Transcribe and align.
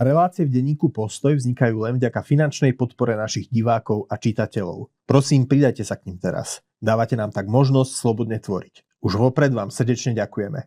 Relácie 0.00 0.48
v 0.48 0.56
denníku 0.56 0.88
Postoj 0.88 1.36
vznikajú 1.36 1.84
len 1.84 2.00
vďaka 2.00 2.24
finančnej 2.24 2.72
podpore 2.72 3.20
našich 3.20 3.52
divákov 3.52 4.08
a 4.08 4.16
čitateľov. 4.16 4.88
Prosím, 5.04 5.44
pridajte 5.44 5.84
sa 5.84 6.00
k 6.00 6.08
ním 6.08 6.16
teraz. 6.16 6.64
Dávate 6.80 7.20
nám 7.20 7.36
tak 7.36 7.52
možnosť 7.52 8.00
slobodne 8.00 8.40
tvoriť. 8.40 8.80
Už 9.04 9.20
vopred 9.20 9.52
vám 9.52 9.68
srdečne 9.68 10.16
ďakujeme. 10.16 10.64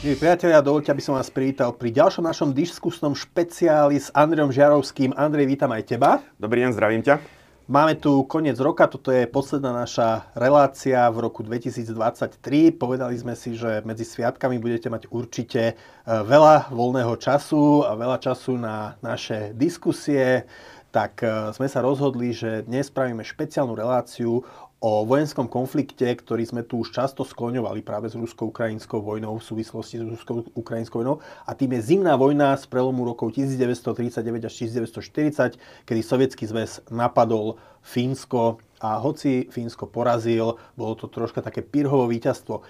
Milí 0.00 0.16
priatelia, 0.16 0.64
dovolte, 0.64 0.88
aby 0.88 1.04
som 1.04 1.20
vás 1.20 1.28
privítal 1.28 1.76
pri 1.76 1.92
ďalšom 1.92 2.24
našom 2.24 2.56
diskusnom 2.56 3.12
špeciáli 3.12 4.00
s 4.00 4.08
Andrejom 4.16 4.48
Žiarovským. 4.48 5.12
Andrej, 5.12 5.52
vítam 5.52 5.68
aj 5.68 5.84
teba. 5.84 6.24
Dobrý 6.40 6.64
deň, 6.64 6.72
zdravím 6.72 7.04
ťa. 7.04 7.41
Máme 7.72 7.96
tu 7.96 8.28
koniec 8.28 8.60
roka, 8.60 8.84
toto 8.84 9.08
je 9.08 9.24
posledná 9.24 9.72
naša 9.72 10.28
relácia 10.36 11.08
v 11.08 11.24
roku 11.24 11.40
2023. 11.40 12.36
Povedali 12.76 13.16
sme 13.16 13.32
si, 13.32 13.56
že 13.56 13.80
medzi 13.88 14.04
sviatkami 14.04 14.60
budete 14.60 14.92
mať 14.92 15.08
určite 15.08 15.72
e, 15.72 15.74
veľa 16.04 16.68
voľného 16.68 17.16
času 17.16 17.88
a 17.88 17.96
veľa 17.96 18.20
času 18.20 18.60
na 18.60 19.00
naše 19.00 19.56
diskusie. 19.56 20.44
Tak 20.92 21.24
e, 21.24 21.56
sme 21.56 21.64
sa 21.64 21.80
rozhodli, 21.80 22.36
že 22.36 22.60
dnes 22.68 22.92
spravíme 22.92 23.24
špeciálnu 23.24 23.72
reláciu 23.72 24.44
o 24.82 25.06
vojenskom 25.06 25.46
konflikte, 25.46 26.10
ktorý 26.10 26.42
sme 26.42 26.66
tu 26.66 26.82
už 26.82 26.90
často 26.90 27.22
skloňovali 27.22 27.86
práve 27.86 28.10
s 28.10 28.18
rusko-ukrajinskou 28.18 28.98
vojnou 28.98 29.38
v 29.38 29.46
súvislosti 29.46 30.02
s 30.02 30.04
rusko-ukrajinskou 30.18 31.06
vojnou. 31.06 31.22
A 31.46 31.54
tým 31.54 31.78
je 31.78 31.94
zimná 31.94 32.18
vojna 32.18 32.58
z 32.58 32.66
prelomu 32.66 33.06
rokov 33.06 33.30
1939 33.30 34.42
až 34.42 34.54
1940, 34.58 35.86
kedy 35.86 36.00
Sovietský 36.02 36.50
zväz 36.50 36.82
napadol 36.90 37.62
Fínsko 37.86 38.58
a 38.82 38.98
hoci 38.98 39.46
Fínsko 39.54 39.86
porazil, 39.86 40.58
bolo 40.74 40.98
to 40.98 41.06
troška 41.06 41.46
také 41.46 41.62
pirhovo 41.62 42.10
víťazstvo. 42.10 42.66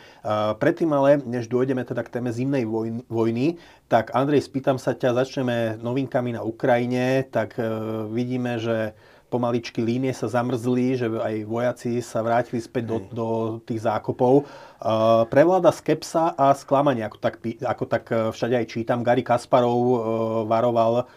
Predtým 0.60 0.92
ale, 0.92 1.24
než 1.24 1.48
dôjdeme 1.48 1.80
teda 1.88 2.04
k 2.04 2.20
téme 2.20 2.28
zimnej 2.28 2.68
vojny, 3.08 3.56
tak 3.88 4.12
Andrej, 4.12 4.44
spýtam 4.44 4.76
sa 4.76 4.92
ťa, 4.92 5.16
začneme 5.16 5.80
novinkami 5.80 6.36
na 6.36 6.44
Ukrajine, 6.44 7.24
tak 7.28 7.60
e, 7.60 7.64
vidíme, 8.08 8.56
že 8.56 8.96
pomaličky 9.32 9.80
línie 9.80 10.12
sa 10.12 10.28
zamrzli, 10.28 11.00
že 11.00 11.08
aj 11.08 11.48
vojaci 11.48 12.04
sa 12.04 12.20
vrátili 12.20 12.60
späť 12.60 12.92
do, 12.92 12.96
do 13.08 13.26
tých 13.64 13.88
zákopov. 13.88 14.44
Uh, 14.44 15.24
prevláda 15.32 15.72
skepsa 15.72 16.36
a 16.36 16.52
sklamanie, 16.52 17.00
ako 17.08 17.16
tak, 17.16 17.40
ako 17.62 17.84
tak 17.88 18.04
e, 18.12 18.34
všade 18.34 18.60
aj 18.60 18.66
čítam. 18.68 19.00
Gary 19.00 19.24
Kasparov 19.24 19.78
uh, 19.78 19.96
varoval, 20.44 21.08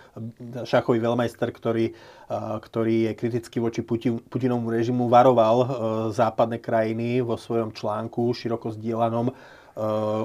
šachový 0.63 1.03
veľmajster, 1.03 1.49
ktorý, 1.51 1.91
uh, 1.91 2.61
ktorý 2.63 3.09
je 3.09 3.11
kritický 3.19 3.57
voči 3.59 3.83
Putin, 3.83 4.23
Putinovmu 4.23 4.71
režimu, 4.71 5.11
varoval 5.11 5.57
uh, 5.59 5.67
západné 6.15 6.63
krajiny 6.63 7.19
vo 7.19 7.35
svojom 7.35 7.75
článku 7.75 8.31
široko 8.31 8.71
zdieľanom 8.71 9.27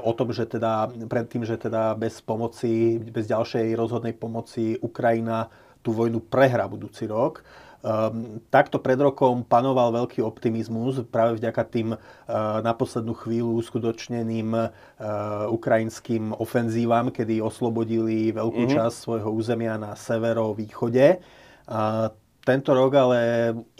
o 0.06 0.12
tom, 0.14 0.30
že 0.30 0.46
teda 0.46 0.86
predtým, 1.10 1.42
že 1.42 1.58
teda 1.58 1.98
bez 1.98 2.22
pomoci, 2.22 3.02
bez 3.02 3.26
ďalšej 3.26 3.74
rozhodnej 3.74 4.14
pomoci 4.14 4.78
Ukrajina 4.78 5.50
tú 5.82 5.90
vojnu 5.96 6.22
prehrá 6.22 6.68
budúci 6.68 7.08
rok. 7.08 7.42
Um, 7.80 8.44
takto 8.52 8.76
pred 8.76 9.00
rokom 9.00 9.40
panoval 9.40 10.04
veľký 10.04 10.20
optimizmus 10.20 11.00
práve 11.08 11.40
vďaka 11.40 11.62
tým 11.64 11.96
uh, 11.96 11.98
na 12.60 12.76
poslednú 12.76 13.16
chvíľu 13.16 13.56
uskutočneným 13.56 14.52
uh, 14.52 14.68
ukrajinským 15.48 16.36
ofenzívam, 16.36 17.08
kedy 17.08 17.40
oslobodili 17.40 18.36
veľkú 18.36 18.68
mm-hmm. 18.68 18.76
časť 18.76 18.96
svojho 19.00 19.32
územia 19.32 19.80
na 19.80 19.96
severovýchode. 19.96 21.24
Uh, 21.64 22.12
tento 22.44 22.76
rok 22.76 22.92
ale 23.00 23.18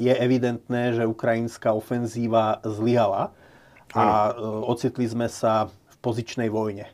je 0.01 0.17
evidentné, 0.17 0.97
že 0.97 1.05
ukrajinská 1.05 1.77
ofenzíva 1.77 2.65
zlyhala 2.65 3.37
a 3.93 4.33
uh, 4.33 4.65
ocitli 4.65 5.05
sme 5.05 5.29
sa 5.29 5.69
v 5.69 5.97
pozičnej 6.01 6.49
vojne. 6.49 6.89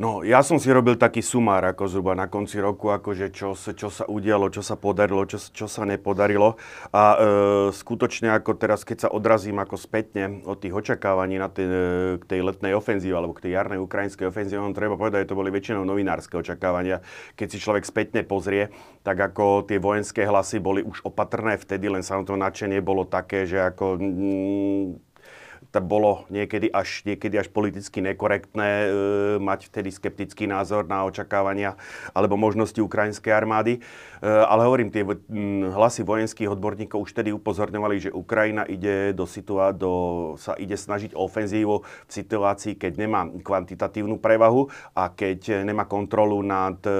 No, 0.00 0.24
ja 0.24 0.40
som 0.40 0.56
si 0.56 0.72
robil 0.72 0.96
taký 0.96 1.20
sumár, 1.20 1.68
ako 1.68 1.84
zhruba 1.84 2.16
na 2.16 2.24
konci 2.24 2.56
roku, 2.56 2.88
akože 2.88 3.28
čo, 3.28 3.52
čo 3.52 3.92
sa 3.92 4.08
udialo, 4.08 4.48
čo 4.48 4.64
sa 4.64 4.72
podarilo, 4.80 5.28
čo, 5.28 5.36
čo 5.36 5.68
sa 5.68 5.84
nepodarilo. 5.84 6.56
A 6.96 7.02
e, 7.12 7.18
skutočne 7.76 8.32
ako 8.32 8.56
teraz, 8.56 8.88
keď 8.88 9.04
sa 9.04 9.08
odrazím 9.12 9.60
ako 9.60 9.76
spätne 9.76 10.40
od 10.48 10.64
tých 10.64 10.72
očakávaní 10.72 11.36
na 11.36 11.52
tej, 11.52 11.68
k 12.16 12.24
tej 12.24 12.40
letnej 12.40 12.72
ofenzíve, 12.72 13.12
alebo 13.12 13.36
k 13.36 13.44
tej 13.48 13.60
jarnej 13.60 13.84
ukrajinskej 13.84 14.32
ofenzíve, 14.32 14.64
on 14.64 14.72
treba 14.72 14.96
povedať, 14.96 15.28
že 15.28 15.36
to 15.36 15.40
boli 15.40 15.52
väčšinou 15.52 15.84
novinárske 15.84 16.40
očakávania. 16.40 17.04
Keď 17.36 17.46
si 17.52 17.58
človek 17.60 17.84
spätne 17.84 18.24
pozrie, 18.24 18.72
tak 19.04 19.20
ako 19.20 19.68
tie 19.68 19.76
vojenské 19.76 20.24
hlasy 20.24 20.56
boli 20.56 20.80
už 20.80 21.04
opatrné 21.04 21.60
vtedy, 21.60 21.92
len 21.92 22.00
sa 22.00 22.16
nadšenie 22.16 22.80
bolo 22.80 23.04
také, 23.04 23.44
že 23.44 23.60
ako... 23.60 24.00
Mm, 24.00 25.11
to 25.72 25.80
bolo 25.80 26.28
niekedy 26.28 26.68
až, 26.68 27.00
niekedy 27.08 27.40
až 27.40 27.48
politicky 27.48 28.04
nekorektné 28.04 28.68
e, 28.68 28.88
mať 29.40 29.72
vtedy 29.72 29.88
skeptický 29.88 30.44
názor 30.44 30.84
na 30.84 31.08
očakávania 31.08 31.80
alebo 32.12 32.36
možnosti 32.36 32.76
ukrajinskej 32.76 33.32
armády. 33.32 33.80
E, 33.80 34.28
ale 34.28 34.68
hovorím, 34.68 34.92
tie 34.92 35.00
m, 35.00 35.72
hlasy 35.72 36.04
vojenských 36.04 36.52
odborníkov 36.52 37.08
už 37.08 37.16
vtedy 37.16 37.32
upozorňovali, 37.32 37.96
že 38.04 38.10
Ukrajina 38.12 38.68
ide 38.68 39.16
do 39.16 39.24
situá- 39.24 39.72
do, 39.72 40.36
sa 40.36 40.52
ide 40.60 40.76
snažiť 40.76 41.16
ofenzívu 41.16 41.80
v 41.80 42.12
situácii, 42.12 42.76
keď 42.76 42.92
nemá 43.00 43.24
kvantitatívnu 43.40 44.20
prevahu 44.20 44.68
a 44.92 45.08
keď 45.08 45.64
nemá 45.64 45.88
kontrolu 45.88 46.44
nad 46.44 46.76
e, 46.84 46.92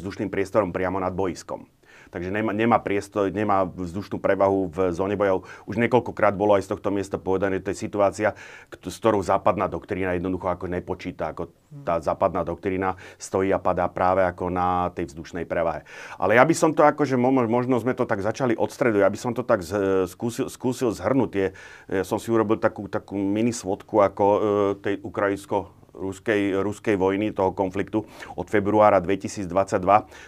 vzdušným 0.00 0.32
priestorom 0.32 0.72
priamo 0.72 0.96
nad 0.96 1.12
boiskom 1.12 1.68
takže 2.14 2.30
nemá, 2.30 2.54
nemá 2.54 2.78
priestor, 2.78 3.34
nemá 3.34 3.66
vzdušnú 3.66 4.22
prevahu 4.22 4.70
v 4.70 4.94
zóne 4.94 5.18
bojov. 5.18 5.42
Už 5.66 5.82
niekoľkokrát 5.82 6.38
bolo 6.38 6.54
aj 6.54 6.70
z 6.70 6.78
tohto 6.78 6.94
miesta 6.94 7.18
povedané, 7.18 7.58
že 7.58 7.66
to 7.66 7.72
je 7.74 7.82
situácia, 7.90 8.28
s 8.70 8.96
ktorou 9.02 9.18
západná 9.18 9.66
doktrína 9.66 10.14
jednoducho 10.14 10.46
ako 10.46 10.70
nepočíta, 10.70 11.34
ako 11.34 11.50
tá 11.82 11.98
západná 11.98 12.46
doktrína 12.46 12.94
stojí 13.18 13.50
a 13.50 13.58
padá 13.58 13.90
práve 13.90 14.22
ako 14.22 14.46
na 14.46 14.94
tej 14.94 15.10
vzdušnej 15.10 15.42
prevahe. 15.42 15.82
Ale 16.14 16.38
ja 16.38 16.46
by 16.46 16.54
som 16.54 16.70
to 16.70 16.86
akože, 16.86 17.18
možno 17.18 17.82
sme 17.82 17.98
to 17.98 18.06
tak 18.06 18.22
začali 18.22 18.54
od 18.54 18.70
stredu, 18.70 19.02
ja 19.02 19.10
by 19.10 19.18
som 19.18 19.34
to 19.34 19.42
tak 19.42 19.66
skúsil, 20.06 20.46
skúsil 20.46 20.94
zhrnúť. 20.94 21.32
Je, 21.34 21.46
ja 21.90 22.04
som 22.06 22.22
si 22.22 22.30
urobil 22.30 22.62
takú, 22.62 22.86
takú 22.86 23.18
mini 23.18 23.50
svodku 23.50 23.98
ako 23.98 24.24
e, 24.24 24.38
tej 24.78 24.94
ukrajinsko 25.02 25.83
ruskej, 25.94 26.58
ruskej 26.60 26.98
vojny, 26.98 27.30
toho 27.30 27.54
konfliktu 27.54 28.02
od 28.34 28.46
februára 28.50 28.98
2022, 28.98 29.46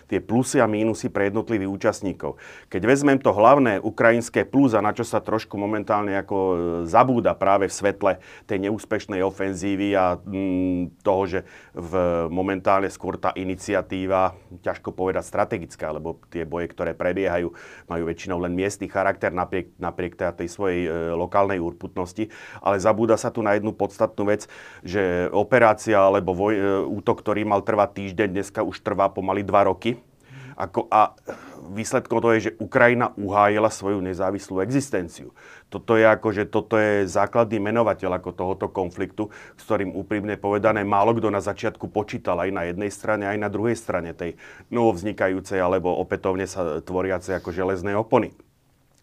tie 0.07 0.19
plusy 0.23 0.63
a 0.63 0.71
mínusy 0.71 1.11
pre 1.11 1.29
jednotlivých 1.29 1.71
účastníkov. 1.71 2.39
Keď 2.71 2.83
vezmem 2.87 3.19
to 3.19 3.35
hlavné 3.35 3.83
ukrajinské 3.83 4.47
plus 4.47 4.73
a 4.73 4.81
na 4.81 4.95
čo 4.95 5.03
sa 5.03 5.19
trošku 5.19 5.59
momentálne 5.59 6.15
ako 6.15 6.37
e, 6.39 6.57
zabúda 6.87 7.35
práve 7.35 7.67
v 7.67 7.75
svetle 7.75 8.13
tej 8.47 8.59
neúspešnej 8.71 9.21
ofenzívy 9.27 9.99
a 9.99 10.17
mm, 10.17 11.03
toho, 11.03 11.23
že 11.27 11.41
v, 11.75 11.93
momentálne 12.31 12.87
skôr 12.89 13.19
tá 13.19 13.35
iniciatíva, 13.35 14.39
ťažko 14.63 14.95
povedať 14.95 15.27
strategická, 15.27 15.91
lebo 15.91 16.23
tie 16.31 16.47
boje, 16.47 16.71
ktoré 16.71 16.95
prebiehajú, 16.95 17.51
majú 17.91 18.03
väčšinou 18.07 18.39
len 18.39 18.55
miestny 18.55 18.87
charakter 18.87 19.35
napriek, 19.35 19.75
napriek 19.77 20.15
tej, 20.15 20.47
tej 20.47 20.49
svojej 20.49 20.81
e, 20.87 20.91
lokálnej 21.19 21.59
urputnosti, 21.59 22.31
ale 22.63 22.79
zabúda 22.79 23.19
sa 23.19 23.35
tu 23.35 23.43
na 23.43 23.59
jednu 23.59 23.75
podstatnú 23.75 24.31
vec, 24.31 24.47
že 24.87 25.27
oper 25.35 25.56
operácia 25.57 25.97
alebo 25.97 26.37
voj, 26.37 26.53
e, 26.53 26.61
útok, 26.85 27.25
ktorý 27.25 27.49
mal 27.49 27.65
trvať 27.65 27.97
týždeň, 27.97 28.29
dneska 28.29 28.61
už 28.61 28.85
trvá 28.85 29.09
pomaly 29.09 29.41
dva 29.41 29.65
roky. 29.65 29.97
Ako, 30.53 30.85
a 30.93 31.17
výsledkom 31.73 32.21
toho 32.21 32.37
je, 32.37 32.53
že 32.53 32.57
Ukrajina 32.61 33.17
uhájila 33.17 33.73
svoju 33.73 34.05
nezávislú 34.05 34.61
existenciu. 34.61 35.33
Toto 35.73 35.97
je, 35.97 36.05
ako, 36.05 36.29
že 36.33 36.45
toto 36.45 36.77
je 36.77 37.09
základný 37.09 37.57
menovateľ 37.73 38.21
ako 38.21 38.37
tohoto 38.37 38.69
konfliktu, 38.69 39.33
s 39.57 39.63
ktorým 39.65 39.97
úprimne 39.97 40.37
povedané 40.37 40.85
málo 40.85 41.17
kto 41.17 41.33
na 41.33 41.41
začiatku 41.41 41.89
počítal 41.89 42.37
aj 42.41 42.51
na 42.53 42.63
jednej 42.69 42.93
strane, 42.93 43.25
aj 43.25 43.41
na 43.41 43.49
druhej 43.49 43.81
strane 43.81 44.13
tej 44.13 44.37
novovznikajúcej 44.69 45.57
alebo 45.57 45.89
opätovne 45.97 46.45
sa 46.45 46.85
tvoriacej 46.85 47.41
ako 47.41 47.49
železné 47.53 47.97
opony. 47.97 48.37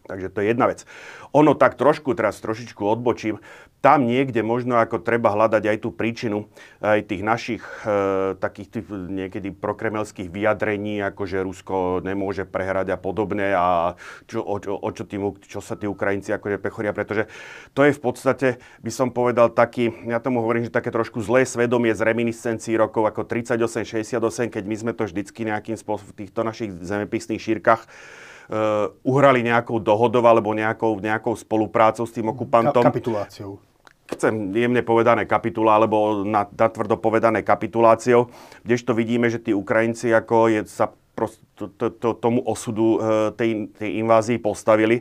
Takže 0.04 0.28
to 0.30 0.38
je 0.44 0.46
jedna 0.52 0.68
vec. 0.68 0.84
Ono 1.32 1.56
tak 1.56 1.80
trošku, 1.80 2.12
teraz 2.12 2.36
trošičku 2.38 2.82
odbočím, 2.84 3.40
tam 3.84 4.08
niekde 4.08 4.40
možno 4.40 4.80
ako 4.80 5.04
treba 5.04 5.28
hľadať 5.36 5.60
aj 5.68 5.78
tú 5.84 5.92
príčinu 5.92 6.48
aj 6.80 7.04
tých 7.04 7.20
našich 7.20 7.60
e, 7.84 8.32
takých 8.40 8.80
tých 8.80 8.86
niekedy 8.88 9.52
prokremelských 9.52 10.32
vyjadrení, 10.32 11.04
ako 11.04 11.28
že 11.28 11.44
Rusko 11.44 12.00
nemôže 12.00 12.48
prehrať 12.48 12.96
a 12.96 12.98
podobne 12.98 13.52
a 13.52 13.92
čo, 14.24 14.40
o, 14.40 14.56
o 14.56 14.88
čo, 14.88 15.04
tým, 15.04 15.36
čo 15.44 15.60
sa 15.60 15.76
tí 15.76 15.84
Ukrajinci 15.84 16.32
akože 16.32 16.56
pechoria, 16.56 16.96
pretože 16.96 17.28
to 17.76 17.84
je 17.84 17.92
v 17.92 18.00
podstate, 18.00 18.48
by 18.80 18.88
som 18.88 19.12
povedal, 19.12 19.52
taký, 19.52 19.92
ja 20.08 20.16
tomu 20.16 20.40
hovorím, 20.40 20.64
že 20.64 20.72
také 20.72 20.88
trošku 20.88 21.20
zlé 21.20 21.44
svedomie 21.44 21.92
z 21.92 22.00
reminiscencií 22.08 22.80
rokov 22.80 23.04
ako 23.04 23.28
38-68, 23.28 24.48
keď 24.48 24.64
my 24.64 24.76
sme 24.80 24.92
to 24.96 25.04
vždycky 25.04 25.44
nejakým 25.44 25.76
spôsobom 25.76 26.16
v 26.16 26.24
týchto 26.24 26.40
našich 26.40 26.72
zemepisných 26.80 27.40
šírkach 27.40 27.84
uh, 27.84 28.88
uhrali 29.04 29.44
nejakou 29.44 29.76
dohodou 29.76 30.24
alebo 30.24 30.56
nejakou, 30.56 30.96
nejakou 30.96 31.36
spoluprácou 31.36 32.08
s 32.08 32.16
tým 32.16 32.32
okupantom. 32.32 32.80
Ka- 32.80 32.88
kapituláciou. 32.88 33.73
Chcem 34.04 34.52
jemne 34.52 34.84
povedané 34.84 35.24
kapitula, 35.24 35.80
alebo 35.80 36.28
natvrdo 36.28 37.00
povedané 37.00 37.40
kapituláciou, 37.40 38.28
kdežto 38.60 38.92
vidíme, 38.92 39.32
že 39.32 39.40
tí 39.40 39.56
Ukrajinci 39.56 40.12
ako 40.12 40.52
je, 40.52 40.60
sa 40.68 40.92
prost, 41.16 41.40
to, 41.56 41.72
to, 41.72 41.88
to, 41.88 42.12
tomu 42.18 42.44
osudu 42.44 43.00
uh, 43.00 43.32
tej, 43.32 43.72
tej 43.72 44.04
invázii 44.04 44.36
postavili. 44.42 45.00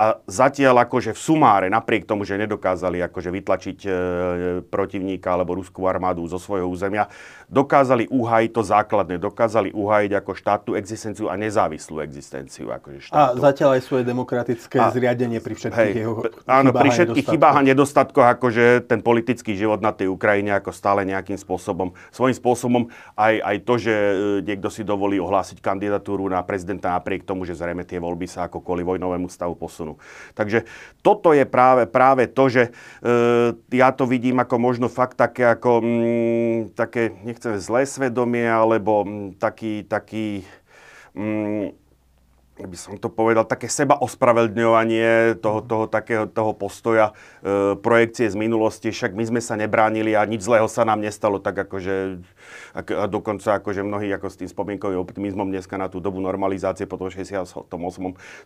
A 0.00 0.16
zatiaľ 0.24 0.88
akože 0.88 1.12
v 1.12 1.20
sumáre, 1.20 1.66
napriek 1.68 2.08
tomu, 2.08 2.24
že 2.24 2.40
nedokázali 2.40 3.04
akože 3.04 3.28
vytlačiť 3.36 3.78
e, 3.84 3.90
protivníka 4.64 5.28
alebo 5.28 5.60
ruskú 5.60 5.84
armádu 5.84 6.24
zo 6.24 6.40
svojho 6.40 6.64
územia, 6.72 7.04
dokázali 7.50 8.06
uhajiť 8.06 8.50
to 8.54 8.62
základné, 8.62 9.18
dokázali 9.18 9.74
uhajiť 9.74 10.12
ako 10.22 10.30
štátnu 10.38 10.72
existenciu 10.78 11.26
a 11.26 11.34
nezávislú 11.34 11.98
existenciu 11.98 12.70
akože 12.70 13.10
štátu. 13.10 13.18
A 13.18 13.34
zatiaľ 13.34 13.70
aj 13.74 13.82
svoje 13.82 14.06
demokratické 14.06 14.78
a, 14.78 14.94
zriadenie 14.94 15.42
pri 15.42 15.58
všetkých 15.58 15.94
hej, 15.98 16.06
jeho 16.06 16.22
Áno, 16.46 16.70
pri 16.70 16.88
všetkých 16.94 17.26
chybách 17.26 17.56
a 17.58 17.62
nedostatkoch, 17.66 18.26
akože 18.38 18.86
ten 18.86 19.02
politický 19.02 19.58
život 19.58 19.82
na 19.82 19.90
tej 19.90 20.06
Ukrajine 20.06 20.54
ako 20.62 20.70
stále 20.70 21.02
nejakým 21.02 21.34
spôsobom, 21.34 21.90
svojím 22.14 22.38
spôsobom 22.38 22.82
aj, 23.18 23.34
aj 23.42 23.56
to, 23.66 23.74
že 23.82 23.94
e, 23.94 24.14
niekto 24.46 24.70
si 24.70 24.86
dovolí 24.86 25.18
ohlásiť 25.18 25.58
kandidatúru 25.58 26.30
na 26.30 26.46
prezidenta 26.46 26.94
napriek 26.94 27.26
tomu, 27.26 27.42
že 27.42 27.58
zrejme 27.58 27.82
tie 27.82 27.98
voľby 27.98 28.30
sa 28.30 28.46
ako 28.46 28.62
kvôli 28.62 28.86
vojnovému 28.86 29.26
stavu 29.26 29.58
posunú. 29.58 29.98
Takže 30.38 30.70
toto 31.02 31.34
je 31.34 31.42
práve, 31.42 31.90
práve 31.90 32.30
to, 32.30 32.46
že 32.46 32.70
e, 33.02 33.10
ja 33.74 33.90
to 33.90 34.06
vidím 34.06 34.38
ako 34.38 34.54
možno 34.54 34.86
fakt 34.86 35.18
také, 35.18 35.50
ako, 35.50 35.82
mm, 35.82 36.78
také 36.78 37.10
nechcem 37.40 37.56
zlé 37.56 37.88
svedomie, 37.88 38.44
alebo 38.44 39.08
taký, 39.40 39.88
taký 39.88 40.44
by 42.66 42.78
som 42.78 42.94
to 42.96 43.08
povedal, 43.08 43.44
také 43.46 43.68
seba 43.70 43.96
ospravedlňovanie 44.00 45.38
toho, 45.38 45.60
toho, 45.64 45.84
takého, 45.86 46.26
toho 46.26 46.52
postoja, 46.56 47.12
e, 47.40 47.78
projekcie 47.78 48.28
z 48.28 48.36
minulosti, 48.36 48.88
však 48.90 49.14
my 49.14 49.24
sme 49.24 49.40
sa 49.40 49.54
nebránili 49.56 50.16
a 50.16 50.24
nič 50.26 50.44
zlého 50.44 50.66
sa 50.66 50.84
nám 50.84 51.00
nestalo, 51.00 51.38
tak 51.38 51.68
akože 51.68 52.20
a 52.70 53.06
dokonca 53.10 53.58
akože 53.58 53.82
mnohí 53.82 54.10
ako 54.14 54.26
s 54.30 54.36
tým 54.38 54.48
spomienkovým 54.50 54.98
optimizmom 55.02 55.50
dneska 55.50 55.74
na 55.74 55.90
tú 55.90 55.98
dobu 55.98 56.22
normalizácie 56.22 56.86
po 56.86 56.98
tom 56.98 57.10
68. 57.10 57.66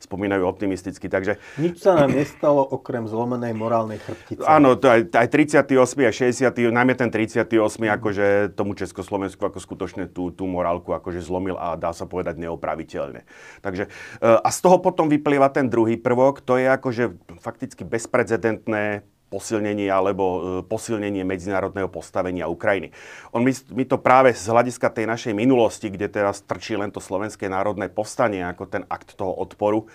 spomínajú 0.00 0.44
optimisticky. 0.48 1.06
Takže... 1.12 1.36
Nič 1.60 1.84
sa 1.84 1.96
nám 1.96 2.16
nestalo 2.16 2.64
okrem 2.64 3.04
zlomenej 3.04 3.52
morálnej 3.52 4.00
chrbtice. 4.00 4.44
Áno, 4.48 4.76
to 4.80 4.88
aj, 4.88 5.12
aj 5.12 5.28
38. 5.28 5.68
a 6.08 6.12
60. 6.12 6.72
najmä 6.72 6.94
ten 6.96 7.10
38. 7.12 7.52
Mm. 7.52 7.92
akože 8.00 8.26
tomu 8.56 8.72
Československu 8.72 9.44
ako 9.44 9.58
skutočne 9.60 10.08
tú, 10.08 10.32
tú 10.32 10.48
morálku 10.48 10.96
akože 10.96 11.20
zlomil 11.20 11.60
a 11.60 11.76
dá 11.76 11.92
sa 11.92 12.08
povedať 12.08 12.40
neopraviteľne. 12.40 13.28
Takže 13.60 13.92
a 14.20 14.48
z 14.50 14.58
toho 14.60 14.78
potom 14.78 15.10
vyplýva 15.10 15.50
ten 15.50 15.66
druhý 15.66 15.98
prvok, 16.00 16.40
to 16.40 16.56
je 16.56 16.66
akože 16.70 17.04
fakticky 17.40 17.82
bezprecedentné 17.84 19.02
posilnenie 19.34 19.90
alebo 19.90 20.24
e, 20.24 20.38
posilnenie 20.62 21.26
medzinárodného 21.26 21.90
postavenia 21.90 22.46
Ukrajiny. 22.46 22.94
On 23.34 23.42
mi, 23.42 23.84
to 23.84 23.98
práve 23.98 24.30
z 24.30 24.46
hľadiska 24.46 24.94
tej 24.94 25.10
našej 25.10 25.34
minulosti, 25.34 25.90
kde 25.90 26.06
teraz 26.06 26.46
trčí 26.46 26.78
len 26.78 26.94
to 26.94 27.02
slovenské 27.02 27.50
národné 27.50 27.90
povstanie 27.90 28.46
ako 28.46 28.70
ten 28.70 28.86
akt 28.86 29.18
toho 29.18 29.34
odporu, 29.34 29.90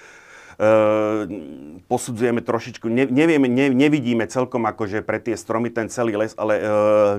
posudzujeme 1.88 2.44
trošičku, 2.44 2.92
ne, 2.92 3.08
nevieme, 3.08 3.48
ne, 3.48 3.72
nevidíme 3.72 4.28
celkom 4.28 4.68
akože 4.68 5.00
pre 5.08 5.24
tie 5.24 5.40
stromy 5.40 5.72
ten 5.72 5.88
celý 5.88 6.20
les, 6.20 6.36
ale 6.36 6.60
e, 6.60 6.64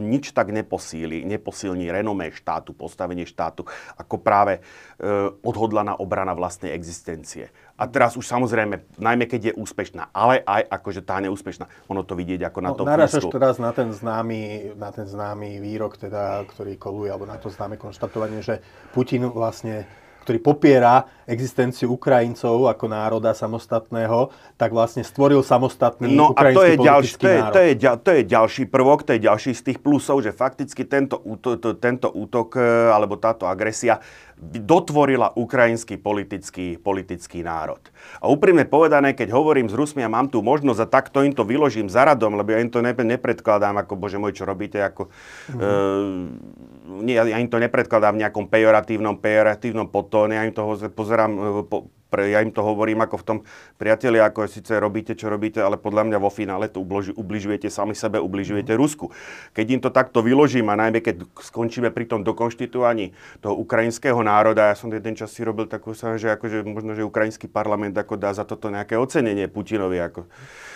nič 0.05 0.37
tak 0.37 0.53
neposíli, 0.53 1.25
neposilní 1.25 1.89
renomé 1.89 2.29
štátu, 2.37 2.77
postavenie 2.77 3.25
štátu, 3.25 3.65
ako 3.97 4.21
práve 4.21 4.61
e, 4.61 5.33
odhodlaná 5.41 5.97
obrana 5.97 6.37
vlastnej 6.37 6.77
existencie. 6.77 7.49
A 7.81 7.89
teraz 7.89 8.13
už 8.21 8.29
samozrejme, 8.29 9.01
najmä 9.01 9.25
keď 9.25 9.41
je 9.51 9.53
úspešná, 9.57 10.13
ale 10.13 10.45
aj 10.45 10.69
akože 10.69 11.01
tá 11.01 11.17
neúspešná, 11.25 11.65
ono 11.89 12.05
to 12.05 12.13
vidieť 12.13 12.45
ako 12.53 12.59
na 12.61 12.71
no, 12.71 12.77
tom 12.77 12.85
Narážaš 12.85 13.25
teraz 13.33 13.57
na 13.57 13.73
ten, 13.73 13.89
známy, 13.89 14.77
na 14.77 14.93
ten 14.93 15.09
známy 15.09 15.65
výrok, 15.65 15.97
teda, 15.97 16.45
ktorý 16.45 16.77
koluje, 16.77 17.09
alebo 17.09 17.25
na 17.25 17.41
to 17.41 17.49
známe 17.49 17.81
konštatovanie, 17.81 18.45
že 18.45 18.61
Putin 18.93 19.33
vlastne 19.33 19.89
ktorý 20.23 20.39
popiera 20.39 21.09
existenciu 21.25 21.95
Ukrajincov 21.95 22.67
ako 22.67 22.85
národa 22.91 23.33
samostatného, 23.33 24.35
tak 24.59 24.75
vlastne 24.75 25.07
stvoril 25.07 25.41
samostatný 25.47 26.13
no 26.13 26.35
ukrajinský 26.35 26.59
a 26.59 26.61
to 26.61 26.63
je 26.67 26.77
ďalší, 26.77 27.13
to 27.15 27.29
je. 27.29 27.41
To 27.41 27.61
je, 27.61 27.73
to 27.79 28.11
je 28.11 28.23
ďalší 28.27 28.65
prvok, 28.67 29.07
to 29.07 29.15
je 29.17 29.21
ďalší 29.23 29.53
z 29.55 29.63
tých 29.73 29.79
plusov, 29.79 30.27
že 30.27 30.35
fakticky 30.35 30.83
tento 30.85 31.23
útok, 31.23 31.55
to, 31.63 31.69
tento 31.79 32.11
útok 32.11 32.59
e, 32.59 32.91
alebo 32.91 33.17
táto 33.17 33.47
agresia 33.47 34.03
dotvorila 34.41 35.37
ukrajinský 35.37 36.01
politický, 36.01 36.81
politický 36.81 37.45
národ. 37.45 37.81
A 38.25 38.33
úprimne 38.33 38.65
povedané, 38.65 39.13
keď 39.13 39.37
hovorím 39.37 39.69
s 39.69 39.77
Rusmi 39.77 40.01
a 40.01 40.09
mám 40.09 40.33
tu 40.33 40.41
možnosť 40.41 40.81
a 40.81 40.89
takto 40.89 41.21
im 41.21 41.37
to 41.37 41.45
vyložím 41.45 41.93
za 41.93 42.09
radom, 42.09 42.41
lebo 42.41 42.57
ja 42.57 42.65
im 42.65 42.73
to 42.73 42.81
ne, 42.81 42.97
nepredkladám 42.97 43.77
ako, 43.85 44.01
bože 44.01 44.17
môj, 44.17 44.33
čo 44.33 44.49
robíte, 44.49 44.81
ako, 44.81 45.13
mm-hmm. 45.13 45.61
e, 45.61 47.05
nie, 47.05 47.15
ja 47.21 47.37
im 47.37 47.53
to 47.53 47.61
nepredkladám 47.61 48.17
v 48.17 48.23
nejakom 48.25 48.49
pejoratívnom, 48.49 49.21
pejoratívnom 49.21 49.93
potóne, 49.93 50.41
ja 50.41 50.49
im 50.49 50.57
to 50.57 50.65
pozerám 50.97 51.33
e, 51.37 51.41
po, 51.69 51.93
pre, 52.11 52.35
ja 52.35 52.43
im 52.43 52.51
to 52.51 52.67
hovorím 52.67 53.07
ako 53.07 53.17
v 53.23 53.25
tom, 53.25 53.39
priatelia, 53.79 54.27
ako 54.27 54.51
síce 54.51 54.75
robíte, 54.77 55.15
čo 55.15 55.31
robíte, 55.31 55.62
ale 55.62 55.79
podľa 55.79 56.11
mňa 56.11 56.19
vo 56.19 56.29
finále 56.29 56.67
to 56.67 56.83
ubloži, 56.83 57.15
ubližujete 57.15 57.71
sami 57.71 57.95
sebe, 57.95 58.19
ubližujete 58.19 58.75
Rusku. 58.75 59.15
Keď 59.55 59.67
im 59.71 59.81
to 59.81 59.95
takto 59.95 60.21
vyložím 60.21 60.69
a 60.69 60.77
najmä 60.77 60.99
keď 60.99 61.23
skončíme 61.39 61.95
pri 61.95 62.11
tom 62.11 62.27
dokonštitovaní 62.27 63.15
toho 63.39 63.55
ukrajinského 63.62 64.19
národa, 64.21 64.75
ja 64.75 64.77
som 64.77 64.91
jeden 64.91 65.15
čas 65.15 65.31
si 65.31 65.47
robil 65.47 65.71
takú 65.71 65.95
že 65.95 66.35
akože 66.35 66.67
možno, 66.67 66.99
že 66.99 67.07
ukrajinský 67.07 67.47
parlament 67.47 67.95
ako 67.95 68.19
dá 68.19 68.35
za 68.35 68.43
toto 68.43 68.67
nejaké 68.67 68.99
ocenenie 68.99 69.47
Putinovi. 69.47 70.03
Ako, 70.03 70.27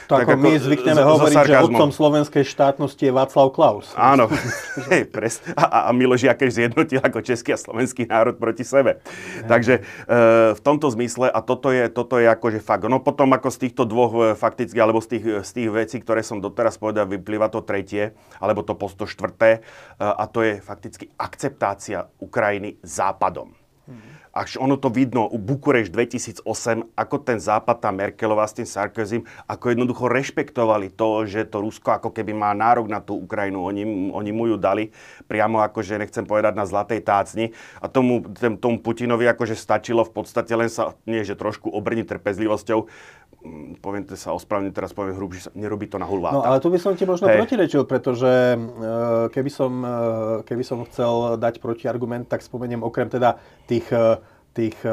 to 0.07 0.21
tak 0.21 0.29
ako, 0.29 0.37
ako 0.37 0.43
my 0.45 0.51
zvykneme 0.61 1.03
z, 1.03 1.07
hovoriť, 1.07 1.37
že 1.49 1.55
otcom 1.65 1.91
slovenskej 1.91 2.45
štátnosti 2.45 3.03
je 3.09 3.13
Václav 3.13 3.49
Klaus. 3.53 3.91
Áno, 3.97 4.29
hej, 4.93 5.09
pres. 5.09 5.41
A, 5.57 5.89
a 5.89 5.91
Miloš 5.97 6.29
Jakeš 6.29 6.61
zjednotil 6.61 7.01
ako 7.01 7.25
český 7.25 7.57
a 7.57 7.59
slovenský 7.59 8.05
národ 8.09 8.37
proti 8.37 8.63
sebe. 8.63 9.01
Ja. 9.41 9.57
Takže 9.57 9.81
e, 9.81 9.83
v 10.53 10.61
tomto 10.61 10.93
zmysle, 10.93 11.33
a 11.33 11.41
toto 11.41 11.73
je, 11.73 11.89
toto 11.89 12.21
je 12.21 12.29
akože 12.29 12.61
fakt. 12.61 12.85
No 12.89 13.01
potom 13.01 13.33
ako 13.33 13.49
z 13.49 13.69
týchto 13.69 13.89
dvoch 13.89 14.13
e, 14.13 14.21
fakticky, 14.37 14.77
alebo 14.77 15.01
z 15.01 15.17
tých, 15.17 15.25
z 15.47 15.51
tých 15.51 15.69
vecí, 15.73 15.97
ktoré 16.01 16.21
som 16.21 16.43
doteraz 16.43 16.77
povedal, 16.77 17.09
vyplýva 17.09 17.49
to 17.49 17.65
tretie, 17.65 18.13
alebo 18.43 18.61
to 18.61 18.77
posto 18.77 19.09
štvrté, 19.09 19.65
a 20.01 20.25
to 20.27 20.43
je 20.43 20.59
fakticky 20.61 21.09
akceptácia 21.17 22.09
Ukrajiny 22.21 22.77
západom. 22.83 23.55
Hmm 23.85 24.24
až 24.35 24.59
ono 24.59 24.75
to 24.75 24.91
vidno 24.91 25.31
u 25.31 25.39
Bukureš 25.39 25.95
2008, 25.95 26.43
ako 26.99 27.17
ten 27.23 27.39
západ, 27.39 27.79
tá 27.79 27.95
Merkelová 27.95 28.43
s 28.51 28.59
tým 28.59 28.67
Sarkozym, 28.67 29.23
ako 29.47 29.71
jednoducho 29.71 30.11
rešpektovali 30.11 30.91
to, 30.91 31.23
že 31.23 31.47
to 31.47 31.63
Rusko 31.63 31.95
ako 31.95 32.11
keby 32.11 32.35
má 32.35 32.51
nárok 32.51 32.91
na 32.91 32.99
tú 32.99 33.15
Ukrajinu. 33.15 33.63
Oni, 33.63 33.87
oni 34.11 34.31
mu 34.35 34.51
ju 34.51 34.59
dali 34.59 34.91
priamo 35.31 35.63
akože, 35.63 36.03
nechcem 36.03 36.27
povedať, 36.27 36.59
na 36.59 36.67
zlatej 36.67 37.07
tácni. 37.07 37.55
A 37.79 37.87
tomu, 37.87 38.27
tomu 38.59 38.83
Putinovi 38.83 39.31
akože 39.31 39.55
stačilo 39.55 40.03
v 40.03 40.13
podstate 40.13 40.51
len 40.59 40.67
sa, 40.67 40.99
nie 41.07 41.23
že 41.23 41.39
trošku 41.39 41.71
obrniť 41.71 42.11
trpezlivosťou, 42.11 42.91
poviem 43.79 44.09
to 44.09 44.17
sa 44.17 44.33
ospravne, 44.33 44.73
teraz 44.73 44.97
poviem 44.97 45.21
hrubšie, 45.21 45.53
nerobí 45.53 45.85
to 45.87 46.01
na 46.01 46.09
hulváta. 46.09 46.41
No 46.41 46.49
ale 46.49 46.59
tu 46.65 46.73
by 46.73 46.81
som 46.81 46.97
ti 46.97 47.05
možno 47.05 47.29
hey. 47.29 47.37
protirečil, 47.37 47.85
pretože 47.85 48.57
e, 48.57 48.59
keby 49.29 49.51
som, 49.53 49.73
e, 49.85 49.97
keby 50.49 50.65
som 50.65 50.81
chcel 50.89 51.37
dať 51.37 51.61
protiargument, 51.61 52.25
tak 52.25 52.41
spomeniem 52.41 52.81
okrem 52.81 53.13
teda 53.13 53.37
tých 53.69 53.89
e, 53.93 54.19
tých, 54.55 54.87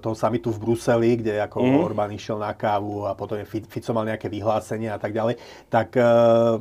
toho 0.00 0.16
samitu 0.16 0.48
v 0.48 0.56
Bruseli, 0.56 1.20
kde 1.20 1.36
ako 1.44 1.60
mm. 1.60 1.84
Orbán 1.84 2.16
išiel 2.16 2.40
na 2.40 2.56
kávu 2.56 3.04
a 3.04 3.12
potom 3.12 3.36
Fico 3.44 3.92
mal 3.92 4.08
nejaké 4.08 4.32
vyhlásenie 4.32 4.88
a 4.88 4.96
tak 4.96 5.12
ďalej, 5.12 5.36
tak 5.68 5.92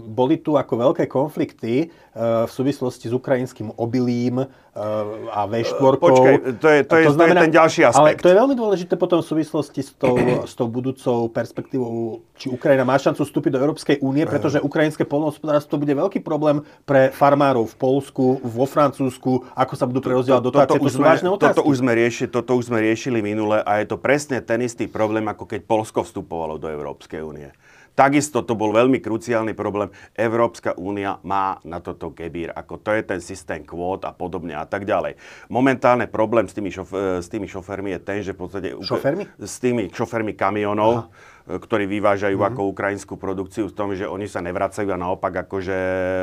boli 0.04 0.36
tu 0.44 0.60
ako 0.60 0.92
veľké 0.92 1.08
konflikty 1.08 1.88
v 2.20 2.52
súvislosti 2.52 3.08
s 3.08 3.16
ukrajinským 3.16 3.72
obilím, 3.80 4.44
a 4.72 5.52
V4. 5.52 6.00
Počkaj, 6.00 6.36
to 6.64 6.68
je, 6.72 6.80
to, 6.88 6.96
je, 6.96 7.06
to, 7.06 7.12
znamená, 7.12 7.44
to 7.44 7.44
je 7.44 7.48
ten 7.52 7.56
ďalší 7.60 7.82
aspekt. 7.84 8.24
Ale 8.24 8.24
to 8.24 8.30
je 8.32 8.38
veľmi 8.40 8.56
dôležité 8.56 8.94
potom 8.96 9.20
v 9.20 9.28
súvislosti 9.28 9.84
s 9.84 9.92
tou, 10.00 10.16
s 10.52 10.56
tou 10.56 10.72
budúcou 10.72 11.28
perspektívou, 11.28 12.24
či 12.40 12.48
Ukrajina 12.48 12.88
má 12.88 12.96
šancu 12.96 13.28
vstúpiť 13.28 13.52
do 13.52 13.60
Európskej 13.60 14.00
únie, 14.00 14.24
pretože 14.24 14.64
ukrajinské 14.64 15.04
polnohospodárstvo 15.04 15.76
bude 15.76 15.92
veľký 15.92 16.24
problém 16.24 16.64
pre 16.88 17.12
farmárov 17.12 17.68
v 17.68 17.76
Polsku, 17.76 18.40
vo 18.40 18.64
Francúzsku, 18.64 19.44
ako 19.52 19.74
sa 19.76 19.84
budú 19.84 20.00
prerozdielovať 20.00 20.44
dotácie. 20.48 20.80
To, 20.80 20.88
to, 20.88 20.96
sme, 20.96 21.08
toto, 21.36 21.62
už 21.68 21.76
sme 21.84 21.92
riešili, 21.92 22.28
toto 22.32 22.52
už 22.56 22.72
sme 22.72 22.80
riešili 22.80 23.20
minule 23.20 23.60
a 23.60 23.84
je 23.84 23.92
to 23.92 24.00
presne 24.00 24.40
ten 24.40 24.64
istý 24.64 24.88
problém, 24.88 25.28
ako 25.28 25.52
keď 25.52 25.68
Polsko 25.68 26.08
vstupovalo 26.08 26.56
do 26.56 26.72
Európskej 26.72 27.20
únie. 27.20 27.52
Takisto 27.92 28.42
to 28.42 28.56
bol 28.56 28.72
veľmi 28.72 29.04
kruciálny 29.04 29.52
problém. 29.52 29.92
Európska 30.16 30.74
únia 30.80 31.20
má 31.28 31.60
na 31.68 31.84
toto 31.84 32.16
gebír, 32.16 32.50
ako 32.56 32.80
to 32.80 32.96
je 32.96 33.04
ten 33.04 33.20
systém 33.20 33.62
kvót 33.68 34.08
a 34.08 34.16
podobne 34.16 34.56
a 34.56 34.64
tak 34.64 34.88
ďalej. 34.88 35.20
Momentálne 35.52 36.08
problém 36.08 36.48
s 36.48 36.56
tými, 36.56 36.72
šof- 36.72 37.20
s 37.20 37.28
tými 37.28 37.52
šoférmi 37.52 37.92
je 37.96 38.00
ten, 38.00 38.20
že 38.24 38.32
v 38.32 38.40
podstate... 38.40 38.68
Šoférmi? 38.80 39.28
S 39.38 39.60
tými 39.60 39.92
šoférmi 39.92 40.34
kamionov. 40.34 41.12
Aha 41.12 41.31
ktorí 41.48 41.90
vyvážajú 41.90 42.38
mm-hmm. 42.38 42.54
ako 42.56 42.72
ukrajinskú 42.72 43.14
produkciu 43.18 43.68
v 43.68 43.76
tom, 43.76 43.90
že 43.98 44.06
oni 44.06 44.30
sa 44.30 44.46
nevracajú 44.46 44.88
a 44.94 45.02
naopak 45.02 45.48
akože 45.48 45.78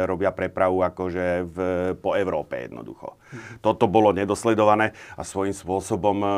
robia 0.07 0.31
prepravu 0.31 0.87
akože 0.87 1.27
v, 1.45 1.57
po 1.99 2.15
Európe 2.15 2.71
jednoducho. 2.71 3.19
Mm-hmm. 3.19 3.59
Toto 3.61 3.91
bolo 3.91 4.15
nedosledované 4.15 4.95
a 5.19 5.23
svojím 5.27 5.53
spôsobom 5.53 6.17
e, 6.23 6.29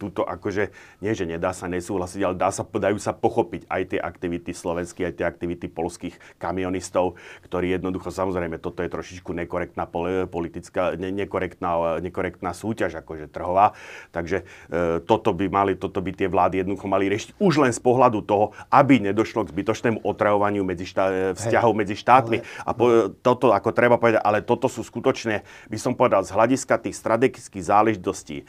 túto 0.00 0.24
akože, 0.24 0.72
nie 1.04 1.12
že 1.12 1.28
nedá 1.28 1.52
sa 1.52 1.68
nesúhlasiť, 1.68 2.20
ale 2.24 2.34
dá 2.34 2.48
sa, 2.48 2.64
dajú 2.64 2.98
sa 2.98 3.12
pochopiť 3.12 3.68
aj 3.68 3.82
tie 3.94 4.00
aktivity 4.00 4.50
slovenských, 4.56 5.12
aj 5.12 5.14
tie 5.20 5.26
aktivity 5.28 5.66
polských 5.68 6.16
kamionistov, 6.40 7.20
ktorí 7.44 7.70
jednoducho, 7.76 8.08
samozrejme, 8.08 8.58
toto 8.58 8.80
je 8.82 8.90
trošičku 8.90 9.30
nekorektná 9.44 9.84
politická, 10.26 10.96
ne, 10.96 11.12
nekorektná, 11.12 12.00
nekorektná 12.00 12.50
súťaž 12.56 13.04
akože 13.04 13.28
trhová, 13.28 13.76
takže 14.10 14.48
e, 14.72 15.04
toto 15.04 15.36
by 15.36 15.46
mali, 15.52 15.72
toto 15.76 16.00
by 16.00 16.10
tie 16.16 16.26
vlády 16.26 16.64
jednoducho 16.64 16.88
mali 16.88 17.12
riešiť 17.12 17.36
už 17.36 17.54
len 17.60 17.72
z 17.74 17.80
pohľadu 17.84 18.07
ohľadu 18.08 18.24
toho, 18.24 18.56
aby 18.72 19.04
nedošlo 19.04 19.44
k 19.44 19.52
zbytočnému 19.52 20.00
otravovaniu 20.00 20.64
medzi 20.64 20.88
štá, 20.88 21.36
vzťahov 21.36 21.76
medzi 21.76 21.92
štátmi. 21.92 22.40
Ale, 22.40 22.64
a 22.64 22.70
po, 22.72 23.12
toto, 23.20 23.52
ako 23.52 23.68
treba 23.76 24.00
povedať, 24.00 24.24
ale 24.24 24.40
toto 24.40 24.72
sú 24.72 24.80
skutočne, 24.80 25.44
by 25.68 25.76
som 25.76 25.92
povedal, 25.92 26.24
z 26.24 26.32
hľadiska 26.32 26.80
tých 26.80 26.96
strategických 26.96 27.64
záležitostí, 27.68 28.48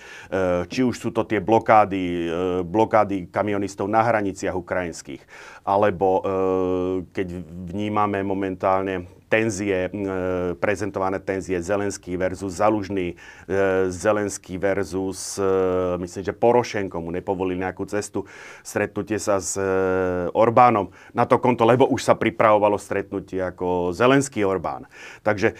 či 0.72 0.80
už 0.88 0.96
sú 0.96 1.12
to 1.12 1.28
tie 1.28 1.44
blokády, 1.44 2.32
blokády 2.64 3.28
kamionistov 3.28 3.92
na 3.92 4.00
hraniciach 4.00 4.56
ukrajinských, 4.56 5.20
alebo 5.68 6.24
keď 7.12 7.28
vnímame 7.68 8.24
momentálne 8.24 9.19
tenzie, 9.30 9.88
e, 9.88 9.90
prezentované 10.58 11.22
tenzie 11.22 11.62
Zelenský 11.62 12.18
versus 12.18 12.58
Zalužný, 12.58 13.14
e, 13.14 13.16
Zelenský 13.94 14.58
versus, 14.58 15.38
e, 15.38 15.46
myslím, 16.02 16.24
že 16.26 16.34
Porošenko 16.34 16.98
mu 16.98 17.14
nepovolili 17.14 17.62
nejakú 17.62 17.86
cestu, 17.86 18.26
stretnutie 18.66 19.22
sa 19.22 19.38
s 19.38 19.56
Orbánom 20.34 20.90
na 21.14 21.30
to 21.30 21.38
konto, 21.38 21.62
lebo 21.64 21.86
už 21.86 22.02
sa 22.02 22.18
pripravovalo 22.18 22.82
stretnutie 22.82 23.38
ako 23.38 23.94
Zelenský 23.94 24.42
Orbán. 24.42 24.90
Takže 25.22 25.54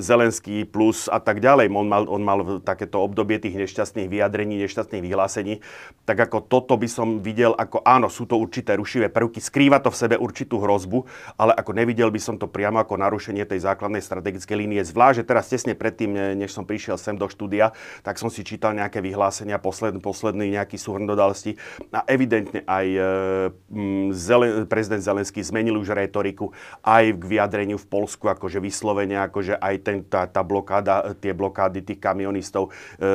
Zelenský 0.00 0.64
plus 0.64 1.10
a 1.10 1.20
tak 1.20 1.44
ďalej. 1.44 1.68
On 1.68 1.84
mal, 1.84 2.04
on 2.08 2.22
mal 2.24 2.40
takéto 2.64 3.02
obdobie 3.02 3.36
tých 3.36 3.58
nešťastných 3.58 4.08
vyjadrení, 4.08 4.56
nešťastných 4.64 5.04
vyhlásení. 5.04 5.60
Tak 6.06 6.30
ako 6.30 6.46
toto 6.46 6.78
by 6.78 6.88
som 6.88 7.20
videl 7.20 7.52
ako 7.58 7.82
áno, 7.84 8.08
sú 8.08 8.24
to 8.24 8.38
určité 8.38 8.78
rušivé 8.78 9.10
prvky, 9.10 9.42
skrýva 9.42 9.82
to 9.82 9.90
v 9.90 10.00
sebe 10.00 10.16
určitú 10.16 10.62
hrozbu, 10.62 11.04
ale 11.36 11.52
ako 11.52 11.74
nevidel 11.74 12.08
by 12.08 12.20
som 12.22 12.38
to 12.38 12.46
priamo 12.46 12.80
ako 12.80 12.94
na 12.96 13.09
narušenie 13.10 13.42
tej 13.42 13.66
základnej 13.66 13.98
strategickej 13.98 14.54
línie. 14.54 14.86
Zvlášť, 14.86 15.20
že 15.20 15.24
teraz 15.26 15.50
tesne 15.50 15.74
predtým, 15.74 16.38
než 16.38 16.54
som 16.54 16.62
prišiel 16.62 16.94
sem 16.94 17.18
do 17.18 17.26
štúdia, 17.26 17.74
tak 18.06 18.22
som 18.22 18.30
si 18.30 18.46
čítal 18.46 18.78
nejaké 18.78 19.02
vyhlásenia, 19.02 19.58
posledný, 19.58 19.98
posledný 19.98 20.54
nejaký 20.54 20.78
súhrn 20.78 21.10
dodalosti 21.10 21.58
a 21.90 22.06
evidentne 22.06 22.62
aj 22.70 22.86
e, 22.86 23.00
Zelen, 24.14 24.70
prezident 24.70 25.02
Zelenský 25.02 25.42
zmenil 25.42 25.74
už 25.74 25.90
retoriku 25.90 26.54
aj 26.86 27.18
k 27.18 27.22
vyjadreniu 27.26 27.82
v 27.82 27.90
Polsku, 27.90 28.30
akože 28.30 28.62
vyslovene, 28.62 29.18
akože 29.26 29.58
aj 29.58 29.74
ten, 29.82 29.98
tá, 30.06 30.30
tá 30.30 30.46
blokáda, 30.46 31.18
tie 31.18 31.34
blokády 31.34 31.82
tých 31.82 31.98
kamionistov 31.98 32.70
e, 32.70 33.10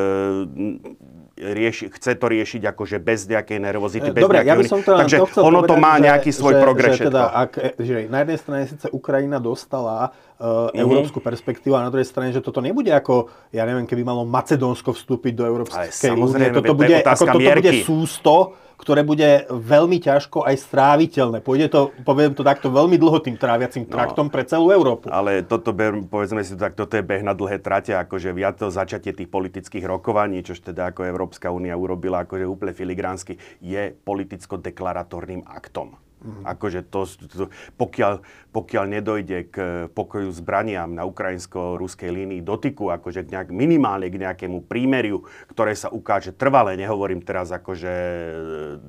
rieši, 1.36 1.92
chce 1.92 2.16
to 2.16 2.26
riešiť 2.32 2.62
akože 2.64 2.98
bez 3.04 3.28
nejakej 3.28 3.60
nervozity, 3.60 4.08
bez 4.16 4.24
Dobre, 4.24 4.48
ja 4.48 4.56
by 4.56 4.64
som 4.64 4.80
to 4.80 4.96
Takže 4.96 5.18
to 5.36 5.42
ono 5.44 5.64
povedať, 5.64 5.70
to 5.70 5.76
má 5.76 5.94
že, 6.00 6.04
nejaký 6.08 6.32
svoj 6.32 6.54
že, 6.56 6.60
progres 6.64 6.94
že, 6.96 7.04
teda, 7.12 7.24
ak, 7.28 7.52
že 7.76 7.96
na 8.08 8.18
jednej 8.24 8.38
strane 8.40 8.64
síce 8.72 8.88
Ukrajina 8.96 9.38
dostala 9.44 10.16
mm-hmm. 10.40 10.80
európsku 10.80 11.20
perspektívu 11.24 11.74
a 11.76 11.86
na 11.86 11.92
druhej 11.92 12.08
strane, 12.08 12.36
že 12.36 12.44
toto 12.44 12.60
nebude 12.60 12.92
ako, 12.92 13.32
ja 13.56 13.64
neviem, 13.64 13.88
keby 13.88 14.04
malo 14.04 14.28
Macedónsko 14.28 14.92
vstúpiť 14.92 15.34
do 15.36 15.44
Európskej 15.48 16.12
únie. 16.12 16.52
Toto, 16.52 16.74
bude, 16.76 16.96
ako, 17.02 17.26
toto 17.26 17.40
bude 17.40 17.72
sústo, 17.84 18.36
ktoré 18.76 19.08
bude 19.08 19.48
veľmi 19.48 20.04
ťažko 20.04 20.44
aj 20.44 20.56
stráviteľné. 20.68 21.40
Pôjde 21.40 21.72
to, 21.72 21.96
poviem 22.04 22.36
to 22.36 22.44
takto, 22.44 22.68
veľmi 22.68 23.00
dlho 23.00 23.24
tým 23.24 23.40
tráviacim 23.40 23.88
no. 23.88 23.92
traktom 23.92 24.28
no, 24.28 24.32
pre 24.32 24.44
celú 24.44 24.68
Európu. 24.72 25.08
Ale 25.08 25.48
toto, 25.48 25.72
povedzme 26.12 26.44
si 26.44 26.60
to 26.60 26.60
tak, 26.60 26.76
toto 26.76 27.00
je 27.00 27.04
beh 27.04 27.24
na 27.24 27.32
dlhé 27.32 27.64
trate, 27.64 27.96
akože 27.96 28.36
viac 28.36 28.60
to 28.60 28.68
začatie 28.68 29.16
tých 29.16 29.32
politických 29.32 29.88
rokovaní, 29.88 30.44
čož 30.44 30.60
teda 30.60 30.92
ako 30.92 31.08
Európska 31.08 31.48
únia 31.52 31.80
urobila 31.80 32.28
akože 32.28 32.44
úplne 32.44 32.76
filigránsky, 32.76 33.40
je 33.64 33.96
politicko-deklaratórnym 34.04 35.48
aktom. 35.48 35.96
Mm. 36.26 36.42
Akože 36.42 36.82
to, 36.90 37.06
to, 37.06 37.54
pokiaľ, 37.78 38.26
pokiaľ 38.50 38.86
nedojde 38.98 39.38
k 39.54 39.56
pokoju 39.94 40.34
zbraniam 40.34 40.90
na 40.90 41.06
ukrajinsko-ruskej 41.06 42.10
línii 42.10 42.42
dotyku, 42.42 42.90
akože 42.90 43.30
k 43.30 43.30
nejak, 43.30 43.50
minimálne 43.54 44.10
k 44.10 44.18
nejakému 44.18 44.66
prímeriu, 44.66 45.22
ktoré 45.54 45.78
sa 45.78 45.94
ukáže 45.94 46.34
trvalé, 46.34 46.74
nehovorím 46.74 47.22
teraz 47.22 47.54
akože 47.54 47.94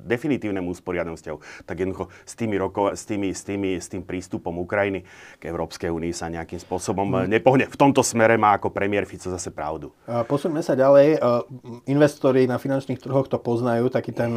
definitívnemu 0.09 0.73
usporiadnom 0.73 1.13
vzťahu, 1.13 1.69
tak 1.69 1.75
jednoducho 1.77 2.09
s, 2.25 2.33
tými 2.33 2.57
roko, 2.57 2.89
s, 2.89 3.05
tými, 3.05 3.29
s, 3.29 3.45
tými, 3.45 3.77
s 3.77 3.85
tým 3.85 4.01
prístupom 4.01 4.57
Ukrajiny 4.57 5.05
k 5.37 5.43
Európskej 5.45 5.93
únii 5.93 6.09
sa 6.15 6.31
nejakým 6.33 6.57
spôsobom 6.57 7.05
mm. 7.05 7.29
nepohne. 7.29 7.69
V 7.69 7.77
tomto 7.77 8.01
smere 8.01 8.33
má 8.39 8.57
ako 8.57 8.73
premiér 8.73 9.05
Fico 9.05 9.29
zase 9.29 9.53
pravdu. 9.53 9.93
Posuňme 10.07 10.63
sa 10.63 10.73
ďalej. 10.73 11.21
Investori 11.91 12.47
na 12.47 12.55
finančných 12.57 13.03
trhoch 13.03 13.27
to 13.27 13.37
poznajú, 13.37 13.91
taký 13.91 14.15
ten 14.15 14.31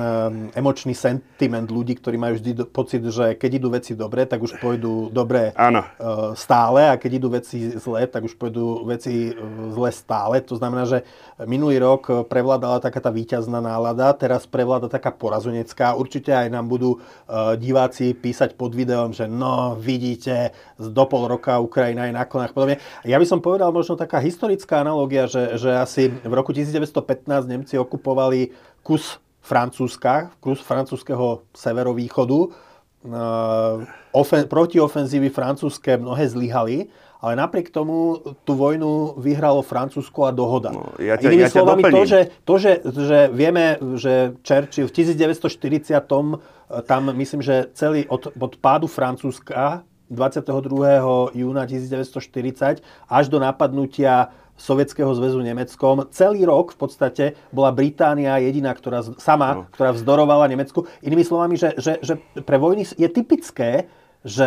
emočný 0.59 0.93
sentiment 0.93 1.71
ľudí, 1.71 1.95
ktorí 1.97 2.19
majú 2.19 2.35
vždy 2.37 2.67
pocit 2.75 2.90
pocit, 2.91 3.07
že 3.07 3.27
keď 3.39 3.51
idú 3.63 3.69
veci 3.71 3.95
dobre, 3.95 4.27
tak 4.27 4.43
už 4.43 4.59
pôjdu 4.59 5.15
dobre 5.15 5.55
Áno. 5.55 5.87
E, 5.87 6.35
stále 6.35 6.91
a 6.91 6.99
keď 6.99 7.23
idú 7.23 7.29
veci 7.31 7.71
zle, 7.79 8.03
tak 8.11 8.27
už 8.27 8.35
pôjdu 8.35 8.83
veci 8.83 9.31
e, 9.31 9.33
zle 9.71 9.95
stále. 9.95 10.43
To 10.51 10.59
znamená, 10.59 10.91
že 10.91 11.07
minulý 11.47 11.79
rok 11.79 12.27
prevládala 12.27 12.83
taká 12.83 12.99
tá 12.99 13.15
víťazná 13.15 13.63
nálada, 13.63 14.11
teraz 14.19 14.43
prevláda 14.51 14.91
taká 14.91 15.15
porazunecká. 15.15 15.95
Určite 15.95 16.35
aj 16.35 16.51
nám 16.51 16.67
budú 16.67 16.99
e, 16.99 17.55
diváci 17.63 18.11
písať 18.11 18.59
pod 18.59 18.75
videom, 18.75 19.15
že 19.15 19.31
no, 19.31 19.79
vidíte, 19.79 20.51
do 20.75 21.07
pol 21.07 21.31
roka 21.31 21.63
Ukrajina 21.63 22.11
je 22.11 22.19
na 22.19 22.27
konách 22.27 22.51
podobne. 22.51 22.83
Ja 23.07 23.23
by 23.23 23.27
som 23.31 23.39
povedal 23.39 23.71
možno 23.71 23.95
taká 23.95 24.19
historická 24.19 24.83
analogia, 24.83 25.31
že, 25.31 25.55
že 25.63 25.71
asi 25.79 26.11
v 26.11 26.33
roku 26.35 26.51
1915 26.51 27.47
Nemci 27.47 27.79
okupovali 27.79 28.51
kus 28.83 29.23
Francúzska, 29.41 30.37
kus 30.37 30.61
francúzského 30.61 31.49
severovýchodu 31.57 32.70
ofen- 34.13 34.49
protiofenzívy 34.49 35.33
francúzske 35.33 35.97
mnohé 35.97 36.29
zlyhali, 36.29 36.93
ale 37.21 37.37
napriek 37.37 37.69
tomu 37.69 38.17
tú 38.49 38.57
vojnu 38.57 39.21
vyhralo 39.21 39.61
Francúzsko 39.61 40.25
a 40.25 40.33
dohoda. 40.33 40.73
No, 40.73 40.89
ja 40.97 41.21
ťa, 41.21 41.29
Inými 41.29 41.45
ja 41.45 41.53
slovami, 41.53 41.83
to, 41.85 42.03
že, 42.09 42.21
to 42.49 42.55
že, 42.57 42.73
že 42.81 43.19
vieme, 43.29 43.77
že 44.01 44.37
Churchill 44.41 44.89
v 44.89 44.93
1940 44.97 45.93
eh, 45.93 46.01
tam 46.89 47.03
myslím, 47.13 47.41
že 47.45 47.69
celý 47.77 48.09
od, 48.09 48.33
od 48.33 48.53
pádu 48.57 48.89
Francúzska 48.89 49.85
22. 50.11 51.37
júna 51.37 51.69
1940 51.69 52.83
až 53.07 53.25
do 53.31 53.39
napadnutia 53.39 54.33
Sovietskeho 54.61 55.09
zväzu 55.17 55.41
Nemeckom. 55.41 56.13
Celý 56.13 56.45
rok 56.45 56.77
v 56.77 56.79
podstate 56.85 57.25
bola 57.49 57.73
Británia 57.73 58.37
jediná, 58.37 58.77
ktorá 58.77 59.01
sama, 59.17 59.65
no. 59.65 59.73
ktorá 59.73 59.97
vzdorovala 59.97 60.53
Nemecku. 60.53 60.85
Inými 61.01 61.25
slovami, 61.25 61.57
že, 61.57 61.73
že, 61.81 61.97
že 62.05 62.21
pre 62.45 62.61
vojny 62.61 62.85
je 62.85 63.09
typické, 63.09 63.89
že 64.21 64.45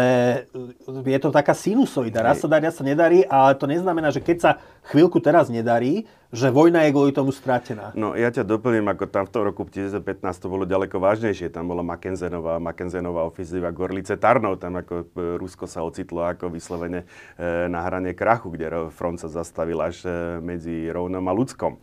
je 0.86 1.18
to 1.18 1.34
taká 1.34 1.58
sinusoida. 1.58 2.22
Raz 2.22 2.46
sa 2.46 2.46
darí, 2.46 2.70
raz 2.70 2.78
sa 2.78 2.86
nedarí, 2.86 3.26
ale 3.26 3.58
to 3.58 3.66
neznamená, 3.66 4.14
že 4.14 4.22
keď 4.22 4.38
sa 4.38 4.52
chvíľku 4.86 5.18
teraz 5.18 5.50
nedarí, 5.50 6.06
že 6.34 6.50
vojna 6.50 6.90
je 6.90 6.98
kvôli 6.98 7.14
tomu 7.14 7.30
stratená. 7.30 7.94
No 7.94 8.18
ja 8.18 8.34
ťa 8.34 8.42
doplním, 8.42 8.90
ako 8.90 9.06
tam 9.06 9.30
v 9.30 9.32
tom 9.32 9.44
roku 9.46 9.70
2015 9.70 10.26
to 10.42 10.50
bolo 10.50 10.66
ďaleko 10.66 10.98
vážnejšie. 10.98 11.54
Tam 11.54 11.70
bola 11.70 11.86
Mackenzenová, 11.86 12.58
Mackenzenová 12.58 13.30
ofenzíva 13.30 13.70
Gorlice 13.70 14.18
Tarnov. 14.18 14.58
Tam 14.58 14.74
ako 14.74 15.14
e, 15.14 15.38
Rusko 15.38 15.70
sa 15.70 15.86
ocitlo 15.86 16.26
ako 16.26 16.50
vyslovene 16.50 17.06
e, 17.38 17.70
na 17.70 17.86
hrane 17.86 18.18
krachu, 18.18 18.50
kde 18.50 18.90
front 18.90 19.22
sa 19.22 19.30
zastavil 19.30 19.78
až 19.78 20.10
e, 20.10 20.42
medzi 20.42 20.90
Rovnom 20.90 21.22
a 21.22 21.34
Ľudskom. 21.38 21.78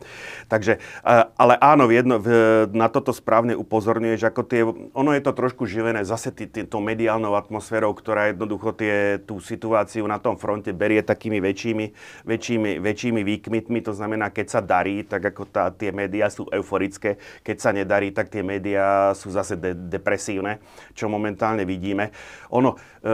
Takže, 0.51 0.83
ale 1.39 1.55
áno, 1.63 1.87
jedno, 1.87 2.19
na 2.75 2.87
toto 2.91 3.15
správne 3.15 3.55
upozorňuješ, 3.55 4.21
ako 4.27 4.41
tie, 4.43 4.67
ono 4.91 5.15
je 5.15 5.23
to 5.23 5.31
trošku 5.31 5.63
živené 5.63 6.03
zase 6.03 6.35
tou 6.67 6.83
mediálnou 6.83 7.39
atmosférou, 7.39 7.95
ktorá 7.95 8.35
jednoducho 8.35 8.75
tie, 8.75 9.15
tú 9.23 9.39
situáciu 9.39 10.03
na 10.11 10.19
tom 10.19 10.35
fronte 10.35 10.75
berie 10.75 10.99
takými 10.99 11.39
väčšími, 11.39 11.85
väčšími, 12.27 12.71
väčšími 12.83 13.21
výkmitmi. 13.23 13.79
To 13.85 13.95
znamená, 13.95 14.27
keď 14.33 14.40
sa 14.47 14.61
darí, 14.63 15.03
tak 15.05 15.21
ako 15.33 15.43
tá, 15.49 15.69
tie 15.69 15.91
médiá 15.93 16.31
sú 16.31 16.47
euforické, 16.49 17.19
keď 17.45 17.57
sa 17.59 17.69
nedarí, 17.75 18.09
tak 18.15 18.31
tie 18.31 18.41
médiá 18.41 19.13
sú 19.13 19.29
zase 19.29 19.59
de- 19.59 19.75
depresívne, 19.75 20.63
čo 20.95 21.11
momentálne 21.11 21.67
vidíme. 21.67 22.09
Ono, 22.49 22.79
e, 23.03 23.13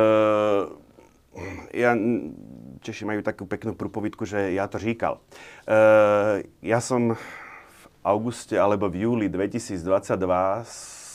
ja, 1.76 1.94
Češi 2.82 3.04
majú 3.04 3.22
takú 3.26 3.50
peknú 3.50 3.74
prúpovidku, 3.74 4.26
že 4.26 4.54
ja 4.54 4.70
to 4.70 4.78
říkal. 4.78 5.18
E, 5.18 5.22
ja 6.62 6.80
som 6.80 7.18
v 7.18 7.82
auguste 8.06 8.56
alebo 8.56 8.88
v 8.88 9.04
júli 9.04 9.28
2022 9.28 9.84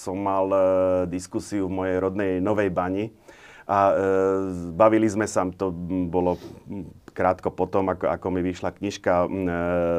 som 0.02 0.18
mal 0.18 0.46
e, 0.50 0.58
diskusiu 1.08 1.70
v 1.70 1.76
mojej 1.78 1.96
rodnej 2.02 2.32
Novej 2.42 2.70
Bani 2.74 3.14
a 3.66 3.78
e, 3.88 3.94
bavili 4.74 5.06
sme 5.06 5.30
sa, 5.30 5.46
to 5.54 5.70
bolo 6.10 6.36
krátko 7.12 7.52
potom, 7.52 7.92
ako, 7.92 8.08
ako 8.08 8.26
mi 8.32 8.40
vyšla 8.40 8.72
knižka, 8.72 9.12
e, 9.22 9.26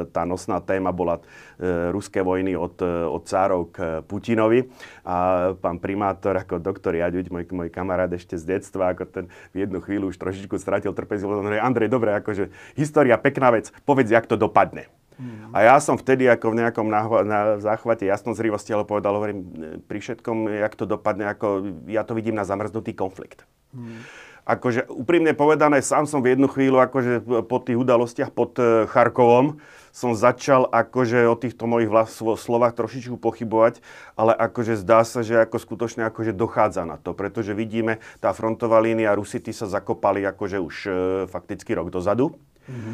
tá 0.10 0.26
nosná 0.26 0.60
téma 0.60 0.90
bola 0.90 1.22
e, 1.22 1.94
ruské 1.94 2.26
vojny 2.26 2.58
od, 2.58 2.76
e, 2.82 2.90
od 3.08 3.24
cárov 3.24 3.70
k 3.70 4.02
Putinovi. 4.04 4.68
A 5.06 5.50
pán 5.56 5.78
primátor, 5.78 6.36
ako 6.36 6.58
doktor 6.60 6.98
Jaďuť, 6.98 7.30
môj, 7.30 7.46
môj 7.54 7.70
kamarát 7.70 8.10
ešte 8.12 8.36
z 8.36 8.58
detstva, 8.58 8.92
ako 8.92 9.06
ten 9.08 9.26
v 9.54 9.64
jednu 9.64 9.80
chvíľu 9.80 10.10
už 10.10 10.18
trošičku 10.18 10.58
stratil 10.58 10.92
trpezlivosť. 10.92 11.62
Andrej, 11.62 11.94
dobre, 11.94 12.18
akože 12.18 12.50
história, 12.74 13.16
pekná 13.16 13.54
vec, 13.54 13.70
povedz, 13.86 14.10
jak 14.10 14.26
to 14.26 14.36
dopadne. 14.36 14.90
Mm. 15.22 15.54
A 15.54 15.58
ja 15.62 15.76
som 15.78 15.94
vtedy 15.94 16.26
ako 16.26 16.58
v 16.58 16.66
nejakom 16.66 16.90
na, 16.90 17.06
na 17.22 17.40
záchvate 17.62 18.10
jasnozrivosti, 18.10 18.74
ale 18.74 18.82
povedal, 18.82 19.14
hovorím, 19.14 19.46
pri 19.86 20.02
všetkom, 20.02 20.50
jak 20.50 20.74
to 20.74 20.90
dopadne, 20.90 21.30
ako 21.30 21.70
ja 21.86 22.02
to 22.02 22.18
vidím 22.18 22.34
na 22.34 22.44
zamrznutý 22.44 22.98
konflikt. 22.98 23.46
Mm 23.70 24.02
akože 24.44 24.92
úprimne 24.92 25.32
povedané, 25.32 25.80
sám 25.80 26.04
som 26.04 26.20
v 26.20 26.36
jednu 26.36 26.52
chvíľu 26.52 26.84
akože 26.84 27.46
po 27.48 27.58
tých 27.64 27.80
udalostiach 27.80 28.32
pod 28.36 28.60
e, 28.60 28.86
Charkovom 28.92 29.64
som 29.94 30.18
začal 30.18 30.68
akože 30.74 31.30
o 31.30 31.36
týchto 31.38 31.70
mojich 31.70 31.88
vlast- 31.88 32.20
slovách 32.20 32.74
trošičku 32.74 33.16
pochybovať, 33.22 33.80
ale 34.18 34.34
akože 34.34 34.74
zdá 34.82 35.06
sa, 35.06 35.22
že 35.22 35.38
ako 35.38 35.62
skutočne 35.62 36.10
akože 36.10 36.34
dochádza 36.34 36.84
na 36.84 36.98
to, 36.98 37.14
pretože 37.14 37.54
vidíme, 37.54 38.02
tá 38.18 38.34
frontová 38.34 38.82
línia 38.82 39.14
Rusity 39.14 39.54
sa 39.54 39.70
zakopali 39.70 40.26
akože 40.28 40.58
už 40.60 40.76
e, 40.86 40.92
fakticky 41.30 41.72
rok 41.78 41.94
dozadu. 41.94 42.36
Mm-hmm. 42.64 42.94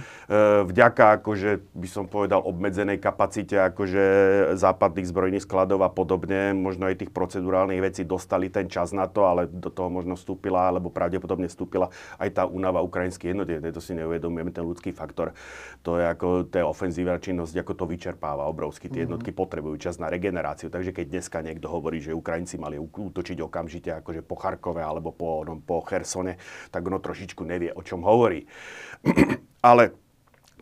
Vďaka, 0.66 1.22
akože 1.22 1.62
by 1.78 1.90
som 1.90 2.10
povedal, 2.10 2.42
obmedzenej 2.42 2.98
kapacite 2.98 3.54
akože 3.54 4.04
západných 4.58 5.06
zbrojných 5.06 5.46
skladov 5.46 5.86
a 5.86 5.94
podobne, 5.94 6.58
možno 6.58 6.90
aj 6.90 7.06
tých 7.06 7.12
procedurálnych 7.14 7.78
vecí 7.78 8.02
dostali 8.02 8.50
ten 8.50 8.66
čas 8.66 8.90
na 8.90 9.06
to, 9.06 9.30
ale 9.30 9.46
do 9.46 9.70
toho 9.70 9.94
možno 9.94 10.18
vstúpila, 10.18 10.74
alebo 10.74 10.90
pravdepodobne 10.90 11.46
vstúpila 11.46 11.94
aj 12.18 12.30
tá 12.34 12.44
únava 12.50 12.82
ukrajinských 12.82 13.38
jednotiek. 13.38 13.62
To 13.62 13.82
si 13.82 13.94
neuvedomujeme, 13.94 14.50
ten 14.50 14.66
ľudský 14.66 14.90
faktor. 14.90 15.38
To 15.86 16.02
je 16.02 16.06
ako, 16.10 16.50
tá 16.50 16.66
ofenzívna 16.66 17.22
činnosť, 17.22 17.62
ako 17.62 17.74
to 17.78 17.86
vyčerpáva 17.86 18.50
obrovsky. 18.50 18.90
Tie 18.90 19.06
mhm. 19.06 19.06
jednotky 19.06 19.30
mm-hmm. 19.30 19.46
potrebujú 19.46 19.76
čas 19.78 20.02
na 20.02 20.10
regeneráciu. 20.10 20.74
Takže 20.74 20.92
keď 20.92 21.06
dneska 21.14 21.46
niekto 21.46 21.70
hovorí, 21.70 22.02
že 22.02 22.18
Ukrajinci 22.18 22.58
mali 22.58 22.82
útočiť 22.82 23.38
okamžite 23.46 23.94
akože 24.02 24.26
po 24.26 24.34
Charkove 24.34 24.82
alebo 24.82 25.14
po, 25.14 25.46
no, 25.46 25.62
po 25.62 25.86
Chersone, 25.86 26.42
tak 26.74 26.82
ono 26.90 26.98
trošičku 26.98 27.46
nevie, 27.46 27.70
o 27.70 27.86
čom 27.86 28.02
hovorí. 28.02 28.50
Ale 29.60 29.92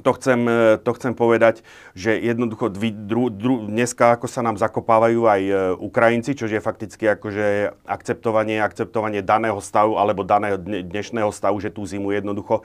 to 0.06 0.13
chcem, 0.13 0.46
e, 0.46 0.77
to 0.77 0.92
chcem 0.94 1.13
povedať, 1.18 1.66
že 1.98 2.13
jednoducho 2.13 2.70
dvi, 2.70 2.94
dru, 2.94 3.34
dru, 3.34 3.66
dneska 3.66 4.13
ako 4.13 4.30
sa 4.30 4.46
nám 4.46 4.58
zakopávajú 4.62 5.25
aj 5.25 5.42
e, 5.42 5.54
Ukrajinci, 5.82 6.38
čo 6.38 6.46
je 6.46 6.62
fakticky 6.62 7.10
akože 7.18 7.74
akceptovanie, 7.86 8.62
akceptovanie 8.62 9.25
daného 9.25 9.58
stavu 9.58 9.98
alebo 9.98 10.22
daného 10.22 10.62
dnešného 10.62 11.34
stavu, 11.34 11.58
že 11.58 11.74
tú 11.74 11.82
zimu 11.82 12.13
jednoducho 12.13 12.62
e, 12.62 12.63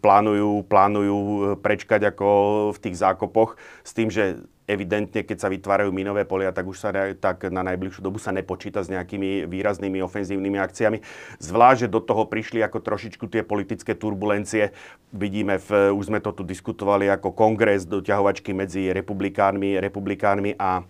plánujú, 0.00 0.64
plánujú 0.64 1.18
e, 1.20 1.38
prečkať 1.60 2.16
ako 2.16 2.28
v 2.72 2.78
tých 2.80 2.96
zákopoch 2.96 3.60
s 3.84 3.92
tým, 3.92 4.08
že 4.08 4.40
evidentne, 4.64 5.20
keď 5.24 5.38
sa 5.44 5.48
vytvárajú 5.52 5.92
minové 5.92 6.24
polia, 6.24 6.52
tak 6.52 6.64
už 6.64 6.76
sa 6.80 6.88
tak 7.20 7.52
na 7.52 7.60
najbližšiu 7.60 8.00
dobu 8.00 8.16
sa 8.16 8.32
nepočíta 8.32 8.80
s 8.80 8.88
nejakými 8.88 9.44
výraznými 9.44 10.00
ofenzívnymi 10.00 10.58
akciami. 10.60 10.98
Zvlášť, 11.40 11.86
že 11.86 11.92
do 11.92 12.00
toho 12.00 12.24
prišli 12.24 12.64
ako 12.64 12.80
trošičku 12.80 13.28
tie 13.28 13.44
politické 13.44 13.92
turbulencie. 13.92 14.72
Vidíme, 15.14 15.60
v, 15.62 15.94
už 15.94 16.10
sme 16.10 16.18
to 16.18 16.32
tu 16.34 16.42
diskutovali 16.42 17.06
ako 17.12 17.30
kongres 17.36 17.86
doťahovačky 17.86 18.50
medzi 18.56 18.90
republikánmi, 18.90 19.78
republikánmi 19.78 20.56
a 20.58 20.80
e, 20.80 20.82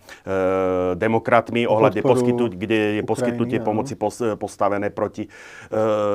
demokratmi 0.96 1.66
ohľadne 1.68 2.00
poskytuť, 2.00 2.50
kde 2.56 2.80
je 3.00 3.02
poskytnutie 3.04 3.58
pomoci 3.60 3.98
pos, 3.98 4.22
postavené 4.38 4.88
proti 4.88 5.28
e, 5.28 5.30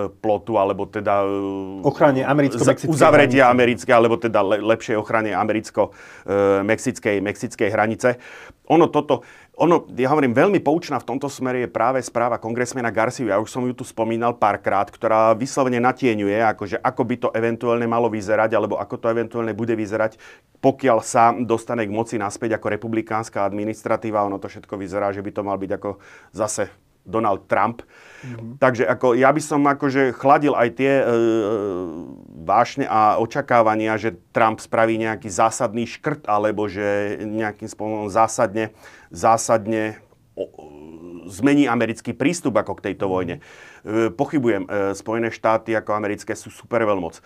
plotu, 0.09 0.57
alebo 0.57 0.89
teda 0.89 1.21
e, 1.21 1.85
ochrane 1.85 2.25
americko-mexickej 2.25 2.89
uzavretia 2.89 3.51
americké, 3.51 3.93
alebo 3.93 4.17
teda 4.17 4.41
le, 4.41 4.57
lepšej 4.63 4.95
ochrane 4.97 5.35
americko-mexickej 5.37 7.21
mexickej 7.49 7.73
hranice. 7.73 8.21
Ono 8.69 8.85
toto, 8.93 9.25
ono, 9.57 9.89
ja 9.97 10.13
hovorím, 10.13 10.37
veľmi 10.37 10.61
poučná 10.61 11.01
v 11.01 11.09
tomto 11.09 11.25
smere 11.25 11.65
je 11.65 11.73
práve 11.73 11.97
správa 12.05 12.37
kongresmena 12.37 12.93
Garciu. 12.93 13.25
Ja 13.25 13.41
už 13.41 13.49
som 13.49 13.65
ju 13.65 13.73
tu 13.73 13.81
spomínal 13.81 14.37
párkrát, 14.37 14.85
ktorá 14.85 15.33
vyslovene 15.33 15.81
natieňuje, 15.81 16.37
akože 16.53 16.77
ako 16.77 17.01
by 17.01 17.15
to 17.17 17.29
eventuálne 17.33 17.89
malo 17.89 18.13
vyzerať, 18.13 18.53
alebo 18.53 18.77
ako 18.77 18.95
to 19.01 19.09
eventuálne 19.09 19.57
bude 19.57 19.73
vyzerať, 19.73 20.21
pokiaľ 20.61 21.01
sa 21.01 21.33
dostane 21.33 21.89
k 21.89 21.91
moci 21.91 22.21
naspäť 22.21 22.61
ako 22.61 22.77
republikánska 22.77 23.41
administratíva. 23.41 24.21
Ono 24.29 24.37
to 24.37 24.45
všetko 24.45 24.77
vyzerá, 24.77 25.09
že 25.09 25.25
by 25.25 25.31
to 25.33 25.41
mal 25.41 25.57
byť 25.57 25.71
ako 25.81 25.97
zase 26.29 26.69
Donald 27.01 27.49
Trump. 27.49 27.81
Mm-hmm. 28.19 28.59
Takže 28.59 28.83
ako, 28.83 29.15
ja 29.15 29.31
by 29.31 29.41
som 29.41 29.63
akože 29.63 30.11
chladil 30.11 30.51
aj 30.51 30.69
tie 30.75 30.93
e, 30.99 31.05
vášne 32.43 32.83
a 32.83 33.15
očakávania, 33.21 33.95
že 33.95 34.19
Trump 34.35 34.59
spraví 34.59 34.99
nejaký 34.99 35.31
zásadný 35.31 35.87
škrt, 35.87 36.27
alebo 36.27 36.67
že 36.67 37.21
nejakým 37.23 37.71
spôsobom 37.71 38.11
zásadne, 38.11 38.75
zásadne 39.07 40.03
o, 40.35 40.45
zmení 41.31 41.69
americký 41.69 42.11
prístup 42.11 42.59
ako 42.59 42.81
k 42.81 42.91
tejto 42.91 43.07
vojne. 43.07 43.39
E, 43.39 43.68
pochybujem, 44.13 44.63
e, 44.65 44.97
Spojené 44.97 45.29
štáty 45.31 45.75
ako 45.75 45.95
americké 45.95 46.35
sú 46.35 46.51
super 46.51 46.83
veľmoc. 46.83 47.19
E, 47.19 47.21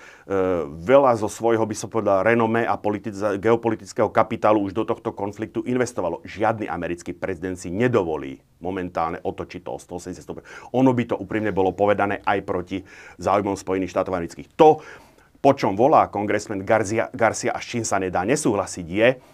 veľa 0.84 1.18
zo 1.18 1.30
svojho, 1.30 1.64
by 1.66 1.76
som 1.78 1.90
povedal, 1.90 2.22
renome 2.22 2.64
a 2.64 2.76
politic- 2.78 3.40
geopolitického 3.42 4.10
kapitálu 4.10 4.66
už 4.66 4.74
do 4.74 4.84
tohto 4.86 5.14
konfliktu 5.14 5.66
investovalo. 5.66 6.22
Žiadny 6.26 6.70
americký 6.70 7.14
prezident 7.14 7.58
si 7.58 7.74
nedovolí 7.74 8.42
momentálne 8.62 9.20
otočiť 9.22 9.62
to 9.66 9.72
o 9.76 9.80
180 9.80 10.24
stupňov. 10.24 10.46
Ono 10.78 10.92
by 10.94 11.04
to 11.10 11.16
úprimne 11.20 11.52
bolo 11.52 11.76
povedané 11.76 12.24
aj 12.24 12.40
proti 12.48 12.78
záujmom 13.20 13.60
Spojených 13.60 13.92
štátov 13.92 14.16
amerických. 14.16 14.56
To, 14.56 14.80
po 15.44 15.52
čom 15.52 15.76
volá 15.76 16.08
kongresmen 16.08 16.64
Garcia, 16.64 17.12
Garcia 17.12 17.52
a 17.52 17.60
s 17.60 17.68
čím 17.68 17.84
sa 17.84 18.00
nedá 18.00 18.24
nesúhlasiť, 18.24 18.88
je, 18.88 19.10
E, 19.20 19.33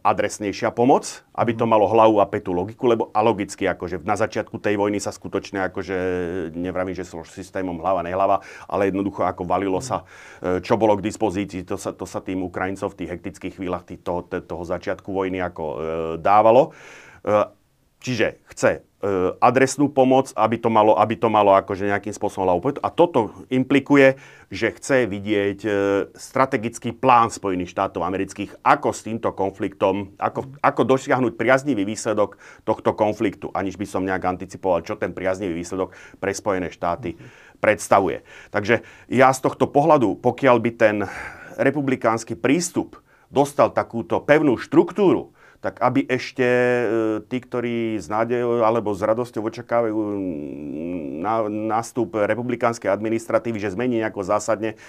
adresnejšia 0.00 0.72
pomoc, 0.72 1.20
aby 1.36 1.52
to 1.52 1.68
malo 1.68 1.84
hlavu 1.84 2.16
a 2.16 2.26
petu 2.28 2.56
logiku, 2.56 2.88
lebo 2.88 3.12
a 3.12 3.20
logicky, 3.20 3.68
akože 3.68 4.00
na 4.08 4.16
začiatku 4.16 4.56
tej 4.56 4.80
vojny 4.80 4.96
sa 4.96 5.12
skutočne, 5.12 5.68
akože 5.68 5.96
nevravím, 6.56 6.96
že 6.96 7.04
som 7.04 7.20
systémom 7.28 7.76
hlava, 7.76 8.00
nehlava, 8.00 8.40
ale 8.64 8.88
jednoducho 8.88 9.20
ako 9.20 9.44
valilo 9.44 9.84
sa, 9.84 10.08
e, 10.40 10.64
čo 10.64 10.80
bolo 10.80 10.96
k 10.96 11.04
dispozícii, 11.04 11.68
to 11.68 11.76
sa, 11.76 11.92
to 11.92 12.08
sa 12.08 12.24
tým 12.24 12.40
Ukrajincov 12.40 12.96
v 12.96 12.98
tých 13.04 13.10
hektických 13.12 13.54
chvíľach 13.60 13.84
tý, 13.84 14.00
toho, 14.00 14.24
toho 14.24 14.64
začiatku 14.64 15.12
vojny 15.12 15.44
ako 15.44 15.64
e, 15.64 15.76
dávalo. 16.24 16.72
E, 17.20 17.44
čiže 18.00 18.40
chce 18.48 18.89
adresnú 19.40 19.88
pomoc, 19.88 20.28
aby 20.36 20.60
to 20.60 20.68
malo, 20.68 20.92
aby 20.92 21.16
to 21.16 21.32
malo 21.32 21.56
akože 21.56 21.88
nejakým 21.88 22.12
spôsobom 22.12 22.44
hlavu. 22.44 22.76
A 22.84 22.92
toto 22.92 23.32
implikuje, 23.48 24.20
že 24.52 24.76
chce 24.76 25.08
vidieť 25.08 25.58
e, 25.64 25.70
strategický 26.12 26.92
plán 26.92 27.32
Spojených 27.32 27.72
štátov 27.72 28.04
amerických, 28.04 28.60
ako 28.60 28.92
s 28.92 29.00
týmto 29.06 29.32
konfliktom, 29.32 30.12
ako, 30.20 30.52
ako 30.60 30.82
dosiahnuť 30.84 31.32
priaznivý 31.32 31.88
výsledok 31.88 32.36
tohto 32.68 32.92
konfliktu, 32.92 33.48
aniž 33.56 33.80
by 33.80 33.86
som 33.88 34.04
nejak 34.04 34.20
anticipoval, 34.20 34.84
čo 34.84 35.00
ten 35.00 35.16
priaznivý 35.16 35.56
výsledok 35.56 35.96
pre 36.20 36.36
Spojené 36.36 36.68
štáty 36.68 37.16
predstavuje. 37.56 38.20
Takže 38.52 38.84
ja 39.08 39.32
z 39.32 39.40
tohto 39.40 39.64
pohľadu, 39.64 40.20
pokiaľ 40.20 40.56
by 40.60 40.70
ten 40.76 40.96
republikánsky 41.56 42.36
prístup 42.36 43.00
dostal 43.32 43.72
takúto 43.72 44.20
pevnú 44.20 44.60
štruktúru, 44.60 45.32
tak 45.60 45.76
aby 45.84 46.08
ešte 46.08 46.44
e, 46.44 46.84
tí, 47.28 47.36
ktorí 47.36 48.00
s 48.00 48.08
nádejou 48.08 48.64
alebo 48.64 48.96
s 48.96 49.04
radosťou 49.04 49.44
očakávajú 49.44 49.96
na, 51.20 51.44
nástup 51.48 52.16
republikánskej 52.16 52.88
administratívy, 52.88 53.60
že 53.60 53.76
zmení 53.76 54.00
nejako 54.00 54.24
zásadne 54.24 54.80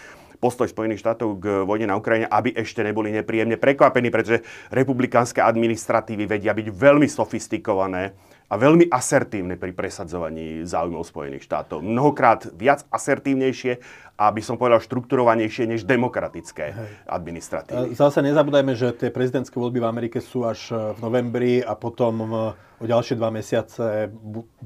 postoj 0.42 0.66
Spojených 0.66 1.06
štátov 1.06 1.38
k 1.38 1.46
vojne 1.68 1.86
na 1.86 2.00
Ukrajine, 2.00 2.26
aby 2.26 2.56
ešte 2.58 2.82
neboli 2.82 3.14
nepríjemne 3.14 3.62
prekvapení, 3.62 4.10
pretože 4.10 4.42
republikánske 4.74 5.38
administratívy 5.38 6.26
vedia 6.26 6.58
byť 6.58 6.68
veľmi 6.74 7.06
sofistikované 7.06 8.18
a 8.52 8.60
veľmi 8.60 8.92
asertívne 8.92 9.56
pri 9.56 9.72
presadzovaní 9.72 10.68
záujmov 10.68 11.08
Spojených 11.08 11.48
štátov. 11.48 11.80
Mnohokrát 11.80 12.52
viac 12.52 12.84
asertívnejšie 12.92 13.80
a 14.20 14.28
by 14.28 14.42
som 14.44 14.60
povedal 14.60 14.84
štrukturovanejšie 14.84 15.72
než 15.72 15.88
demokratické 15.88 16.76
Hej. 16.76 16.92
administratívy. 17.08 17.96
Zase 17.96 18.20
nezabúdajme, 18.20 18.76
že 18.76 18.92
tie 18.92 19.08
prezidentské 19.08 19.56
voľby 19.56 19.80
v 19.80 19.88
Amerike 19.88 20.20
sú 20.20 20.44
až 20.44 20.68
e, 20.70 20.94
v 20.94 21.00
novembri 21.00 21.54
a 21.64 21.80
potom 21.80 22.54
o 22.82 22.86
ďalšie 22.90 23.14
dva 23.14 23.30
mesiace 23.30 24.10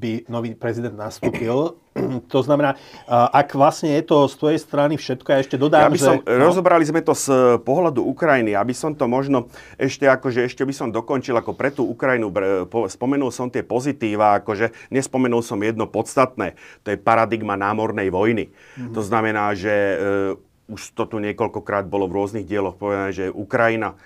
by 0.00 0.24
nový 0.32 0.56
prezident 0.56 0.96
nastúpil. 0.96 1.76
To 2.28 2.44
znamená, 2.44 2.76
ak 3.08 3.56
vlastne 3.56 3.96
je 3.96 4.04
to 4.04 4.28
z 4.28 4.36
tvojej 4.36 4.60
strany 4.60 5.00
všetko, 5.00 5.28
ja 5.32 5.40
ešte 5.40 5.56
dodám, 5.56 5.88
ja 5.88 5.96
by 5.96 5.96
som, 5.96 6.16
že... 6.20 6.28
No? 6.28 6.52
Rozobrali 6.52 6.84
sme 6.84 7.00
to 7.00 7.16
z 7.16 7.56
pohľadu 7.64 8.04
Ukrajiny, 8.04 8.52
aby 8.52 8.76
som 8.76 8.92
to 8.92 9.08
možno 9.08 9.48
ešte, 9.80 10.04
akože, 10.04 10.44
ešte 10.44 10.60
by 10.60 10.76
som 10.76 10.92
dokončil 10.92 11.32
ako 11.32 11.56
pre 11.56 11.72
tú 11.72 11.88
Ukrajinu. 11.88 12.28
Spomenul 12.68 13.32
som 13.32 13.48
tie 13.48 13.64
pozitíva, 13.64 14.44
akože 14.44 14.92
nespomenul 14.92 15.40
som 15.40 15.56
jedno 15.64 15.88
podstatné. 15.88 16.60
To 16.84 16.92
je 16.92 17.00
paradigma 17.00 17.56
námornej 17.56 18.12
vojny. 18.12 18.52
Mm-hmm. 18.52 18.92
To 18.92 19.00
znamená, 19.00 19.56
že 19.56 19.72
uh, 19.72 19.96
už 20.68 20.92
to 20.92 21.08
tu 21.08 21.16
niekoľkokrát 21.16 21.88
bolo 21.88 22.12
v 22.12 22.16
rôznych 22.20 22.44
dieloch 22.44 22.76
povedané, 22.76 23.14
že 23.14 23.32
Ukrajina 23.32 23.96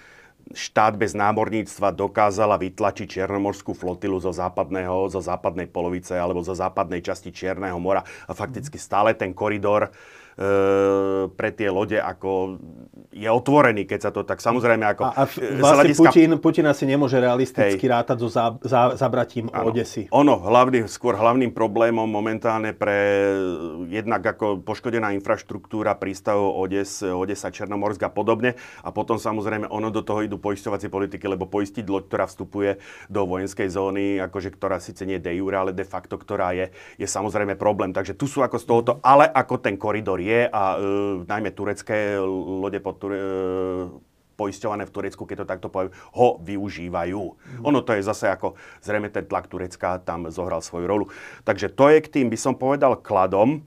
štát 0.50 0.98
bez 0.98 1.14
námorníctva 1.14 1.94
dokázala 1.94 2.58
vytlačiť 2.58 3.22
Černomorskú 3.22 3.70
flotilu 3.74 4.18
zo, 4.18 4.34
západného, 4.34 5.06
zo 5.10 5.22
západnej 5.22 5.70
polovice 5.70 6.18
alebo 6.18 6.42
zo 6.42 6.54
západnej 6.54 7.00
časti 7.00 7.30
Čierneho 7.30 7.78
mora. 7.78 8.02
A 8.26 8.32
fakticky 8.34 8.76
stále 8.76 9.14
ten 9.14 9.30
koridor 9.30 9.94
pre 11.34 11.50
tie 11.52 11.68
lode 11.68 11.98
ako 11.98 12.60
je 13.10 13.26
otvorený, 13.26 13.84
keď 13.84 14.00
sa 14.00 14.10
to 14.14 14.22
tak 14.22 14.38
samozrejme 14.38 14.86
ako... 14.94 15.02
A, 15.02 15.12
a 15.12 15.22
vlastne 15.58 15.76
hľadiska... 15.82 16.10
Putin, 16.14 16.30
Putin 16.38 16.66
asi 16.70 16.84
nemôže 16.86 17.18
realisticky 17.18 17.84
Hej. 17.84 17.90
rátať 17.90 18.16
so 18.22 18.28
za, 18.30 18.54
za, 18.62 18.94
zabratím 18.94 19.50
ano. 19.50 19.74
Odesy. 19.74 20.06
Ono, 20.14 20.38
hlavný, 20.38 20.86
skôr 20.86 21.18
hlavným 21.18 21.50
problémom 21.50 22.06
momentálne 22.06 22.70
pre 22.70 23.26
jednak 23.90 24.22
ako 24.22 24.62
poškodená 24.62 25.10
infraštruktúra 25.18 25.98
prístavov 25.98 26.54
Odes, 26.54 27.02
Odesa, 27.02 27.50
Černomorsk 27.50 28.06
a 28.06 28.10
podobne. 28.14 28.54
A 28.86 28.94
potom 28.94 29.18
samozrejme 29.18 29.66
ono 29.66 29.90
do 29.90 30.06
toho 30.06 30.22
idú 30.22 30.38
poisťovacie 30.38 30.86
politiky, 30.86 31.26
lebo 31.26 31.50
poistiť 31.50 31.82
loď, 31.90 32.04
ktorá 32.06 32.24
vstupuje 32.30 32.78
do 33.10 33.26
vojenskej 33.26 33.66
zóny, 33.66 34.22
akože 34.22 34.54
ktorá 34.54 34.78
síce 34.78 35.02
nie 35.02 35.18
de 35.18 35.34
jure, 35.34 35.58
ale 35.58 35.72
de 35.74 35.84
facto, 35.84 36.14
ktorá 36.14 36.54
je, 36.54 36.70
je 36.94 37.06
samozrejme 37.10 37.58
problém. 37.58 37.90
Takže 37.90 38.14
tu 38.14 38.30
sú 38.30 38.46
ako 38.46 38.56
z 38.60 38.64
tohoto, 38.70 38.92
ale 39.02 39.26
ako 39.26 39.58
ten 39.58 39.74
koridor 39.74 40.19
je, 40.20 40.30
je 40.30 40.40
a 40.46 40.62
e, 40.76 40.78
najmä 41.26 41.50
turecké 41.56 42.20
lode 42.60 42.78
pod, 42.78 43.00
Ture, 43.00 43.18
poisťované 44.40 44.88
v 44.88 44.94
Turecku, 44.94 45.28
keď 45.28 45.44
to 45.44 45.50
takto 45.52 45.68
poviem, 45.68 45.92
ho 46.16 46.40
využívajú. 46.40 47.20
Mm. 47.20 47.68
Ono 47.68 47.84
to 47.84 47.92
je 47.92 48.06
zase 48.06 48.32
ako, 48.32 48.56
zrejme 48.80 49.12
ten 49.12 49.28
tlak 49.28 49.50
Turecka 49.52 50.00
tam 50.00 50.32
zohral 50.32 50.64
svoju 50.64 50.88
rolu. 50.88 51.04
Takže 51.44 51.68
to 51.72 51.92
je 51.92 51.98
k 52.00 52.08
tým, 52.08 52.32
by 52.32 52.38
som 52.40 52.56
povedal, 52.56 52.96
kladom. 52.96 53.60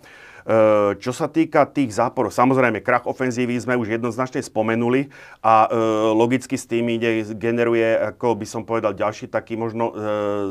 E, 0.44 0.98
čo 0.98 1.14
sa 1.14 1.30
týka 1.30 1.70
tých 1.70 1.94
záporov, 1.94 2.34
samozrejme, 2.34 2.82
krach 2.82 3.06
ofenzívy 3.06 3.54
sme 3.62 3.78
už 3.78 4.02
jednoznačne 4.02 4.42
spomenuli 4.42 5.14
a 5.46 5.70
e, 5.70 5.78
logicky 6.18 6.58
s 6.58 6.66
tým 6.66 6.90
ide, 6.90 7.22
generuje, 7.38 7.86
ako 8.14 8.34
by 8.34 8.46
som 8.50 8.66
povedal, 8.66 8.98
ďalší 8.98 9.30
taký 9.30 9.54
možno 9.54 9.94
e, 9.94 10.04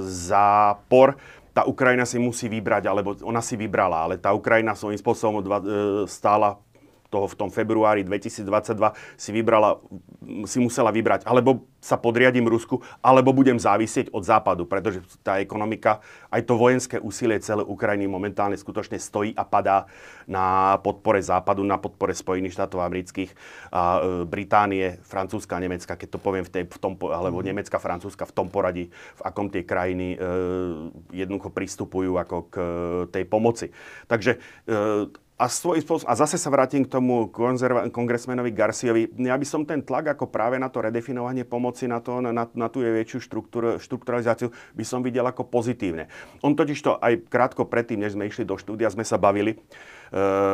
zápor. 0.07 1.19
Tá 1.53 1.69
Ukrajina 1.69 2.09
si 2.09 2.17
musí 2.17 2.49
vybrať, 2.49 2.89
alebo 2.89 3.13
ona 3.29 3.45
si 3.45 3.61
vybrala, 3.61 4.09
ale 4.09 4.17
tá 4.17 4.33
Ukrajina 4.33 4.73
svojím 4.73 4.97
spôsobom 4.97 5.45
stála 6.09 6.57
toho 7.13 7.29
v 7.29 7.37
tom 7.37 7.53
februári 7.53 8.01
2022 8.09 8.49
si 9.21 9.31
vybrala, 9.37 9.77
si 10.49 10.57
musela 10.57 10.89
vybrať, 10.89 11.29
alebo 11.29 11.69
sa 11.77 12.01
podriadím 12.01 12.49
Rusku, 12.49 12.81
alebo 13.05 13.37
budem 13.37 13.61
závisieť 13.61 14.15
od 14.17 14.25
západu, 14.25 14.65
pretože 14.65 15.05
tá 15.21 15.43
ekonomika, 15.43 16.01
aj 16.33 16.47
to 16.49 16.55
vojenské 16.57 16.97
úsilie 16.97 17.37
celé 17.45 17.61
Ukrajiny 17.61 18.09
momentálne 18.09 18.57
skutočne 18.57 18.97
stojí 18.97 19.37
a 19.37 19.45
padá 19.45 19.85
na 20.25 20.79
podpore 20.81 21.19
západu, 21.21 21.61
na 21.67 21.77
podpore 21.77 22.15
Spojených 22.15 22.55
štátov 22.55 22.81
amerických, 22.81 23.35
a, 23.75 23.99
e, 23.99 24.25
Británie, 24.25 25.03
Francúzska, 25.03 25.59
Nemecka, 25.59 25.99
keď 25.99 26.09
to 26.17 26.19
poviem 26.23 26.47
v, 26.47 26.51
tej, 26.55 26.65
v 26.71 26.79
tom, 26.79 26.95
alebo 27.11 27.43
mm. 27.43 27.47
Nemecka, 27.51 27.83
Francúzska 27.83 28.25
v 28.31 28.33
tom 28.33 28.47
poradí, 28.49 28.89
v 29.19 29.23
akom 29.27 29.51
tie 29.51 29.67
krajiny 29.67 30.15
e, 30.15 30.19
jednoducho 31.13 31.51
pristupujú 31.51 32.15
ako 32.17 32.37
k 32.47 32.57
tej 33.11 33.25
pomoci. 33.27 33.75
Takže 34.07 34.39
e, 34.39 35.11
a, 35.43 35.51
svoj 35.51 35.83
a 36.07 36.13
zase 36.15 36.39
sa 36.39 36.55
vrátim 36.55 36.87
k 36.87 36.93
tomu 36.95 37.27
konzerva- 37.27 37.91
kongresmenovi 37.91 38.55
Garciovi. 38.55 39.11
Ja 39.19 39.35
by 39.35 39.47
som 39.47 39.67
ten 39.67 39.83
tlak 39.83 40.15
ako 40.15 40.31
práve 40.31 40.55
na 40.63 40.71
to 40.71 40.79
redefinovanie 40.79 41.43
pomoci, 41.43 41.91
na, 41.91 41.99
to, 41.99 42.23
na, 42.23 42.47
na 42.47 42.67
tú 42.71 42.79
väčšiu 42.79 43.19
štruktúr, 43.19 43.83
štrukturalizáciu 43.83 44.55
by 44.79 44.85
som 44.87 45.03
videl 45.03 45.27
ako 45.27 45.51
pozitívne. 45.51 46.07
On 46.47 46.55
totiž 46.55 46.79
to 46.79 46.95
aj 46.95 47.27
krátko 47.27 47.67
predtým, 47.67 47.99
než 47.99 48.15
sme 48.15 48.31
išli 48.31 48.47
do 48.47 48.55
štúdia, 48.55 48.87
sme 48.95 49.03
sa 49.03 49.19
bavili 49.19 49.59
e, 49.59 49.59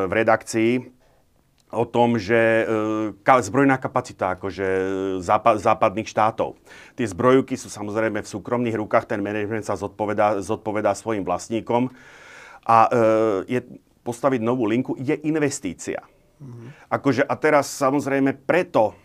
v 0.09 0.13
redakcii 0.13 0.97
o 1.69 1.85
tom, 1.85 2.17
že 2.17 2.65
e, 2.65 3.45
zbrojná 3.45 3.77
kapacita 3.77 4.41
akože 4.41 4.67
západ, 5.21 5.61
západných 5.61 6.09
štátov. 6.09 6.57
Tie 6.97 7.05
zbrojúky 7.05 7.61
sú 7.61 7.69
samozrejme 7.69 8.25
v 8.25 8.33
súkromných 8.33 8.81
rukách, 8.81 9.05
ten 9.05 9.21
manažment 9.21 9.69
sa 9.69 9.77
zodpovedá, 9.77 10.41
zodpovedá 10.41 10.97
svojim 10.97 11.29
vlastníkom. 11.29 11.93
A 12.65 12.89
e, 12.89 13.53
je, 13.53 13.61
postaviť 14.09 14.41
novú 14.41 14.65
linku, 14.65 14.97
je 14.97 15.21
investícia. 15.29 16.01
Mm-hmm. 16.41 16.89
Akože, 16.89 17.29
a 17.29 17.35
teraz 17.37 17.69
samozrejme 17.69 18.33
preto 18.49 18.97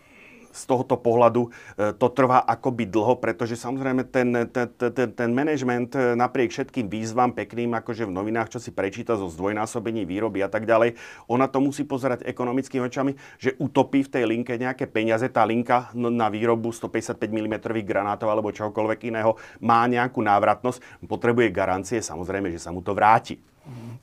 z 0.54 0.62
tohoto 0.70 0.94
pohľadu 0.94 1.50
e, 1.50 1.50
to 1.98 2.06
trvá 2.14 2.46
akoby 2.46 2.86
dlho, 2.86 3.18
pretože 3.18 3.58
samozrejme 3.58 4.06
ten, 4.06 4.30
ten, 4.54 4.70
ten, 4.70 5.08
ten 5.10 5.30
management 5.34 5.98
e, 5.98 6.14
napriek 6.14 6.54
všetkým 6.54 6.86
výzvam 6.86 7.34
pekným, 7.34 7.74
akože 7.74 8.06
v 8.06 8.14
novinách, 8.14 8.54
čo 8.54 8.62
si 8.62 8.70
prečíta 8.70 9.18
zo 9.18 9.26
zdvojnásobení 9.26 10.06
výroby 10.06 10.46
a 10.46 10.48
tak 10.48 10.64
ďalej, 10.64 10.94
ona 11.26 11.50
to 11.50 11.58
musí 11.58 11.82
pozerať 11.82 12.22
ekonomickými 12.22 12.86
očami, 12.86 13.18
že 13.42 13.58
utopí 13.58 14.06
v 14.06 14.12
tej 14.14 14.24
linke 14.30 14.54
nejaké 14.54 14.86
peniaze. 14.86 15.26
Tá 15.26 15.42
linka 15.42 15.90
na 15.98 16.30
výrobu 16.30 16.70
155 16.70 17.18
mm 17.18 17.54
granátov 17.82 18.30
alebo 18.30 18.54
čokoľvek 18.54 19.10
iného 19.10 19.34
má 19.58 19.82
nejakú 19.90 20.22
návratnosť, 20.22 21.02
potrebuje 21.10 21.50
garancie, 21.50 21.98
samozrejme, 21.98 22.54
že 22.54 22.62
sa 22.62 22.70
mu 22.70 22.78
to 22.78 22.94
vráti. 22.94 23.53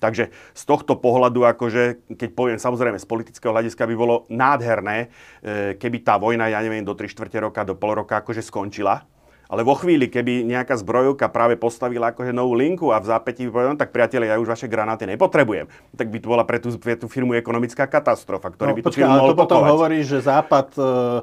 Takže 0.02 0.34
z 0.58 0.64
tohto 0.66 0.98
pohľadu, 0.98 1.46
akože, 1.46 2.10
keď 2.18 2.30
poviem 2.34 2.58
samozrejme 2.58 2.98
z 2.98 3.06
politického 3.06 3.54
hľadiska, 3.54 3.86
by 3.86 3.96
bolo 3.96 4.26
nádherné, 4.34 5.14
e, 5.46 5.78
keby 5.78 6.02
tá 6.02 6.18
vojna, 6.18 6.50
ja 6.50 6.66
neviem, 6.66 6.82
do 6.82 6.98
3 6.98 7.06
čtvrte 7.06 7.38
roka, 7.38 7.62
do 7.62 7.78
pol 7.78 7.94
roka 8.02 8.18
akože 8.18 8.42
skončila 8.42 9.06
ale 9.52 9.68
vo 9.68 9.76
chvíli, 9.76 10.08
keby 10.08 10.48
nejaká 10.48 10.80
zbrojovka 10.80 11.28
práve 11.28 11.60
postavila 11.60 12.16
akože 12.16 12.32
novú 12.32 12.56
linku 12.56 12.96
a 12.96 13.04
v 13.04 13.12
zápätí 13.12 13.52
povedal, 13.52 13.76
tak 13.76 13.92
priatelia, 13.92 14.32
ja 14.32 14.40
už 14.40 14.48
vaše 14.48 14.72
granáty 14.72 15.04
nepotrebujem, 15.04 15.68
tak 15.92 16.08
by 16.08 16.18
to 16.24 16.28
bola 16.32 16.48
pre 16.48 16.64
tú, 16.64 16.72
pre 16.80 16.96
tú 16.96 17.12
firmu 17.12 17.36
ekonomická 17.36 17.84
katastrofa, 17.84 18.48
ktorý 18.56 18.72
no, 18.72 18.76
by 18.80 18.82
tú 18.82 18.88
počkej, 18.88 19.04
firmu 19.04 19.12
ale 19.12 19.28
to 19.28 19.36
potom 19.36 19.60
hovorí, 19.68 20.00
že 20.08 20.24
Západ 20.24 20.72
uh, 20.80 21.20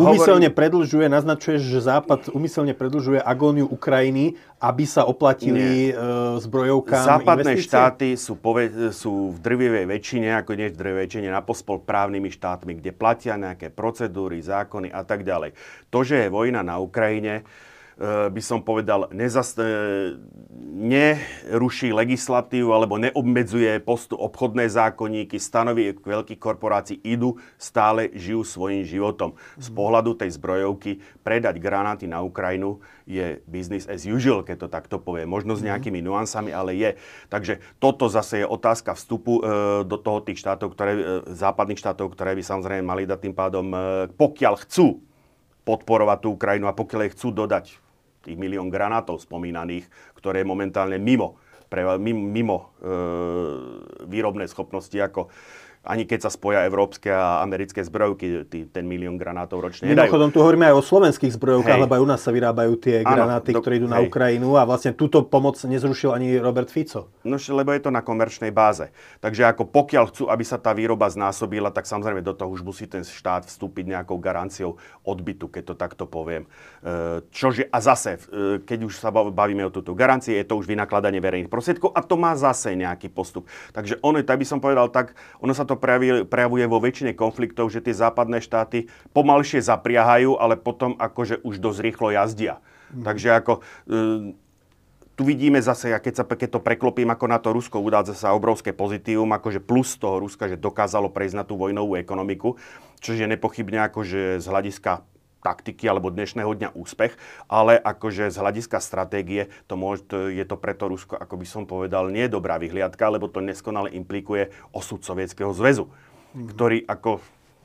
úmyselne 0.00 0.48
hovorí... 0.48 0.56
predlžuje, 0.56 1.06
naznačuje, 1.12 1.60
že 1.60 1.84
Západ 1.84 2.32
úmyselne 2.32 2.72
predlžuje 2.72 3.20
agóniu 3.20 3.68
Ukrajiny, 3.68 4.40
aby 4.56 4.88
sa 4.88 5.04
oplatili 5.04 5.92
uh, 5.92 6.38
zbrojovkám 6.40 7.04
Západné 7.04 7.58
investície? 7.58 7.68
štáty 7.68 8.08
sú, 8.16 8.38
pove- 8.40 8.94
sú 8.96 9.36
v 9.36 9.38
drvivej 9.44 9.84
väčšine, 9.90 10.40
ako 10.40 10.56
nie 10.56 10.72
v 10.72 10.78
drvivej 10.78 11.00
väčšine, 11.04 11.28
napospol 11.28 11.84
právnymi 11.84 12.32
štátmi, 12.32 12.80
kde 12.80 12.96
platia 12.96 13.36
nejaké 13.36 13.68
procedúry, 13.68 14.40
zákony 14.40 14.88
a 14.88 15.02
tak 15.04 15.26
ďalej. 15.26 15.52
To, 15.90 16.00
že 16.00 16.24
je 16.24 16.28
vojna 16.32 16.64
na 16.64 16.78
Ukrajine, 16.78 17.41
Eh, 18.02 18.32
by 18.32 18.42
som 18.42 18.64
povedal, 18.64 19.12
nezast- 19.12 19.60
eh, 19.60 20.16
neruší 20.74 21.92
legislatívu 21.92 22.72
alebo 22.72 22.96
neobmedzuje 22.96 23.78
postu 23.84 24.16
obchodné 24.16 24.66
zákonníky, 24.66 25.36
stanovy 25.36 25.94
veľkých 26.00 26.40
korporácií 26.40 26.98
idú, 27.04 27.36
stále 27.60 28.08
žijú 28.16 28.48
svojim 28.48 28.82
životom. 28.82 29.36
Z 29.60 29.68
mhm. 29.68 29.76
pohľadu 29.76 30.10
tej 30.18 30.34
zbrojovky 30.34 31.04
predať 31.20 31.60
granáty 31.60 32.08
na 32.08 32.24
Ukrajinu 32.24 32.82
je 33.04 33.44
business 33.44 33.84
as 33.84 34.08
usual, 34.08 34.40
keď 34.40 34.66
to 34.66 34.68
takto 34.72 34.96
povie. 34.96 35.22
Možno 35.28 35.54
s 35.54 35.62
mhm. 35.62 35.70
nejakými 35.70 36.00
nuansami, 36.00 36.48
ale 36.48 36.74
je. 36.74 36.90
Takže 37.28 37.60
toto 37.76 38.08
zase 38.08 38.42
je 38.42 38.46
otázka 38.48 38.96
vstupu 38.96 39.38
e, 39.38 39.42
do 39.84 40.00
toho 40.00 40.24
tých 40.24 40.40
štátov, 40.40 40.74
ktoré, 40.74 40.92
západných 41.28 41.78
štátov, 41.78 42.16
ktoré 42.16 42.34
by 42.34 42.42
samozrejme 42.42 42.82
mali 42.82 43.02
dať 43.04 43.18
tým 43.20 43.34
pádom, 43.36 43.66
pokiaľ 44.16 44.54
chcú 44.64 45.11
podporovať 45.62 46.18
tú 46.22 46.28
Ukrajinu 46.34 46.66
a 46.66 46.76
pokiaľ 46.76 47.00
jej 47.06 47.14
chcú 47.14 47.28
dodať 47.30 47.64
tých 48.22 48.38
milión 48.38 48.70
granátov 48.70 49.18
spomínaných, 49.22 49.86
ktoré 50.14 50.42
je 50.42 50.50
momentálne 50.50 50.98
mimo, 50.98 51.38
pre, 51.66 51.82
mimo, 51.98 52.76
e, 52.84 52.94
výrobné 54.04 54.44
schopnosti 54.44 54.94
ako 54.94 55.32
ani 55.82 56.06
keď 56.06 56.26
sa 56.26 56.30
spoja 56.30 56.62
európske 56.62 57.10
a 57.10 57.42
americké 57.42 57.82
zbrojky, 57.82 58.46
tý, 58.46 58.70
ten 58.70 58.86
milión 58.86 59.18
granátov 59.18 59.58
ročne 59.66 59.90
Mimochodom, 59.90 60.30
tu 60.30 60.38
hovoríme 60.38 60.70
aj 60.70 60.78
o 60.78 60.82
slovenských 60.82 61.34
zbrojovkách, 61.34 61.82
lebo 61.82 61.98
aj 61.98 62.02
u 62.02 62.08
nás 62.08 62.20
sa 62.22 62.30
vyrábajú 62.30 62.78
tie 62.78 63.02
ano, 63.02 63.10
granáty, 63.10 63.50
do, 63.50 63.58
ktoré 63.58 63.82
idú 63.82 63.90
hej. 63.90 63.94
na 63.94 64.00
Ukrajinu 64.06 64.54
a 64.54 64.62
vlastne 64.62 64.94
túto 64.94 65.26
pomoc 65.26 65.58
nezrušil 65.58 66.14
ani 66.14 66.38
Robert 66.38 66.70
Fico. 66.70 67.10
No, 67.26 67.34
lebo 67.34 67.74
je 67.74 67.82
to 67.82 67.90
na 67.90 67.98
komerčnej 67.98 68.54
báze. 68.54 68.94
Takže 69.18 69.42
ako 69.50 69.66
pokiaľ 69.66 70.04
chcú, 70.14 70.22
aby 70.30 70.44
sa 70.46 70.56
tá 70.62 70.70
výroba 70.70 71.10
znásobila, 71.10 71.74
tak 71.74 71.90
samozrejme 71.90 72.22
do 72.22 72.30
toho 72.30 72.54
už 72.54 72.62
musí 72.62 72.86
ten 72.86 73.02
štát 73.02 73.50
vstúpiť 73.50 73.98
nejakou 73.98 74.22
garanciou 74.22 74.78
odbytu, 75.02 75.50
keď 75.50 75.62
to 75.66 75.74
takto 75.74 76.04
poviem. 76.06 76.46
E, 76.82 77.26
čože, 77.34 77.66
a 77.66 77.78
zase, 77.82 78.22
e, 78.30 78.62
keď 78.62 78.78
už 78.86 79.02
sa 79.02 79.10
bavíme 79.10 79.66
o 79.66 79.74
túto 79.74 79.98
garancie, 79.98 80.38
je 80.38 80.46
to 80.46 80.62
už 80.62 80.70
vynakladanie 80.70 81.18
verejných 81.18 81.50
prostriedkov 81.50 81.90
a 81.90 82.00
to 82.06 82.14
má 82.14 82.38
zase 82.38 82.78
nejaký 82.78 83.10
postup. 83.10 83.50
Takže 83.74 83.98
ono, 83.98 84.22
tak 84.22 84.38
by 84.38 84.46
som 84.46 84.62
povedal 84.62 84.86
tak, 84.94 85.18
ono 85.42 85.50
sa 85.50 85.66
to 85.66 85.71
to 85.72 85.80
prejavuje, 86.28 86.64
vo 86.68 86.78
väčšine 86.78 87.16
konfliktov, 87.16 87.72
že 87.72 87.80
tie 87.80 87.96
západné 87.96 88.44
štáty 88.44 88.92
pomalšie 89.16 89.64
zapriahajú, 89.64 90.36
ale 90.36 90.60
potom 90.60 90.92
akože 91.00 91.40
už 91.40 91.56
dosť 91.56 91.80
rýchlo 91.80 92.08
jazdia. 92.12 92.60
Mm. 92.92 93.04
Takže 93.08 93.28
ako... 93.32 93.52
E, 93.88 94.40
tu 95.12 95.28
vidíme 95.28 95.60
zase, 95.60 95.92
keď, 95.92 96.14
sa, 96.16 96.24
keď 96.24 96.56
to 96.56 96.64
preklopím 96.64 97.12
ako 97.12 97.26
na 97.28 97.36
to 97.36 97.52
Rusko, 97.52 97.84
udádza 97.84 98.16
sa 98.16 98.32
obrovské 98.32 98.72
pozitívum, 98.72 99.28
akože 99.36 99.60
plus 99.60 100.00
toho 100.00 100.16
Ruska, 100.16 100.48
že 100.48 100.56
dokázalo 100.56 101.12
prejsť 101.12 101.36
na 101.36 101.44
tú 101.44 101.60
vojnovú 101.60 102.00
ekonomiku, 102.00 102.56
čo 102.96 103.12
je 103.12 103.28
nepochybne 103.28 103.92
akože 103.92 104.40
z 104.40 104.46
hľadiska 104.48 105.04
taktiky 105.42 105.90
alebo 105.90 106.14
dnešného 106.14 106.48
dňa 106.54 106.70
úspech, 106.78 107.18
ale 107.50 107.76
akože 107.76 108.30
z 108.30 108.36
hľadiska 108.38 108.78
stratégie 108.78 109.50
to, 109.66 109.74
môže, 109.74 110.06
to 110.06 110.30
je 110.30 110.46
to 110.46 110.54
preto 110.54 110.86
Rusko, 110.86 111.18
ako 111.18 111.34
by 111.34 111.46
som 111.46 111.62
povedal, 111.66 112.08
nie 112.08 112.30
je 112.30 112.34
dobrá 112.38 112.56
vyhliadka, 112.56 113.10
lebo 113.10 113.26
to 113.26 113.42
neskonale 113.42 113.90
implikuje 113.90 114.54
osud 114.70 115.02
Sovietskeho 115.02 115.50
zväzu, 115.50 115.90
mm-hmm. 115.90 116.46
ktorý 116.54 116.78
ako 116.86 117.18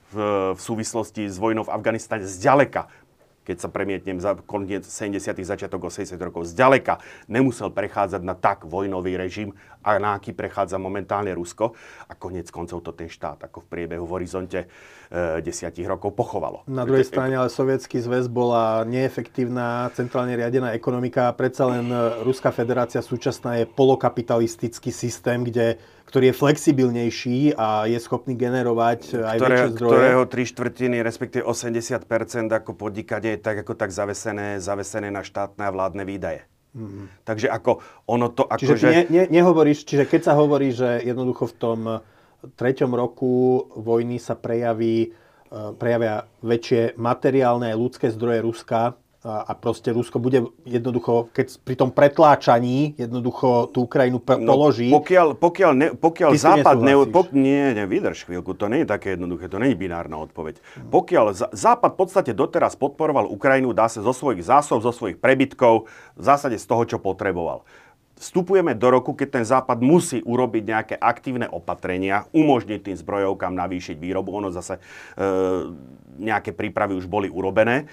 v, 0.07 0.15
v 0.57 0.59
súvislosti 0.59 1.29
s 1.29 1.37
vojnou 1.37 1.67
v 1.67 1.73
Afganistane 1.73 2.25
zďaleka 2.25 2.89
keď 3.47 3.63
sa 3.63 3.71
premietnem 3.71 4.19
za 4.19 4.35
koniec 4.43 4.83
70. 4.83 5.39
začiatok 5.39 5.87
80. 5.87 6.19
rokov, 6.19 6.51
zďaleka 6.51 6.99
nemusel 7.31 7.71
prechádzať 7.71 8.19
na 8.19 8.35
tak 8.35 8.67
vojnový 8.67 9.15
režim, 9.15 9.55
a 9.87 9.95
na 10.03 10.19
aký 10.19 10.35
prechádza 10.35 10.75
momentálne 10.75 11.31
Rusko. 11.31 11.71
A 12.11 12.13
konec 12.19 12.51
koncov 12.51 12.83
to 12.83 12.91
ten 12.91 13.07
štát 13.07 13.47
ako 13.47 13.63
v 13.63 13.67
priebehu 13.71 14.03
v 14.03 14.13
horizonte 14.19 14.59
e, 14.59 15.39
desiatich 15.39 15.87
rokov 15.87 16.11
pochovalo. 16.11 16.67
Na 16.67 16.83
druhej 16.83 17.07
strane 17.07 17.39
ale 17.39 17.47
Sovietský 17.47 18.03
zväz 18.03 18.27
bola 18.27 18.83
neefektívna, 18.83 19.87
centrálne 19.95 20.35
riadená 20.35 20.75
ekonomika 20.75 21.31
predsa 21.31 21.71
len 21.71 21.87
e, 21.87 22.19
Ruská 22.27 22.51
federácia 22.51 22.99
súčasná 22.99 23.63
je 23.63 23.65
polokapitalistický 23.71 24.91
systém, 24.91 25.47
kde 25.47 25.79
ktorý 26.07 26.31
je 26.31 26.35
flexibilnejší 26.39 27.39
a 27.59 27.83
je 27.83 27.99
schopný 27.99 28.39
generovať 28.39 29.27
aj 29.27 29.37
Ktoré, 29.37 29.51
väčšie 29.51 29.71
zdroje. 29.75 29.91
Ktorého 29.91 30.23
tri 30.31 30.43
štvrtiny, 30.47 30.97
respektíve 31.03 31.43
80% 31.43 32.47
ako 32.47 32.71
podnikanie 32.79 33.35
je 33.35 33.39
tak 33.43 33.67
ako 33.67 33.75
tak 33.75 33.91
zavesené, 33.91 34.63
zavesené 34.63 35.11
na 35.11 35.27
štátne 35.27 35.67
a 35.67 35.71
vládne 35.75 36.07
výdaje. 36.07 36.47
Mm-hmm. 36.71 37.05
Takže 37.27 37.47
ako 37.51 37.83
ono 38.07 38.31
to 38.31 38.47
ako, 38.47 38.61
Čiže 38.63 38.75
že... 38.79 38.87
ne, 38.87 39.01
ne, 39.11 39.23
nehovoríš, 39.27 39.83
čiže 39.83 40.07
keď 40.07 40.31
sa 40.31 40.33
hovorí, 40.39 40.71
že 40.71 41.03
jednoducho 41.03 41.51
v 41.51 41.55
tom 41.59 41.79
treťom 42.55 42.91
roku 42.95 43.67
vojny 43.75 44.15
sa 44.21 44.39
prejaví 44.39 45.11
prejavia 45.79 46.27
väčšie 46.43 46.99
materiálne 46.99 47.71
aj 47.71 47.77
ľudské 47.79 48.07
zdroje 48.11 48.43
Ruska 48.43 48.99
a 49.27 49.51
proste 49.59 49.91
Rusko 49.91 50.23
bude 50.23 50.47
jednoducho, 50.63 51.27
keď 51.35 51.47
pri 51.67 51.75
tom 51.75 51.91
pretláčaní 51.91 52.95
jednoducho 52.95 53.67
tú 53.75 53.83
Ukrajinu 53.83 54.23
no, 54.23 54.47
položí. 54.47 54.87
Pokiaľ, 54.87 55.35
pokiaľ, 55.35 55.71
ne, 55.75 55.87
pokiaľ 55.91 56.31
Západ... 56.39 56.79
Ne, 56.79 56.95
pok, 57.11 57.35
nie, 57.35 57.75
nie, 57.75 57.83
vydrž 57.83 58.23
chvíľku, 58.23 58.55
to 58.55 58.71
nie 58.71 58.87
je 58.87 58.87
také 58.87 59.19
jednoduché, 59.19 59.51
to 59.51 59.59
nie 59.59 59.75
je 59.75 59.77
binárna 59.77 60.15
odpoveď. 60.23 60.63
Hmm. 60.63 60.89
Pokiaľ 60.89 61.51
Západ 61.51 61.91
v 61.93 61.99
podstate 61.99 62.31
doteraz 62.31 62.79
podporoval 62.79 63.27
Ukrajinu, 63.27 63.75
dá 63.75 63.91
sa 63.91 63.99
zo 63.99 64.15
svojich 64.15 64.47
zásob, 64.47 64.79
zo 64.79 64.95
svojich 64.95 65.19
prebytkov, 65.19 65.91
v 66.15 66.23
zásade 66.23 66.55
z 66.55 66.65
toho, 66.65 66.87
čo 66.87 66.97
potreboval 66.97 67.67
vstupujeme 68.17 68.73
do 68.73 68.89
roku, 68.89 69.13
keď 69.13 69.29
ten 69.29 69.45
Západ 69.45 69.77
musí 69.77 70.25
urobiť 70.25 70.63
nejaké 70.65 70.95
aktívne 70.97 71.45
opatrenia, 71.53 72.25
umožniť 72.33 72.81
tým 72.81 72.97
zbrojovkám 72.97 73.53
navýšiť 73.53 73.95
výrobu. 74.01 74.33
Ono 74.41 74.49
zase 74.49 74.81
e, 74.81 74.81
nejaké 76.17 76.51
prípravy 76.51 76.97
už 76.97 77.05
boli 77.05 77.29
urobené 77.29 77.85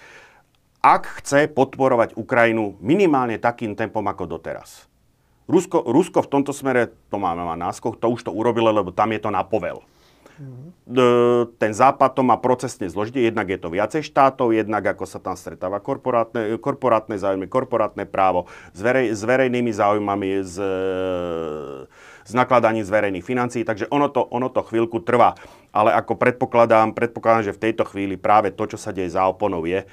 ak 0.85 1.25
chce 1.25 1.49
podporovať 1.49 2.13
Ukrajinu 2.21 2.77
minimálne 2.85 3.41
takým 3.41 3.73
tempom 3.73 4.05
ako 4.05 4.37
doteraz. 4.37 4.85
Rusko, 5.49 5.81
Rusko 5.81 6.21
v 6.25 6.29
tomto 6.29 6.53
smere, 6.53 6.93
to 7.09 7.17
máme 7.17 7.41
na 7.41 7.57
náskok, 7.57 7.97
to 7.97 8.13
už 8.13 8.29
to 8.29 8.33
urobilo, 8.33 8.69
lebo 8.69 8.93
tam 8.93 9.13
je 9.17 9.21
to 9.25 9.33
na 9.33 9.41
povel. 9.45 9.81
Mm-hmm. 10.35 10.69
Ten 11.63 11.73
západ 11.73 12.11
to 12.19 12.27
má 12.27 12.35
procesne 12.37 12.91
zložite, 12.91 13.23
jednak 13.23 13.49
je 13.49 13.57
to 13.61 13.71
viacej 13.71 14.03
štátov, 14.03 14.51
jednak 14.53 14.83
ako 14.83 15.07
sa 15.07 15.23
tam 15.23 15.39
stretáva 15.39 15.79
korporátne, 15.79 16.59
korporátne 16.59 17.17
záujmy, 17.17 17.47
korporátne 17.47 18.03
právo 18.05 18.51
s, 18.75 18.81
verej, 18.83 19.15
s 19.15 19.23
verejnými 19.23 19.71
záujmami, 19.71 20.29
s, 20.43 20.57
s 22.25 22.33
nakladaním 22.33 22.83
z 22.83 22.91
verejných 22.91 23.25
financií, 23.25 23.63
takže 23.63 23.87
ono 23.93 24.09
to, 24.09 24.25
ono 24.25 24.49
to 24.49 24.65
chvíľku 24.65 25.05
trvá 25.05 25.37
ale 25.75 25.91
ako 25.91 26.15
predpokladám, 26.15 26.95
predpokladám, 26.95 27.51
že 27.51 27.57
v 27.59 27.63
tejto 27.69 27.83
chvíli 27.91 28.15
práve 28.15 28.55
to, 28.55 28.63
čo 28.71 28.79
sa 28.79 28.95
deje 28.95 29.11
za 29.11 29.27
oponou, 29.27 29.67
je 29.67 29.83
e, 29.83 29.87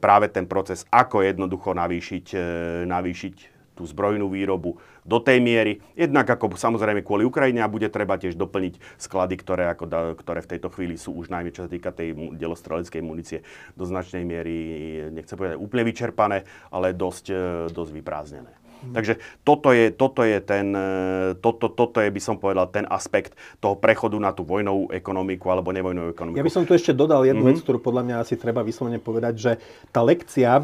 práve 0.00 0.32
ten 0.32 0.48
proces, 0.48 0.88
ako 0.88 1.20
jednoducho 1.20 1.76
navýšiť, 1.76 2.26
e, 2.32 2.40
navýšiť 2.88 3.34
tú 3.76 3.84
zbrojnú 3.84 4.32
výrobu 4.32 4.80
do 5.04 5.20
tej 5.20 5.40
miery. 5.44 5.80
Jednak 5.92 6.24
ako 6.24 6.56
samozrejme 6.56 7.04
kvôli 7.04 7.28
Ukrajine 7.28 7.60
a 7.60 7.72
bude 7.72 7.88
treba 7.92 8.16
tiež 8.16 8.36
doplniť 8.36 8.80
sklady, 8.96 9.36
ktoré, 9.40 9.72
ako, 9.72 10.16
ktoré 10.20 10.40
v 10.40 10.50
tejto 10.56 10.68
chvíli 10.72 10.96
sú 10.96 11.16
už 11.16 11.28
najmä 11.32 11.52
čo 11.52 11.68
sa 11.68 11.70
týka 11.72 11.92
tej 11.92 12.16
delostreleckej 12.36 13.02
munície 13.04 13.44
do 13.76 13.84
značnej 13.84 14.24
miery, 14.24 14.56
nechcem 15.12 15.36
povedať 15.36 15.60
úplne 15.60 15.84
vyčerpané, 15.84 16.48
ale 16.72 16.96
dosť, 16.96 17.24
e, 17.28 17.40
dosť 17.68 17.92
vyprázdnené. 17.92 18.52
Mm. 18.80 18.94
Takže 18.96 19.14
toto 19.44 19.68
je, 19.70 19.92
toto 19.92 20.24
je 20.24 20.38
ten, 20.40 20.72
e, 20.72 21.36
toto, 21.38 21.68
toto 21.68 22.00
je, 22.00 22.08
by 22.08 22.20
som 22.20 22.36
povedal, 22.40 22.66
ten 22.72 22.88
aspekt 22.88 23.36
toho 23.60 23.76
prechodu 23.76 24.16
na 24.16 24.32
tú 24.32 24.42
vojnovú 24.42 24.88
ekonomiku 24.90 25.52
alebo 25.52 25.70
nevojnovú 25.70 26.10
ekonomiku. 26.10 26.40
Ja 26.40 26.46
by 26.46 26.54
som 26.54 26.64
tu 26.64 26.72
ešte 26.72 26.96
dodal 26.96 27.28
jednu 27.28 27.44
mm-hmm. 27.44 27.60
vec, 27.60 27.64
ktorú 27.64 27.78
podľa 27.80 28.02
mňa 28.08 28.16
asi 28.24 28.34
treba 28.40 28.64
vyslovene 28.64 28.98
povedať, 28.98 29.34
že 29.36 29.52
tá 29.92 30.00
lekcia 30.00 30.60
e, 30.60 30.62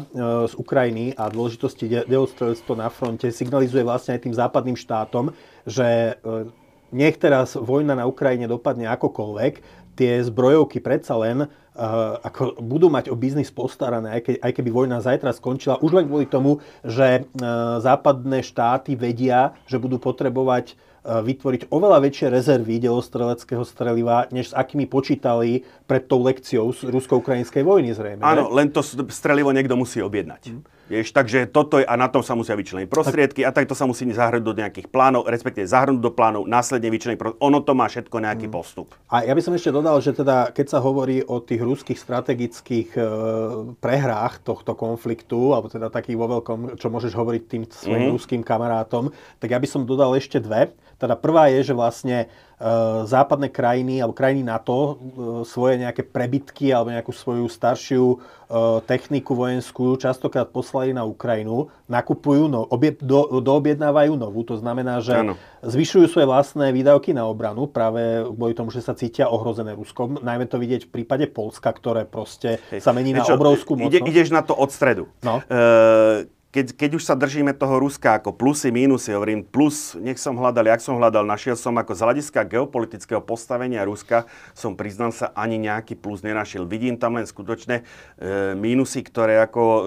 z 0.49 0.53
Ukrajiny 0.57 1.13
a 1.13 1.29
dôležitosti 1.29 2.09
deostrelectva 2.09 2.73
na 2.75 2.89
fronte 2.89 3.29
signalizuje 3.29 3.85
vlastne 3.85 4.17
aj 4.17 4.25
tým 4.25 4.35
západným 4.35 4.77
štátom, 4.77 5.31
že 5.67 6.17
e, 6.17 6.51
nech 6.91 7.19
teraz 7.19 7.59
vojna 7.59 7.99
na 7.99 8.07
Ukrajine 8.07 8.47
dopadne 8.47 8.87
akokoľvek, 8.87 9.86
tie 9.97 10.21
zbrojovky 10.21 10.77
predsa 10.77 11.17
len 11.17 11.49
uh, 11.49 12.21
ako 12.21 12.61
budú 12.61 12.93
mať 12.93 13.09
o 13.09 13.17
biznis 13.17 13.49
postarané, 13.49 14.13
aj, 14.13 14.21
ke, 14.21 14.31
aj 14.37 14.51
keby 14.53 14.69
vojna 14.69 15.01
zajtra 15.01 15.33
skončila, 15.33 15.81
už 15.81 15.97
len 15.97 16.05
kvôli 16.05 16.29
tomu, 16.29 16.61
že 16.85 17.25
uh, 17.25 17.81
západné 17.81 18.45
štáty 18.45 18.93
vedia, 18.93 19.57
že 19.65 19.81
budú 19.81 19.97
potrebovať 19.97 20.77
uh, 20.77 21.25
vytvoriť 21.25 21.73
oveľa 21.73 21.97
väčšie 22.05 22.27
rezervy 22.29 22.77
delostreleckého 22.77 23.65
streliva, 23.65 24.29
než 24.29 24.53
s 24.53 24.57
akými 24.57 24.85
počítali 24.85 25.65
pred 25.89 26.05
tou 26.05 26.21
lekciou 26.21 26.69
z 26.69 26.93
rusko-ukrajinskej 26.93 27.65
vojny 27.65 27.97
zrejme. 27.97 28.21
Áno, 28.21 28.53
len 28.53 28.69
to 28.69 28.85
strelivo 29.09 29.49
niekto 29.49 29.73
musí 29.73 29.97
objednať. 29.97 30.53
Mm. 30.53 30.76
Vieš, 30.87 31.11
takže 31.11 31.51
toto 31.51 31.83
je, 31.83 31.85
a 31.85 31.99
na 31.99 32.07
tom 32.07 32.23
sa 32.23 32.31
musia 32.31 32.55
vyčleniť 32.55 32.87
prostriedky 32.87 33.43
a 33.43 33.51
takto 33.51 33.75
sa 33.75 33.83
musí 33.83 34.07
zahrnúť 34.07 34.43
do 34.43 34.55
nejakých 34.55 34.87
plánov, 34.87 35.27
respektíve 35.27 35.67
zahrnúť 35.67 35.99
do 35.99 36.11
plánov, 36.15 36.47
následne 36.47 36.87
vyčleniť. 36.87 37.43
Ono 37.43 37.59
to 37.59 37.75
má 37.75 37.91
všetko 37.91 38.15
nejaký 38.23 38.47
mm. 38.47 38.53
postup. 38.55 38.95
A 39.11 39.27
ja 39.27 39.35
by 39.35 39.41
som 39.43 39.51
ešte 39.51 39.75
dodal, 39.75 39.99
že 39.99 40.15
teda, 40.15 40.55
keď 40.55 40.67
sa 40.71 40.79
hovorí 40.79 41.19
o 41.27 41.43
tých 41.43 41.59
ruských 41.59 41.99
strategických 41.99 42.95
e, 42.95 43.01
prehrách 43.83 44.39
tohto 44.47 44.79
konfliktu, 44.79 45.51
alebo 45.51 45.67
teda 45.67 45.91
takých 45.91 46.15
vo 46.15 46.39
veľkom, 46.39 46.79
čo 46.79 46.87
môžeš 46.87 47.11
hovoriť 47.11 47.43
tým 47.51 47.63
svojim 47.67 48.07
mm. 48.07 48.13
ruským 48.15 48.41
kamarátom, 48.47 49.11
tak 49.43 49.51
ja 49.51 49.59
by 49.59 49.67
som 49.67 49.83
dodal 49.83 50.15
ešte 50.15 50.39
dve. 50.39 50.71
Teda 50.97 51.19
prvá 51.19 51.51
je, 51.51 51.67
že 51.67 51.77
vlastne 51.77 52.31
západné 53.05 53.53
krajiny 53.53 54.01
alebo 54.01 54.17
krajiny 54.17 54.41
NATO 54.41 54.77
e, 54.77 54.93
svoje 55.45 55.77
nejaké 55.77 56.01
prebytky 56.01 56.73
alebo 56.73 56.89
nejakú 56.89 57.13
svoju 57.13 57.45
staršiu 57.45 58.17
e, 58.17 58.17
techniku 58.89 59.37
vojenskú 59.37 59.93
častokrát 60.01 60.49
poslali 60.49 60.89
na 60.89 61.05
Ukrajinu, 61.05 61.69
nakupujú, 61.85 62.49
no, 62.49 62.65
obie, 62.65 62.97
do, 62.97 63.45
doobjednávajú 63.45 64.17
novú. 64.17 64.41
To 64.49 64.57
znamená, 64.57 65.05
že 65.05 65.13
ano. 65.13 65.37
zvyšujú 65.61 66.09
svoje 66.09 66.25
vlastné 66.25 66.73
výdavky 66.73 67.13
na 67.13 67.29
obranu 67.29 67.69
práve 67.69 68.25
kvôli 68.25 68.57
tomu, 68.57 68.73
že 68.73 68.81
sa 68.81 68.97
cítia 68.97 69.29
ohrozené 69.29 69.77
Ruskom. 69.77 70.17
Najmä 70.17 70.49
to 70.49 70.57
vidieť 70.57 70.89
v 70.89 70.93
prípade 70.97 71.29
Polska, 71.29 71.69
ktoré 71.69 72.09
proste 72.09 72.57
Hej. 72.73 72.81
sa 72.81 72.89
mení 72.89 73.13
na 73.13 73.21
čo, 73.21 73.37
obrovskú 73.37 73.77
mocnosť. 73.77 74.01
Ide, 74.01 74.09
ideš 74.09 74.33
na 74.33 74.41
to 74.41 74.57
od 74.57 74.73
stredu. 74.73 75.05
No. 75.21 75.45
E, 75.45 76.25
keď, 76.57 76.73
keď 76.73 76.91
už 76.97 77.03
sa 77.05 77.13
držíme 77.13 77.53
toho 77.53 77.77
Ruska 77.77 78.17
ako 78.17 78.33
plusy, 78.33 78.73
mínusy, 78.73 79.13
hovorím 79.13 79.45
plus, 79.45 79.93
nech 79.93 80.17
som 80.17 80.33
hľadal, 80.33 80.65
jak 80.65 80.81
som 80.81 80.97
hľadal, 80.97 81.21
našiel 81.21 81.53
som 81.53 81.77
ako 81.77 81.93
z 81.93 82.01
hľadiska 82.01 82.49
geopolitického 82.49 83.21
postavenia 83.21 83.85
Ruska, 83.85 84.25
som 84.57 84.73
priznal 84.73 85.13
sa, 85.13 85.29
ani 85.37 85.61
nejaký 85.61 85.93
plus 85.93 86.25
nenašiel. 86.25 86.65
Vidím 86.65 86.97
tam 86.97 87.21
len 87.21 87.29
skutočné 87.29 87.85
e, 88.17 88.57
mínusy, 88.57 89.05
ktoré 89.05 89.37
ako 89.45 89.61
e, 89.61 89.81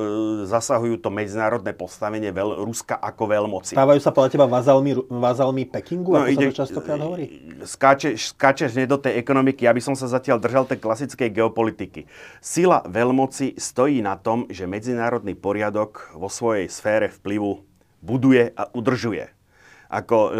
zasahujú 0.46 1.02
to 1.02 1.10
medzinárodné 1.10 1.74
postavenie 1.74 2.30
veľ, 2.30 2.62
Ruska 2.62 2.94
ako 3.02 3.22
veľmoci. 3.26 3.74
Stávajú 3.74 3.98
sa 3.98 4.14
podľa 4.14 4.30
teba 4.30 4.46
vazalmi, 4.46 4.94
vazalmi 5.10 5.66
Pekingu, 5.66 6.14
no, 6.14 6.22
ako 6.22 6.30
ide, 6.30 6.46
sa 6.46 6.54
to 6.54 6.58
častokrát 6.70 7.02
hovorí? 7.02 7.50
Skáčeš, 7.66 8.38
skáčeš 8.38 8.78
nie 8.78 8.86
do 8.86 8.94
tej 8.94 9.18
ekonomiky, 9.18 9.66
ja 9.66 9.74
by 9.74 9.82
som 9.82 9.98
sa 9.98 10.06
zatiaľ 10.06 10.38
držal 10.38 10.70
tej 10.70 10.78
klasickej 10.78 11.34
geopolitiky. 11.34 12.06
Sila 12.38 12.86
veľmoci 12.86 13.58
stojí 13.58 13.98
na 14.06 14.14
tom, 14.14 14.46
že 14.46 14.70
medzinárodný 14.70 15.34
poriadok 15.34 16.14
vo 16.14 16.30
svojej 16.30 16.59
svojej 16.60 16.68
sfére 16.68 17.06
vplyvu 17.08 17.64
buduje 18.04 18.52
a 18.52 18.68
udržuje. 18.76 19.32
Ako 19.88 20.18
e, 20.28 20.30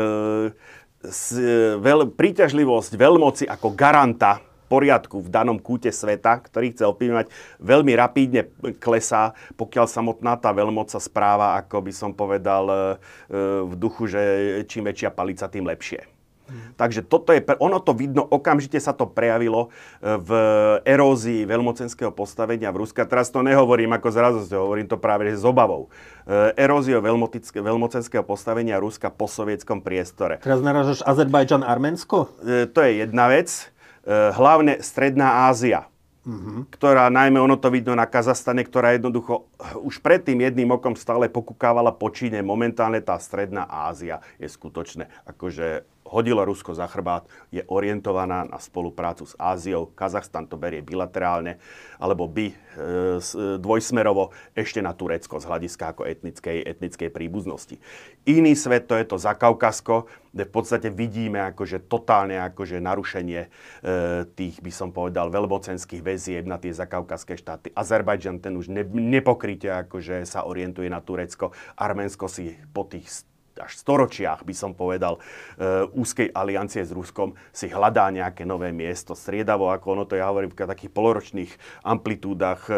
s, 1.09 1.33
e, 1.33 1.80
veľ, 1.80 2.12
príťažlivosť 2.12 2.92
veľmoci 2.92 3.44
ako 3.48 3.72
garanta 3.72 4.44
poriadku 4.70 5.18
v 5.18 5.33
danom 5.33 5.59
kúte 5.59 5.90
sveta, 5.90 6.38
ktorý 6.44 6.70
chce 6.70 6.85
ovplyvňovať, 6.87 7.26
veľmi 7.59 7.92
rapídne 7.96 8.52
klesá, 8.78 9.35
pokiaľ 9.59 9.87
samotná 9.90 10.38
tá 10.38 10.54
veľmoc 10.54 10.92
sa 10.92 11.02
správa, 11.02 11.59
ako 11.59 11.90
by 11.90 11.92
som 11.96 12.12
povedal, 12.12 12.64
e, 12.68 12.74
v 13.64 13.74
duchu, 13.80 14.06
že 14.12 14.20
čím 14.68 14.87
väčšia 14.87 15.11
palica, 15.11 15.48
tým 15.48 15.64
lepšie. 15.66 16.19
Takže 16.76 17.04
toto 17.06 17.30
je, 17.30 17.44
ono 17.60 17.78
to 17.78 17.92
vidno, 17.92 18.24
okamžite 18.24 18.80
sa 18.80 18.96
to 18.96 19.06
prejavilo 19.06 19.68
e, 20.00 20.16
v 20.18 20.30
erózii 20.82 21.46
veľmocenského 21.46 22.10
postavenia 22.10 22.72
v 22.72 22.86
Ruska. 22.86 23.06
Teraz 23.06 23.28
to 23.28 23.44
nehovorím 23.44 23.94
ako 23.96 24.08
zrazu, 24.10 24.40
hovorím 24.54 24.88
to 24.88 24.98
práve 24.98 25.30
s 25.30 25.44
obavou. 25.46 25.92
E, 26.26 26.56
eróziou 26.58 27.00
veľmocenského 27.02 28.24
postavenia 28.26 28.80
Ruska 28.80 29.12
po 29.12 29.28
sovietskom 29.28 29.84
priestore. 29.84 30.40
Teraz 30.40 30.64
naražaš 30.64 31.04
Azerbajdžan, 31.06 31.62
Arménsko? 31.62 32.32
E, 32.42 32.66
to 32.70 32.82
je 32.82 33.06
jedna 33.06 33.28
vec. 33.28 33.48
Hlavne 34.10 34.80
Stredná 34.80 35.52
Ázia. 35.52 35.86
Uh-huh. 36.20 36.68
ktorá, 36.68 37.08
najmä 37.08 37.40
ono 37.40 37.56
to 37.56 37.72
vidno 37.72 37.96
na 37.96 38.04
Kazastane, 38.04 38.60
ktorá 38.60 38.92
jednoducho 38.92 39.48
už 39.80 40.04
predtým 40.04 40.44
jedným 40.44 40.76
okom 40.76 40.92
stále 40.92 41.32
pokúkávala 41.32 41.96
po 41.96 42.12
Číne. 42.12 42.44
Momentálne 42.44 43.00
tá 43.00 43.16
Stredná 43.16 43.64
Ázia 43.64 44.20
je 44.36 44.44
skutočne 44.44 45.08
akože 45.24 45.88
hodilo 46.04 46.42
Rusko 46.42 46.74
za 46.74 46.90
chrbát, 46.90 47.28
je 47.54 47.62
orientovaná 47.70 48.42
na 48.48 48.58
spoluprácu 48.58 49.28
s 49.28 49.38
Áziou. 49.38 49.92
Kazachstan 49.94 50.50
to 50.50 50.58
berie 50.58 50.82
bilaterálne, 50.82 51.62
alebo 52.02 52.26
by 52.26 52.50
e, 52.50 52.54
dvojsmerovo 53.60 54.34
ešte 54.56 54.82
na 54.82 54.90
Turecko 54.96 55.38
z 55.38 55.46
hľadiska 55.46 55.94
ako 55.94 56.02
etnickej, 56.08 56.66
etnickej 56.66 57.08
príbuznosti. 57.14 57.78
Iný 58.26 58.58
svet 58.58 58.90
to 58.90 58.98
je 58.98 59.06
to 59.06 59.16
Zakaukasko, 59.20 60.10
kde 60.34 60.44
v 60.46 60.52
podstate 60.52 60.88
vidíme 60.90 61.42
akože 61.54 61.86
totálne 61.86 62.38
akože 62.42 62.82
narušenie 62.82 63.40
e, 63.46 63.48
tých, 64.34 64.58
by 64.62 64.72
som 64.74 64.90
povedal, 64.90 65.30
veľmocenských 65.30 66.02
väzieb 66.02 66.44
na 66.46 66.58
tie 66.58 66.74
zakaukaské 66.74 67.38
štáty. 67.38 67.70
Azerbajdžan 67.74 68.42
ten 68.42 68.58
už 68.58 68.72
ne, 68.72 68.82
nepokryte 68.86 69.70
akože 69.86 70.26
sa 70.26 70.42
orientuje 70.42 70.90
na 70.90 70.98
Turecko. 70.98 71.54
Arménsko 71.78 72.26
si 72.26 72.58
po 72.74 72.86
tých 72.86 73.29
až 73.60 73.76
storočiach, 73.76 74.42
by 74.42 74.54
som 74.56 74.72
povedal, 74.72 75.20
e, 75.60 75.86
úzkej 75.92 76.32
aliancie 76.32 76.82
s 76.82 76.90
Ruskom 76.90 77.36
si 77.52 77.68
hľadá 77.68 78.08
nejaké 78.10 78.48
nové 78.48 78.72
miesto. 78.72 79.12
Striedavo, 79.14 79.70
ako 79.70 79.86
ono 79.94 80.04
to 80.08 80.16
ja 80.16 80.26
hovorím, 80.28 80.52
v 80.52 80.58
takých 80.66 80.92
poloročných 80.92 81.52
amplitúdach 81.84 82.66
e, 82.66 82.74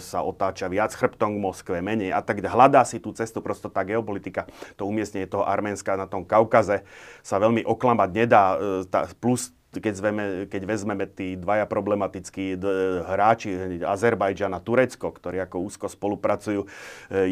sa 0.00 0.24
otáča 0.24 0.66
viac 0.72 0.92
chrbtom 0.96 1.38
k 1.38 1.42
Moskve, 1.42 1.76
menej 1.84 2.10
a 2.10 2.20
tak 2.24 2.42
hľadá 2.42 2.82
si 2.82 2.98
tú 2.98 3.12
cestu, 3.14 3.44
prosto 3.44 3.68
tá 3.68 3.84
geopolitika, 3.86 4.48
to 4.74 4.88
umiestnenie 4.88 5.28
toho 5.28 5.46
Arménska 5.46 5.94
na 5.94 6.08
tom 6.08 6.24
Kaukaze 6.26 6.82
sa 7.20 7.36
veľmi 7.38 7.62
oklamať 7.68 8.10
nedá, 8.10 8.44
e, 8.56 8.88
tá, 8.88 9.06
plus 9.20 9.54
keď, 9.72 9.94
zveme, 9.96 10.24
keď 10.52 10.62
vezmeme 10.68 11.08
tí 11.08 11.32
dvaja 11.38 11.64
problematickí 11.64 12.60
hráči, 13.08 13.80
Azerbajdžan 13.80 14.52
a 14.52 14.60
Turecko, 14.60 15.08
ktorí 15.08 15.40
ako 15.40 15.56
úzko 15.64 15.86
spolupracujú, 15.88 16.64
e, 16.64 16.68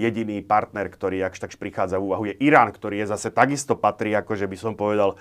jediný 0.00 0.40
partner, 0.40 0.88
ktorý 0.88 1.20
akž 1.28 1.36
takž 1.36 1.56
prichádza 1.60 2.00
v 2.00 2.06
úvahu, 2.08 2.24
je 2.32 2.34
Irán, 2.40 2.72
ktorý 2.72 3.04
je 3.04 3.12
zase 3.12 3.28
takisto 3.28 3.76
patrí, 3.76 4.16
ako 4.16 4.32
že 4.38 4.48
by 4.48 4.56
som 4.56 4.72
povedal, 4.72 5.20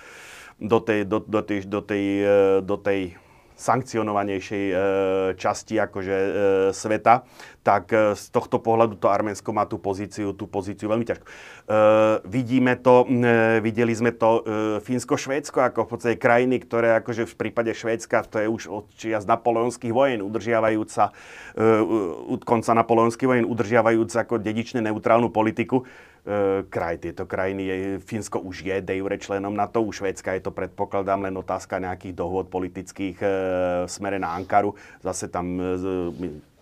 do 0.60 0.80
tej, 0.80 1.08
do, 1.08 1.24
do 1.24 1.42
tej, 1.44 1.60
do 1.68 1.82
tej, 1.84 2.04
e, 2.24 2.36
do 2.64 2.76
tej 2.80 3.16
sankcionovanejšej 3.60 4.66
e, 4.72 4.76
časti 5.36 5.76
akože 5.76 6.16
e, 6.16 6.32
sveta, 6.72 7.28
tak 7.60 7.92
e, 7.92 8.16
z 8.16 8.24
tohto 8.32 8.64
pohľadu 8.64 8.96
to 8.96 9.12
Arménsko 9.12 9.52
má 9.52 9.68
tú 9.68 9.76
pozíciu, 9.76 10.32
tú 10.32 10.48
pozíciu 10.48 10.88
veľmi 10.88 11.04
ťažkú. 11.04 11.28
Vidíme 12.26 12.82
to, 12.82 13.06
videli 13.62 13.94
sme 13.94 14.10
to 14.10 14.42
Fínsko-Švédsko 14.82 15.70
ako 15.70 15.86
v 15.86 15.90
podstate 15.94 16.16
krajiny, 16.18 16.58
ktoré 16.66 16.98
akože 16.98 17.30
v 17.30 17.36
prípade 17.38 17.70
Švédska, 17.78 18.26
to 18.26 18.42
je 18.42 18.50
už 18.50 18.64
od 18.74 18.86
čias 18.98 19.30
napoleonských 19.30 19.94
vojen, 19.94 20.26
udržiavajúca, 20.26 21.14
e, 21.54 22.42
konca 22.42 22.72
napoleonských 22.74 23.30
vojen, 23.30 23.46
udržiavajúca 23.46 24.26
ako 24.26 24.42
dedične 24.42 24.82
neutrálnu 24.82 25.30
politiku 25.30 25.86
kraj. 26.70 27.02
Tieto 27.02 27.26
krajiny, 27.26 27.64
je, 27.66 27.76
Fínsko 28.00 28.40
už 28.40 28.62
je 28.66 28.78
de 28.82 28.96
jure 28.98 29.18
členom 29.18 29.54
NATO, 29.54 29.82
u 29.82 29.92
Švédska 29.92 30.34
je 30.38 30.46
to 30.46 30.52
predpokladám 30.52 31.26
len 31.26 31.36
otázka 31.38 31.82
nejakých 31.82 32.14
dohôd 32.14 32.48
politických 32.54 33.18
e, 33.22 33.28
smere 33.90 34.22
na 34.22 34.34
Ankaru. 34.38 34.76
Zase 35.02 35.28
tam 35.28 35.58
e, 35.58 35.78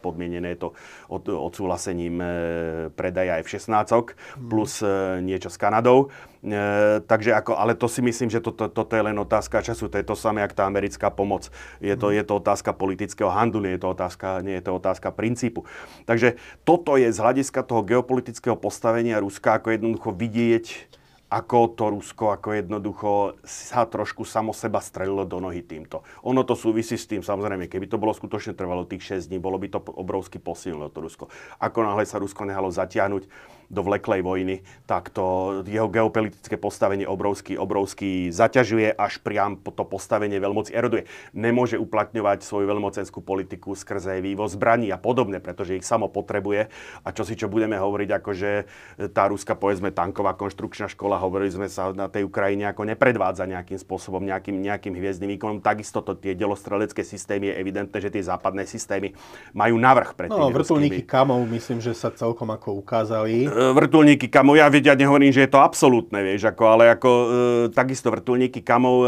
podmienené 0.07 0.55
je 0.55 0.59
to 0.63 0.69
od, 1.11 1.27
odsúhlasením 1.27 2.15
e, 2.23 2.27
predaja 2.95 3.43
F-16 3.43 4.15
plus 4.47 4.79
e, 4.79 5.19
niečo 5.19 5.51
s 5.51 5.59
Kanadou. 5.59 6.07
E, 6.39 7.03
takže 7.03 7.35
ako, 7.35 7.59
ale 7.59 7.75
to 7.75 7.91
si 7.91 7.99
myslím, 7.99 8.31
že 8.31 8.39
toto 8.39 8.71
to, 8.71 8.81
to 8.87 8.93
je 8.95 9.03
len 9.03 9.17
otázka 9.19 9.59
času. 9.59 9.91
To 9.91 9.99
je 9.99 10.07
to 10.07 10.15
samé, 10.15 10.47
jak 10.47 10.55
tá 10.55 10.63
americká 10.63 11.11
pomoc. 11.11 11.51
Je 11.83 11.93
to, 11.99 12.15
je 12.15 12.23
to 12.23 12.39
otázka 12.39 12.71
politického 12.71 13.27
handlu, 13.27 13.59
nie 13.59 13.75
je 13.75 13.83
to 13.83 13.89
otázka, 13.91 14.39
nie 14.39 14.55
je 14.55 14.63
to 14.63 14.71
otázka 14.71 15.11
princípu. 15.11 15.67
Takže 16.07 16.39
toto 16.63 16.95
je 16.95 17.11
z 17.11 17.19
hľadiska 17.19 17.67
toho 17.67 17.83
geopolitického 17.83 18.55
postavenia 18.55 19.19
Ruska 19.19 19.59
ako 19.59 19.75
jednoducho 19.75 20.15
vidieť 20.15 20.96
ako 21.27 21.75
to 21.75 21.91
Rusko 21.91 22.31
ako 22.31 22.55
jednoducho 22.55 23.11
sa 23.43 23.83
trošku 23.83 24.23
samo 24.23 24.55
seba 24.55 24.79
strelilo 24.79 25.27
do 25.27 25.43
nohy 25.43 25.59
týmto. 25.59 26.07
Ono 26.23 26.47
to 26.47 26.55
súvisí 26.55 26.95
s 26.95 27.03
tým, 27.03 27.19
samozrejme, 27.19 27.67
keby 27.67 27.91
to 27.91 27.99
bolo 27.99 28.15
skutočne 28.15 28.55
trvalo 28.55 28.87
tých 28.87 29.19
6 29.19 29.27
dní, 29.27 29.37
bolo 29.43 29.59
by 29.59 29.67
to 29.67 29.83
obrovsky 29.83 30.39
posilnilo 30.39 30.87
to 30.87 31.03
Rusko. 31.03 31.27
Ako 31.59 31.83
náhle 31.83 32.07
sa 32.07 32.23
Rusko 32.23 32.47
nehalo 32.47 32.71
zatiahnuť, 32.71 33.27
do 33.67 33.83
vleklej 33.83 34.23
vojny, 34.23 34.55
tak 34.87 35.11
to 35.11 35.59
jeho 35.67 35.91
geopolitické 35.91 36.55
postavenie 36.55 37.03
obrovský, 37.03 37.59
obrovský 37.59 38.31
zaťažuje, 38.31 38.95
až 38.95 39.19
priam 39.19 39.59
to 39.59 39.83
postavenie 39.83 40.39
veľmoci 40.39 40.71
eroduje. 40.71 41.03
Nemôže 41.35 41.75
uplatňovať 41.75 42.47
svoju 42.47 42.65
veľmocenskú 42.71 43.19
politiku 43.19 43.75
skrze 43.75 44.23
vývoz 44.23 44.55
zbraní 44.55 44.87
a 44.95 44.97
podobne, 44.97 45.43
pretože 45.43 45.75
ich 45.75 45.83
samo 45.83 46.07
potrebuje. 46.07 46.71
A 47.03 47.11
čo 47.11 47.27
si 47.27 47.35
čo 47.35 47.51
budeme 47.51 47.75
hovoriť, 47.75 48.09
ako 48.15 48.29
že 48.31 48.51
tá 49.11 49.27
ruská, 49.27 49.59
povedzme, 49.59 49.91
tanková 49.91 50.33
konštrukčná 50.39 50.87
škola, 50.87 51.19
hovorili 51.19 51.51
sme 51.51 51.67
sa 51.67 51.91
na 51.91 52.07
tej 52.07 52.23
Ukrajine, 52.23 52.71
ako 52.71 52.87
nepredvádza 52.87 53.43
nejakým 53.43 53.77
spôsobom, 53.77 54.23
nejakým, 54.23 54.63
nejakým 54.63 54.95
hviezdnym 54.95 55.35
výkonom. 55.35 55.59
Takisto 55.59 55.99
to 55.99 56.15
tie 56.15 56.33
delostrelecké 56.39 57.03
systémy 57.03 57.51
je 57.51 57.59
evidentné, 57.59 57.97
že 57.99 58.09
tie 58.15 58.23
západné 58.23 58.63
systémy 58.63 59.11
majú 59.51 59.75
navrh 59.75 60.15
pred 60.15 60.31
No, 60.31 60.53
vrtulníky 60.53 61.01
kamov, 61.03 61.43
myslím, 61.49 61.81
že 61.81 61.97
sa 61.97 62.13
celkom 62.13 62.51
ako 62.53 62.77
ukázali. 62.79 63.49
E, 63.57 63.73
vrtulníky 63.73 64.29
kamov, 64.29 64.53
ja, 64.61 64.69
ja 64.69 64.93
nehovorím, 64.93 65.33
že 65.33 65.49
je 65.49 65.51
to 65.51 65.57
absolútne, 65.57 66.21
vieš, 66.21 66.45
ako, 66.45 66.63
ale 66.69 66.93
ako 66.93 67.09
e, 67.09 67.25
takisto 67.73 68.13
vrtulníky 68.13 68.61
kamov 68.61 69.01
e, 69.01 69.07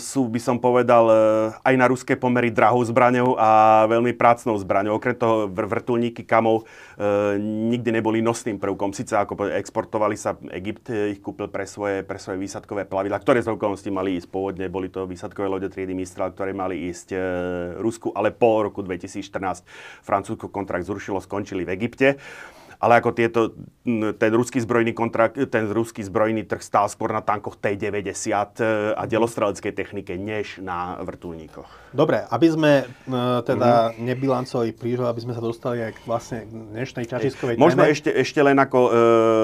sú, 0.00 0.32
by 0.32 0.40
som 0.40 0.56
povedal, 0.56 1.04
e, 1.12 1.16
aj 1.60 1.74
na 1.76 1.84
ruské 1.84 2.16
pomery 2.16 2.48
drahou 2.48 2.80
zbraňou 2.88 3.36
a 3.36 3.84
veľmi 3.84 4.16
prácnou 4.16 4.56
zbraňou. 4.56 4.96
Okrem 4.96 5.12
toho 5.12 5.52
vrtulníky 5.52 6.24
kamov 6.24 6.64
e, 6.96 7.36
nikdy 7.68 8.00
neboli 8.00 8.24
nosným 8.24 8.56
prvkom. 8.56 8.96
Sice 8.96 9.12
ako 9.12 9.44
exportovali 9.52 10.16
sa, 10.16 10.40
Egypt 10.56 10.88
e, 10.88 11.12
ich 11.12 11.20
kúpil 11.20 11.52
pre 11.52 11.68
svoje, 11.68 12.00
pre 12.00 12.16
svoje 12.16 12.40
výsadkové 12.40 12.88
plavidla, 12.88 13.20
ktoré 13.20 13.44
z 13.44 13.52
okolností 13.52 13.92
mali 13.92 14.16
ísť 14.16 14.32
pôvodne, 14.32 14.72
boli 14.72 14.88
to 14.88 15.04
výsadkové 15.04 15.52
lode 15.52 15.68
triedy 15.68 15.92
Mistral, 15.92 16.32
ktoré 16.32 16.56
mali 16.56 16.88
ísť 16.88 17.12
e, 17.12 17.16
Rusku, 17.76 18.08
ale 18.16 18.32
po 18.32 18.64
roku 18.64 18.80
2014 18.80 19.68
Francúzsko 20.00 20.48
kontrakt 20.48 20.88
zrušilo, 20.88 21.20
skončili 21.20 21.68
v 21.68 21.76
Egypte 21.76 22.16
ale 22.80 23.00
ako 23.00 23.10
tieto, 23.16 23.40
ten 24.18 24.32
ruský 24.34 24.60
zbrojný 24.60 24.92
kontrakt, 24.92 25.38
ten 25.48 25.70
ruský 25.70 26.04
zbrojný 26.04 26.44
trh 26.44 26.62
stál 26.62 26.86
skôr 26.90 27.12
na 27.12 27.22
tankoch 27.24 27.56
T-90 27.56 28.12
e, 28.26 28.36
a 28.94 29.02
mhm. 29.04 29.08
delostreleckej 29.08 29.72
technike, 29.72 30.14
než 30.18 30.60
na 30.60 30.98
vrtulníkoch. 31.00 31.86
Dobre, 31.96 32.28
aby 32.28 32.46
sme 32.52 32.72
uh, 32.84 33.40
teda 33.40 33.96
mm. 33.96 34.04
nebilancovali 34.04 34.76
príliš, 34.76 35.00
aby 35.00 35.22
sme 35.24 35.32
sa 35.32 35.40
dostali 35.40 35.80
aj 35.80 35.92
k 35.96 36.00
vlastne 36.04 36.38
dnešnej 36.44 37.08
ťažiskovej 37.08 37.56
téme. 37.56 37.64
Možno 37.64 37.88
ešte, 37.88 38.12
ešte 38.12 38.36
len 38.44 38.58
ako 38.60 38.78
uh, 38.84 38.92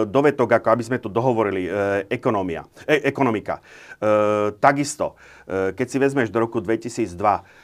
dovetok, 0.04 0.60
ako 0.60 0.68
aby 0.68 0.84
sme 0.84 0.98
to 1.00 1.08
dohovorili, 1.08 1.64
uh, 1.64 2.04
ekonomia, 2.12 2.68
e, 2.84 3.08
ekonomika. 3.08 3.64
Uh, 3.96 4.52
takisto, 4.60 5.16
keď 5.48 5.86
si 5.86 5.98
vezmeš 5.98 6.28
do 6.30 6.42
roku 6.42 6.62
2002, 6.62 7.12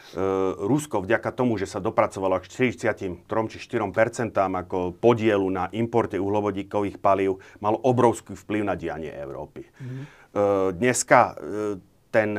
E, 0.09 0.21
Rusko 0.57 1.05
vďaka 1.05 1.29
tomu, 1.37 1.61
že 1.61 1.69
sa 1.69 1.85
dopracovalo 1.85 2.41
k 2.41 2.49
43 2.49 3.53
či 3.53 3.59
4% 3.61 4.33
ako 4.33 4.97
podielu 4.97 5.49
na 5.53 5.69
importe 5.77 6.17
uhlovodíkových 6.17 6.97
palív, 6.97 7.45
malo 7.61 7.77
obrovský 7.85 8.33
vplyv 8.33 8.63
na 8.65 8.75
dianie 8.75 9.13
Európy. 9.13 9.69
Mm. 9.69 10.05
Dneska 10.77 11.41
ten 12.13 12.31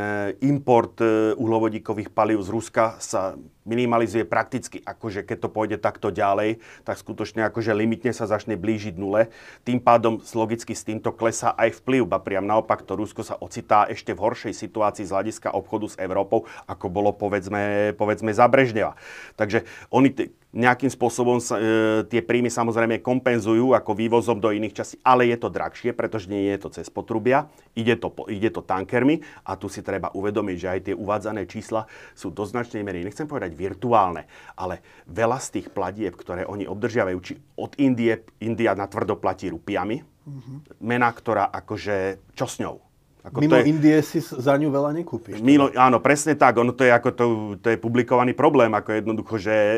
import 0.45 1.02
uhlovodíkových 1.36 2.13
palív 2.13 2.45
z 2.45 2.49
Ruska 2.54 3.02
sa 3.02 3.34
minimalizuje 3.70 4.26
prakticky, 4.26 4.82
akože 4.82 5.22
keď 5.22 5.38
to 5.46 5.50
pôjde 5.54 5.78
takto 5.78 6.10
ďalej, 6.10 6.58
tak 6.82 6.98
skutočne 6.98 7.46
akože 7.46 7.78
limitne 7.78 8.10
sa 8.10 8.26
začne 8.26 8.58
blížiť 8.58 8.98
nule. 8.98 9.30
Tým 9.62 9.78
pádom 9.78 10.18
logicky 10.34 10.74
s 10.74 10.82
týmto 10.82 11.14
klesá 11.14 11.54
aj 11.54 11.86
vplyv, 11.86 12.10
ba 12.10 12.18
priam 12.18 12.50
naopak 12.50 12.82
to 12.82 12.98
Rusko 12.98 13.22
sa 13.22 13.38
ocitá 13.38 13.86
ešte 13.86 14.18
v 14.18 14.26
horšej 14.26 14.58
situácii 14.58 15.06
z 15.06 15.14
hľadiska 15.14 15.54
obchodu 15.54 15.94
s 15.94 16.00
Európou, 16.02 16.50
ako 16.66 16.90
bolo 16.90 17.14
povedzme, 17.14 17.94
povedzme 17.94 18.34
za 18.34 18.50
Brežneva. 18.50 18.98
Takže 19.38 19.70
oni 19.94 20.10
t- 20.10 20.34
nejakým 20.50 20.90
spôsobom 20.90 21.38
sa, 21.38 21.62
e, 21.62 22.02
tie 22.10 22.26
príjmy 22.26 22.50
samozrejme 22.50 23.06
kompenzujú 23.06 23.78
ako 23.78 23.94
vývozom 23.94 24.42
do 24.42 24.50
iných 24.50 24.82
častí, 24.82 24.96
ale 25.06 25.30
je 25.30 25.38
to 25.38 25.54
drahšie, 25.54 25.94
pretože 25.94 26.26
nie 26.26 26.50
je 26.50 26.58
to 26.66 26.70
cez 26.74 26.90
potrubia, 26.90 27.46
ide 27.78 27.94
to, 27.94 28.10
ide 28.26 28.50
to 28.50 28.66
tankermi 28.66 29.22
a 29.46 29.54
tu 29.54 29.70
si 29.70 29.86
treba 29.86 30.10
uvedomiť, 30.10 30.58
že 30.58 30.68
aj 30.68 30.80
tie 30.90 30.96
uvádzané 30.98 31.46
čísla 31.46 31.86
sú 32.18 32.34
do 32.34 32.42
značnej 32.50 32.82
miery, 32.82 33.06
nechcem 33.06 33.30
povedať 33.30 33.54
virtuálne, 33.60 34.24
ale 34.56 35.04
veľa 35.12 35.38
z 35.43 35.60
tých 35.60 35.67
platieb, 35.76 36.15
ktoré 36.15 36.48
oni 36.48 36.63
obdržiavajú, 36.63 37.17
či 37.19 37.36
od 37.60 37.76
Indie, 37.76 38.24
India 38.39 38.72
na 38.72 38.88
tvrdo 38.88 39.19
platí 39.19 39.52
rupiami, 39.52 40.00
mm-hmm. 40.00 40.58
mena, 40.80 41.12
ktorá 41.12 41.52
akože, 41.52 42.24
čo 42.32 42.48
s 42.48 42.63
ňou? 42.63 42.88
Ako 43.20 43.44
Mimo 43.44 43.52
to 43.52 43.56
je, 43.60 43.64
Indie 43.68 44.00
si 44.00 44.24
za 44.24 44.56
ňu 44.56 44.72
veľa 44.72 44.96
nekúpiš. 44.96 45.44
Milo, 45.44 45.68
áno, 45.76 46.00
presne 46.00 46.40
tak. 46.40 46.56
Ono 46.56 46.72
to 46.72 46.88
je, 46.88 46.92
ako 46.96 47.10
to, 47.12 47.26
to 47.60 47.68
je 47.76 47.76
publikovaný 47.76 48.32
problém, 48.32 48.72
ako 48.72 48.96
jednoducho, 48.96 49.36
že 49.36 49.52
e, 49.52 49.78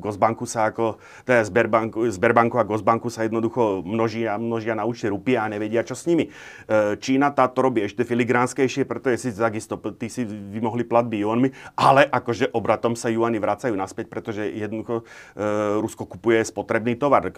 Gosbanku 0.00 0.48
sa 0.48 0.72
ako, 0.72 0.96
teda 1.28 1.44
Sberbanku, 1.44 2.08
Sberbanku 2.08 2.56
a 2.56 2.64
Gosbanku 2.64 3.12
sa 3.12 3.28
jednoducho 3.28 3.84
množia, 3.84 4.40
množia 4.40 4.72
na 4.72 4.88
účte 4.88 5.12
rupia 5.12 5.44
a 5.44 5.52
nevedia, 5.52 5.84
čo 5.84 5.92
s 5.92 6.08
nimi. 6.08 6.32
E, 6.64 6.96
Čína 6.96 7.36
táto 7.36 7.60
robí 7.60 7.84
ešte 7.84 8.08
filigránskejšie, 8.08 8.88
preto 8.88 9.12
je 9.12 9.20
si 9.20 9.36
takisto, 9.36 9.76
tí 10.00 10.08
si 10.08 10.24
vymohli 10.24 10.88
platby 10.88 11.28
juanmi, 11.28 11.52
ale 11.76 12.08
akože 12.08 12.56
obratom 12.56 12.96
sa 12.96 13.12
juany 13.12 13.36
vracajú 13.36 13.76
naspäť, 13.76 14.08
pretože 14.08 14.48
jednoducho 14.48 15.04
e, 15.36 15.76
Rusko 15.76 16.08
kupuje 16.08 16.40
spotrebný 16.40 16.96
tovar 16.96 17.28
e, 17.28 17.36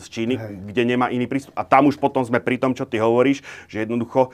z 0.00 0.06
Číny, 0.08 0.40
Hej. 0.40 0.72
kde 0.72 0.82
nemá 0.96 1.12
iný 1.12 1.28
prístup. 1.28 1.52
A 1.60 1.68
tam 1.68 1.92
už 1.92 2.00
potom 2.00 2.24
sme 2.24 2.40
pri 2.40 2.56
tom, 2.56 2.72
čo 2.72 2.88
ty 2.88 2.96
hovoríš, 2.96 3.44
že 3.68 3.84
jednoducho 3.84 4.32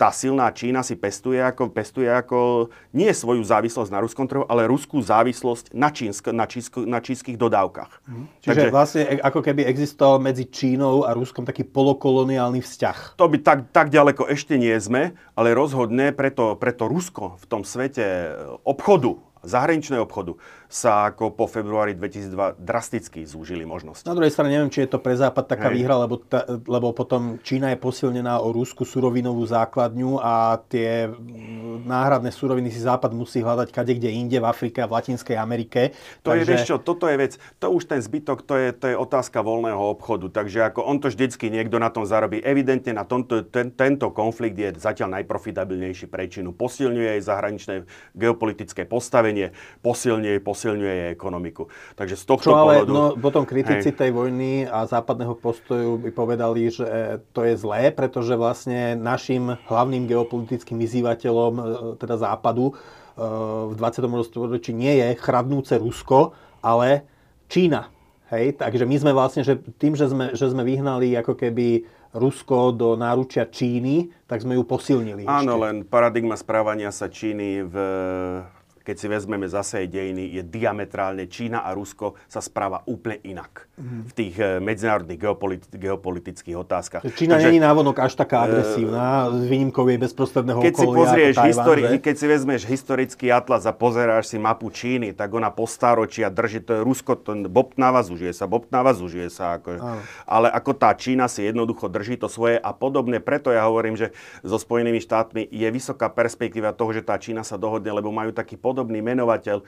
tá 0.00 0.08
silná 0.08 0.48
Čína 0.56 0.80
si 0.80 0.96
pestuje 0.96 1.36
ako, 1.36 1.68
pestuje 1.68 2.08
ako 2.08 2.72
nie 2.96 3.12
svoju 3.12 3.44
závislosť 3.44 3.92
na 3.92 4.00
ruskom 4.00 4.24
trhu, 4.24 4.48
ale 4.48 4.64
ruskú 4.64 5.04
závislosť 5.04 5.76
na, 5.76 5.92
čínsk, 5.92 6.32
na, 6.32 6.48
čínsk, 6.48 6.80
na 6.88 6.98
čínskych 7.04 7.36
dodávkach. 7.36 8.00
Mhm. 8.08 8.24
Čiže 8.40 8.48
Takže, 8.56 8.68
vlastne 8.72 9.02
e, 9.04 9.20
ako 9.20 9.40
keby 9.44 9.68
existoval 9.68 10.16
medzi 10.16 10.48
Čínou 10.48 11.04
a 11.04 11.12
Ruskom 11.12 11.44
taký 11.44 11.68
polokoloniálny 11.68 12.64
vzťah. 12.64 13.20
To 13.20 13.28
by 13.28 13.36
tak, 13.44 13.68
tak 13.68 13.92
ďaleko 13.92 14.32
ešte 14.32 14.56
nie 14.56 14.72
sme, 14.80 15.12
ale 15.36 15.52
rozhodne 15.52 16.16
preto, 16.16 16.56
preto 16.56 16.88
Rusko 16.88 17.36
v 17.36 17.44
tom 17.44 17.60
svete 17.60 18.32
obchodu 18.64 19.20
zahraničného 19.40 20.04
obchodu 20.04 20.36
sa 20.70 21.10
ako 21.10 21.34
po 21.34 21.50
februári 21.50 21.98
2002 21.98 22.62
drasticky 22.62 23.26
zúžili 23.26 23.66
možnosti. 23.66 24.06
Na 24.06 24.14
druhej 24.14 24.30
strane 24.30 24.54
neviem, 24.54 24.70
či 24.70 24.86
je 24.86 24.94
to 24.94 25.02
pre 25.02 25.18
Západ 25.18 25.50
taká 25.50 25.66
Hej. 25.66 25.82
výhra, 25.82 25.98
lebo, 25.98 26.22
ta, 26.22 26.46
lebo 26.46 26.94
potom 26.94 27.42
Čína 27.42 27.74
je 27.74 27.78
posilnená 27.82 28.38
o 28.38 28.54
rúsku 28.54 28.86
surovinovú 28.86 29.42
základňu 29.50 30.22
a 30.22 30.62
tie 30.70 31.10
náhradné 31.82 32.30
suroviny 32.30 32.70
si 32.70 32.86
Západ 32.86 33.10
musí 33.10 33.42
hľadať 33.42 33.74
kade 33.74 33.98
kde 33.98 34.14
inde, 34.14 34.38
v 34.38 34.46
Afrike 34.46 34.78
a 34.78 34.86
v 34.86 34.94
Latinskej 34.94 35.34
Amerike. 35.34 35.90
To 36.22 36.30
Takže... 36.30 36.38
je, 36.38 36.44
vieš 36.46 36.62
čo, 36.70 36.76
toto 36.78 37.10
je 37.10 37.18
vec, 37.18 37.34
to 37.58 37.66
už 37.66 37.90
ten 37.90 37.98
zbytok, 37.98 38.46
to 38.46 38.54
je, 38.54 38.70
to 38.70 38.86
je 38.94 38.96
otázka 38.96 39.42
voľného 39.42 39.82
obchodu. 39.90 40.30
Takže 40.30 40.70
ako 40.70 40.86
on 40.86 41.02
to 41.02 41.10
vždycky 41.10 41.50
niekto 41.50 41.82
na 41.82 41.90
tom 41.90 42.06
zarobí. 42.06 42.38
Evidentne 42.46 42.94
na 42.94 43.02
tomto, 43.02 43.42
ten, 43.42 43.74
tento 43.74 44.06
konflikt 44.14 44.54
je 44.54 44.70
zatiaľ 44.78 45.18
najprofitabilnejší 45.18 46.06
pre 46.06 46.30
Čínu. 46.30 46.54
Posilňuje 46.54 47.18
jej 47.18 47.22
zahraničné 47.26 47.74
geopolitické 48.14 48.86
postavenie, 48.86 49.50
posilňuje, 49.82 50.38
posilňuje 50.38 50.59
posilňuje 50.60 50.92
jej 50.92 51.08
ekonomiku. 51.16 51.72
Takže 51.96 52.20
z 52.20 52.24
tohto 52.28 52.52
Čo 52.52 52.60
ale, 52.60 52.84
pohľadu... 52.84 52.92
no, 52.92 53.04
potom 53.16 53.48
kritici 53.48 53.88
hej. 53.88 53.96
tej 53.96 54.10
vojny 54.12 54.68
a 54.68 54.84
západného 54.84 55.32
postoju 55.40 55.96
by 55.96 56.12
povedali, 56.12 56.68
že 56.68 56.84
to 57.32 57.48
je 57.48 57.56
zlé, 57.56 57.88
pretože 57.88 58.36
vlastne 58.36 58.92
našim 59.00 59.56
hlavným 59.72 60.04
geopolitickým 60.04 60.76
vyzývateľom, 60.76 61.52
e, 61.56 61.62
teda 61.96 62.20
západu, 62.20 62.76
e, 62.76 63.24
v 63.72 63.74
20. 63.80 64.04
storočí 64.28 64.76
nie 64.76 65.00
je 65.00 65.16
chradnúce 65.16 65.80
Rusko, 65.80 66.36
ale 66.60 67.08
Čína. 67.48 67.88
Hej, 68.28 68.60
takže 68.60 68.84
my 68.84 68.96
sme 69.00 69.12
vlastne, 69.16 69.42
že 69.42 69.58
tým, 69.80 69.96
že 69.96 70.06
sme, 70.06 70.36
že 70.36 70.52
sme 70.52 70.62
vyhnali 70.62 71.16
ako 71.18 71.34
keby 71.34 71.82
Rusko 72.14 72.70
do 72.70 72.94
náručia 72.94 73.48
Číny, 73.48 74.12
tak 74.30 74.44
sme 74.44 74.54
ju 74.54 74.62
posilnili. 74.62 75.26
Áno, 75.26 75.58
ešte. 75.58 75.64
len 75.66 75.76
paradigma 75.82 76.38
správania 76.38 76.94
sa 76.94 77.10
Číny 77.10 77.66
v 77.66 77.74
keď 78.90 78.96
si 78.98 79.06
vezmeme 79.06 79.46
zase 79.46 79.86
dejiny, 79.86 80.34
je 80.34 80.42
diametrálne 80.42 81.30
Čína 81.30 81.62
a 81.62 81.70
Rusko 81.70 82.18
sa 82.26 82.42
správa 82.42 82.82
úplne 82.90 83.22
inak 83.22 83.70
mm. 83.78 84.10
v 84.10 84.12
tých 84.18 84.34
eh, 84.42 84.58
medzinárodných 84.58 85.14
geopoliti- 85.14 85.70
geopolitických 85.78 86.56
otázkach. 86.58 87.06
Čína 87.14 87.38
Takže, 87.38 87.54
není 87.54 87.62
návonok 87.62 88.02
až 88.02 88.18
taká 88.18 88.50
agresívna, 88.50 89.30
uh, 89.30 89.38
s 89.38 89.46
výnimkou 89.46 89.86
jej 89.86 89.94
bezprostredného 90.02 90.58
keď 90.58 90.74
okolia. 90.74 90.90
Si 90.90 90.98
pozrieš 90.98 91.34
histori- 91.46 91.86
keď 92.02 92.14
si 92.18 92.26
vezmeš 92.26 92.60
historický 92.66 93.26
atlas 93.30 93.62
a 93.62 93.70
pozeráš 93.70 94.34
si 94.34 94.42
mapu 94.42 94.66
Číny, 94.74 95.14
tak 95.14 95.30
ona 95.30 95.54
po 95.54 95.70
staročia 95.70 96.26
drží, 96.26 96.66
to 96.66 96.74
je 96.74 96.80
Rusko, 96.82 97.14
to 97.22 97.46
bobtnáva, 97.46 98.02
zužije 98.02 98.34
sa, 98.34 98.50
bobtnáva, 98.50 98.90
zužije 98.90 99.30
sa. 99.30 99.62
Ako, 99.62 99.78
ale 100.26 100.50
ako 100.50 100.74
tá 100.74 100.90
Čína 100.98 101.30
si 101.30 101.46
jednoducho 101.46 101.86
drží 101.86 102.18
to 102.18 102.26
svoje 102.26 102.58
a 102.58 102.74
podobne, 102.74 103.22
preto 103.22 103.54
ja 103.54 103.70
hovorím, 103.70 103.94
že 103.94 104.10
so 104.42 104.58
Spojenými 104.58 104.98
štátmi 104.98 105.46
je 105.46 105.68
vysoká 105.70 106.10
perspektíva 106.10 106.74
toho, 106.74 106.90
že 106.90 107.06
tá 107.06 107.14
Čína 107.14 107.46
sa 107.46 107.54
dohodne, 107.54 107.94
lebo 107.94 108.10
majú 108.10 108.34
taký 108.34 108.56
podobný 108.56 108.79
menovateľ, 108.88 109.60
e, 109.60 109.64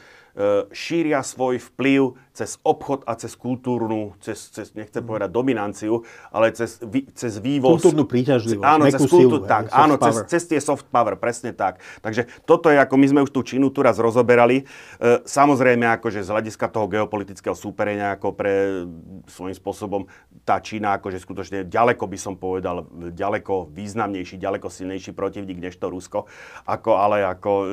šíria 0.72 1.20
svoj 1.20 1.60
vplyv 1.60 2.16
cez 2.32 2.56
obchod 2.64 3.04
a 3.04 3.12
cez 3.20 3.36
kultúrnu, 3.36 4.16
cez, 4.24 4.48
cez 4.48 4.72
nechcem 4.72 5.04
povedať 5.04 5.28
dominanciu, 5.28 6.00
ale 6.32 6.48
cez, 6.56 6.80
cez 7.12 7.32
vývoz. 7.36 7.76
Kultúrnu 7.76 8.08
príťažlivosť, 8.08 8.64
áno, 8.64 8.84
cez 8.88 9.02
kultúr, 9.04 9.44
tak, 9.44 9.68
hej, 9.68 9.76
áno 9.76 9.94
cez, 10.00 10.14
cez 10.32 10.42
tie 10.48 10.60
soft 10.64 10.88
power, 10.88 11.20
presne 11.20 11.52
tak. 11.52 11.84
Takže 12.00 12.24
toto 12.48 12.72
je, 12.72 12.80
ako 12.80 12.96
my 12.96 13.06
sme 13.12 13.20
už 13.28 13.30
tú 13.36 13.44
Čínu 13.44 13.68
tu 13.68 13.84
raz 13.84 14.00
rozoberali. 14.00 14.64
E, 14.64 15.20
samozrejme, 15.28 15.84
akože 16.00 16.24
z 16.24 16.32
hľadiska 16.32 16.72
toho 16.72 16.88
geopolitického 16.88 17.52
súperenia, 17.52 18.16
ako 18.16 18.32
pre 18.32 18.88
svojím 19.28 19.56
spôsobom 19.56 20.08
tá 20.48 20.56
Čína, 20.56 20.96
akože 20.96 21.20
skutočne 21.20 21.68
ďaleko 21.68 22.08
by 22.08 22.16
som 22.16 22.40
povedal, 22.40 22.88
ďaleko 23.12 23.68
významnejší, 23.68 24.40
ďaleko 24.40 24.72
silnejší 24.72 25.12
protivník 25.12 25.60
než 25.60 25.76
to 25.76 25.92
Rusko, 25.92 26.24
ako, 26.64 26.96
ale 26.96 27.28
ako 27.28 27.50
e, 27.60 27.66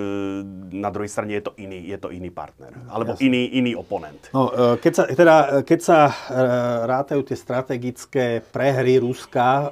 na 0.75 0.91
druhej 0.91 1.07
strane 1.07 1.31
je 1.39 1.47
to 1.47 1.55
iný, 1.55 1.79
je 1.87 1.95
to 1.95 2.11
iný 2.11 2.27
partner, 2.49 2.71
alebo 2.89 3.13
iný, 3.21 3.53
iný 3.53 3.77
oponent. 3.77 4.17
No, 4.33 4.49
e, 4.49 4.81
keď 4.81 4.93
sa, 4.95 5.03
teda, 5.05 5.35
keď 5.61 5.79
sa 5.79 5.99
e, 6.09 6.13
rátajú 6.89 7.21
tie 7.21 7.37
strategické 7.37 8.25
prehry 8.41 8.97
Ruska 8.97 9.47
e, 9.47 9.65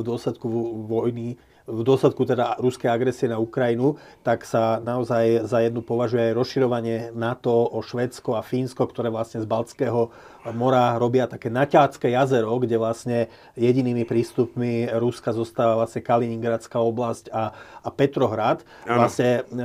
v 0.00 0.02
dôsledku 0.02 0.48
vojny 0.88 1.36
v 1.66 1.80
dôsledku 1.86 2.26
teda 2.26 2.58
ruskej 2.58 2.90
agresie 2.90 3.30
na 3.30 3.38
Ukrajinu, 3.38 3.98
tak 4.26 4.42
sa 4.42 4.82
naozaj 4.82 5.46
za 5.46 5.62
jednu 5.62 5.82
považuje 5.82 6.32
aj 6.32 6.38
rozširovanie 6.38 6.96
NATO 7.14 7.52
o 7.52 7.78
Švedsko 7.80 8.34
a 8.34 8.42
Fínsko, 8.42 8.86
ktoré 8.88 9.10
vlastne 9.10 9.42
z 9.42 9.46
Baltského 9.46 10.10
mora 10.50 10.98
robia 10.98 11.30
také 11.30 11.46
naťácké 11.46 12.10
jazero, 12.10 12.58
kde 12.58 12.74
vlastne 12.74 13.18
jedinými 13.54 14.02
prístupmi 14.02 14.90
Ruska 14.90 15.30
zostáva 15.30 15.78
vlastne 15.78 16.02
Kaliningradská 16.02 16.82
oblasť 16.82 17.30
a, 17.30 17.54
a 17.86 17.88
Petrohrad. 17.94 18.66
Ano. 18.82 19.06
Vlastne 19.06 19.46
e, 19.46 19.62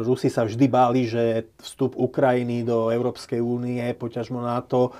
Rusi 0.00 0.32
sa 0.32 0.48
vždy 0.48 0.66
báli, 0.72 1.04
že 1.04 1.52
vstup 1.60 2.00
Ukrajiny 2.00 2.64
do 2.64 2.88
Európskej 2.88 3.44
únie, 3.44 3.84
poťažmo 3.92 4.40
NATO, 4.40 4.96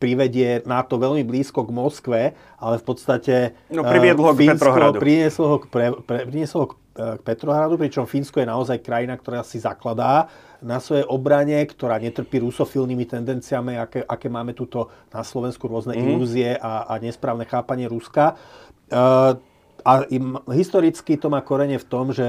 privedie 0.00 0.64
NATO 0.64 0.96
veľmi 0.96 1.20
blízko 1.28 1.68
k 1.68 1.70
Moskve, 1.76 2.20
ale 2.56 2.74
v 2.80 2.84
podstate 2.88 3.34
no, 3.68 3.84
priviedlo 3.84 4.32
ho 4.32 4.34
k 4.34 4.48
Petrohradu. 4.48 4.96
Prinieslo 4.96 5.44
ho 5.46 5.56
k, 5.60 5.64
pre, 5.68 5.86
pre, 5.92 6.24
prinieslo 6.24 6.58
ho 6.64 6.66
k, 6.72 6.74
k 6.96 7.20
Petrohradu, 7.20 7.76
pričom 7.76 8.08
Fínsko 8.08 8.40
je 8.40 8.48
naozaj 8.48 8.80
krajina, 8.80 9.20
ktorá 9.20 9.44
si 9.44 9.60
zakladá 9.60 10.32
na 10.64 10.80
svojej 10.80 11.04
obrane, 11.04 11.60
ktorá 11.68 12.00
netrpí 12.00 12.40
rusofilnými 12.40 13.04
tendenciami, 13.04 13.76
aké, 13.76 14.00
aké 14.04 14.32
máme 14.32 14.56
tuto 14.56 14.88
na 15.12 15.20
Slovensku 15.20 15.68
rôzne 15.68 15.96
mm. 15.96 16.00
ilúzie 16.00 16.50
a, 16.56 16.88
a 16.88 16.96
nesprávne 16.96 17.44
chápanie 17.44 17.84
Ruska. 17.84 18.40
Uh, 18.88 19.36
a 19.80 20.04
im, 20.12 20.36
historicky 20.52 21.16
to 21.16 21.32
má 21.32 21.40
korene 21.40 21.80
v 21.80 21.86
tom, 21.88 22.12
že 22.12 22.24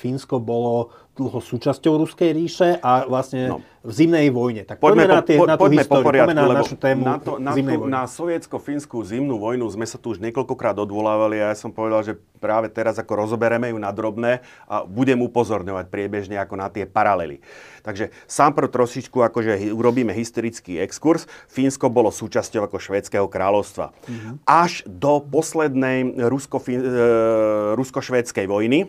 Fínsko 0.00 0.40
bolo 0.40 0.92
dlho 1.14 1.38
súčasťou 1.38 2.02
Ruskej 2.02 2.34
ríše 2.34 2.82
a 2.82 3.06
vlastne 3.06 3.54
no 3.54 3.62
v 3.84 3.92
zimnej 3.92 4.32
vojne. 4.32 4.64
Tak 4.64 4.80
poďme, 4.80 5.04
poďme 5.04 5.12
na, 5.12 5.20
tie, 5.20 5.36
po, 5.36 5.44
na 5.44 5.60
tú 5.60 5.68
poďme 5.68 5.84
históriu, 5.84 6.00
po 6.00 6.08
poriadku, 6.08 6.32
poďme 6.32 6.40
na 6.40 6.56
našu 6.56 6.80
tému 6.80 7.04
na, 7.04 7.20
to, 7.20 7.36
na, 7.36 7.52
tú, 7.52 7.84
na 7.84 8.08
sovietsko-fínsku 8.08 8.96
zimnú 9.04 9.36
vojnu 9.36 9.68
sme 9.68 9.84
sa 9.84 10.00
tu 10.00 10.16
už 10.16 10.24
niekoľkokrát 10.24 10.80
odvolávali 10.80 11.44
a 11.44 11.52
ja 11.52 11.56
som 11.60 11.68
povedal, 11.68 12.00
že 12.00 12.16
práve 12.40 12.72
teraz 12.72 12.96
ako 12.96 13.28
rozobereme 13.28 13.68
ju 13.68 13.76
na 13.76 13.92
drobné 13.92 14.40
a 14.64 14.88
budem 14.88 15.20
upozorňovať 15.20 15.92
priebežne 15.92 16.40
ako 16.40 16.56
na 16.56 16.72
tie 16.72 16.88
paralely. 16.88 17.44
Takže 17.84 18.08
sám 18.24 18.56
pro 18.56 18.72
trošičku 18.72 19.20
akože 19.20 19.76
urobíme 19.76 20.16
historický 20.16 20.80
exkurs. 20.80 21.28
Fínsko 21.52 21.92
bolo 21.92 22.08
súčasťou 22.08 22.64
ako 22.64 22.80
švédskeho 22.80 23.28
kráľovstva. 23.28 23.92
Mm-hmm. 23.92 24.48
Až 24.48 24.80
do 24.88 25.20
poslednej 25.20 26.24
rusko-švédskej 26.24 28.48
rusko 28.48 28.52
vojny, 28.56 28.88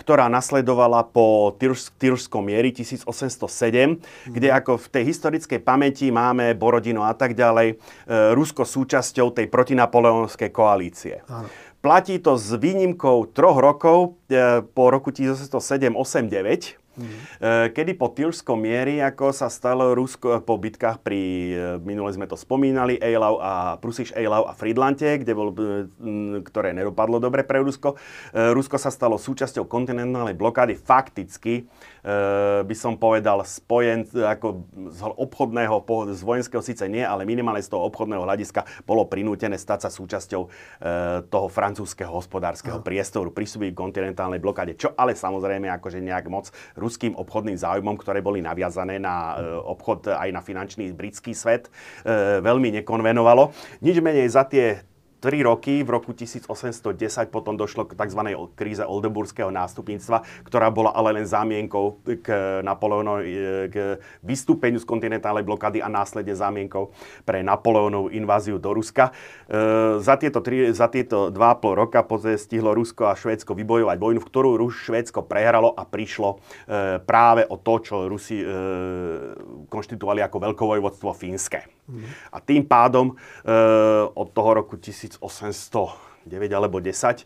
ktorá 0.00 0.32
nasledovala 0.32 1.04
po 1.04 1.52
Tyrskom 2.00 2.48
mieri 2.48 2.72
1807, 2.72 3.04
mm. 3.04 4.32
kde 4.32 4.48
ako 4.48 4.80
v 4.80 4.86
tej 4.88 5.04
historickej 5.12 5.60
pamäti 5.60 6.08
máme 6.08 6.56
Borodino 6.56 7.04
a 7.04 7.12
tak 7.12 7.36
ďalej, 7.36 7.76
e, 7.76 8.32
Rusko 8.32 8.64
súčasťou 8.64 9.36
tej 9.36 9.52
protinapoleonskej 9.52 10.48
koalície. 10.48 11.20
Áno. 11.28 11.52
Platí 11.80 12.20
to 12.20 12.36
s 12.36 12.52
výnimkou 12.56 13.32
troch 13.32 13.56
rokov 13.56 14.20
e, 14.28 14.60
po 14.64 14.88
roku 14.92 15.12
1807-8-9, 15.12 16.79
Mm. 17.00 17.72
Kedy 17.72 17.96
po 17.96 18.12
Tyrskom 18.12 18.60
miery, 18.60 19.00
ako 19.00 19.32
sa 19.32 19.48
stalo 19.48 19.96
Rusko 19.96 20.44
po 20.44 20.60
bitkách 20.60 21.00
pri, 21.00 21.20
e, 21.56 21.64
minule 21.80 22.12
sme 22.12 22.28
to 22.28 22.36
spomínali, 22.36 23.00
Eilau 23.00 23.40
a 23.40 23.80
Prusiš 23.80 24.12
Eilau 24.12 24.44
a 24.44 24.52
Friedlante, 24.52 25.16
kde 25.24 25.32
bol, 25.32 25.56
ktoré 26.44 26.76
nedopadlo 26.76 27.16
dobre 27.16 27.42
pre 27.42 27.64
Rusko. 27.64 27.96
Rusko 28.36 28.76
sa 28.76 28.92
stalo 28.92 29.16
súčasťou 29.16 29.64
kontinentálnej 29.64 30.36
blokády 30.36 30.76
fakticky 30.76 31.64
Eh, 31.64 31.89
by 32.64 32.74
som 32.76 32.96
povedal, 32.96 33.44
spojen 33.44 34.08
ako 34.08 34.64
z 34.88 35.00
obchodného, 35.04 35.84
z 36.16 36.22
vojenského 36.24 36.62
síce 36.64 36.84
nie, 36.88 37.04
ale 37.04 37.28
minimálne 37.28 37.60
z 37.60 37.68
toho 37.68 37.86
obchodného 37.88 38.24
hľadiska 38.24 38.64
bolo 38.88 39.04
prinútené 39.04 39.60
stať 39.60 39.88
sa 39.88 39.90
súčasťou 39.90 40.42
eh, 40.44 40.50
toho 41.28 41.46
francúzského 41.50 42.08
hospodárskeho 42.08 42.80
priestoru, 42.80 43.34
prisúbiť 43.34 43.76
kontinentálnej 43.76 44.40
blokáde, 44.40 44.76
čo 44.76 44.96
ale 44.96 45.12
samozrejme 45.16 45.68
akože 45.80 46.00
nejak 46.00 46.26
moc 46.32 46.48
ruským 46.76 47.16
obchodným 47.16 47.58
záujmom, 47.60 47.96
ktoré 48.00 48.24
boli 48.24 48.40
naviazané 48.40 48.96
na 48.96 49.36
eh, 49.36 49.44
obchod 49.60 50.12
aj 50.12 50.28
na 50.32 50.40
finančný 50.40 50.92
britský 50.96 51.32
svet, 51.36 51.72
veľmi 52.40 52.82
nekonvenovalo. 52.82 53.52
Nič 53.84 54.00
menej 54.02 54.28
za 54.32 54.44
tie 54.48 54.82
3 55.20 55.44
roky, 55.44 55.84
v 55.84 55.90
roku 55.92 56.16
1810 56.16 57.28
potom 57.28 57.54
došlo 57.54 57.84
k 57.84 57.92
tzv. 57.92 58.20
kríze 58.56 58.80
Oldenburského 58.82 59.52
nástupníctva, 59.52 60.24
ktorá 60.48 60.72
bola 60.72 60.96
ale 60.96 61.20
len 61.20 61.28
zámienkou 61.28 62.00
k 62.24 62.58
Napoleónu, 62.64 63.20
e, 63.20 63.24
k 63.68 63.76
vystúpeniu 64.24 64.80
z 64.80 64.88
kontinentálnej 64.88 65.44
blokády 65.44 65.84
a 65.84 65.92
následne 65.92 66.32
zámienkou 66.32 66.90
pre 67.28 67.44
Napoleónovú 67.44 68.08
inváziu 68.08 68.56
do 68.56 68.72
Ruska. 68.72 69.12
E, 69.46 70.00
za, 70.00 70.16
tieto 70.16 70.40
tri, 70.40 70.72
za 70.72 70.88
tieto 70.88 71.28
2,5 71.28 71.76
roka 71.76 72.00
podzaj 72.00 72.40
stihlo 72.40 72.72
Rusko 72.72 73.12
a 73.12 73.14
Švédsko 73.14 73.52
vybojovať 73.52 73.96
vojnu, 74.00 74.20
v 74.24 74.28
ktorú 74.28 74.56
Rus 74.56 74.80
Švédsko 74.88 75.28
prehralo 75.28 75.76
a 75.76 75.84
prišlo 75.84 76.28
e, 76.32 76.98
práve 77.04 77.44
o 77.44 77.60
to, 77.60 77.74
čo 77.84 78.08
Rusi 78.08 78.40
e, 78.40 78.46
konštituovali 79.68 80.24
ako 80.24 80.36
veľkovojvodstvo 80.48 81.12
fínske. 81.12 81.79
A 82.32 82.38
tým 82.40 82.64
pádom 82.66 83.12
e, 83.12 83.14
od 84.14 84.28
toho 84.32 84.50
roku 84.54 84.76
1809 84.76 86.52
alebo 86.52 86.80
10 86.80 87.20
e, 87.20 87.24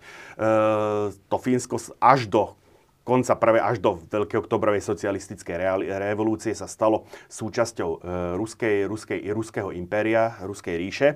to 1.28 1.36
Fínsko 1.38 1.76
až 2.00 2.26
do 2.26 2.63
konca 3.04 3.36
prvé 3.36 3.60
až 3.60 3.78
do 3.78 4.00
Veľkej 4.00 4.48
oktobrovej 4.48 4.80
socialistickej 4.80 5.76
revolúcie 6.00 6.56
sa 6.56 6.64
stalo 6.64 7.04
súčasťou 7.28 7.90
e, 7.92 7.98
ruskej, 8.40 8.88
ruskej, 8.88 9.20
ruského 9.30 9.70
impéria, 9.76 10.40
ruskej 10.40 10.74
ríše, 10.80 11.08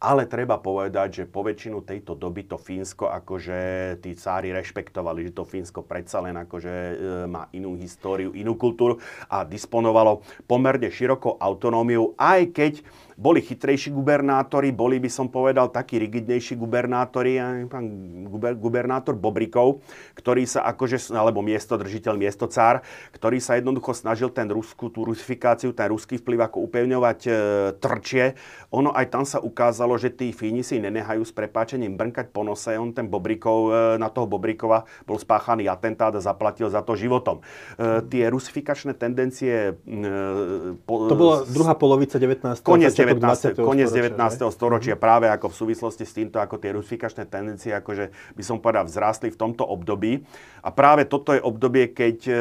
ale 0.00 0.24
treba 0.24 0.56
povedať, 0.58 1.22
že 1.22 1.24
po 1.28 1.44
väčšinu 1.44 1.84
tejto 1.84 2.16
doby 2.16 2.48
to 2.48 2.56
Fínsko 2.56 3.12
akože 3.12 3.58
tí 4.00 4.16
cári 4.16 4.56
rešpektovali, 4.56 5.30
že 5.30 5.36
to 5.36 5.44
Fínsko 5.44 5.84
predsa 5.84 6.24
len 6.24 6.40
akože 6.40 6.72
e, 6.72 6.94
má 7.28 7.46
inú 7.52 7.76
históriu, 7.76 8.32
inú 8.32 8.56
kultúru 8.56 8.96
a 9.28 9.44
disponovalo 9.44 10.24
pomerne 10.48 10.88
širokou 10.88 11.36
autonómiou, 11.36 12.16
aj 12.16 12.40
keď 12.56 12.72
boli 13.14 13.40
chytrejší 13.42 13.94
gubernátori, 13.94 14.74
boli 14.74 14.98
by 14.98 15.10
som 15.10 15.30
povedal 15.30 15.70
takí 15.70 15.98
rigidnejší 16.02 16.58
gubernátori, 16.58 17.38
pán 17.70 17.86
guber, 18.26 18.58
gubernátor 18.58 19.14
Bobrikov, 19.14 19.82
ktorý 20.18 20.46
sa 20.46 20.66
akože, 20.66 21.14
alebo 21.14 21.42
miestodržiteľ, 21.42 22.18
miestocár, 22.18 22.82
ktorý 23.14 23.38
sa 23.38 23.54
jednoducho 23.58 23.94
snažil 23.94 24.30
ten 24.34 24.50
rusku, 24.50 24.90
tú 24.90 25.06
rusifikáciu, 25.06 25.70
ten 25.70 25.90
ruský 25.90 26.18
vplyv 26.18 26.50
ako 26.50 26.58
upevňovať 26.66 27.20
e, 27.26 27.30
trčie. 27.78 28.34
Ono 28.74 28.90
aj 28.90 29.06
tam 29.10 29.22
sa 29.22 29.38
ukázalo, 29.38 29.94
že 29.94 30.10
tí 30.10 30.34
Fíni 30.34 30.66
si 30.66 30.82
nenehajú 30.82 31.22
s 31.22 31.30
prepáčením 31.30 31.94
brnkať 31.94 32.34
po 32.34 32.42
nose. 32.42 32.74
On 32.74 32.90
ten 32.90 33.06
Bobrikov, 33.06 33.70
e, 33.70 33.98
na 34.02 34.10
toho 34.10 34.26
Bobrikova 34.26 34.86
bol 35.06 35.16
spáchaný 35.16 35.70
atentát 35.70 36.10
a 36.14 36.20
zaplatil 36.20 36.66
za 36.66 36.82
to 36.82 36.98
životom. 36.98 37.40
E, 37.78 38.02
tie 38.10 38.26
rusifikačné 38.26 38.98
tendencie... 38.98 39.78
E, 39.86 40.74
po, 40.82 41.06
to 41.06 41.14
bola 41.14 41.36
druhá 41.46 41.78
polovica 41.78 42.18
19. 42.18 42.64
Koniec 42.66 42.92
19. 42.92 43.03
koniec 43.60 43.90
19. 43.92 44.16
storočia, 44.48 44.96
práve 44.96 45.28
ako 45.28 45.52
v 45.52 45.58
súvislosti 45.60 46.04
s 46.08 46.16
týmto, 46.16 46.40
ako 46.40 46.56
tie 46.56 46.72
rusifikačné 46.72 47.28
tendencie, 47.28 47.76
akože 47.76 48.10
by 48.32 48.42
som 48.42 48.56
povedal, 48.58 48.88
vzrástli 48.88 49.28
v 49.28 49.38
tomto 49.38 49.66
období. 49.66 50.24
A 50.64 50.72
práve 50.72 51.04
toto 51.04 51.36
je 51.36 51.44
obdobie, 51.44 51.92
keď 51.92 52.16
e, 52.30 52.34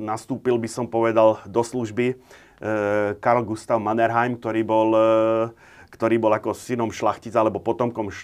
nastúpil, 0.00 0.56
by 0.56 0.68
som 0.70 0.86
povedal, 0.88 1.42
do 1.44 1.60
služby 1.60 2.06
e, 2.12 2.14
Karl 3.20 3.42
Gustav 3.44 3.82
Mannerheim, 3.82 4.40
ktorý 4.40 4.62
bol 4.64 4.88
e, 4.96 5.02
ktorý 5.92 6.16
bol 6.16 6.32
ako 6.32 6.56
synom 6.56 6.88
šlachtica 6.88 7.44
alebo 7.44 7.60
potomkom 7.60 8.08
e, 8.08 8.14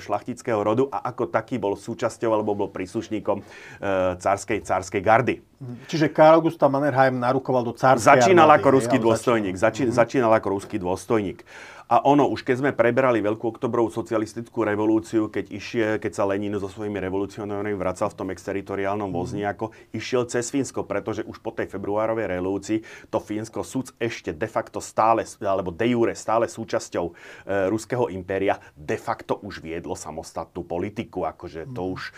šlachtického 0.00 0.64
rodu 0.64 0.88
a 0.88 1.12
ako 1.12 1.28
taký 1.28 1.60
bol 1.60 1.76
súčasťou 1.76 2.32
alebo 2.32 2.56
bol 2.56 2.72
príslušníkom 2.72 3.38
e, 3.40 3.44
cárskej, 4.16 4.64
cárskej 4.64 5.02
gardy. 5.04 5.44
Čiže 5.60 6.08
Karl 6.08 6.40
Gustav 6.40 6.72
Mannerheim 6.72 7.20
narukoval 7.20 7.60
do 7.60 7.76
cárskej 7.76 8.24
Začínal 8.24 8.48
ako 8.48 8.80
ruský 8.80 8.96
dôstojník. 8.96 9.60
Začínal, 9.60 9.92
mm-hmm. 9.92 10.00
začínal 10.00 10.32
ako 10.32 10.48
ruský 10.56 10.80
dôstojník. 10.80 11.44
A 11.90 12.06
ono, 12.06 12.30
už 12.30 12.46
keď 12.46 12.56
sme 12.62 12.70
preberali 12.70 13.18
Veľkú 13.18 13.50
oktobrovú 13.50 13.90
socialistickú 13.90 14.62
revolúciu, 14.62 15.26
keď, 15.26 15.50
išiel, 15.50 15.98
keď 15.98 16.12
sa 16.14 16.22
Lenin 16.22 16.54
so 16.54 16.70
svojimi 16.70 17.02
revolucionármi 17.02 17.74
vracal 17.74 18.06
v 18.14 18.18
tom 18.22 18.28
exteritoriálnom 18.30 19.10
vozni, 19.10 19.42
ako 19.42 19.74
išiel 19.90 20.22
cez 20.30 20.54
Fínsko, 20.54 20.86
pretože 20.86 21.26
už 21.26 21.42
po 21.42 21.50
tej 21.50 21.66
februárovej 21.66 22.30
revolúcii 22.30 22.78
to 23.10 23.18
Fínsko 23.18 23.66
súd 23.66 23.90
ešte 23.98 24.30
de 24.30 24.46
facto 24.46 24.78
stále, 24.78 25.26
alebo 25.42 25.74
de 25.74 25.90
jure 25.90 26.14
stále 26.14 26.46
súčasťou 26.46 27.10
e, 27.10 27.12
ruského 27.66 28.06
impéria, 28.14 28.62
de 28.78 28.94
facto 28.94 29.42
už 29.42 29.58
viedlo 29.58 29.98
samostatnú 29.98 30.62
politiku, 30.62 31.26
akože 31.26 31.74
to 31.74 31.98
už 31.98 32.02
e, 32.06 32.10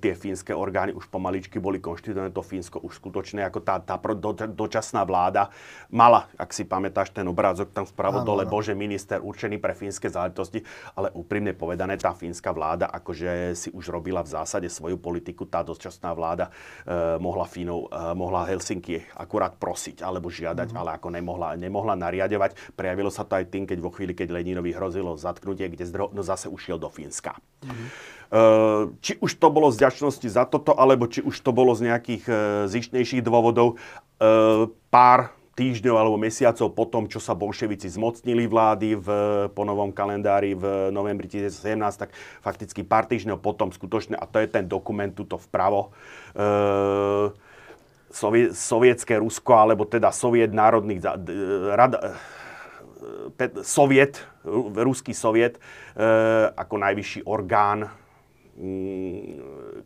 tie 0.00 0.16
fínske 0.16 0.56
orgány 0.56 0.96
už 0.96 1.12
pomaličky 1.12 1.60
boli 1.60 1.76
konštituované, 1.76 2.32
to 2.32 2.40
Fínsko 2.40 2.80
už 2.80 2.96
skutočne 2.96 3.44
ako 3.44 3.60
tá, 3.60 3.84
tá 3.84 4.00
do, 4.00 4.32
dočasná 4.32 5.04
vláda 5.04 5.52
mala, 5.92 6.32
ak 6.40 6.56
si 6.56 6.64
pamätáš 6.64 7.12
ten 7.12 7.28
obrázok 7.28 7.68
tam 7.68 7.84
vpravo 7.84 8.24
dole, 8.24 8.48
bože, 8.48 8.72
mini 8.72 8.93
minister 8.94 9.18
určený 9.18 9.58
pre 9.58 9.74
fínske 9.74 10.06
záležitosti, 10.06 10.62
ale 10.94 11.10
úprimne 11.18 11.50
povedané, 11.50 11.98
tá 11.98 12.14
fínska 12.14 12.54
vláda 12.54 12.86
akože 12.86 13.58
si 13.58 13.74
už 13.74 13.90
robila 13.90 14.22
v 14.22 14.30
zásade 14.30 14.70
svoju 14.70 15.02
politiku, 15.02 15.50
tá 15.50 15.66
dočasná 15.66 16.14
vláda 16.14 16.54
e, 16.86 17.18
mohla 17.18 17.42
Fínov, 17.42 17.90
e, 17.90 18.14
mohla 18.14 18.46
Helsinki 18.46 19.02
akurát 19.18 19.58
prosiť 19.58 20.06
alebo 20.06 20.30
žiadať, 20.30 20.70
mm-hmm. 20.70 20.80
ale 20.86 20.90
ako 20.94 21.08
nemohla, 21.10 21.58
nemohla 21.58 21.98
nariadovať. 21.98 22.78
Prejavilo 22.78 23.10
sa 23.10 23.26
to 23.26 23.34
aj 23.34 23.50
tým, 23.50 23.66
keď 23.66 23.82
vo 23.82 23.90
chvíli, 23.90 24.14
keď 24.14 24.30
Leninovi 24.30 24.70
hrozilo 24.70 25.18
zatknutie, 25.18 25.66
kde 25.74 25.90
zdro, 25.90 26.14
no 26.14 26.22
zase 26.22 26.46
ušiel 26.46 26.78
do 26.78 26.86
Fínska. 26.86 27.34
Mm-hmm. 27.66 27.88
Či 28.98 29.22
už 29.22 29.38
to 29.38 29.46
bolo 29.46 29.70
z 29.70 29.86
ďačnosti 29.86 30.26
za 30.26 30.42
toto, 30.48 30.74
alebo 30.74 31.06
či 31.06 31.22
už 31.22 31.38
to 31.38 31.54
bolo 31.54 31.70
z 31.70 31.86
nejakých 31.86 32.24
zištnejších 32.66 33.22
dôvodov, 33.22 33.78
pár 34.90 35.30
týždňov 35.54 35.96
alebo 35.96 36.18
mesiacov 36.18 36.74
po 36.74 36.84
tom, 36.86 37.06
čo 37.06 37.22
sa 37.22 37.38
bolševici 37.38 37.86
zmocnili 37.86 38.50
vlády 38.50 38.98
v, 38.98 39.08
po 39.54 39.62
novom 39.62 39.94
kalendári 39.94 40.58
v 40.58 40.90
novembri 40.90 41.30
1917, 41.30 42.02
tak 42.06 42.10
fakticky 42.42 42.82
pár 42.82 43.06
týždňov 43.06 43.38
potom 43.38 43.70
skutočne, 43.70 44.18
a 44.18 44.26
to 44.26 44.42
je 44.42 44.50
ten 44.50 44.66
dokument 44.66 45.14
tuto 45.14 45.38
vpravo, 45.38 45.94
e, 46.34 47.30
sovie, 48.10 48.50
sovietské 48.50 49.18
Rusko, 49.22 49.52
alebo 49.54 49.86
teda 49.86 50.10
Soviet 50.10 50.50
národných 50.50 51.00
rad, 51.74 51.92
e, 51.98 52.10
Soviet, 53.62 54.24
ruský 54.74 55.12
soviet, 55.12 55.58
e, 55.58 55.60
ako 56.56 56.74
najvyšší 56.78 57.20
orgán 57.28 57.90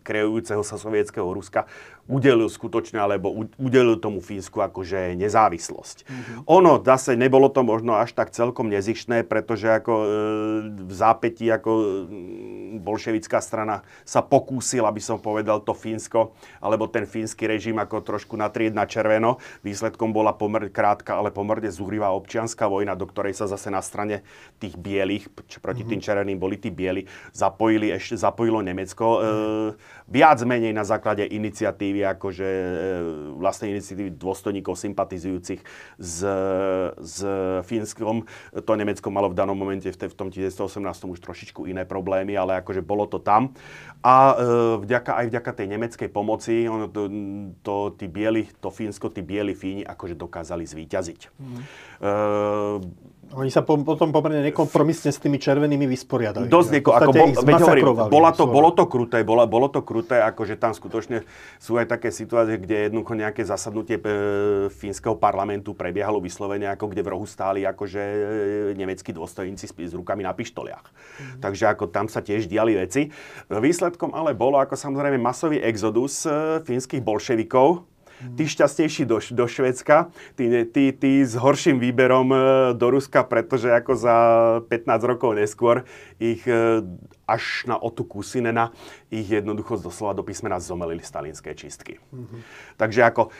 kreujúceho 0.04 0.60
sa 0.60 0.76
sovietského 0.76 1.24
Ruska 1.24 1.64
udelil 2.08 2.48
skutočne, 2.48 2.96
alebo 2.96 3.44
udelil 3.60 4.00
tomu 4.00 4.24
Fínsku 4.24 4.64
akože 4.64 5.12
nezávislosť. 5.14 5.96
Mm-hmm. 6.08 6.36
Ono 6.48 6.80
zase 6.80 7.14
nebolo 7.20 7.52
to 7.52 7.60
možno 7.60 8.00
až 8.00 8.16
tak 8.16 8.32
celkom 8.32 8.72
nezištné, 8.72 9.28
pretože 9.28 9.68
ako 9.68 9.92
e, 9.92 10.06
v 10.88 10.92
zápätí 10.92 11.46
ako 11.52 11.70
e, 11.70 11.84
bolševická 12.80 13.44
strana 13.44 13.84
sa 14.08 14.24
pokúsila, 14.24 14.88
aby 14.88 15.04
som 15.04 15.20
povedal, 15.20 15.60
to 15.60 15.76
Fínsko, 15.76 16.32
alebo 16.64 16.88
ten 16.88 17.04
fínsky 17.04 17.44
režim 17.44 17.76
ako 17.76 18.00
trošku 18.00 18.40
natrieť 18.40 18.72
na 18.72 18.88
červeno. 18.88 19.36
Výsledkom 19.60 20.16
bola 20.16 20.32
pomerne 20.32 20.72
krátka, 20.72 21.20
ale 21.20 21.28
pomerne 21.28 21.68
zúrivá 21.68 22.08
občianská 22.16 22.64
vojna, 22.64 22.96
do 22.96 23.04
ktorej 23.04 23.36
sa 23.36 23.44
zase 23.44 23.68
na 23.68 23.84
strane 23.84 24.24
tých 24.56 24.80
bielých, 24.80 25.28
proti 25.60 25.84
mm-hmm. 25.84 25.90
tým 25.92 26.00
červeným 26.00 26.38
boli 26.40 26.56
tí 26.56 26.72
bieli, 26.72 27.04
zapojili 27.36 27.92
ešte, 27.92 28.16
zapojilo 28.16 28.64
Nemecko. 28.64 29.06
Mm-hmm. 29.20 29.68
E, 29.68 29.97
viac 30.08 30.40
menej 30.42 30.72
na 30.72 30.88
základe 30.88 31.28
iniciatívy 31.28 32.00
akože 32.16 32.48
e, 32.48 32.68
vlastne 33.36 33.68
iniciatívy 33.68 34.16
dôstojníkov 34.16 34.74
sympatizujúcich 34.74 35.60
s, 36.00 36.18
s 36.96 37.16
Fínskom. 37.68 38.24
To 38.56 38.72
Nemecko 38.72 39.08
malo 39.12 39.28
v 39.28 39.36
danom 39.36 39.54
momente 39.54 39.92
v, 39.92 39.96
v 39.96 40.16
tom 40.16 40.32
1918 40.32 40.80
už 41.12 41.20
trošičku 41.20 41.68
iné 41.68 41.84
problémy, 41.84 42.32
ale 42.34 42.64
akože 42.64 42.80
bolo 42.80 43.04
to 43.04 43.20
tam. 43.20 43.52
A 44.00 44.32
e, 44.32 44.34
vďaka, 44.88 45.12
aj 45.20 45.26
vďaka 45.28 45.50
tej 45.52 45.66
nemeckej 45.76 46.08
pomoci, 46.08 46.64
ono 46.64 46.88
to, 46.88 47.12
to, 47.60 47.74
tí 48.00 48.08
bieli, 48.08 48.48
to 48.64 48.72
Fínsko, 48.72 49.12
tí 49.12 49.20
bieli 49.20 49.52
Fíni 49.52 49.84
akože 49.84 50.16
dokázali 50.16 50.64
zvíťaziť. 50.64 51.20
Mm. 51.36 51.60
E, 51.60 52.10
oni 53.36 53.52
sa 53.52 53.60
po, 53.60 53.76
potom 53.84 54.08
pomerne 54.08 54.40
nekompromisne 54.40 55.12
s 55.12 55.20
tými 55.20 55.36
červenými 55.36 55.84
vysporiadali. 55.84 56.48
Dosť 56.48 56.70
nieko, 56.72 56.90
ako 56.96 57.10
bol, 57.12 57.28
veď 57.36 57.54
hovorím, 57.60 57.84
bola 58.08 58.30
to, 58.32 58.44
bolo 58.48 58.70
to 58.72 58.84
kruté, 58.88 59.20
bola, 59.20 59.44
bolo 59.44 59.68
to 59.68 59.84
kruté, 59.84 60.24
akože 60.24 60.56
tam 60.56 60.72
skutočne 60.72 61.28
sú 61.60 61.76
aj 61.76 61.92
také 61.92 62.08
situácie, 62.08 62.56
kde 62.56 62.88
jednoducho 62.88 63.12
nejaké 63.12 63.44
zasadnutie 63.44 64.00
e, 64.00 64.04
fínskeho 64.72 65.20
parlamentu 65.20 65.76
prebiehalo 65.76 66.24
vyslovene, 66.24 66.72
ako 66.72 66.88
kde 66.88 67.02
v 67.04 67.08
rohu 67.12 67.26
stáli 67.28 67.68
akože 67.68 68.00
e, 68.00 68.18
nemeckí 68.78 69.12
dôstojníci 69.12 69.68
s, 69.68 69.72
s 69.76 69.92
rukami 69.92 70.24
na 70.24 70.32
pištoliach. 70.32 70.88
Mm. 70.88 71.40
Takže 71.44 71.64
ako 71.68 71.92
tam 71.92 72.08
sa 72.08 72.24
tiež 72.24 72.48
diali 72.48 72.80
veci. 72.80 73.12
Výsledkom 73.52 74.16
ale 74.16 74.32
bolo 74.32 74.56
ako 74.56 74.72
samozrejme 74.72 75.20
masový 75.20 75.60
exodus 75.60 76.24
e, 76.24 76.64
fínskych 76.64 77.04
bolševikov, 77.04 77.84
tí 78.34 78.44
šťastnejší 78.46 79.06
do, 79.06 79.22
do 79.22 79.44
Švedska, 79.46 80.10
tí, 80.34 80.50
tí, 80.70 80.90
tí 80.90 81.12
s 81.22 81.38
horším 81.38 81.78
výberom 81.78 82.28
e, 82.32 82.38
do 82.74 82.86
Ruska, 82.90 83.22
pretože 83.22 83.70
ako 83.70 83.92
za 83.94 84.16
15 84.66 85.10
rokov 85.10 85.38
neskôr 85.38 85.86
ich 86.18 86.42
e, 86.46 86.82
až 87.28 87.68
na 87.70 87.78
otu 87.78 88.02
Kusinena 88.02 88.74
ich 89.12 89.28
jednoducho 89.30 89.78
doslova 89.78 90.18
do 90.18 90.26
písmena 90.26 90.58
zomelili 90.58 91.04
stalinské 91.04 91.54
čistky. 91.54 92.02
Mm-hmm. 92.10 92.40
Takže 92.74 93.00
ako 93.06 93.22
e, 93.26 93.30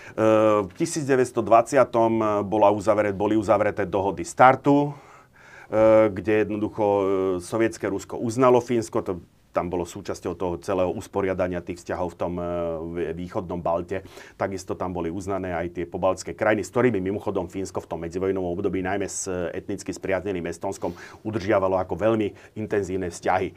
v 0.68 0.72
1920 0.78 2.44
bola 2.46 2.68
uzavret, 2.70 3.14
boli 3.18 3.34
uzavreté 3.34 3.86
dohody 3.88 4.22
startu, 4.22 4.94
kde 6.08 6.48
jednoducho 6.48 6.84
sovietské 7.44 7.92
Rusko 7.92 8.16
uznalo 8.16 8.56
Fínsko, 8.56 9.04
to 9.04 9.20
tam 9.58 9.66
bolo 9.66 9.82
súčasťou 9.82 10.38
toho 10.38 10.54
celého 10.62 10.94
usporiadania 10.94 11.58
tých 11.58 11.82
vzťahov 11.82 12.14
v 12.14 12.16
tom 12.22 12.32
e, 12.38 13.10
východnom 13.10 13.58
Balte. 13.58 14.06
Takisto 14.38 14.78
tam 14.78 14.94
boli 14.94 15.10
uznané 15.10 15.50
aj 15.50 15.74
tie 15.74 15.82
pobaltské 15.82 16.38
krajiny, 16.38 16.62
s 16.62 16.70
ktorými 16.70 17.02
mimochodom 17.02 17.50
Fínsko 17.50 17.82
v 17.82 17.90
tom 17.90 17.98
medzivojnovom 18.06 18.54
období, 18.54 18.86
najmä 18.86 19.10
s 19.10 19.26
e, 19.26 19.50
etnicky 19.50 19.90
spriazneným 19.90 20.46
Estonskom, 20.46 20.94
udržiavalo 21.26 21.74
ako 21.82 21.98
veľmi 21.98 22.54
intenzívne 22.54 23.10
vzťahy. 23.10 23.50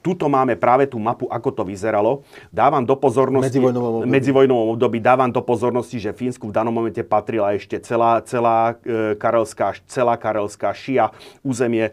Tuto 0.00 0.32
máme 0.32 0.56
práve 0.56 0.88
tú 0.88 0.96
mapu, 0.96 1.28
ako 1.28 1.52
to 1.52 1.62
vyzeralo. 1.68 2.24
Dávam 2.48 2.80
do 2.80 2.96
pozornosti... 2.96 3.52
Medzivojnovom 3.52 3.92
období. 4.00 4.08
Medzivojnovom 4.08 4.68
období 4.72 4.98
dávam 5.04 5.28
do 5.28 5.44
pozornosti, 5.44 6.00
že 6.00 6.16
Fínsku 6.16 6.48
v 6.48 6.56
danom 6.56 6.72
momente 6.72 7.04
patrila 7.04 7.52
ešte 7.52 7.76
celá, 7.84 8.24
celá, 8.24 8.80
e, 8.88 9.20
karelská, 9.20 9.76
celá 9.84 10.16
karelská 10.16 10.72
šia, 10.72 11.12
územie 11.44 11.92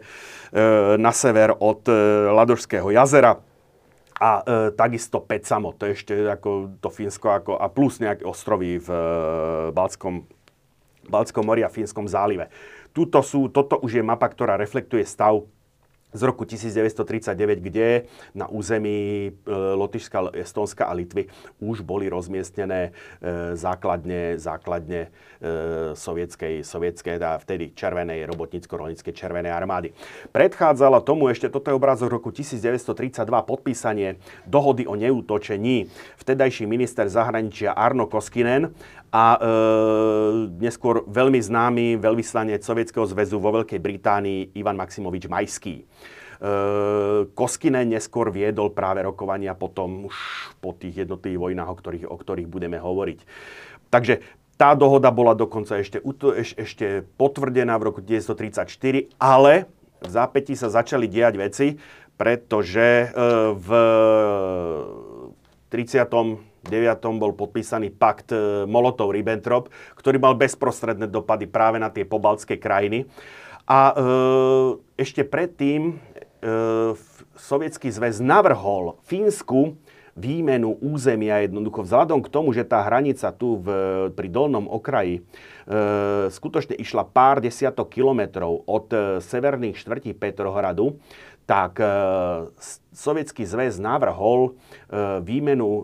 na 0.96 1.12
sever 1.12 1.52
od 1.60 1.84
e, 1.84 1.92
Ladožského 2.32 2.88
jazera 2.88 3.49
a 4.20 4.44
e, 4.44 4.76
takisto 4.76 5.24
Pecamo, 5.24 5.72
to 5.72 5.88
je 5.88 5.96
ešte 5.96 6.12
ako 6.28 6.76
to 6.84 6.92
Fínsko, 6.92 7.32
ako, 7.32 7.56
a 7.56 7.72
plus 7.72 8.04
nejaké 8.04 8.28
ostrovy 8.28 8.76
v 8.76 8.88
e, 8.92 9.00
Baltskom, 9.72 10.28
Baltskom 11.08 11.48
mori 11.48 11.64
a 11.64 11.72
Fínskom 11.72 12.04
zálive. 12.04 12.52
Tuto 12.92 13.24
sú, 13.24 13.48
toto 13.48 13.80
už 13.80 13.96
je 13.96 14.04
mapa, 14.04 14.28
ktorá 14.28 14.60
reflektuje 14.60 15.08
stav 15.08 15.48
z 16.12 16.22
roku 16.22 16.44
1939, 16.44 17.58
kde 17.62 18.10
na 18.34 18.50
území 18.50 19.30
e, 19.30 19.30
Lotyšska, 19.54 20.34
Estonska 20.34 20.90
a 20.90 20.92
Litvy 20.92 21.30
už 21.62 21.86
boli 21.86 22.10
rozmiestnené 22.10 22.90
e, 22.90 23.56
základne, 23.56 24.38
základne 24.38 25.08
e, 25.38 25.94
sovietskej, 25.94 26.66
sovietskej, 26.66 27.20
teda 27.20 27.38
vtedy 27.38 27.70
červenej, 27.74 28.26
robotnícko-rolníckej 28.26 29.14
červenej 29.14 29.52
armády. 29.54 29.94
Predchádzala 30.34 31.02
tomu 31.06 31.30
ešte, 31.30 31.46
toto 31.46 31.70
je 31.70 31.78
obrazok 31.78 32.10
roku 32.10 32.34
1932, 32.34 33.26
podpísanie 33.46 34.18
dohody 34.46 34.86
o 34.90 34.98
neútočení. 34.98 35.86
Vtedajší 36.18 36.66
minister 36.66 37.06
zahraničia 37.06 37.74
Arno 37.74 38.10
Koskinen 38.10 38.74
a 39.10 39.34
e, 39.34 39.38
neskôr 40.62 41.02
veľmi 41.06 41.42
známy 41.42 41.98
veľvyslanec 41.98 42.62
Sovietskeho 42.62 43.06
zväzu 43.10 43.42
vo 43.42 43.50
Veľkej 43.62 43.82
Británii 43.82 44.54
Ivan 44.54 44.78
Maximovič 44.78 45.26
Majský. 45.26 45.82
E, 46.40 47.28
Koskinen 47.36 47.92
neskôr 47.92 48.32
viedol 48.32 48.72
práve 48.72 49.04
rokovania 49.04 49.52
potom 49.52 50.08
už 50.08 50.16
po 50.64 50.72
tých 50.72 51.04
jednotlivých 51.04 51.40
vojnách, 51.52 51.68
o 51.68 51.76
ktorých, 51.76 52.06
o 52.08 52.16
ktorých 52.16 52.48
budeme 52.48 52.80
hovoriť. 52.80 53.18
Takže 53.92 54.24
tá 54.56 54.72
dohoda 54.72 55.12
bola 55.12 55.36
dokonca 55.36 55.80
ešte, 55.80 56.00
ešte 56.56 57.04
potvrdená 57.20 57.76
v 57.76 57.92
roku 57.92 58.00
1934, 58.00 59.12
ale 59.20 59.68
v 60.00 60.08
zápätí 60.08 60.56
sa 60.56 60.72
začali 60.72 61.04
diať 61.08 61.34
veci, 61.36 61.66
pretože 62.16 63.08
e, 63.08 63.26
v 63.56 63.68
30 65.72 66.08
bol 67.16 67.32
podpísaný 67.32 67.88
pakt 67.96 68.36
e, 68.36 68.68
Molotov-Ribbentrop, 68.68 69.72
ktorý 69.96 70.16
mal 70.20 70.36
bezprostredné 70.36 71.08
dopady 71.08 71.48
práve 71.48 71.80
na 71.80 71.88
tie 71.88 72.04
pobaltské 72.04 72.60
krajiny. 72.60 73.08
A 73.64 73.80
e, 73.88 73.94
ešte 75.00 75.24
predtým 75.24 75.96
Sovietský 77.36 77.92
zväz 77.92 78.20
navrhol 78.24 78.96
Fínsku 79.04 79.76
výmenu 80.18 80.76
územia 80.82 81.40
jednoducho 81.44 81.86
vzhľadom 81.86 82.20
k 82.20 82.32
tomu, 82.32 82.52
že 82.52 82.66
tá 82.66 82.82
hranica 82.84 83.30
tu 83.32 83.62
v, 83.62 83.66
pri 84.12 84.28
dolnom 84.28 84.66
okraji 84.66 85.20
e, 85.20 85.22
skutočne 86.28 86.74
išla 86.76 87.06
pár 87.08 87.38
desiatok 87.40 87.88
kilometrov 87.88 88.66
od 88.66 88.86
e, 88.90 88.98
severných 89.22 89.78
štvrtí 89.80 90.10
Petrohradu, 90.18 90.98
tak 91.46 91.78
e, 91.82 91.86
Sovietský 92.90 93.46
zväz 93.46 93.78
navrhol 93.78 94.40
e, 94.46 95.22
výmenu 95.22 95.68
e, 95.70 95.82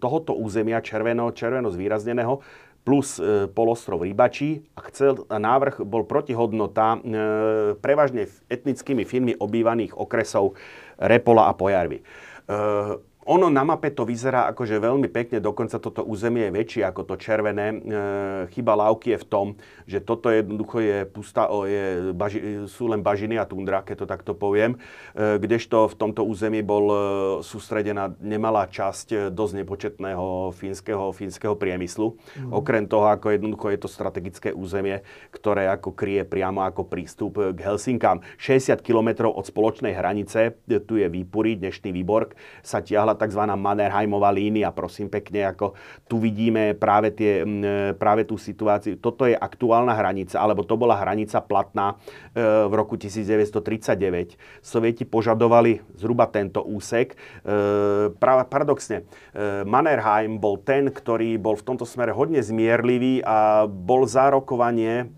tohoto 0.00 0.34
územia 0.34 0.80
červeno, 0.80 1.30
červeno 1.32 1.68
zvýrazneného 1.68 2.40
plus 2.88 3.20
polostrov 3.52 4.00
Rybačí 4.00 4.64
a 4.72 4.88
chcel, 4.88 5.28
návrh 5.28 5.84
bol 5.84 6.08
protihodnota 6.08 6.96
prevažne 7.84 8.32
etnickými 8.48 9.04
firmy 9.04 9.36
obývaných 9.36 9.92
okresov 9.92 10.56
Repola 10.96 11.52
a 11.52 11.52
Pojarvy. 11.52 12.00
Ono 13.28 13.52
na 13.52 13.60
mape 13.60 13.92
to 13.92 14.08
vyzerá 14.08 14.48
akože 14.48 14.80
veľmi 14.80 15.12
pekne, 15.12 15.36
dokonca 15.36 15.76
toto 15.76 16.00
územie 16.00 16.48
je 16.48 16.56
väčšie 16.56 16.82
ako 16.88 17.04
to 17.04 17.14
červené. 17.20 17.66
E, 17.68 17.76
chyba 18.56 18.72
lávky 18.72 19.12
je 19.12 19.18
v 19.20 19.26
tom, 19.28 19.46
že 19.84 20.00
toto 20.00 20.32
jednoducho 20.32 20.80
je 20.80 21.04
pustá, 21.04 21.44
je, 21.68 22.08
baži, 22.16 22.64
sú 22.64 22.88
len 22.88 23.04
bažiny 23.04 23.36
a 23.36 23.44
tundra, 23.44 23.84
keď 23.84 23.96
to 24.00 24.06
takto 24.08 24.32
poviem, 24.32 24.80
e, 25.12 25.36
kdežto 25.44 25.92
v 25.92 25.94
tomto 26.00 26.24
území 26.24 26.64
bol 26.64 26.86
e, 26.88 26.96
sústredená 27.44 28.16
nemalá 28.16 28.64
časť 28.64 29.06
e, 29.12 29.16
dosť 29.28 29.52
nepočetného 29.60 30.56
fínskeho, 30.56 31.12
fínskeho 31.12 31.52
priemyslu. 31.52 32.16
Mm. 32.16 32.56
Okrem 32.56 32.88
toho, 32.88 33.12
ako 33.12 33.36
jednoducho 33.36 33.68
je 33.76 33.80
to 33.84 33.92
strategické 33.92 34.56
územie, 34.56 35.04
ktoré 35.28 35.68
ako 35.68 35.92
kryje 35.92 36.24
priamo 36.24 36.64
ako 36.64 36.88
prístup 36.88 37.36
k 37.52 37.60
Helsinkám. 37.60 38.24
60 38.40 38.80
km 38.80 39.28
od 39.28 39.44
spoločnej 39.44 39.92
hranice, 39.92 40.56
tu 40.88 40.96
je 40.96 41.04
Výpury, 41.12 41.60
dnešný 41.60 41.92
Výborg, 41.92 42.32
sa 42.64 42.80
tiahla 42.80 43.17
tzv. 43.18 43.42
Mannerheimová 43.58 44.30
línia, 44.30 44.70
prosím 44.70 45.10
pekne, 45.10 45.50
ako 45.50 45.74
tu 46.06 46.22
vidíme 46.22 46.78
práve, 46.78 47.10
tie, 47.10 47.42
práve 47.98 48.22
tú 48.24 48.38
situáciu. 48.38 48.96
Toto 48.96 49.26
je 49.26 49.34
aktuálna 49.34 49.92
hranica, 49.92 50.38
alebo 50.38 50.62
to 50.62 50.78
bola 50.78 50.94
hranica 50.94 51.42
platná 51.42 51.98
e, 52.32 52.40
v 52.40 52.72
roku 52.72 52.94
1939. 52.94 54.38
Sovieti 54.62 55.02
požadovali 55.02 55.82
zhruba 55.98 56.30
tento 56.30 56.62
úsek. 56.62 57.18
E, 57.42 58.14
paradoxne, 58.46 59.04
e, 59.34 59.66
Mannerheim 59.66 60.38
bol 60.38 60.62
ten, 60.62 60.88
ktorý 60.88 61.34
bol 61.36 61.58
v 61.58 61.66
tomto 61.66 61.82
smere 61.82 62.14
hodne 62.14 62.38
zmierlivý 62.38 63.26
a 63.26 63.66
bol 63.66 64.06
zárokovanie 64.06 65.10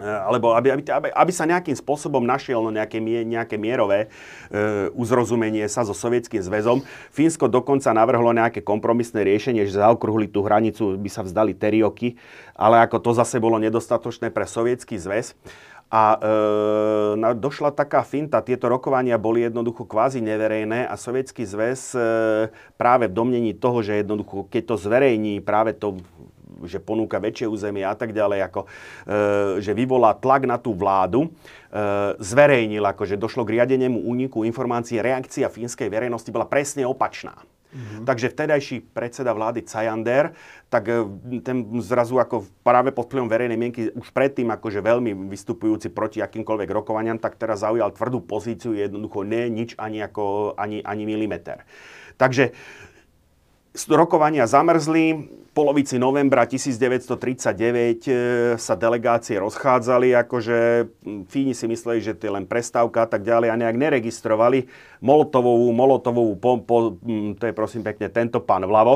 alebo 0.00 0.56
aby, 0.56 0.72
aby, 0.72 0.82
aby, 0.88 1.08
aby 1.12 1.32
sa 1.32 1.44
nejakým 1.44 1.76
spôsobom 1.76 2.24
našiel 2.24 2.64
no 2.64 2.72
nejaké, 2.72 2.96
nejaké 3.28 3.60
mierové 3.60 4.08
e, 4.48 4.88
uzrozumenie 4.96 5.68
sa 5.68 5.84
so 5.84 5.92
Sovietským 5.92 6.40
zväzom. 6.40 6.80
Fínsko 7.12 7.44
dokonca 7.44 7.92
navrhlo 7.92 8.32
nejaké 8.32 8.64
kompromisné 8.64 9.20
riešenie, 9.20 9.68
že 9.68 9.76
zaokrúhli 9.76 10.32
tú 10.32 10.40
hranicu, 10.48 10.96
by 10.96 11.10
sa 11.12 11.20
vzdali 11.20 11.52
terioky, 11.52 12.16
ale 12.56 12.80
ako 12.80 13.04
to 13.04 13.10
zase 13.12 13.36
bolo 13.36 13.60
nedostatočné 13.60 14.32
pre 14.32 14.48
Sovietský 14.48 14.96
zväz. 14.96 15.36
A 15.92 16.16
e, 16.16 17.36
došla 17.36 17.68
taká 17.76 18.00
finta, 18.00 18.40
tieto 18.40 18.72
rokovania 18.72 19.20
boli 19.20 19.44
jednoducho 19.44 19.84
kvázi 19.84 20.24
neverejné 20.24 20.88
a 20.88 20.96
Sovietský 20.96 21.44
zväz 21.44 21.92
e, 21.92 22.00
práve 22.80 23.12
v 23.12 23.16
domnení 23.20 23.52
toho, 23.52 23.84
že 23.84 24.00
jednoducho, 24.00 24.48
keď 24.48 24.72
to 24.72 24.76
zverejní 24.80 25.44
práve 25.44 25.76
to 25.76 26.00
že 26.66 26.82
ponúka 26.82 27.22
väčšie 27.22 27.46
územie 27.48 27.86
a 27.86 27.94
tak 27.94 28.14
ďalej, 28.14 28.40
ako, 28.48 28.60
e, 28.64 28.68
že 29.62 29.72
vyvolá 29.72 30.14
tlak 30.18 30.46
na 30.46 30.56
tú 30.58 30.74
vládu, 30.74 31.26
e, 31.26 31.28
zverejnil, 32.18 32.82
ako, 32.82 33.02
že 33.06 33.20
došlo 33.20 33.46
k 33.46 33.60
riadeniemu 33.60 34.02
úniku 34.02 34.42
informácií, 34.42 34.98
reakcia 35.00 35.50
fínskej 35.50 35.88
verejnosti 35.88 36.30
bola 36.30 36.46
presne 36.48 36.86
opačná. 36.86 37.34
Mm-hmm. 37.72 38.04
Takže 38.04 38.36
vtedajší 38.36 38.76
predseda 38.92 39.32
vlády 39.32 39.64
Cajander, 39.64 40.36
tak 40.68 40.92
e, 40.92 41.08
ten 41.40 41.64
zrazu 41.80 42.20
ako 42.20 42.44
práve 42.60 42.92
pod 42.92 43.08
vplyvom 43.08 43.32
verejnej 43.32 43.56
mienky 43.56 43.88
už 43.96 44.12
predtým 44.12 44.52
akože 44.52 44.84
veľmi 44.84 45.32
vystupujúci 45.32 45.88
proti 45.88 46.20
akýmkoľvek 46.20 46.68
rokovaniam, 46.68 47.16
tak 47.16 47.40
teraz 47.40 47.64
zaujal 47.64 47.88
tvrdú 47.96 48.20
pozíciu, 48.28 48.76
jednoducho 48.76 49.24
nie 49.24 49.48
nič 49.48 49.72
ani, 49.80 50.04
ako, 50.04 50.52
ani, 50.60 50.84
ani 50.84 51.08
milimeter. 51.08 51.64
Takže 52.20 52.52
rokovania 53.72 54.44
zamrzli, 54.44 55.28
polovici 55.52 56.00
novembra 56.00 56.48
1939 56.48 58.08
e, 58.08 58.12
sa 58.56 58.74
delegácie 58.76 59.36
rozchádzali, 59.36 60.16
akože 60.24 60.56
Fíni 61.28 61.52
si 61.52 61.68
mysleli, 61.68 62.00
že 62.00 62.16
to 62.16 62.28
je 62.28 62.32
len 62.32 62.48
prestávka 62.48 63.04
a 63.04 63.08
tak 63.08 63.24
ďalej 63.24 63.52
a 63.52 63.60
nejak 63.60 63.76
neregistrovali 63.76 64.64
Molotovovú, 65.04 65.68
Molotovovú, 65.76 66.32
po, 66.40 66.50
po, 66.64 66.96
to 67.36 67.44
je 67.44 67.52
prosím 67.52 67.84
pekne 67.84 68.08
tento 68.08 68.40
pán 68.40 68.64
vľavo, 68.64 68.94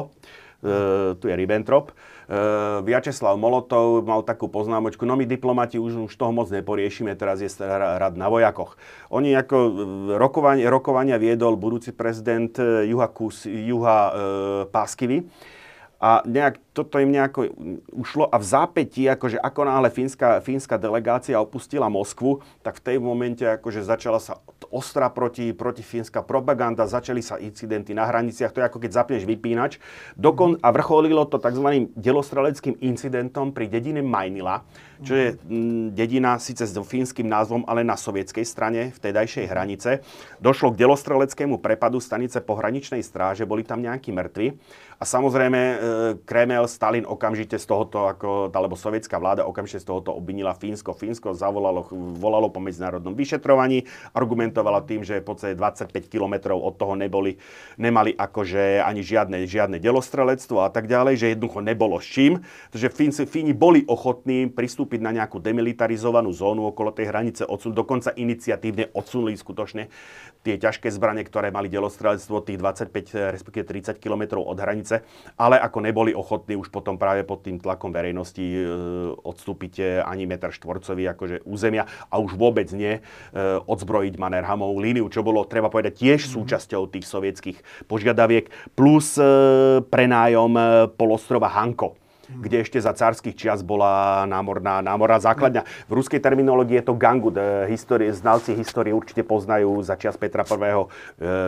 e, 0.65 1.17
tu 1.21 1.29
je 1.29 1.35
Ribbentrop. 1.37 1.93
E, 2.27 2.39
Vyačeslav 2.83 3.39
Molotov 3.39 4.03
mal 4.03 4.27
takú 4.27 4.51
poznámočku, 4.51 5.07
no 5.07 5.15
my 5.15 5.25
diplomati 5.27 5.79
už, 5.79 6.11
už 6.11 6.15
toho 6.19 6.35
moc 6.35 6.51
neporiešime, 6.51 7.15
teraz 7.15 7.39
je 7.39 7.49
rad 7.63 8.19
na 8.19 8.27
vojakoch. 8.27 8.75
Oni 9.15 9.31
ako 9.31 9.57
e, 9.57 9.71
rokovania, 10.19 10.67
rokovania 10.67 11.17
viedol 11.23 11.55
budúci 11.55 11.95
prezident 11.95 12.51
e, 12.59 12.91
Juha, 12.91 13.07
Kus, 13.15 13.47
Juha 13.47 13.99
e, 13.99 14.13
Páskivy, 14.75 15.23
a 15.97 16.21
nejak, 16.29 16.61
toto 16.77 17.01
im 17.01 17.09
nejako 17.09 17.49
ušlo 17.97 18.29
a 18.29 18.37
v 18.37 18.45
zápätí, 18.45 19.09
akože 19.09 19.41
ako 19.41 19.65
náhle 19.65 19.89
fínska, 19.89 20.45
fínska 20.45 20.77
delegácia 20.77 21.41
opustila 21.41 21.89
Moskvu, 21.89 22.45
tak 22.61 22.85
v 22.85 22.93
tej 22.93 22.97
momente 23.01 23.49
akože 23.49 23.81
začala 23.81 24.21
sa 24.21 24.45
ostra 24.69 25.09
proti, 25.09 25.57
proti 25.57 25.81
fínska 25.81 26.21
propaganda, 26.21 26.85
začali 26.85 27.25
sa 27.25 27.41
incidenty 27.41 27.97
na 27.97 28.05
hraniciach, 28.05 28.53
to 28.53 28.61
je 28.61 28.69
ako 28.69 28.79
keď 28.85 28.91
zapneš 28.93 29.25
vypínač. 29.25 29.81
Dokon, 30.21 30.61
a 30.61 30.69
vrcholilo 30.69 31.25
to 31.25 31.41
tzv. 31.41 31.89
delostreleckým 31.97 32.77
incidentom 32.85 33.57
pri 33.57 33.73
dedine 33.73 34.05
Majnila, 34.05 34.69
čo 35.01 35.17
je 35.17 35.27
m, 35.49 35.93
dedina 35.97 36.37
síce 36.37 36.69
s 36.69 36.77
fínskym 36.77 37.25
názvom, 37.25 37.65
ale 37.65 37.85
na 37.87 37.97
sovietskej 37.97 38.45
strane 38.45 38.93
vtedajšej 38.93 39.47
hranice. 39.49 40.05
Došlo 40.45 40.77
k 40.77 40.81
delostreleckému 40.85 41.57
prepadu 41.63 42.03
stanice 42.03 42.45
pohraničnej 42.45 43.01
stráže, 43.01 43.49
boli 43.49 43.65
tam 43.65 43.81
nejakí 43.81 44.13
mŕtvi. 44.13 44.57
A 44.97 45.05
samozrejme 45.05 45.61
e, 45.61 45.77
Stalin 46.67 47.07
okamžite 47.07 47.57
z 47.57 47.67
tohoto, 47.67 48.11
ako, 48.11 48.51
alebo 48.51 48.75
sovietská 48.75 49.17
vláda 49.17 49.47
okamžite 49.47 49.83
z 49.83 49.87
tohoto 49.89 50.13
obvinila 50.13 50.53
Fínsko. 50.53 50.93
Fínsko 50.93 51.33
zavolalo, 51.33 51.87
volalo 52.19 52.51
po 52.51 52.59
medzinárodnom 52.59 53.15
vyšetrovaní, 53.15 53.87
argumentovala 54.13 54.83
tým, 54.83 55.07
že 55.07 55.23
v 55.23 55.27
podstate 55.31 55.55
25 55.55 56.11
kilometrov 56.11 56.59
od 56.59 56.75
toho 56.75 56.99
neboli, 56.99 57.39
nemali 57.79 58.13
akože 58.13 58.83
ani 58.83 59.01
žiadne, 59.07 59.47
žiadne 59.47 59.79
delostrelectvo 59.79 60.67
a 60.67 60.71
tak 60.75 60.91
ďalej, 60.91 61.15
že 61.17 61.27
jednoducho 61.33 61.63
nebolo 61.63 62.03
s 62.03 62.11
čím. 62.11 62.43
Takže 62.75 62.91
Fíni, 62.91 63.15
Fíni 63.25 63.53
boli 63.55 63.87
ochotní 63.87 64.51
pristúpiť 64.51 64.99
na 64.99 65.15
nejakú 65.15 65.39
demilitarizovanú 65.39 66.35
zónu 66.35 66.69
okolo 66.75 66.91
tej 66.91 67.09
hranice, 67.09 67.47
odsun, 67.47 67.71
dokonca 67.71 68.11
iniciatívne 68.19 68.91
odsunuli 68.91 69.39
skutočne 69.39 69.87
tie 70.43 70.59
ťažké 70.59 70.91
zbranie, 70.91 71.23
ktoré 71.23 71.55
mali 71.55 71.71
delostrelectvo 71.71 72.43
tých 72.43 72.59
25, 72.59 73.35
respektíve 73.35 73.65
30 73.67 73.99
kilometrov 74.03 74.43
od 74.43 74.59
hranice, 74.59 75.07
ale 75.39 75.59
ako 75.59 75.79
neboli 75.83 76.15
ochotní 76.15 76.56
už 76.57 76.73
potom 76.73 76.97
práve 76.97 77.23
pod 77.23 77.45
tým 77.45 77.61
tlakom 77.61 77.93
verejnosti 77.93 78.43
e, 78.43 78.65
odstúpiť 79.21 80.03
ani 80.03 80.25
meter 80.25 80.51
štvorcový 80.51 81.13
akože 81.13 81.37
územia 81.45 81.85
a 82.09 82.17
už 82.17 82.35
vôbec 82.35 82.67
nie 82.73 82.99
e, 82.99 83.01
odzbrojiť 83.63 84.17
Mannerhamovú 84.17 84.81
líniu, 84.81 85.07
čo 85.13 85.21
bolo, 85.21 85.45
treba 85.45 85.69
povedať, 85.69 86.01
tiež 86.01 86.27
mhm. 86.27 86.31
súčasťou 86.33 86.83
tých 86.89 87.07
sovietských 87.07 87.59
požiadaviek, 87.87 88.49
plus 88.73 89.21
e, 89.21 89.25
prenájom 89.85 90.59
polostrova 90.97 91.53
Hanko 91.53 92.06
kde 92.29 92.67
ešte 92.67 92.79
za 92.83 92.93
cárskych 92.93 93.39
čias 93.39 93.63
bola 93.63 94.25
námorná, 94.27 94.83
námorná 94.83 95.23
základňa. 95.23 95.63
V 95.87 95.93
ruskej 95.95 96.19
terminológii 96.19 96.83
je 96.83 96.87
to 96.87 96.95
Gangut. 96.99 97.39
Histórie, 97.71 98.11
znalci 98.11 98.57
histórie 98.59 98.91
určite 98.91 99.23
poznajú 99.23 99.83
za 99.87 99.95
čias 99.95 100.19
Petra 100.19 100.43
I. 100.43 100.55
E, 100.55 100.87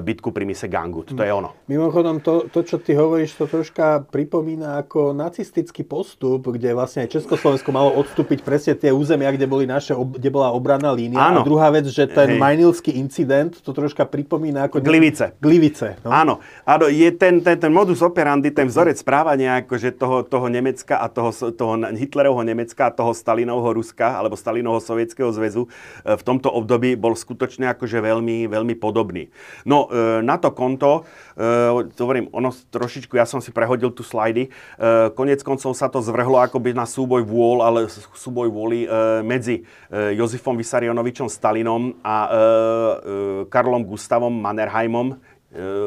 bitku 0.05 0.31
pri 0.31 0.45
mise 0.47 0.71
Gangut. 0.71 1.11
To 1.15 1.23
je 1.23 1.33
ono. 1.33 1.55
Mimochodom, 1.67 2.23
to, 2.23 2.47
to, 2.53 2.63
čo 2.63 2.79
ty 2.79 2.95
hovoríš, 2.95 3.35
to 3.35 3.51
troška 3.51 4.07
pripomína 4.11 4.83
ako 4.85 5.17
nacistický 5.17 5.83
postup, 5.83 6.47
kde 6.47 6.77
vlastne 6.77 7.07
aj 7.07 7.19
Československo 7.19 7.71
malo 7.75 7.95
odstúpiť 7.99 8.45
presne 8.47 8.75
tie 8.79 8.95
územia, 8.95 9.35
kde, 9.35 9.47
boli 9.51 9.65
naše, 9.67 9.97
kde 9.97 10.31
bola 10.31 10.55
obranná 10.55 10.95
línia. 10.95 11.19
Áno. 11.19 11.43
A 11.43 11.47
druhá 11.47 11.69
vec, 11.75 11.89
že 11.91 12.07
ten 12.07 12.37
Hej. 12.37 12.41
Majnilský 12.41 12.95
incident, 12.95 13.59
to 13.59 13.75
troška 13.75 14.07
pripomína 14.07 14.69
ako... 14.69 14.85
Glivice. 14.85 15.35
Glivice. 15.43 15.99
No. 16.05 16.13
Áno. 16.13 16.35
Áno, 16.69 16.87
je 16.87 17.09
ten, 17.17 17.41
ten, 17.41 17.57
ten 17.57 17.73
modus 17.73 18.05
operandi, 18.05 18.53
ten 18.53 18.69
vzorec 18.69 19.01
správania 19.01 19.65
akože 19.65 19.97
toho, 19.97 20.23
toho 20.27 20.47
Nemecka 20.69 21.01
a 21.01 21.09
toho, 21.09 21.33
toho 21.33 21.81
Hitlerovho 21.97 22.45
Nemecka 22.45 22.93
a 22.93 22.93
toho 22.93 23.17
Stalinovho 23.17 23.73
Ruska 23.73 24.21
alebo 24.21 24.37
Stalinovho 24.37 24.85
Sovietskeho 24.85 25.33
zväzu 25.33 25.65
e, 26.05 26.13
v 26.13 26.23
tomto 26.23 26.53
období 26.53 26.93
bol 26.93 27.17
skutočne 27.17 27.73
akože 27.73 28.05
veľmi, 28.05 28.45
veľmi 28.45 28.77
podobný. 28.77 29.33
No 29.65 29.89
e, 29.89 30.21
na 30.21 30.37
to 30.37 30.53
konto, 30.53 31.09
e, 31.41 31.89
to 31.97 32.01
hovorím, 32.05 32.29
ono 32.37 32.53
trošičku, 32.53 33.17
ja 33.17 33.25
som 33.25 33.41
si 33.41 33.49
prehodil 33.49 33.89
tu 33.97 34.05
slajdy, 34.05 34.51
konec 35.17 35.41
koncov 35.41 35.73
sa 35.73 35.89
to 35.89 36.05
zvrhlo 36.05 36.37
akoby 36.45 36.77
na 36.77 36.85
súboj 36.85 37.25
vôľ, 37.25 37.59
ale 37.65 37.81
súboj 38.13 38.49
vôli 38.53 38.85
medzi 39.25 39.65
Jozifom 39.91 40.59
Vysarionovičom 40.59 41.31
Stalinom 41.31 41.97
a 42.05 42.17
Karlom 43.49 43.87
Gustavom 43.87 44.35
Mannerheimom, 44.35 45.17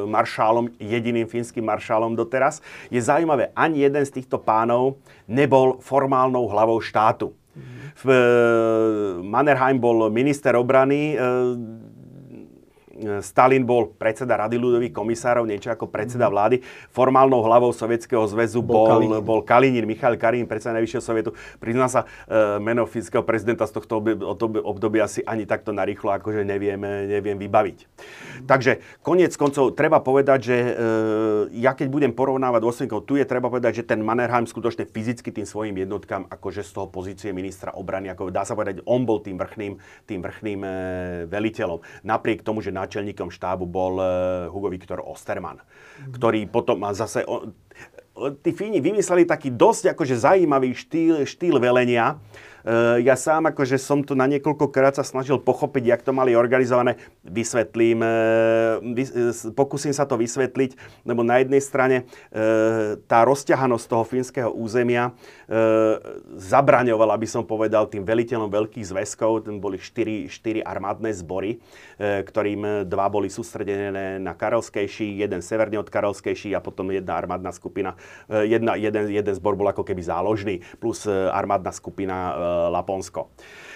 maršálom, 0.09 0.73
jediným 0.81 1.29
fínskym 1.29 1.61
maršálom 1.61 2.17
doteraz. 2.17 2.61
Je 2.89 3.01
zaujímavé, 3.01 3.53
ani 3.53 3.85
jeden 3.85 4.01
z 4.05 4.11
týchto 4.21 4.41
pánov 4.41 4.97
nebol 5.29 5.77
formálnou 5.79 6.49
hlavou 6.49 6.81
štátu. 6.81 7.33
Mm-hmm. 7.51 9.21
Mannerheim 9.21 9.77
bol 9.77 10.09
minister 10.09 10.55
obrany, 10.55 11.13
e, 11.13 11.17
Stalin 13.21 13.65
bol 13.65 13.91
predseda 13.97 14.37
Rady 14.37 14.57
ľudových 14.61 14.93
komisárov, 14.93 15.49
niečo 15.49 15.73
ako 15.73 15.89
predseda 15.89 16.29
mhm. 16.29 16.33
vlády. 16.33 16.55
Formálnou 16.93 17.41
hlavou 17.41 17.73
Sovietskeho 17.73 18.23
zväzu 18.29 18.61
bol, 18.61 18.85
bol, 18.85 18.87
Kalinin. 18.87 19.21
bol 19.25 19.39
Kalinin, 19.41 19.85
Michal 19.89 20.15
Kalinin, 20.15 20.45
predseda 20.45 20.77
Najvyššieho 20.77 21.03
sovietu. 21.03 21.31
Prizná 21.57 21.89
sa, 21.89 22.05
e, 22.29 22.61
meno 22.61 22.85
fyzického 22.85 23.25
prezidenta 23.25 23.65
z 23.65 23.73
tohto 23.81 23.99
obdobia 24.61 25.09
si 25.09 25.25
ani 25.25 25.49
takto 25.49 25.73
narýchlo 25.73 26.13
akože 26.21 26.45
neviem, 26.45 26.79
neviem 27.09 27.37
vybaviť. 27.41 27.77
Mhm. 27.81 28.45
Takže 28.45 29.01
koniec 29.01 29.33
koncov 29.33 29.73
treba 29.73 30.03
povedať, 30.03 30.39
že 30.41 30.57
e, 30.57 30.71
ja 31.57 31.73
keď 31.73 31.87
budem 31.89 32.11
porovnávať 32.13 32.61
dôsledkov, 32.61 33.09
tu 33.09 33.17
je 33.17 33.25
treba 33.25 33.49
povedať, 33.49 33.81
že 33.81 33.87
ten 33.87 34.03
Mannerheim 34.03 34.45
skutočne 34.45 34.85
fyzicky 34.85 35.33
tým 35.33 35.47
svojim 35.47 35.73
jednotkám, 35.77 36.27
akože 36.29 36.61
z 36.61 36.71
toho 36.75 36.87
pozície 36.91 37.31
ministra 37.31 37.73
obrany, 37.73 38.11
ako 38.11 38.29
dá 38.29 38.43
sa 38.45 38.53
povedať, 38.53 38.83
on 38.85 39.07
bol 39.07 39.23
tým 39.23 39.39
vrchným, 39.39 39.73
tým 40.05 40.19
vrchným 40.19 40.59
e, 40.61 40.69
veliteľom. 41.31 41.79
Napriek 42.03 42.43
tomu, 42.43 42.59
že 42.59 42.69
na 42.69 42.90
náčelníkom 42.91 43.31
štábu 43.31 43.63
bol 43.63 44.03
eh, 44.03 44.51
Hugo 44.51 44.67
Viktor 44.67 44.99
Osterman, 44.99 45.63
mm. 45.63 46.19
ktorý 46.19 46.43
potom 46.51 46.83
zase... 46.91 47.23
Tí 48.43 48.51
Fíni 48.51 48.83
vymysleli 48.83 49.23
taký 49.23 49.55
dosť 49.55 49.95
akože 49.95 50.19
zaujímavý 50.19 50.75
štýl, 50.75 51.23
štýl 51.23 51.55
velenia, 51.63 52.19
ja 53.01 53.15
sám 53.17 53.49
akože 53.49 53.81
som 53.81 54.05
to 54.05 54.13
na 54.13 54.29
niekoľkokrát 54.29 54.93
sa 54.93 55.05
snažil 55.05 55.41
pochopiť, 55.41 55.83
jak 55.85 56.01
to 56.05 56.13
mali 56.13 56.37
organizované. 56.37 57.01
Vysvetlím, 57.25 58.05
eh, 58.05 59.01
eh, 59.01 59.53
pokúsim 59.57 59.93
sa 59.93 60.05
to 60.05 60.17
vysvetliť, 60.17 61.03
lebo 61.05 61.25
na 61.25 61.41
jednej 61.41 61.61
strane 61.61 62.03
tá 63.07 63.19
rozťahanosť 63.25 63.85
toho 63.85 64.03
fínskeho 64.05 64.49
územia 64.51 65.13
zabraňovala, 66.35 67.17
by 67.17 67.27
som 67.27 67.43
povedal, 67.43 67.87
tým 67.87 68.03
veliteľom 68.07 68.49
veľkých 68.49 68.87
zväzkov. 68.87 69.47
Ten 69.47 69.59
boli 69.59 69.77
štyri, 69.77 70.27
štyri 70.31 70.63
armádne 70.63 71.11
zbory, 71.11 71.59
ktorým 71.99 72.87
dva 72.87 73.07
boli 73.11 73.27
sústredené 73.27 74.17
na 74.17 74.33
Karelskejší, 74.33 75.21
jeden 75.21 75.41
severne 75.43 75.77
od 75.79 75.91
Karelskejší 75.91 76.55
a 76.55 76.63
potom 76.63 76.89
jedna 76.91 77.19
armádna 77.19 77.51
skupina. 77.51 77.95
Jedna, 78.27 78.79
jeden, 78.79 79.11
jeden 79.11 79.33
zbor 79.35 79.55
bol 79.59 79.69
ako 79.69 79.83
keby 79.85 80.01
záložný, 80.01 80.55
plus 80.79 81.05
armádna 81.07 81.71
skupina 81.75 82.17
Laponsko. 82.71 83.29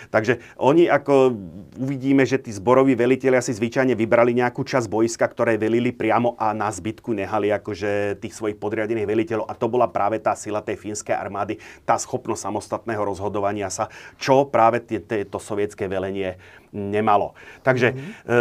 Takže 0.09 0.41
oni 0.61 0.85
ako 0.89 1.33
uvidíme, 1.75 2.23
že 2.23 2.37
tí 2.37 2.53
zboroví 2.53 2.93
veliteľi 2.93 3.41
si 3.41 3.57
zvyčajne 3.57 3.97
vybrali 3.97 4.37
nejakú 4.37 4.61
časť 4.61 4.87
boiska, 4.87 5.25
ktoré 5.25 5.57
velili 5.57 5.91
priamo 5.91 6.37
a 6.37 6.53
na 6.53 6.69
zbytku 6.69 7.11
nehali 7.11 7.49
akože 7.51 8.21
tých 8.21 8.33
svojich 8.35 8.57
podriadených 8.61 9.09
veliteľov. 9.09 9.49
A 9.49 9.57
to 9.57 9.67
bola 9.67 9.89
práve 9.89 10.21
tá 10.21 10.37
sila 10.37 10.61
tej 10.61 10.77
fínskej 10.79 11.15
armády, 11.15 11.57
tá 11.83 11.97
schopnosť 11.97 12.47
samostatného 12.47 13.01
rozhodovania 13.01 13.67
sa, 13.73 13.89
čo 14.21 14.47
práve 14.47 14.83
to 15.27 15.37
sovietské 15.41 15.89
velenie 15.89 16.37
nemalo. 16.75 17.33
Takže 17.63 17.95
mm-hmm. 17.95 18.11
e, 18.27 18.35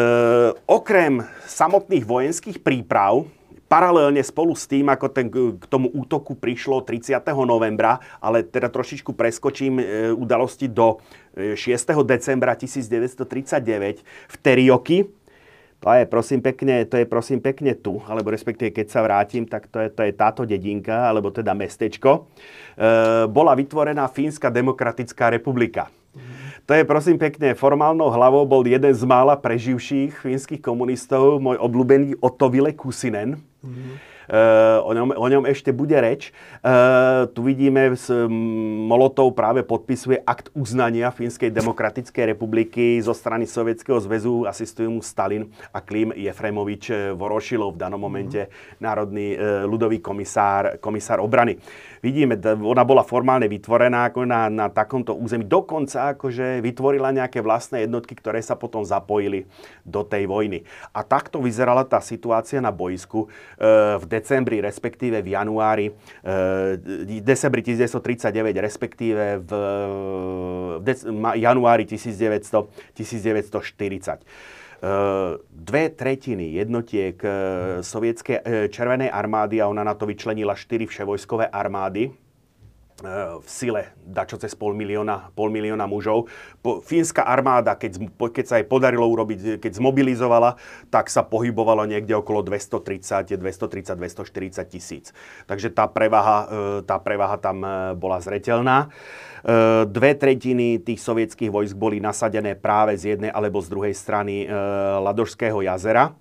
okrem 0.66 1.22
samotných 1.46 2.04
vojenských 2.04 2.58
príprav, 2.60 3.26
paralelne 3.68 4.20
spolu 4.22 4.52
s 4.54 4.68
tým, 4.68 4.86
ako 4.92 5.06
ten, 5.10 5.26
k 5.32 5.64
tomu 5.66 5.90
útoku 5.90 6.36
prišlo 6.36 6.84
30. 6.84 7.18
novembra, 7.44 7.98
ale 8.20 8.44
teda 8.44 8.68
trošičku 8.68 9.16
preskočím 9.16 9.80
e, 9.80 9.84
udalosti 10.14 10.68
do 10.70 11.00
6. 11.36 11.58
E, 11.58 11.94
decembra 12.04 12.54
1939 12.54 14.04
v 14.04 14.36
Terioky, 14.40 14.98
to 15.84 15.92
je 15.92 16.08
prosím 16.08 16.40
pekne, 16.40 16.88
to 16.88 16.96
je 16.96 17.04
prosím 17.04 17.44
pekne 17.44 17.76
tu, 17.76 18.00
alebo 18.08 18.32
respektíve 18.32 18.72
keď 18.72 18.86
sa 18.88 19.04
vrátim, 19.04 19.44
tak 19.44 19.68
to 19.68 19.84
je, 19.84 19.92
to 19.92 20.00
je 20.00 20.16
táto 20.16 20.48
dedinka, 20.48 21.12
alebo 21.12 21.28
teda 21.28 21.52
mestečko. 21.52 22.24
E, 22.72 23.28
bola 23.28 23.52
vytvorená 23.52 24.08
Fínska 24.08 24.48
demokratická 24.48 25.28
republika. 25.28 25.92
To 26.64 26.72
je 26.72 26.88
prosím 26.88 27.20
pekne, 27.20 27.52
formálnou 27.52 28.08
hlavou 28.08 28.48
bol 28.48 28.64
jeden 28.64 28.88
z 28.96 29.04
mála 29.04 29.36
preživších 29.36 30.24
fínskych 30.24 30.64
komunistov, 30.64 31.36
môj 31.36 31.60
obľúbený 31.60 32.16
Otto 32.24 32.48
Ville 32.48 32.72
Kusinen. 32.72 33.36
Mm-hmm. 33.64 34.13
Uh, 34.24 34.80
o, 34.80 34.92
ňom, 34.96 35.08
o 35.12 35.26
ňom 35.28 35.44
ešte 35.44 35.68
bude 35.68 35.96
reč. 36.00 36.32
Uh, 36.64 37.28
tu 37.36 37.44
vidíme, 37.44 37.92
s 37.92 38.08
Molotov 38.88 39.36
práve 39.36 39.60
podpisuje 39.60 40.24
akt 40.24 40.48
uznania 40.56 41.12
Fínskej 41.12 41.52
demokratickej 41.52 42.32
republiky 42.32 42.96
zo 43.04 43.12
strany 43.12 43.44
Sovietskeho 43.44 44.00
zväzu. 44.00 44.48
Asistujú 44.48 44.88
mu 44.88 45.00
Stalin 45.04 45.52
a 45.76 45.84
Klim 45.84 46.16
Jefremovič 46.16 46.84
eh, 46.88 46.96
Vorošilov, 47.12 47.76
v 47.76 47.80
danom 47.80 48.00
momente 48.00 48.48
mm. 48.48 48.80
národný 48.80 49.36
ľudový 49.64 50.00
komisár, 50.00 50.80
komisár 50.80 51.20
obrany. 51.20 51.56
Vidíme, 52.04 52.36
ona 52.60 52.84
bola 52.84 53.00
formálne 53.00 53.48
vytvorená 53.48 54.12
ako 54.12 54.28
na, 54.28 54.48
na 54.52 54.66
takomto 54.68 55.16
území. 55.16 55.48
Dokonca 55.48 56.16
akože 56.16 56.60
vytvorila 56.60 57.12
nejaké 57.12 57.40
vlastné 57.40 57.88
jednotky, 57.88 58.12
ktoré 58.16 58.44
sa 58.44 58.56
potom 58.56 58.84
zapojili 58.84 59.48
do 59.84 60.04
tej 60.04 60.28
vojny. 60.28 60.68
A 60.92 61.00
takto 61.00 61.40
vyzerala 61.40 61.84
tá 61.88 62.00
situácia 62.04 62.60
na 62.60 62.68
boisku 62.68 63.28
v 63.96 64.04
decembri, 64.14 64.62
respektíve 64.62 65.18
v 65.18 65.34
januári, 65.34 65.86
e, 65.90 67.18
decembri 67.18 67.66
1939, 67.66 68.54
respektíve 68.62 69.42
v, 69.42 69.50
v 69.50 70.80
dec- 70.86 71.06
januári 71.34 71.82
1900, 71.82 72.94
1940 72.94 74.22
dve 75.48 75.88
tretiny 75.88 76.60
jednotiek 76.60 77.16
sovietskej 77.80 78.68
červenej 78.68 79.08
armády 79.08 79.56
a 79.56 79.64
ona 79.64 79.80
na 79.80 79.96
to 79.96 80.04
vyčlenila 80.04 80.52
štyri 80.52 80.84
vševojskové 80.84 81.48
armády, 81.48 82.12
v 83.02 83.48
sile 83.50 83.90
dačo 84.06 84.38
cez 84.38 84.54
pol 84.54 84.70
milióna, 84.70 85.34
pol 85.34 85.50
milióna 85.50 85.82
mužov. 85.90 86.30
Po, 86.62 86.78
fínska 86.78 87.26
armáda, 87.26 87.74
keď, 87.74 87.98
keď 88.14 88.44
sa 88.46 88.56
jej 88.62 88.66
podarilo 88.70 89.10
urobiť, 89.10 89.58
keď 89.58 89.72
zmobilizovala, 89.82 90.54
tak 90.94 91.10
sa 91.10 91.26
pohybovalo 91.26 91.90
niekde 91.90 92.14
okolo 92.14 92.46
230, 92.46 93.34
230, 93.34 93.98
240 93.98 94.70
tisíc. 94.70 95.10
Takže 95.50 95.74
tá 95.74 95.90
prevaha, 95.90 96.38
e, 96.46 96.86
tá 96.86 97.02
prevaha 97.02 97.34
tam 97.34 97.66
e, 97.66 97.98
bola 97.98 98.22
zretelná. 98.22 98.86
E, 99.42 99.84
dve 99.90 100.14
tretiny 100.14 100.78
tých 100.78 101.02
sovietských 101.02 101.50
vojsk 101.50 101.74
boli 101.74 101.98
nasadené 101.98 102.54
práve 102.54 102.94
z 102.94 103.18
jednej 103.18 103.34
alebo 103.34 103.58
z 103.58 103.74
druhej 103.74 103.94
strany 103.94 104.46
Ladožského 105.02 105.58
jazera 105.66 106.14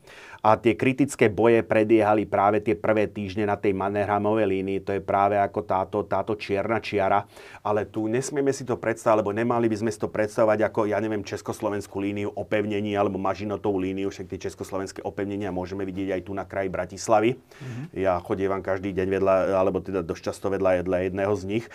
a 0.43 0.59
tie 0.59 0.75
kritické 0.75 1.31
boje 1.31 1.63
prebiehali 1.63 2.27
práve 2.27 2.59
tie 2.59 2.75
prvé 2.75 3.07
týždne 3.07 3.47
na 3.47 3.55
tej 3.55 3.71
Mannerheimovej 3.71 4.43
línii, 4.43 4.83
to 4.83 4.91
je 4.91 4.99
práve 4.99 5.39
ako 5.39 5.63
táto, 5.63 6.03
táto 6.03 6.35
čierna 6.35 6.83
čiara, 6.83 7.23
ale 7.63 7.87
tu 7.87 8.11
nesmieme 8.11 8.51
si 8.51 8.67
to 8.67 8.75
predstavať, 8.75 9.23
lebo 9.23 9.31
nemali 9.31 9.71
by 9.71 9.79
sme 9.79 9.91
si 9.95 9.95
to 9.95 10.11
predstavovať 10.11 10.67
ako, 10.67 10.91
ja 10.91 10.99
neviem, 10.99 11.23
československú 11.23 12.03
líniu 12.03 12.35
opevnení 12.35 12.91
alebo 12.99 13.15
mažinotovú 13.15 13.79
líniu, 13.79 14.11
však 14.11 14.27
tie 14.35 14.51
československé 14.51 14.99
opevnenia 15.07 15.55
môžeme 15.55 15.87
vidieť 15.87 16.19
aj 16.19 16.21
tu 16.27 16.35
na 16.35 16.43
kraji 16.43 16.67
Bratislavy. 16.67 17.39
Mm-hmm. 17.39 17.85
Ja 18.03 18.19
chodievam 18.19 18.59
každý 18.59 18.91
deň 18.91 19.07
vedľa, 19.15 19.35
alebo 19.55 19.79
teda 19.79 20.03
dosť 20.03 20.27
často 20.27 20.51
vedľa 20.51 20.83
jedného 21.07 21.33
z 21.39 21.43
nich. 21.47 21.65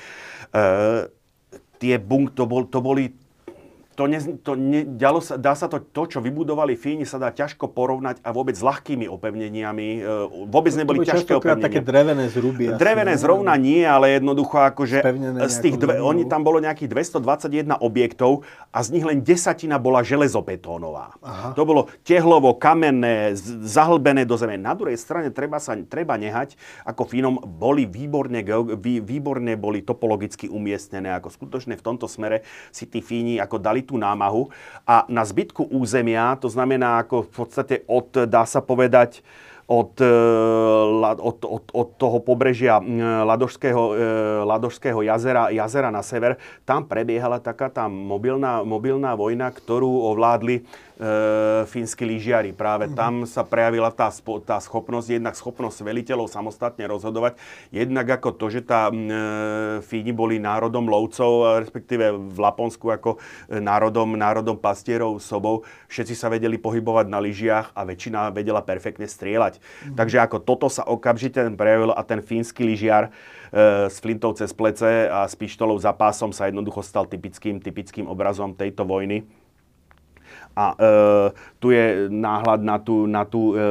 E, 0.53 1.09
tie 1.81 1.97
bunk, 1.97 2.37
to, 2.37 2.45
bol, 2.45 2.69
to 2.69 2.85
boli 2.85 3.17
to, 3.99 4.07
ne, 4.07 4.23
to 4.47 4.55
ne, 4.55 4.87
ďalo 4.87 5.19
sa, 5.19 5.35
dá 5.35 5.59
sa 5.59 5.67
to, 5.67 5.83
to, 5.83 6.07
čo 6.07 6.19
vybudovali 6.23 6.79
Fíni, 6.79 7.03
sa 7.03 7.19
dá 7.19 7.35
ťažko 7.35 7.75
porovnať 7.75 8.23
a 8.23 8.31
vôbec 8.31 8.55
s 8.55 8.63
ľahkými 8.63 9.11
opevneniami. 9.11 9.89
E, 9.99 10.47
vôbec 10.47 10.71
neboli 10.79 11.03
to 11.03 11.11
ťažké 11.11 11.35
opevnenia. 11.35 11.67
také 11.67 11.83
drevené 11.83 12.31
zruby. 12.31 12.71
Drevené 12.79 13.19
asi, 13.19 13.27
zrovna 13.27 13.59
nie, 13.59 13.83
ale 13.83 14.23
jednoducho 14.23 14.55
akože 14.71 15.03
z 15.51 15.57
tých 15.59 15.83
dve, 15.83 15.99
oni 15.99 16.31
tam 16.31 16.47
bolo 16.47 16.63
nejakých 16.63 16.95
221 16.95 17.75
objektov 17.83 18.47
a 18.71 18.87
z 18.87 18.95
nich 18.95 19.03
len 19.03 19.19
desatina 19.19 19.83
bola 19.83 20.07
železobetónová. 20.07 21.19
Aha. 21.19 21.59
To 21.59 21.67
bolo 21.67 21.91
tehlovo, 22.07 22.55
kamenné, 22.55 23.35
zahlbené 23.67 24.23
do 24.23 24.39
zeme. 24.39 24.55
Na 24.55 24.79
druhej 24.79 24.95
strane 24.95 25.35
treba 25.35 25.59
sa 25.59 25.75
treba 25.91 26.15
nehať, 26.15 26.55
ako 26.87 27.03
Fínom 27.03 27.43
boli 27.43 27.83
výborne, 27.83 28.47
výborne 28.79 29.59
boli 29.59 29.83
topologicky 29.83 30.47
umiestnené, 30.47 31.11
ako 31.19 31.35
skutočne 31.35 31.75
v 31.75 31.83
tomto 31.83 32.07
smere 32.07 32.47
si 32.71 32.87
tí 32.87 33.03
Fíni 33.03 33.43
ako 33.43 33.59
dali 33.59 33.88
tú 33.89 33.97
námahu. 33.97 34.53
A 34.85 35.09
na 35.09 35.25
zbytku 35.25 35.73
územia, 35.73 36.37
to 36.37 36.53
znamená 36.53 37.01
ako 37.01 37.25
v 37.25 37.31
podstate 37.33 37.75
od, 37.89 38.29
dá 38.29 38.45
sa 38.45 38.61
povedať, 38.61 39.25
od, 39.69 40.01
e, 40.01 40.15
od, 41.21 41.39
od, 41.45 41.65
od 41.77 41.89
toho 42.01 42.19
pobrežia 42.25 42.81
Ladožského, 43.29 43.83
e, 43.93 43.95
Ladožského 44.49 45.05
jazera, 45.05 45.53
jazera 45.53 45.93
na 45.93 46.01
sever, 46.01 46.41
tam 46.65 46.89
prebiehala 46.89 47.37
taká 47.37 47.69
tá 47.69 47.85
mobilná, 47.85 48.65
mobilná 48.65 49.13
vojna, 49.13 49.53
ktorú 49.53 50.09
ovládli 50.09 50.65
fínsky 51.71 52.03
lyžiari. 52.03 52.51
Práve 52.51 52.91
mm-hmm. 52.91 52.99
tam 52.99 53.23
sa 53.23 53.47
prejavila 53.47 53.95
tá, 53.95 54.11
tá 54.43 54.59
schopnosť, 54.59 55.09
jednak 55.15 55.39
schopnosť 55.39 55.87
veliteľov 55.87 56.27
samostatne 56.27 56.83
rozhodovať, 56.91 57.39
jednak 57.71 58.19
ako 58.19 58.35
to, 58.35 58.47
že 58.51 58.67
tá 58.67 58.91
e, 58.91 58.95
Fíni 59.87 60.11
boli 60.11 60.43
národom 60.43 60.91
lovcov, 60.91 61.63
respektíve 61.63 62.11
v 62.11 62.39
Laponsku 62.39 62.91
ako 62.91 63.15
e, 63.47 63.63
národom, 63.63 64.19
národom 64.19 64.59
pastierov, 64.59 65.23
sobov. 65.23 65.63
Všetci 65.87 66.19
sa 66.19 66.27
vedeli 66.27 66.59
pohybovať 66.59 67.07
na 67.07 67.23
lyžiach 67.23 67.79
a 67.79 67.87
väčšina 67.87 68.35
vedela 68.35 68.59
perfektne 68.67 69.07
strieľať. 69.07 69.63
Mm-hmm. 69.63 69.95
Takže 69.95 70.19
ako 70.19 70.43
toto 70.43 70.67
sa 70.67 70.83
okamžite 70.83 71.47
prejavilo 71.55 71.95
a 71.95 72.03
ten 72.03 72.19
fínsky 72.19 72.67
lyžiar 72.67 73.15
e, 73.55 73.87
s 73.87 74.03
flintou 74.03 74.35
cez 74.35 74.51
plece 74.51 75.07
a 75.07 75.23
s 75.31 75.39
pištolou 75.39 75.79
za 75.79 75.95
pásom 75.95 76.35
sa 76.35 76.51
jednoducho 76.51 76.83
stal 76.83 77.07
typickým, 77.07 77.63
typickým 77.63 78.11
obrazom 78.11 78.51
tejto 78.51 78.83
vojny. 78.83 79.38
A 80.59 80.75
e, 80.75 80.77
tu 81.63 81.71
je 81.71 82.11
náhľad 82.11 82.67
na 82.67 82.77
tú, 82.83 83.07
na 83.07 83.23
tú 83.23 83.55
e, 83.55 83.63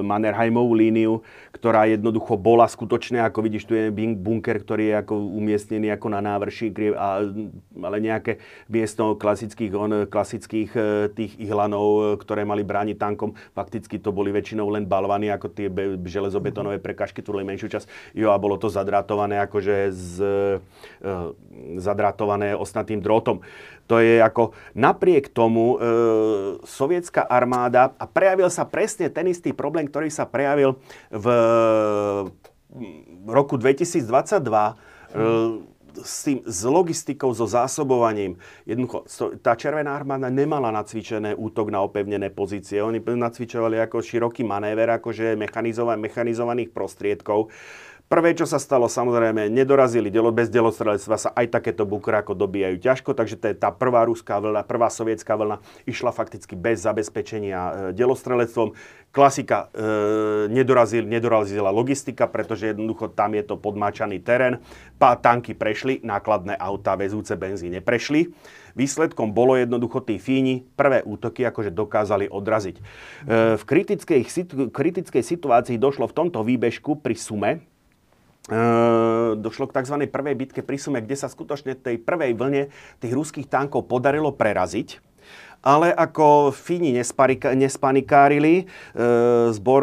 Mannerheimovú 0.00 0.72
líniu, 0.72 1.20
ktorá 1.52 1.84
jednoducho 1.90 2.40
bola 2.40 2.64
skutočne, 2.64 3.20
ako 3.20 3.44
vidíš, 3.44 3.66
tu 3.66 3.74
je 3.74 3.90
bunker, 3.92 4.62
ktorý 4.62 4.84
je 4.88 4.94
ako 5.04 5.14
umiestnený 5.36 5.92
ako 5.92 6.06
na 6.08 6.20
návrši, 6.22 6.70
a, 6.94 7.28
ale 7.82 7.96
nejaké 7.98 8.38
miesto 8.70 9.18
klasických, 9.18 9.72
on, 9.74 9.92
klasických 10.06 10.70
e, 10.72 10.80
tých 11.12 11.36
ihlanov, 11.42 11.86
e, 11.90 12.02
ktoré 12.22 12.46
mali 12.46 12.62
brániť 12.62 12.96
tankom, 12.96 13.34
fakticky 13.52 13.98
to 13.98 14.14
boli 14.14 14.30
väčšinou 14.30 14.70
len 14.70 14.88
balvany, 14.88 15.28
ako 15.34 15.50
tie 15.52 15.68
be, 15.68 15.98
železobetonové 16.06 16.78
prekažky, 16.78 17.20
tvorili 17.20 17.52
menšiu 17.52 17.68
časť. 17.68 18.16
Jo, 18.16 18.32
a 18.32 18.38
bolo 18.38 18.56
to 18.56 18.70
zadrátované 18.70 19.42
akože 19.44 19.76
z, 19.90 20.12
e, 21.02 21.10
zadrátované 21.82 22.54
osnatým 22.54 23.02
drôtom. 23.02 23.42
To 23.88 23.98
je 24.04 24.20
ako 24.20 24.52
napriek 24.76 25.32
tomu 25.32 25.74
e, 25.74 25.76
sovietská 26.62 27.24
armáda 27.24 27.96
a 27.96 28.04
prejavil 28.04 28.52
sa 28.52 28.68
presne 28.68 29.08
ten 29.08 29.26
istý 29.32 29.56
problém, 29.56 29.88
ktorý 29.88 30.12
sa 30.12 30.28
prejavil 30.28 30.76
v 31.08 31.26
roku 33.24 33.56
2022 33.56 34.04
e, 34.04 34.74
s, 36.04 36.28
tým, 36.28 36.38
s 36.44 36.60
logistikou, 36.62 37.32
so 37.34 37.46
zásobovaním. 37.48 38.38
Jednoducho, 38.68 39.08
tá 39.42 39.56
Červená 39.58 39.96
armáda 39.96 40.30
nemala 40.30 40.70
nacvičené 40.70 41.34
útok 41.34 41.72
na 41.72 41.82
opevnené 41.82 42.30
pozície. 42.30 42.78
Oni 42.78 43.00
nacvičovali 43.00 43.80
ako 43.82 44.04
široký 44.04 44.44
manéver, 44.46 44.92
akože 44.92 45.34
mechanizovaných 45.98 46.70
prostriedkov. 46.70 47.50
Prvé, 48.08 48.32
čo 48.32 48.48
sa 48.48 48.56
stalo, 48.56 48.88
samozrejme, 48.88 49.52
nedorazili, 49.52 50.08
bez 50.08 50.48
delostrelectva 50.48 51.16
sa 51.20 51.28
aj 51.36 51.60
takéto 51.60 51.84
bukry 51.84 52.16
ako 52.16 52.32
dobíjajú 52.32 52.80
ťažko, 52.80 53.12
takže 53.12 53.36
je 53.36 53.52
tá 53.52 53.68
prvá 53.68 54.08
ruská 54.08 54.40
vlna, 54.40 54.64
prvá 54.64 54.88
sovietská 54.88 55.36
vlna 55.36 55.60
išla 55.84 56.08
fakticky 56.08 56.56
bez 56.56 56.88
zabezpečenia 56.88 57.60
e, 57.60 57.72
delostrelectvom. 57.92 58.72
Klasika, 59.12 59.68
e, 59.76 59.88
nedorazil, 60.48 61.04
nedorazila 61.04 61.68
logistika, 61.68 62.24
pretože 62.24 62.72
jednoducho 62.72 63.12
tam 63.12 63.36
je 63.36 63.44
to 63.44 63.60
podmáčaný 63.60 64.24
terén. 64.24 64.64
Pá, 64.96 65.12
tanky 65.20 65.52
prešli, 65.52 66.00
nákladné 66.00 66.56
autá 66.56 66.96
vezúce 66.96 67.36
benzín 67.36 67.76
neprešli. 67.76 68.32
Výsledkom 68.72 69.36
bolo 69.36 69.52
jednoducho 69.52 70.00
tí 70.00 70.16
Fíni 70.16 70.64
prvé 70.80 71.04
útoky 71.04 71.44
akože 71.44 71.76
dokázali 71.76 72.32
odraziť. 72.32 72.76
E, 72.80 72.82
v 73.60 73.62
kritickej, 73.68 74.20
kritickej 74.72 75.20
situácii 75.20 75.76
došlo 75.76 76.08
v 76.08 76.16
tomto 76.16 76.40
výbežku 76.40 77.04
pri 77.04 77.12
Sume, 77.12 77.68
došlo 79.36 79.68
k 79.68 79.76
tzv. 79.76 79.96
prvej 80.08 80.34
bitke 80.34 80.60
pri 80.64 80.80
Sume, 80.80 81.04
kde 81.04 81.16
sa 81.20 81.28
skutočne 81.28 81.76
tej 81.76 82.00
prvej 82.00 82.32
vlne 82.32 82.62
tých 82.98 83.12
ruských 83.12 83.46
tankov 83.48 83.86
podarilo 83.86 84.32
preraziť. 84.32 85.04
Ale 85.58 85.90
ako 85.90 86.54
Fíni 86.54 86.94
nespanikárili, 86.94 88.62
ehm, 88.62 89.50
zbor, 89.50 89.82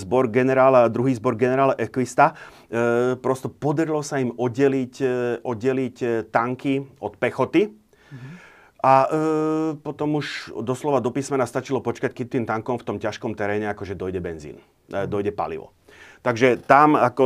zbor 0.00 0.32
generála, 0.32 0.88
druhý 0.88 1.12
zbor 1.12 1.36
generála 1.36 1.76
Equista, 1.76 2.32
ehm, 2.32 3.20
prosto 3.20 3.52
podarilo 3.52 4.00
sa 4.00 4.16
im 4.16 4.32
oddeliť, 4.32 4.94
oddeliť 5.44 5.96
tanky 6.32 6.88
od 7.04 7.20
pechoty. 7.20 7.68
Mm-hmm. 7.68 8.50
A 8.80 8.94
e, 9.04 9.08
potom 9.76 10.16
už 10.16 10.56
doslova 10.64 11.04
do 11.04 11.12
písmena 11.12 11.44
stačilo 11.44 11.84
počkať, 11.84 12.16
keď 12.16 12.26
tým 12.26 12.44
tankom 12.48 12.80
v 12.80 12.86
tom 12.88 12.96
ťažkom 12.96 13.36
teréne 13.36 13.68
akože 13.68 13.92
dojde 13.92 14.24
benzín, 14.24 14.56
e, 14.88 15.04
dojde 15.04 15.36
palivo. 15.36 15.76
Takže 16.20 16.60
tam 16.68 17.00
ako 17.00 17.24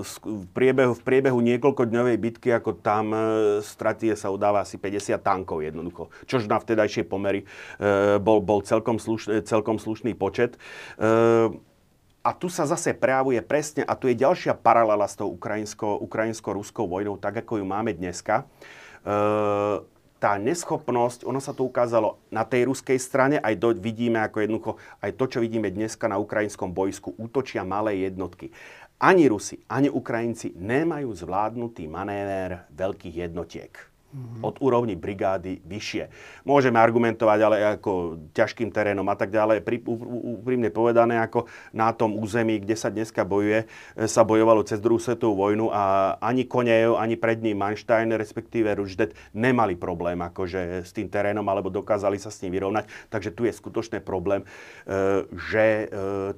v 0.00 0.46
priebehu, 0.56 0.96
v 0.96 1.02
priebehu 1.04 1.38
niekoľkodňovej 1.44 2.16
bitky, 2.16 2.56
ako 2.56 2.80
tam 2.80 3.12
e, 3.12 3.20
stratie 3.60 4.16
sa 4.16 4.32
udáva 4.32 4.64
asi 4.64 4.80
50 4.80 5.20
tankov 5.20 5.60
jednoducho, 5.60 6.08
čož 6.24 6.48
na 6.48 6.56
vtedajšie 6.56 7.04
pomery 7.04 7.44
e, 7.44 7.46
bol, 8.24 8.40
bol 8.40 8.64
celkom, 8.64 8.96
slušný, 8.96 9.44
celkom 9.44 9.76
slušný 9.76 10.16
počet. 10.16 10.56
E, 10.56 10.60
a 12.24 12.30
tu 12.32 12.48
sa 12.48 12.64
zase 12.64 12.96
prejavuje 12.96 13.44
presne, 13.44 13.84
a 13.84 13.92
tu 13.92 14.08
je 14.08 14.16
ďalšia 14.16 14.56
paralela 14.56 15.04
s 15.04 15.20
tou 15.20 15.28
ukrajinsko, 15.28 16.00
ukrajinsko-ruskou 16.08 16.88
vojnou, 16.88 17.20
tak 17.20 17.44
ako 17.44 17.60
ju 17.60 17.64
máme 17.68 17.92
dneska. 17.92 18.48
E, 19.04 19.84
tá 20.24 20.40
neschopnosť, 20.40 21.28
ono 21.28 21.36
sa 21.36 21.52
to 21.52 21.68
ukázalo 21.68 22.16
na 22.32 22.48
tej 22.48 22.72
ruskej 22.72 22.96
strane, 22.96 23.36
aj 23.44 23.60
do, 23.60 23.76
vidíme 23.76 24.24
ako 24.24 24.40
jednoducho, 24.40 24.72
aj 25.04 25.12
to, 25.20 25.24
čo 25.36 25.38
vidíme 25.44 25.68
dneska 25.68 26.08
na 26.08 26.16
ukrajinskom 26.16 26.72
bojsku, 26.72 27.12
útočia 27.20 27.60
malé 27.60 28.08
jednotky. 28.08 28.48
Ani 28.96 29.28
Rusi, 29.28 29.60
ani 29.68 29.92
Ukrajinci 29.92 30.56
nemajú 30.56 31.12
zvládnutý 31.12 31.84
manéver 31.92 32.64
veľkých 32.72 33.28
jednotiek 33.28 33.93
mm-hmm. 34.14 34.42
od 34.46 34.54
úrovni 34.62 34.94
brigády 34.94 35.58
vyššie. 35.66 36.08
Môžeme 36.46 36.78
argumentovať 36.78 37.38
ale 37.42 37.56
ako 37.74 38.22
ťažkým 38.30 38.70
terénom 38.70 39.06
a 39.10 39.18
tak 39.18 39.34
ďalej. 39.34 39.66
Pri, 39.66 39.82
úprimne 40.38 40.70
povedané, 40.70 41.18
ako 41.18 41.50
na 41.74 41.90
tom 41.90 42.14
území, 42.14 42.62
kde 42.62 42.78
sa 42.78 42.94
dneska 42.94 43.26
bojuje, 43.26 43.66
e, 43.98 44.06
sa 44.06 44.22
bojovalo 44.22 44.62
cez 44.62 44.78
druhú 44.78 45.02
svetovú 45.02 45.34
vojnu 45.34 45.74
a 45.74 46.14
ani 46.22 46.46
Konejev, 46.46 46.94
ani 46.94 47.18
prední 47.18 47.52
Manstein, 47.58 48.14
respektíve 48.14 48.70
Ruždet, 48.78 49.18
nemali 49.34 49.74
problém 49.74 50.22
akože 50.22 50.86
s 50.86 50.94
tým 50.94 51.10
terénom, 51.10 51.44
alebo 51.50 51.68
dokázali 51.74 52.16
sa 52.22 52.30
s 52.30 52.38
ním 52.46 52.54
vyrovnať. 52.54 52.86
Takže 53.10 53.34
tu 53.34 53.44
je 53.44 53.52
skutočný 53.52 53.98
problém, 53.98 54.46
e, 54.86 55.26
že 55.34 55.66
e, 55.66 55.86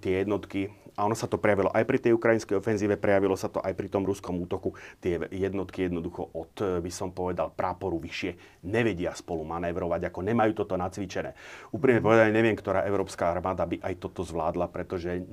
tie 0.01 0.24
jednotky 0.24 0.72
a 0.97 1.05
ono 1.05 1.12
sa 1.12 1.29
to 1.29 1.37
prejavilo 1.37 1.68
aj 1.77 1.85
pri 1.85 1.99
tej 2.01 2.16
ukrajinskej 2.16 2.57
ofenzíve, 2.57 2.97
prejavilo 2.97 3.37
sa 3.37 3.53
to 3.53 3.61
aj 3.61 3.77
pri 3.77 3.93
tom 3.93 4.09
ruskom 4.09 4.41
útoku. 4.41 4.72
Tie 5.05 5.20
jednotky 5.29 5.93
jednoducho 5.93 6.33
od, 6.33 6.57
by 6.57 6.89
som 6.89 7.12
povedal, 7.12 7.53
práporu 7.67 7.99
vyššie 7.99 8.62
nevedia 8.71 9.11
spolu 9.19 9.43
manévrovať, 9.43 10.07
ako 10.07 10.23
nemajú 10.23 10.55
toto 10.55 10.79
nacvičené. 10.79 11.35
Úprimne 11.75 11.99
povedané, 11.99 12.31
neviem, 12.31 12.55
ktorá 12.55 12.87
európska 12.87 13.35
armáda 13.35 13.67
by 13.67 13.83
aj 13.83 13.95
toto 13.99 14.23
zvládla, 14.23 14.71
pretože 14.71 15.27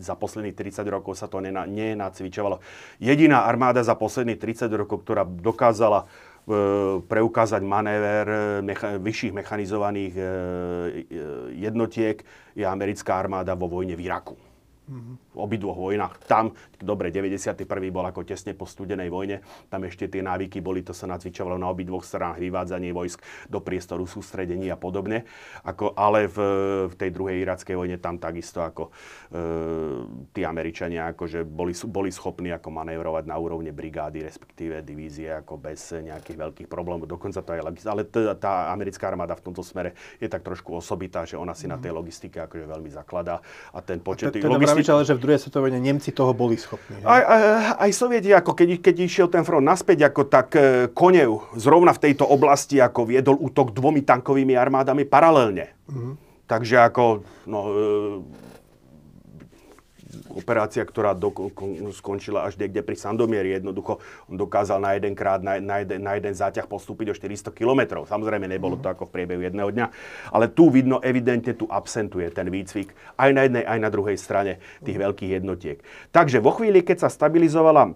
za 0.00 0.16
posledných 0.16 0.56
30 0.56 0.80
rokov 0.88 1.20
sa 1.20 1.28
to 1.28 1.44
nenacvičovalo. 1.44 2.64
Jediná 2.96 3.44
armáda 3.44 3.84
za 3.84 3.92
posledných 3.92 4.40
30 4.40 4.72
rokov, 4.72 5.04
ktorá 5.04 5.28
dokázala 5.28 6.08
E, 6.44 7.00
preukázať 7.08 7.64
manéver 7.64 8.28
e, 8.28 8.36
mecha- 8.60 9.00
vyšších 9.00 9.32
mechanizovaných 9.32 10.12
e, 10.12 10.24
jednotiek 11.56 12.20
je 12.52 12.68
americká 12.68 13.16
armáda 13.16 13.56
vo 13.56 13.64
vojne 13.64 13.96
v 13.96 14.04
Iraku 14.04 14.36
v 14.84 15.23
obidvoch 15.34 15.78
vojnách. 15.78 16.14
Tam, 16.26 16.54
dobre, 16.78 17.10
91. 17.10 17.66
bol 17.90 18.06
ako 18.06 18.22
tesne 18.22 18.54
po 18.54 18.68
studenej 18.68 19.10
vojne, 19.10 19.42
tam 19.70 19.82
ešte 19.86 20.06
tie 20.06 20.22
návyky 20.22 20.62
boli, 20.62 20.86
to 20.86 20.94
sa 20.94 21.10
nacvičovalo 21.10 21.58
na 21.58 21.70
obidvoch 21.70 22.06
stranách, 22.06 22.38
vyvádzanie 22.38 22.94
vojsk 22.94 23.20
do 23.50 23.58
priestoru 23.58 24.06
sústredení 24.06 24.70
a 24.70 24.78
podobne. 24.78 25.26
Ako, 25.66 25.96
ale 25.96 26.30
v, 26.30 26.38
v 26.90 26.94
tej 26.94 27.10
druhej 27.10 27.42
irackej 27.42 27.74
vojne 27.74 27.96
tam 27.98 28.20
takisto 28.20 28.62
ako 28.62 28.90
e, 28.90 29.40
tí 30.30 30.42
Američania 30.46 31.10
akože 31.14 31.42
boli, 31.48 31.72
boli 31.88 32.10
schopní 32.12 32.52
ako 32.54 32.68
manévrovať 32.70 33.24
na 33.26 33.36
úrovne 33.40 33.72
brigády, 33.72 34.22
respektíve 34.22 34.84
divízie 34.84 35.32
ako 35.32 35.58
bez 35.58 35.96
nejakých 35.96 36.38
veľkých 36.38 36.68
problémov. 36.68 37.08
Dokonca 37.08 37.40
to 37.40 37.50
aj, 37.56 37.60
ale 37.84 38.02
tá, 38.06 38.20
tá 38.36 38.52
americká 38.70 39.08
armáda 39.10 39.34
v 39.34 39.50
tomto 39.50 39.64
smere 39.64 39.96
je 40.20 40.28
tak 40.28 40.44
trošku 40.44 40.76
osobitá, 40.76 41.24
že 41.24 41.40
ona 41.40 41.56
si 41.56 41.66
na 41.66 41.80
tej 41.80 41.96
logistike 41.96 42.38
akože 42.44 42.64
veľmi 42.68 42.90
zakladá 42.92 43.40
a 43.72 43.78
ten 43.80 43.98
počet 43.98 44.34
tých 44.34 44.44
vravíš, 44.44 44.90
ale 44.90 45.02
že 45.06 45.14
v 45.14 45.22
druhej 45.24 45.40
svetovej 45.40 45.72
vojne 45.72 45.80
Nemci 45.80 46.12
toho 46.12 46.36
boli 46.36 46.60
schopní. 46.60 47.00
Aj, 47.00 47.22
aj, 47.24 47.42
aj 47.80 47.90
Sovieti, 47.96 48.28
ako 48.30 48.52
keď, 48.52 48.84
keď 48.84 48.94
išiel 49.00 49.28
ten 49.32 49.42
front 49.42 49.64
naspäť, 49.64 50.12
ako 50.12 50.28
tak 50.28 50.52
e, 50.54 50.92
Konev 50.92 51.56
zrovna 51.56 51.96
v 51.96 52.02
tejto 52.04 52.28
oblasti 52.28 52.78
ako 52.84 53.08
viedol 53.08 53.40
útok 53.40 53.72
dvomi 53.72 54.04
tankovými 54.04 54.52
armádami 54.52 55.08
paralelne. 55.08 55.72
Mm-hmm. 55.88 56.14
Takže 56.44 56.76
ako, 56.84 57.24
no, 57.48 57.60
e, 57.72 58.44
operácia, 60.34 60.82
ktorá 60.82 61.14
do, 61.14 61.32
skončila 61.94 62.44
až 62.44 62.58
niekde 62.58 62.82
pri 62.82 62.98
Sandomieri. 62.98 63.56
Jednoducho 63.56 64.02
on 64.28 64.36
dokázal 64.36 64.82
na 64.82 64.98
jeden 64.98 65.14
krát, 65.14 65.40
na, 65.40 65.62
na, 65.62 65.80
jeden, 65.80 66.02
na 66.02 66.18
jeden 66.18 66.34
záťah 66.34 66.66
postúpiť 66.66 67.10
o 67.10 67.14
400 67.16 67.54
km. 67.54 68.02
Samozrejme, 68.04 68.50
nebolo 68.50 68.76
to 68.76 68.90
ako 68.90 69.06
v 69.08 69.14
priebehu 69.14 69.42
jedného 69.46 69.70
dňa, 69.70 69.86
ale 70.34 70.50
tu 70.50 70.68
vidno 70.68 70.98
evidentne, 71.00 71.54
tu 71.54 71.70
absentuje 71.70 72.28
ten 72.34 72.50
výcvik 72.50 72.92
aj 73.16 73.30
na 73.30 73.42
jednej, 73.46 73.64
aj 73.64 73.78
na 73.78 73.90
druhej 73.90 74.18
strane 74.18 74.58
tých 74.82 74.98
veľkých 74.98 75.40
jednotiek. 75.40 75.78
Takže 76.10 76.42
vo 76.42 76.52
chvíli, 76.52 76.82
keď 76.82 77.06
sa 77.06 77.08
stabilizovala 77.08 77.94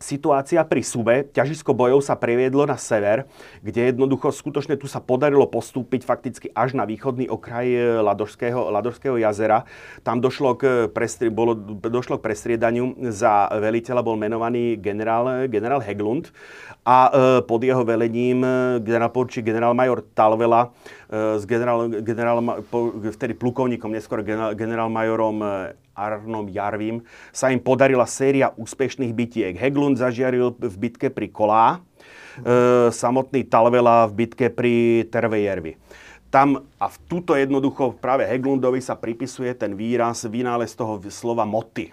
situácia 0.00 0.64
pri 0.64 0.80
Sube, 0.80 1.28
ťažisko 1.28 1.76
bojov 1.76 2.00
sa 2.00 2.16
previedlo 2.16 2.64
na 2.64 2.80
sever, 2.80 3.28
kde 3.60 3.92
jednoducho 3.92 4.32
skutočne 4.32 4.80
tu 4.80 4.88
sa 4.88 4.98
podarilo 4.98 5.44
postúpiť 5.44 6.08
fakticky 6.08 6.48
až 6.56 6.72
na 6.72 6.88
východný 6.88 7.28
okraj 7.28 7.68
e, 7.68 8.00
Ladošského, 8.00 8.72
Ladošského 8.72 9.20
jazera. 9.20 9.68
Tam 10.00 10.24
došlo 10.24 10.56
k, 10.56 10.88
prestri, 10.88 11.28
bolo, 11.28 11.52
došlo 11.84 12.16
k 12.16 12.24
prestriedaniu. 12.32 12.96
Za 13.12 13.52
veliteľa 13.52 14.00
bol 14.00 14.16
menovaný 14.16 14.80
generál, 14.80 15.44
generál 15.52 15.84
Heglund 15.84 16.32
a 16.80 16.98
e, 17.06 17.44
pod 17.44 17.60
jeho 17.60 17.84
velením 17.84 18.40
e, 18.40 18.80
generál 18.80 19.12
generál 19.44 19.76
major 19.76 20.00
Talvela 20.16 20.72
s 21.10 21.42
generál, 21.42 21.90
generál, 22.06 22.38
po, 22.70 22.94
vtedy 23.10 23.34
plukovníkom, 23.34 23.90
neskôr 23.90 24.22
generál, 24.22 24.54
generál 24.54 24.86
majorom 24.86 25.42
e, 25.42 25.74
Arnom 25.90 26.46
Jarvim, 26.46 27.02
sa 27.34 27.50
im 27.50 27.58
podarila 27.58 28.06
séria 28.06 28.54
úspešných 28.54 29.10
bitiek. 29.10 29.58
Heglund 29.58 29.98
zažiaril 29.98 30.54
v 30.54 30.76
bitke 30.78 31.10
pri 31.10 31.26
Kolá, 31.34 31.66
e, 31.74 31.78
samotný 32.94 33.42
Talvela 33.50 34.06
v 34.06 34.22
bitke 34.22 34.54
pri 34.54 35.02
Tervejervi. 35.10 35.74
Tam 36.30 36.62
a 36.78 36.86
v 36.86 36.96
túto 37.10 37.34
jednoducho 37.34 37.98
práve 37.98 38.22
Heglundovi 38.30 38.78
sa 38.78 38.94
pripisuje 38.94 39.50
ten 39.58 39.74
výraz, 39.74 40.30
vynález 40.30 40.78
toho 40.78 41.02
slova 41.10 41.42
moty. 41.42 41.90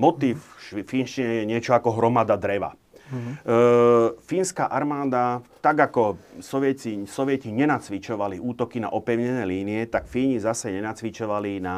Moty 0.00 0.32
v 0.32 0.80
finštine 0.80 1.44
je 1.44 1.44
niečo 1.44 1.76
ako 1.76 1.92
hromada 1.92 2.40
dreva. 2.40 2.72
Uh-huh. 3.06 3.34
E, 3.38 3.56
fínska 4.26 4.66
armáda, 4.66 5.38
tak 5.62 5.78
ako 5.78 6.18
sovieti, 6.42 7.06
sovieti 7.06 7.54
nenacvičovali 7.54 8.42
útoky 8.42 8.82
na 8.82 8.90
opevnené 8.90 9.46
línie, 9.46 9.86
tak 9.86 10.10
Fíni 10.10 10.42
zase 10.42 10.74
nenacvičovali 10.74 11.62
na 11.62 11.76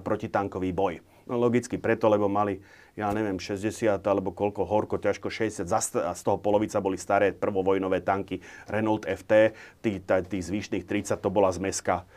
protitankový 0.00 0.72
boj. 0.72 0.94
No 1.28 1.38
logicky 1.38 1.76
preto, 1.78 2.08
lebo 2.08 2.26
mali, 2.26 2.58
ja 2.98 3.12
neviem, 3.12 3.36
60 3.36 4.00
alebo 4.02 4.32
koľko, 4.32 4.64
horko, 4.64 4.96
ťažko 4.98 5.28
60, 5.28 5.68
a 6.02 6.12
z 6.16 6.22
toho 6.24 6.40
polovica 6.40 6.80
boli 6.80 6.96
staré 6.96 7.30
prvovojnové 7.36 8.00
tanky 8.02 8.40
Renault 8.66 9.06
FT, 9.06 9.54
tých 9.84 10.02
tí 10.02 10.38
zvyšných 10.40 10.88
30 10.88 11.20
to 11.20 11.28
bola 11.30 11.52
zmeska, 11.52 12.08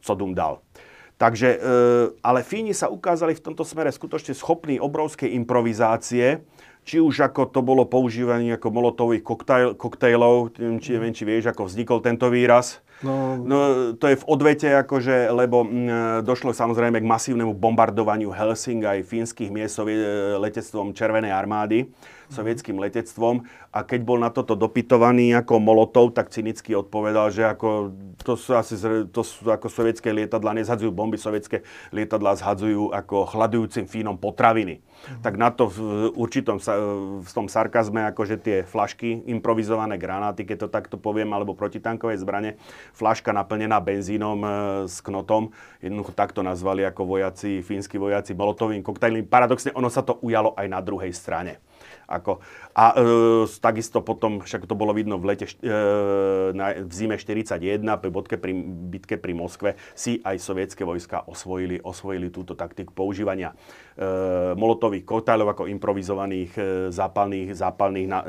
co 0.00 0.12
dum 0.16 0.34
dal. 0.34 0.64
Takže, 1.22 1.48
e, 1.54 1.58
ale 2.18 2.42
Fíni 2.42 2.74
sa 2.74 2.90
ukázali 2.90 3.38
v 3.38 3.44
tomto 3.46 3.62
smere 3.62 3.94
skutočne 3.94 4.34
schopní 4.34 4.82
obrovskej 4.82 5.30
improvizácie, 5.38 6.42
či 6.82 6.98
už 6.98 7.30
ako 7.30 7.50
to 7.50 7.60
bolo 7.62 7.86
používanie 7.86 8.58
ako 8.58 8.68
molotových 8.74 9.22
koktajl, 9.22 9.68
koktejlov, 9.78 10.58
či 10.82 10.98
neviem, 10.98 11.14
či 11.14 11.22
vieš, 11.22 11.54
ako 11.54 11.70
vznikol 11.70 12.02
tento 12.02 12.26
výraz. 12.26 12.82
No, 13.02 13.34
no 13.34 13.56
to 13.98 14.06
je 14.06 14.14
v 14.14 14.24
odvete, 14.30 14.70
akože, 14.78 15.34
lebo 15.34 15.66
m, 15.66 15.90
došlo 16.22 16.54
samozrejme 16.54 17.02
k 17.02 17.10
masívnemu 17.10 17.50
bombardovaniu 17.50 18.30
Helsing 18.30 18.86
aj 18.86 19.02
fínskych 19.02 19.50
miest 19.50 19.82
letectvom 20.38 20.94
Červenej 20.94 21.34
armády 21.34 21.90
sovietským 22.32 22.80
letectvom 22.80 23.44
a 23.74 23.84
keď 23.84 24.00
bol 24.06 24.16
na 24.16 24.32
toto 24.32 24.56
dopytovaný 24.56 25.36
ako 25.36 25.60
Molotov, 25.60 26.16
tak 26.16 26.32
cynicky 26.32 26.72
odpovedal, 26.72 27.28
že 27.28 27.44
ako, 27.44 27.92
to 28.24 28.40
sú 28.40 28.56
asi 28.56 28.80
to 29.12 29.20
sú 29.20 29.52
ako 29.52 29.68
sovietské 29.68 30.08
lietadla, 30.14 30.56
nezhadzujú 30.56 30.88
bomby, 30.88 31.20
sovietské 31.20 31.60
lietadla 31.92 32.38
zhadzujú 32.40 32.94
ako 32.94 33.28
chladujúcim 33.28 33.84
fínom 33.84 34.16
potraviny. 34.16 34.80
Tak 35.22 35.34
na 35.34 35.50
to 35.50 35.66
v 35.66 35.78
určitom 36.14 36.62
v 37.22 37.30
tom 37.34 37.46
sarkazme, 37.50 38.06
akože 38.14 38.36
tie 38.38 38.56
flašky, 38.62 39.26
improvizované 39.26 39.98
granáty, 39.98 40.46
keď 40.46 40.66
to 40.66 40.68
takto 40.70 40.96
poviem, 41.00 41.34
alebo 41.34 41.58
protitankové 41.58 42.14
zbrane, 42.14 42.54
flaška 42.94 43.34
naplnená 43.34 43.82
benzínom 43.82 44.38
e, 44.42 44.48
s 44.86 45.02
knotom, 45.02 45.50
jednoducho 45.82 46.14
takto 46.14 46.46
nazvali 46.46 46.86
ako 46.86 47.02
vojaci, 47.18 47.66
fínsky 47.66 47.98
vojaci 47.98 48.36
molotovým 48.36 48.84
koktajlom. 48.86 49.26
Paradoxne 49.26 49.74
ono 49.74 49.90
sa 49.90 50.06
to 50.06 50.22
ujalo 50.22 50.54
aj 50.54 50.66
na 50.70 50.78
druhej 50.78 51.10
strane. 51.10 51.58
Ako, 52.12 52.44
a 52.76 52.92
e, 52.92 53.48
takisto 53.56 54.04
potom, 54.04 54.44
však 54.44 54.68
to 54.68 54.76
bolo 54.76 54.92
vidno 54.92 55.16
v 55.16 55.32
lete, 55.32 55.48
e, 55.48 55.72
na, 56.52 56.76
v 56.76 56.92
zime 56.92 57.16
41, 57.16 57.56
pri 57.80 58.10
bodke 58.12 58.36
pri, 58.36 58.52
bitke 58.92 59.16
pri 59.16 59.32
Moskve, 59.32 59.80
si 59.96 60.20
aj 60.20 60.36
sovietské 60.36 60.84
vojska 60.84 61.24
osvojili, 61.24 61.80
osvojili 61.80 62.28
túto 62.28 62.52
taktiku 62.52 62.92
používania 62.92 63.56
e, 63.96 64.52
molotových 64.52 64.91
koktajlov 65.00 65.56
ako 65.56 65.64
improvizovaných 65.72 66.52
e, 66.60 66.62
zápalných, 66.92 67.56
zápalných 67.56 68.08
na, 68.12 68.20
e, 68.20 68.26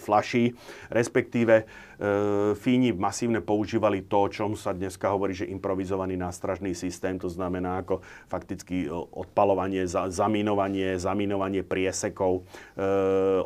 flaší, 0.00 0.56
respektíve 0.88 1.68
E, 1.96 2.52
Fíni 2.54 2.92
masívne 2.92 3.40
používali 3.40 4.04
to, 4.04 4.28
o 4.28 4.32
čom 4.32 4.52
sa 4.52 4.76
dneska 4.76 5.08
hovorí, 5.08 5.32
že 5.32 5.48
improvizovaný 5.48 6.20
nástražný 6.20 6.76
systém, 6.76 7.16
to 7.16 7.32
znamená 7.32 7.80
ako 7.80 8.04
fakticky 8.28 8.84
e, 8.84 8.88
odpalovanie, 8.92 9.88
zamínovanie, 9.88 11.00
zamínovanie 11.00 11.64
priesekov, 11.64 12.44
e, 12.76 12.80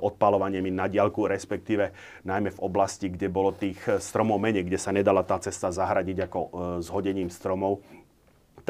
odpalovanie 0.02 0.58
na 0.74 0.90
diaľku, 0.90 1.30
respektíve 1.30 1.94
najmä 2.26 2.50
v 2.50 2.62
oblasti, 2.62 3.06
kde 3.06 3.30
bolo 3.30 3.54
tých 3.54 3.78
stromov 4.02 4.42
menej, 4.42 4.66
kde 4.66 4.82
sa 4.82 4.90
nedala 4.90 5.22
tá 5.22 5.38
cesta 5.38 5.70
zahradiť 5.70 6.26
ako 6.26 6.40
zhodením 6.82 7.30
stromov, 7.30 7.82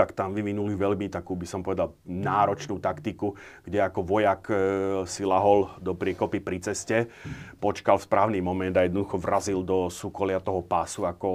tak 0.01 0.17
tam 0.17 0.33
vyvinuli 0.33 0.73
veľmi 0.73 1.13
takú, 1.13 1.37
by 1.37 1.45
som 1.45 1.61
povedal, 1.61 1.93
náročnú 2.09 2.81
taktiku, 2.81 3.37
kde 3.69 3.85
ako 3.85 4.01
vojak 4.01 4.49
e, 4.49 4.57
si 5.05 5.29
lahol 5.29 5.69
do 5.77 5.93
priekopy 5.93 6.41
pri 6.41 6.57
ceste, 6.65 7.13
počkal 7.61 8.01
v 8.01 8.09
správny 8.09 8.41
moment 8.41 8.73
a 8.81 8.89
jednoducho 8.89 9.21
vrazil 9.21 9.61
do 9.61 9.93
súkolia 9.93 10.41
toho 10.41 10.65
pásu 10.65 11.05
ako 11.05 11.29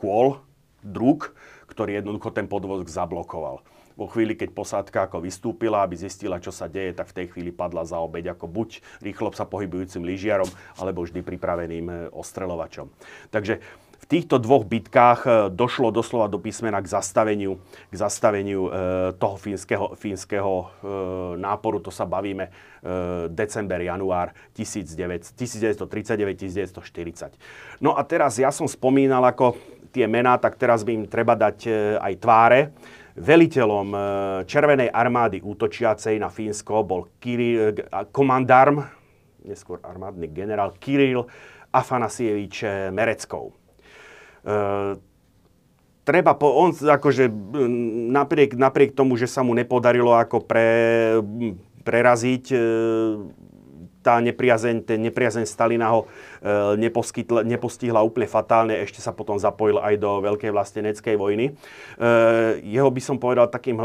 kôl, 0.00 0.40
druk, 0.80 1.36
ktorý 1.68 2.00
jednoducho 2.00 2.32
ten 2.32 2.48
podvozok 2.48 2.88
zablokoval. 2.88 3.60
Vo 3.96 4.12
chvíli, 4.12 4.36
keď 4.36 4.52
posádka 4.52 4.98
ako 5.08 5.24
vystúpila, 5.24 5.80
aby 5.80 5.96
zistila, 5.96 6.36
čo 6.36 6.52
sa 6.52 6.68
deje, 6.68 6.92
tak 6.92 7.12
v 7.12 7.16
tej 7.16 7.26
chvíli 7.32 7.48
padla 7.48 7.80
za 7.84 7.96
obeď 7.96 8.36
ako 8.36 8.44
buď 8.44 8.80
rýchlo 9.00 9.32
sa 9.32 9.48
pohybujúcim 9.48 10.04
lyžiarom, 10.04 10.48
alebo 10.80 11.04
vždy 11.04 11.20
pripraveným 11.20 11.86
e, 11.88 11.96
ostreľovačom. 12.12 12.88
Takže 13.32 13.60
v 14.06 14.22
týchto 14.22 14.38
dvoch 14.38 14.62
bitkách 14.62 15.26
e, 15.26 15.50
došlo 15.50 15.90
doslova 15.90 16.30
do 16.30 16.38
písmena 16.38 16.78
k 16.78 16.86
zastaveniu, 16.86 17.58
k 17.90 17.94
zastaveniu 17.98 18.70
e, 18.70 19.18
toho 19.18 19.34
fínskeho, 19.34 19.98
fínskeho 19.98 20.54
e, 20.62 20.66
náporu. 21.42 21.82
To 21.82 21.90
sa 21.90 22.06
bavíme 22.06 22.54
december, 23.34 23.82
január 23.82 24.30
1939-1940. 24.54 27.34
No 27.82 27.98
a 27.98 28.06
teraz 28.06 28.38
ja 28.38 28.54
som 28.54 28.70
spomínal 28.70 29.26
ako 29.26 29.58
tie 29.90 30.06
mená, 30.06 30.38
tak 30.38 30.54
teraz 30.54 30.86
by 30.86 30.94
im 30.94 31.10
treba 31.10 31.34
dať 31.34 31.66
aj 31.98 32.14
tváre. 32.22 32.70
Veliteľom 33.18 33.90
Červenej 34.46 34.94
armády 34.94 35.42
útočiacej 35.42 36.14
na 36.22 36.30
Fínsko 36.30 36.86
bol 36.86 37.10
Kiril, 37.18 37.74
komandarm, 38.14 38.86
neskôr 39.42 39.82
armádny 39.82 40.30
generál 40.30 40.70
Kiril 40.78 41.26
Afanasievič 41.74 42.62
Mereckov. 42.94 43.65
E, 44.46 44.56
treba, 46.06 46.38
po, 46.38 46.54
on 46.54 46.70
akože 46.70 47.26
napriek, 48.14 48.54
napriek 48.54 48.94
tomu, 48.94 49.18
že 49.18 49.26
sa 49.26 49.42
mu 49.42 49.50
nepodarilo 49.58 50.14
ako 50.14 50.46
pre, 50.46 50.70
preraziť 51.82 52.44
e, 52.54 52.58
tá 54.06 54.22
nepriazeň, 54.22 54.86
ten 54.86 55.02
nepriazeň 55.02 55.42
Stalina 55.50 55.90
ho 55.90 56.06
e, 56.06 56.78
nepostihla 57.42 58.06
úplne 58.06 58.30
fatálne, 58.30 58.78
ešte 58.78 59.02
sa 59.02 59.10
potom 59.10 59.34
zapojil 59.34 59.82
aj 59.82 59.98
do 59.98 60.22
Veľkej 60.22 60.54
vlasteneckej 60.54 61.18
vojny. 61.18 61.50
E, 61.50 61.52
jeho 62.62 62.86
by 62.86 63.02
som 63.02 63.18
povedal 63.18 63.50
takým 63.50 63.82
e, 63.82 63.84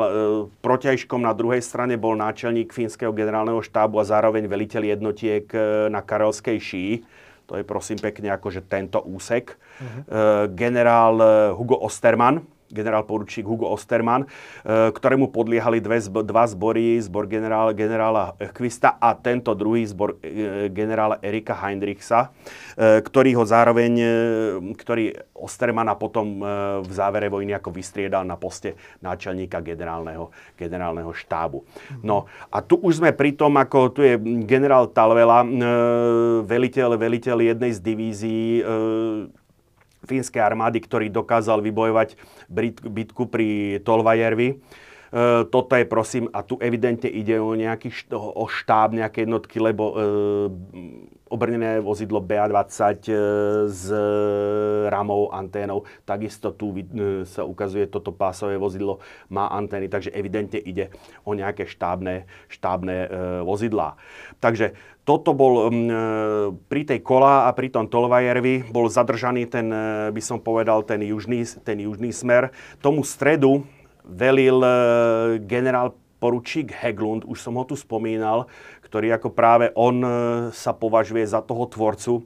protiažkom 0.62 1.26
na 1.26 1.34
druhej 1.34 1.66
strane 1.66 1.98
bol 1.98 2.14
náčelník 2.14 2.70
fínskeho 2.70 3.10
generálneho 3.10 3.66
štábu 3.66 3.98
a 3.98 4.06
zároveň 4.06 4.46
veliteľ 4.46 4.94
jednotiek 4.94 5.50
na 5.90 6.06
Karelskej 6.06 6.62
šíji. 6.62 6.96
To 7.52 7.60
je 7.60 7.68
prosím 7.68 8.00
pekne 8.00 8.32
akože 8.32 8.64
tento 8.64 9.04
úsek. 9.04 9.60
Uh-huh. 9.60 10.08
Generál 10.56 11.20
Hugo 11.52 11.84
Osterman, 11.84 12.40
generál 12.72 13.04
poručík 13.04 13.44
Hugo 13.44 13.68
Osterman, 13.70 14.24
e, 14.24 14.28
ktorému 14.96 15.30
podliehali 15.30 15.84
dve, 15.84 16.00
dva 16.24 16.48
zbory, 16.48 16.98
zbor 17.04 17.28
generála, 17.28 17.76
generála 17.76 18.24
Kvista 18.56 18.96
a 18.98 19.14
tento 19.14 19.52
druhý 19.52 19.84
zbor 19.86 20.18
e, 20.24 20.72
generála 20.72 21.20
Erika 21.20 21.54
Heinrichsa, 21.54 22.32
e, 22.74 23.04
ktorý 23.04 23.36
ho 23.38 23.44
zároveň, 23.44 23.94
ktorý 24.74 25.12
Ostermana 25.36 25.98
potom 25.98 26.40
v 26.86 26.92
závere 26.94 27.26
vojny 27.28 27.58
ako 27.58 27.74
vystriedal 27.74 28.22
na 28.24 28.38
poste 28.38 28.78
náčelníka 29.02 29.58
generálneho, 29.60 30.30
generálneho 30.54 31.10
štábu. 31.12 31.66
No 32.06 32.30
a 32.54 32.62
tu 32.62 32.78
už 32.78 33.02
sme 33.02 33.10
pri 33.12 33.34
tom, 33.34 33.58
ako 33.58 33.90
tu 33.90 34.06
je 34.06 34.22
generál 34.46 34.86
Talvela, 34.94 35.42
veliteľ, 36.46 36.94
veliteľ 36.94 37.38
jednej 37.42 37.72
z 37.74 37.80
divízií 37.82 38.62
fínskej 40.06 40.42
armády, 40.42 40.82
ktorý 40.82 41.14
dokázal 41.14 41.62
vybojovať 41.62 42.18
bitku 42.86 43.32
pri 43.32 43.80
Tolvajervi. 43.82 44.50
E, 44.52 44.56
toto 45.48 45.74
je 45.76 45.86
prosím, 45.88 46.28
a 46.32 46.44
tu 46.44 46.60
evidentne 46.60 47.08
ide 47.08 47.40
o 47.40 47.56
nejaký 47.56 48.12
o 48.14 48.46
štáb, 48.48 48.96
nejaké 48.96 49.24
jednotky, 49.24 49.58
lebo 49.60 49.84
e, 49.92 49.96
obrnené 51.32 51.80
vozidlo 51.80 52.20
BA-20 52.20 53.08
e, 53.08 53.16
s 53.72 53.88
ramou, 54.92 55.32
anténou. 55.32 55.88
Takisto 56.04 56.52
tu 56.52 56.76
e, 56.76 57.24
sa 57.24 57.48
ukazuje, 57.48 57.88
toto 57.88 58.12
pásové 58.12 58.60
vozidlo 58.60 59.00
má 59.32 59.48
antény, 59.48 59.88
takže 59.88 60.12
evidentne 60.12 60.60
ide 60.60 60.92
o 61.24 61.32
nejaké 61.32 61.64
štábne, 61.64 62.28
štábne 62.52 63.08
vozidlá. 63.48 63.96
Takže 64.44 64.76
toto 65.08 65.32
bol 65.32 65.72
pri 66.68 66.82
tej 66.86 67.00
kola 67.02 67.48
a 67.48 67.56
pri 67.56 67.74
tom 67.74 67.88
Tolvajervi 67.88 68.70
bol 68.70 68.92
zadržaný 68.92 69.48
ten, 69.48 69.72
by 70.12 70.22
som 70.22 70.38
povedal, 70.38 70.84
ten 70.84 71.02
južný, 71.02 71.48
ten 71.64 71.80
južný 71.82 72.14
smer. 72.14 72.54
Tomu 72.84 73.02
stredu 73.02 73.66
velil 74.06 74.62
generál 75.48 75.96
poručík 76.22 76.70
Heglund, 76.70 77.26
už 77.26 77.42
som 77.42 77.58
ho 77.58 77.66
tu 77.66 77.74
spomínal, 77.74 78.46
ktorý 78.92 79.16
ako 79.16 79.32
práve 79.32 79.72
on 79.80 80.04
e, 80.04 80.10
sa 80.52 80.76
považuje 80.76 81.24
za 81.24 81.40
toho 81.40 81.64
tvorcu 81.64 82.20
e, 82.20 82.22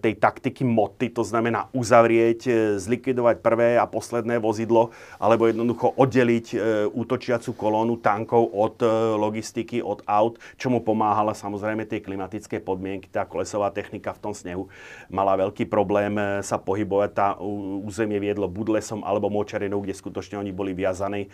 tej 0.00 0.16
taktiky 0.16 0.64
moty, 0.64 1.12
to 1.12 1.20
znamená 1.20 1.68
uzavrieť, 1.76 2.40
e, 2.48 2.52
zlikvidovať 2.80 3.44
prvé 3.44 3.76
a 3.76 3.84
posledné 3.84 4.40
vozidlo, 4.40 4.96
alebo 5.20 5.52
jednoducho 5.52 5.92
oddeliť 6.00 6.56
útočiacu 6.96 7.52
kolónu 7.52 8.00
tankov 8.00 8.48
od 8.48 8.80
logistiky, 9.20 9.84
od 9.84 10.00
aut, 10.08 10.40
čo 10.56 10.72
mu 10.72 10.80
pomáhala 10.80 11.36
samozrejme 11.36 11.84
tie 11.84 12.00
klimatické 12.00 12.64
podmienky, 12.64 13.12
tá 13.12 13.28
kolesová 13.28 13.68
technika 13.68 14.16
v 14.16 14.22
tom 14.22 14.32
snehu 14.32 14.72
mala 15.12 15.36
veľký 15.36 15.68
problém 15.68 16.16
sa 16.40 16.56
pohybovať, 16.56 17.10
tá 17.12 17.36
územie 17.84 18.22
viedlo 18.22 18.46
buď 18.46 18.80
lesom 18.80 19.00
alebo 19.02 19.28
močarinou, 19.28 19.82
kde 19.82 19.92
skutočne 19.92 20.38
oni 20.38 20.54
boli 20.54 20.72
viazaní 20.72 21.28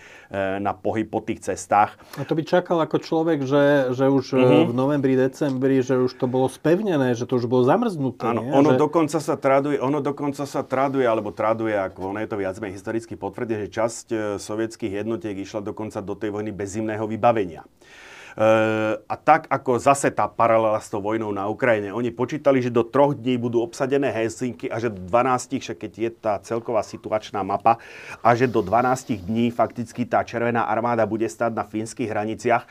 na 0.58 0.72
pohyb 0.72 1.06
po 1.06 1.20
tých 1.20 1.44
cestách. 1.44 1.94
A 2.16 2.24
to 2.24 2.32
by 2.34 2.42
čakal 2.42 2.80
ako 2.80 2.96
človek, 2.98 3.44
že, 3.44 3.92
že 3.92 4.08
už 4.08 4.26
mm-hmm 4.32 4.55
mm-hmm. 4.62 4.72
v 4.72 4.78
novembri, 4.78 5.14
decembri, 5.18 5.76
že 5.84 6.00
už 6.00 6.16
to 6.16 6.24
bolo 6.24 6.48
spevnené, 6.48 7.12
že 7.12 7.28
to 7.28 7.36
už 7.36 7.44
bolo 7.44 7.68
zamrznuté. 7.68 8.24
Áno, 8.32 8.46
nie? 8.46 8.52
ono 8.52 8.72
že... 8.72 8.78
dokonca 8.80 9.18
sa 9.20 9.34
traduje, 9.36 9.76
ono 9.76 9.98
dokonca 10.00 10.48
sa 10.48 10.62
traduje, 10.64 11.04
alebo 11.04 11.34
traduje, 11.34 11.76
ako 11.76 12.16
ono 12.16 12.18
je 12.24 12.28
to 12.28 12.36
viac 12.40 12.56
menej 12.56 12.80
historicky 12.80 13.14
potvrdené, 13.18 13.68
že 13.68 13.76
časť 13.76 14.06
e, 14.12 14.16
sovietských 14.40 15.04
jednotiek 15.04 15.36
išla 15.36 15.60
dokonca 15.60 16.00
do 16.00 16.16
tej 16.16 16.32
vojny 16.32 16.50
bez 16.54 16.78
zimného 16.80 17.04
vybavenia. 17.04 17.64
E, 18.36 18.44
a 19.00 19.14
tak 19.16 19.48
ako 19.48 19.80
zase 19.80 20.12
tá 20.12 20.28
paralela 20.28 20.76
s 20.76 20.92
tou 20.92 21.00
vojnou 21.00 21.32
na 21.32 21.48
Ukrajine, 21.48 21.88
oni 21.88 22.12
počítali, 22.12 22.60
že 22.60 22.68
do 22.68 22.84
troch 22.84 23.16
dní 23.16 23.40
budú 23.40 23.64
obsadené 23.64 24.12
Helsinky 24.12 24.68
a 24.68 24.76
že 24.76 24.92
do 24.92 25.00
12, 25.08 25.56
však 25.56 25.76
keď 25.80 25.92
je 25.96 26.10
tá 26.12 26.34
celková 26.44 26.84
situačná 26.84 27.40
mapa, 27.40 27.80
a 28.20 28.36
že 28.36 28.44
do 28.44 28.60
12 28.60 29.24
dní 29.24 29.48
fakticky 29.48 30.04
tá 30.04 30.20
Červená 30.20 30.68
armáda 30.68 31.08
bude 31.08 31.24
stať 31.24 31.56
na 31.56 31.64
fínskych 31.64 32.12
hraniciach 32.12 32.68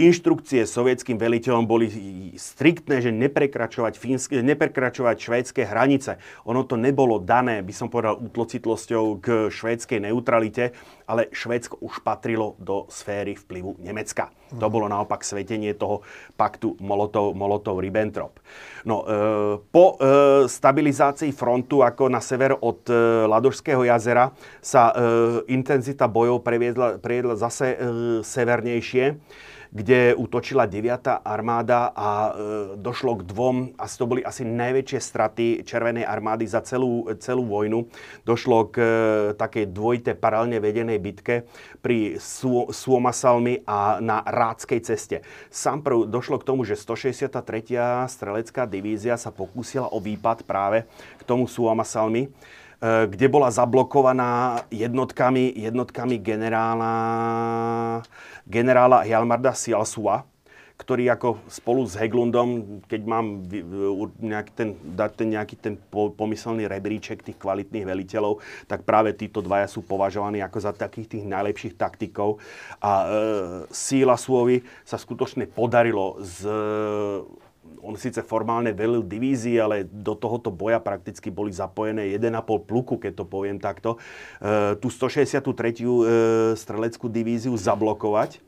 Inštrukcie 0.00 0.64
sovietským 0.64 1.20
veliteľom 1.20 1.68
boli 1.68 1.92
striktné, 2.40 3.04
že 3.04 3.12
neprekračovať, 3.12 4.00
fínske, 4.00 4.40
neprekračovať 4.40 5.16
švédske 5.20 5.62
hranice. 5.68 6.16
Ono 6.48 6.64
to 6.64 6.80
nebolo 6.80 7.20
dané, 7.20 7.60
by 7.60 7.74
som 7.76 7.92
povedal, 7.92 8.16
útlocitlosťou 8.16 9.04
k 9.20 9.26
švédskej 9.52 10.00
neutralite, 10.08 10.72
ale 11.04 11.28
Švédsko 11.34 11.82
už 11.84 12.00
patrilo 12.00 12.56
do 12.56 12.88
sféry 12.88 13.36
vplyvu 13.36 13.76
Nemecka. 13.82 14.32
To 14.56 14.66
bolo 14.66 14.90
naopak 14.90 15.22
svetenie 15.22 15.76
toho 15.78 16.02
paktu 16.34 16.74
Molotov-Ribbentrop. 16.80 18.40
No, 18.82 19.04
e, 19.04 19.18
po 19.70 19.94
e, 19.94 20.46
stabilizácii 20.50 21.30
frontu 21.30 21.86
ako 21.86 22.10
na 22.10 22.18
sever 22.18 22.58
od 22.58 22.82
e, 22.90 22.94
Ladožského 23.30 23.86
jazera 23.86 24.34
sa 24.58 24.90
e, 24.90 24.94
intenzita 25.54 26.10
bojov 26.10 26.42
previedla, 26.42 26.98
previedla 26.98 27.38
zase 27.38 27.66
e, 27.74 27.76
severnejšie 28.26 29.22
kde 29.70 30.18
útočila 30.18 30.66
9. 30.66 31.22
armáda 31.22 31.94
a 31.94 32.10
e, 32.10 32.30
došlo 32.74 33.22
k 33.22 33.26
dvom, 33.30 33.56
asi 33.78 33.94
to 33.94 34.10
boli 34.10 34.20
asi 34.26 34.42
najväčšie 34.42 34.98
straty 34.98 35.46
Červenej 35.62 36.02
armády 36.02 36.42
za 36.50 36.58
celú, 36.66 37.06
celú 37.22 37.46
vojnu. 37.46 37.86
Došlo 38.26 38.66
k 38.74 38.76
e, 38.82 38.86
takej 39.38 39.70
dvojite 39.70 40.12
paralelne 40.18 40.58
vedenej 40.58 40.98
bitke 40.98 41.46
pri 41.78 42.18
Su, 42.18 42.66
Suomasalmi 42.74 43.62
a 43.62 44.02
na 44.02 44.26
Rádskej 44.26 44.80
ceste. 44.82 45.22
Sám 45.54 45.86
prv 45.86 46.10
došlo 46.10 46.42
k 46.42 46.46
tomu, 46.50 46.66
že 46.66 46.74
163. 46.74 47.30
strelecká 48.10 48.66
divízia 48.66 49.14
sa 49.14 49.30
pokúsila 49.30 49.86
o 49.86 50.02
výpad 50.02 50.42
práve 50.42 50.82
k 51.16 51.22
tomu 51.22 51.46
Suomasalmi 51.46 52.26
kde 52.80 53.26
bola 53.28 53.52
zablokovaná 53.52 54.64
jednotkami, 54.72 55.52
jednotkami 55.52 56.16
generála, 56.16 56.94
generála 58.48 59.04
Hjalmarda 59.04 59.52
Sialsua, 59.52 60.24
ktorý 60.80 61.12
ako 61.12 61.44
spolu 61.44 61.84
s 61.84 61.92
Heglundom, 61.92 62.80
keď 62.88 63.02
mám 63.04 63.44
nejaký 64.16 64.52
ten, 64.56 64.68
dať 64.80 65.10
ten 65.12 65.28
nejaký 65.28 65.56
ten 65.60 65.74
pomyselný 65.92 66.64
rebríček 66.64 67.20
tých 67.20 67.36
kvalitných 67.36 67.84
veliteľov, 67.84 68.40
tak 68.64 68.88
práve 68.88 69.12
títo 69.12 69.44
dvaja 69.44 69.68
sú 69.68 69.84
považovaní 69.84 70.40
ako 70.40 70.58
za 70.64 70.72
takých 70.72 71.20
tých 71.20 71.24
najlepších 71.28 71.76
taktikov. 71.76 72.40
A 72.80 72.92
e, 72.96 73.06
Síla 73.68 74.16
Suovi 74.16 74.64
sa 74.88 74.96
skutočne 74.96 75.44
podarilo 75.52 76.16
z 76.24 76.48
on 77.80 77.96
síce 77.96 78.20
formálne 78.20 78.72
velil 78.72 79.04
divízii, 79.04 79.56
ale 79.60 79.76
do 79.88 80.12
tohoto 80.16 80.52
boja 80.52 80.78
prakticky 80.80 81.32
boli 81.32 81.50
zapojené 81.50 82.12
1,5 82.16 82.68
pluku, 82.68 83.00
keď 83.00 83.12
to 83.20 83.24
poviem 83.24 83.58
takto, 83.58 83.96
e, 84.40 84.76
tú 84.78 84.92
163. 84.92 85.80
E, 85.80 86.04
streleckú 86.56 87.08
divíziu 87.08 87.56
zablokovať. 87.56 88.40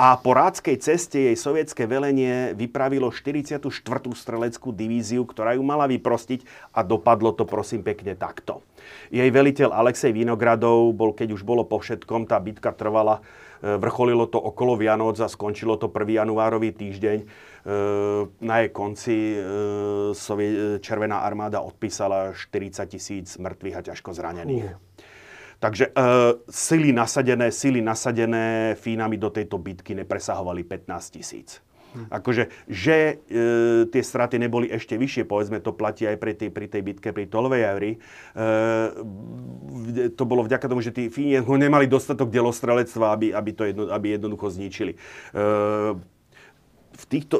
A 0.00 0.16
po 0.16 0.32
rádskej 0.32 0.80
ceste 0.80 1.20
jej 1.28 1.36
sovietské 1.36 1.84
velenie 1.84 2.56
vypravilo 2.56 3.12
44. 3.12 3.68
streleckú 4.16 4.72
divíziu, 4.72 5.28
ktorá 5.28 5.60
ju 5.60 5.60
mala 5.60 5.84
vyprostiť 5.84 6.72
a 6.72 6.80
dopadlo 6.80 7.36
to 7.36 7.44
prosím 7.44 7.84
pekne 7.84 8.16
takto. 8.16 8.64
Jej 9.12 9.28
veliteľ 9.28 9.76
Alexej 9.76 10.16
Vinogradov 10.16 10.96
bol, 10.96 11.12
keď 11.12 11.36
už 11.36 11.44
bolo 11.44 11.68
po 11.68 11.84
všetkom, 11.84 12.24
tá 12.24 12.40
bitka 12.40 12.72
trvala, 12.72 13.20
vrcholilo 13.60 14.26
to 14.26 14.40
okolo 14.40 14.76
Vianoc 14.76 15.20
a 15.20 15.28
skončilo 15.28 15.76
to 15.76 15.92
1. 15.92 16.24
januárový 16.24 16.72
týždeň 16.72 17.18
Eh, 17.60 18.28
na 18.40 18.58
jej 18.58 18.72
konci 18.72 19.36
eh, 19.36 20.78
Červená 20.80 21.18
armáda 21.20 21.60
odpísala 21.60 22.32
40 22.32 22.88
tisíc 22.88 23.36
mŕtvych 23.36 23.76
a 23.76 23.84
ťažko 23.92 24.16
zranených. 24.16 24.64
Uh. 24.64 24.80
Takže 25.60 25.92
e, 25.92 26.04
sily 26.48 26.88
nasadené, 26.88 27.52
sily 27.52 27.84
nasadené 27.84 28.72
Fínami 28.80 29.20
do 29.20 29.28
tejto 29.28 29.60
bitky 29.60 29.92
nepresahovali 29.92 30.64
15 30.64 31.20
tisíc. 31.20 31.60
Akože, 32.10 32.54
že 32.70 33.18
e, 33.26 33.84
tie 33.90 34.02
straty 34.02 34.38
neboli 34.38 34.70
ešte 34.70 34.94
vyššie, 34.94 35.26
povedzme, 35.26 35.58
to 35.58 35.74
platí 35.74 36.06
aj 36.06 36.16
pri 36.22 36.32
tej, 36.38 36.50
pri 36.54 36.66
tej 36.70 36.82
bitke 36.86 37.10
pri 37.10 37.26
Tolvejavri. 37.26 37.98
E, 37.98 38.00
to 40.14 40.22
bolo 40.22 40.46
vďaka 40.46 40.70
tomu, 40.70 40.80
že 40.82 40.94
tí 40.94 41.10
Fíni 41.10 41.42
nemali 41.42 41.90
dostatok 41.90 42.30
delostrelectva, 42.30 43.14
aby, 43.14 43.26
aby 43.34 43.50
to 43.50 43.62
jedno, 43.66 43.90
aby 43.90 44.14
jednoducho 44.14 44.54
zničili. 44.54 44.94
E, 44.94 44.98
v, 47.00 47.04
týchto, 47.08 47.36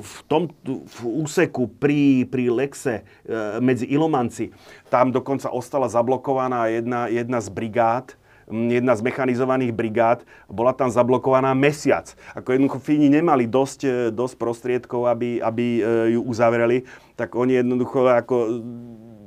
v 0.00 0.18
tom 0.26 0.48
v 0.64 0.98
úseku 1.04 1.68
pri, 1.68 2.24
pri 2.24 2.48
Lexe 2.48 2.94
e, 3.00 3.60
medzi 3.60 3.84
Ilomanci, 3.86 4.50
tam 4.88 5.12
dokonca 5.12 5.52
ostala 5.52 5.86
zablokovaná 5.86 6.66
jedna, 6.72 7.06
jedna 7.12 7.38
z 7.38 7.48
brigád, 7.52 8.16
jedna 8.50 8.92
z 8.96 9.02
mechanizovaných 9.02 9.72
brigád, 9.72 10.22
bola 10.46 10.76
tam 10.76 10.92
zablokovaná 10.92 11.52
mesiac. 11.56 12.12
Ako 12.36 12.54
jednoducho 12.54 12.78
Fíni 12.80 13.08
nemali 13.08 13.48
dosť, 13.48 13.80
e, 13.84 13.90
dosť 14.12 14.34
prostriedkov, 14.36 15.08
aby, 15.08 15.40
aby 15.40 15.66
e, 15.78 15.82
ju 16.16 16.20
uzavreli, 16.24 16.84
tak 17.14 17.32
oni 17.38 17.62
jednoducho 17.62 18.10
ako 18.10 18.36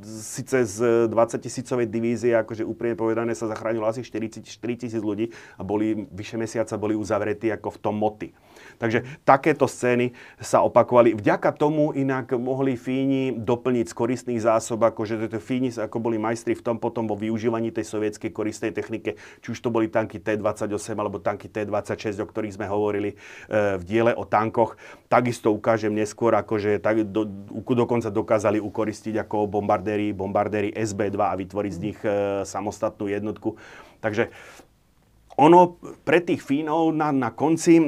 síce 0.07 0.63
z 0.63 0.77
20 1.11 1.43
tisícovej 1.43 1.87
divízie, 1.91 2.31
akože 2.37 2.63
úprimne 2.63 2.95
povedané 2.95 3.35
sa 3.35 3.51
zachránilo 3.51 3.83
asi 3.89 4.05
40, 4.05 4.45
4 4.45 4.81
tisíc 4.81 5.01
ľudí 5.03 5.33
a 5.59 5.61
boli 5.67 6.07
vyše 6.13 6.39
mesiaca 6.39 6.79
boli 6.79 6.95
uzavretí 6.95 7.51
ako 7.51 7.75
v 7.75 7.81
tom 7.81 7.95
moty. 7.99 8.31
Takže 8.77 9.03
takéto 9.25 9.65
scény 9.65 10.13
sa 10.37 10.61
opakovali. 10.61 11.17
Vďaka 11.17 11.49
tomu 11.53 11.91
inak 11.97 12.37
mohli 12.37 12.77
Fíni 12.77 13.33
doplniť 13.33 13.85
z 13.89 13.93
koristných 13.97 14.41
zásob, 14.41 14.85
akože 14.85 15.17
Fíni 15.41 15.73
ako 15.73 15.97
boli 15.97 16.21
majstri 16.21 16.53
v 16.53 16.63
tom 16.63 16.77
potom 16.77 17.09
vo 17.09 17.17
využívaní 17.17 17.73
tej 17.73 17.89
sovietskej 17.89 18.29
koristnej 18.29 18.71
technike, 18.71 19.17
či 19.41 19.47
už 19.51 19.59
to 19.59 19.73
boli 19.73 19.89
tanky 19.89 20.21
T-28 20.21 20.93
alebo 20.93 21.17
tanky 21.17 21.49
T-26, 21.49 22.21
o 22.21 22.27
ktorých 22.29 22.55
sme 22.55 22.69
hovorili 22.69 23.17
e, 23.49 23.77
v 23.81 23.83
diele 23.83 24.13
o 24.13 24.23
tankoch. 24.23 24.77
Takisto 25.09 25.49
ukážem 25.49 25.91
neskôr, 25.91 26.37
akože 26.37 26.77
tak, 26.77 27.01
do, 27.09 27.25
dokonca 27.73 28.13
dokázali 28.13 28.61
ukoristiť 28.61 29.25
ako 29.25 29.49
bombardéry, 29.49 30.13
bombardéry 30.13 30.69
SB-2 30.71 31.17
a 31.17 31.33
vytvoriť 31.33 31.71
z 31.73 31.81
nich 31.81 31.99
e, 32.05 32.09
samostatnú 32.45 33.09
jednotku. 33.09 33.57
Takže 33.97 34.29
ono 35.37 35.77
pre 36.01 36.19
tých 36.19 36.41
Fínov 36.41 36.89
na, 36.91 37.13
na 37.13 37.29
konci, 37.29 37.77
e, 37.77 37.83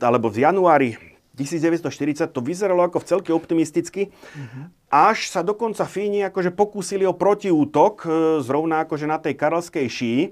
alebo 0.00 0.32
v 0.32 0.48
januári 0.48 0.90
1940 1.36 2.32
to 2.32 2.40
vyzeralo 2.40 2.80
ako 2.88 3.04
v 3.04 3.08
optimisticky, 3.36 4.08
mm-hmm. 4.08 4.64
až 4.88 5.28
sa 5.28 5.44
dokonca 5.44 5.84
Fíni 5.84 6.24
akože 6.24 6.56
pokúsili 6.56 7.04
o 7.04 7.12
protiútok, 7.12 7.94
e, 8.02 8.08
zrovna 8.40 8.88
akože 8.88 9.04
na 9.04 9.20
tej 9.20 9.36
karelskej 9.36 9.86
šíji. 9.86 10.22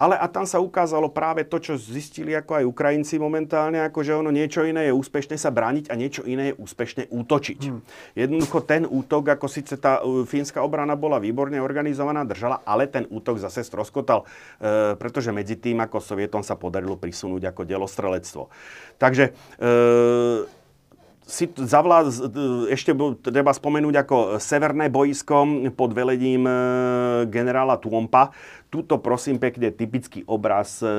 Ale 0.00 0.16
a 0.16 0.24
tam 0.32 0.48
sa 0.48 0.56
ukázalo 0.64 1.12
práve 1.12 1.44
to, 1.44 1.60
čo 1.60 1.76
zistili 1.76 2.32
ako 2.32 2.56
aj 2.56 2.64
Ukrajinci 2.64 3.20
momentálne, 3.20 3.84
ako 3.84 4.00
že 4.00 4.16
ono 4.16 4.32
niečo 4.32 4.64
iné 4.64 4.88
je 4.88 4.96
úspešné 4.96 5.36
sa 5.36 5.52
brániť 5.52 5.92
a 5.92 5.94
niečo 6.00 6.24
iné 6.24 6.50
je 6.50 6.54
úspešne 6.56 7.12
útočiť. 7.12 7.60
Hmm. 7.68 7.84
Jednoducho 8.16 8.64
ten 8.64 8.88
útok, 8.88 9.36
ako 9.36 9.44
síce 9.44 9.76
tá 9.76 10.00
uh, 10.00 10.24
fínska 10.24 10.64
obrana 10.64 10.96
bola 10.96 11.20
výborne 11.20 11.60
organizovaná, 11.60 12.24
držala, 12.24 12.64
ale 12.64 12.88
ten 12.88 13.04
útok 13.12 13.36
zase 13.36 13.60
stroskotal, 13.60 14.24
e, 14.56 14.96
pretože 14.96 15.34
medzi 15.34 15.60
tým, 15.60 15.82
ako 15.84 16.00
Sovietom 16.00 16.40
sa 16.40 16.56
podarilo 16.56 16.96
prisunúť 16.96 17.52
ako 17.52 17.68
delostrelectvo. 17.68 18.48
Takže 18.96 19.24
e, 19.28 19.32
si 21.30 21.46
zavlád, 21.46 22.10
ešte 22.66 22.90
treba 23.22 23.54
spomenúť 23.54 23.94
ako 24.02 24.16
severné 24.42 24.90
boisko 24.90 25.70
pod 25.78 25.94
velením 25.94 26.42
e, 26.42 26.54
generála 27.30 27.78
Tuompa. 27.78 28.34
Tuto 28.66 28.98
prosím 28.98 29.38
pekne 29.38 29.70
typický 29.70 30.26
obraz 30.26 30.82
e, 30.82 30.90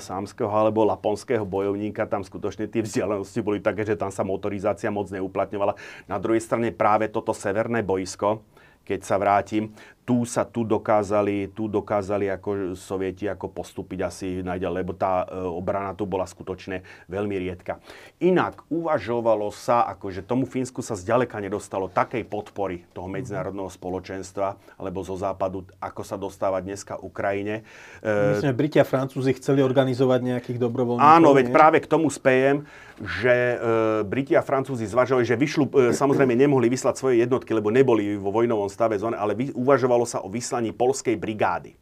sámskeho 0.00 0.48
alebo 0.48 0.88
laponského 0.88 1.44
bojovníka. 1.44 2.08
Tam 2.08 2.24
skutočne 2.24 2.64
tie 2.72 2.80
vzdialenosti 2.80 3.44
boli 3.44 3.60
také, 3.60 3.84
že 3.84 4.00
tam 4.00 4.08
sa 4.08 4.24
motorizácia 4.24 4.88
moc 4.88 5.12
neuplatňovala. 5.12 5.76
Na 6.08 6.16
druhej 6.16 6.40
strane 6.40 6.72
práve 6.72 7.12
toto 7.12 7.36
severné 7.36 7.84
boisko, 7.84 8.40
keď 8.88 9.00
sa 9.04 9.20
vrátim, 9.20 9.76
tu 10.04 10.28
sa 10.28 10.44
tu 10.44 10.68
dokázali, 10.68 11.48
tu 11.56 11.64
dokázali 11.64 12.28
ako 12.28 12.76
sovieti 12.76 13.24
ako 13.24 13.48
postúpiť 13.48 13.98
asi 14.04 14.26
najďalej, 14.44 14.78
lebo 14.84 14.92
tá 14.92 15.24
e, 15.24 15.40
obrana 15.48 15.96
tu 15.96 16.04
bola 16.04 16.28
skutočne 16.28 16.84
veľmi 17.08 17.32
riedka. 17.40 17.80
Inak 18.20 18.68
uvažovalo 18.68 19.48
sa, 19.48 19.88
ako 19.88 20.12
že 20.12 20.20
tomu 20.20 20.44
Fínsku 20.44 20.84
sa 20.84 20.92
zďaleka 20.92 21.40
nedostalo 21.40 21.88
takej 21.88 22.28
podpory 22.28 22.84
toho 22.92 23.08
medzinárodného 23.08 23.72
spoločenstva 23.72 24.60
alebo 24.76 25.00
zo 25.00 25.16
západu, 25.16 25.64
ako 25.80 26.02
sa 26.04 26.20
dostáva 26.20 26.60
dneska 26.60 27.00
Ukrajine. 27.00 27.64
E, 28.04 28.36
Myslím, 28.36 28.52
že 28.52 28.60
Briti 28.60 28.76
a 28.76 28.84
Francúzi 28.84 29.32
chceli 29.40 29.64
organizovať 29.64 30.20
nejakých 30.20 30.58
dobrovoľníkov. 30.60 31.16
Áno, 31.16 31.32
veď 31.32 31.48
nie? 31.48 31.56
práve 31.56 31.80
k 31.80 31.88
tomu 31.88 32.12
spejem, 32.12 32.68
že 33.00 33.32
e, 33.32 33.56
Briti 34.04 34.36
a 34.36 34.44
Francúzi 34.44 34.84
zvažovali, 34.84 35.24
že 35.24 35.40
vyšľú, 35.40 35.64
e, 35.72 35.96
samozrejme 35.96 36.36
nemohli 36.36 36.68
vyslať 36.68 36.94
svoje 37.00 37.24
jednotky, 37.24 37.56
lebo 37.56 37.72
neboli 37.72 38.20
vo 38.20 38.28
vojnovom 38.28 38.68
stave 38.68 39.00
zóne, 39.00 39.16
ale 39.16 39.32
uvažovali 39.56 39.93
uvažovalo 39.94 40.06
sa 40.10 40.18
o 40.26 40.28
vyslaní 40.28 40.74
polskej 40.74 41.14
brigády 41.14 41.78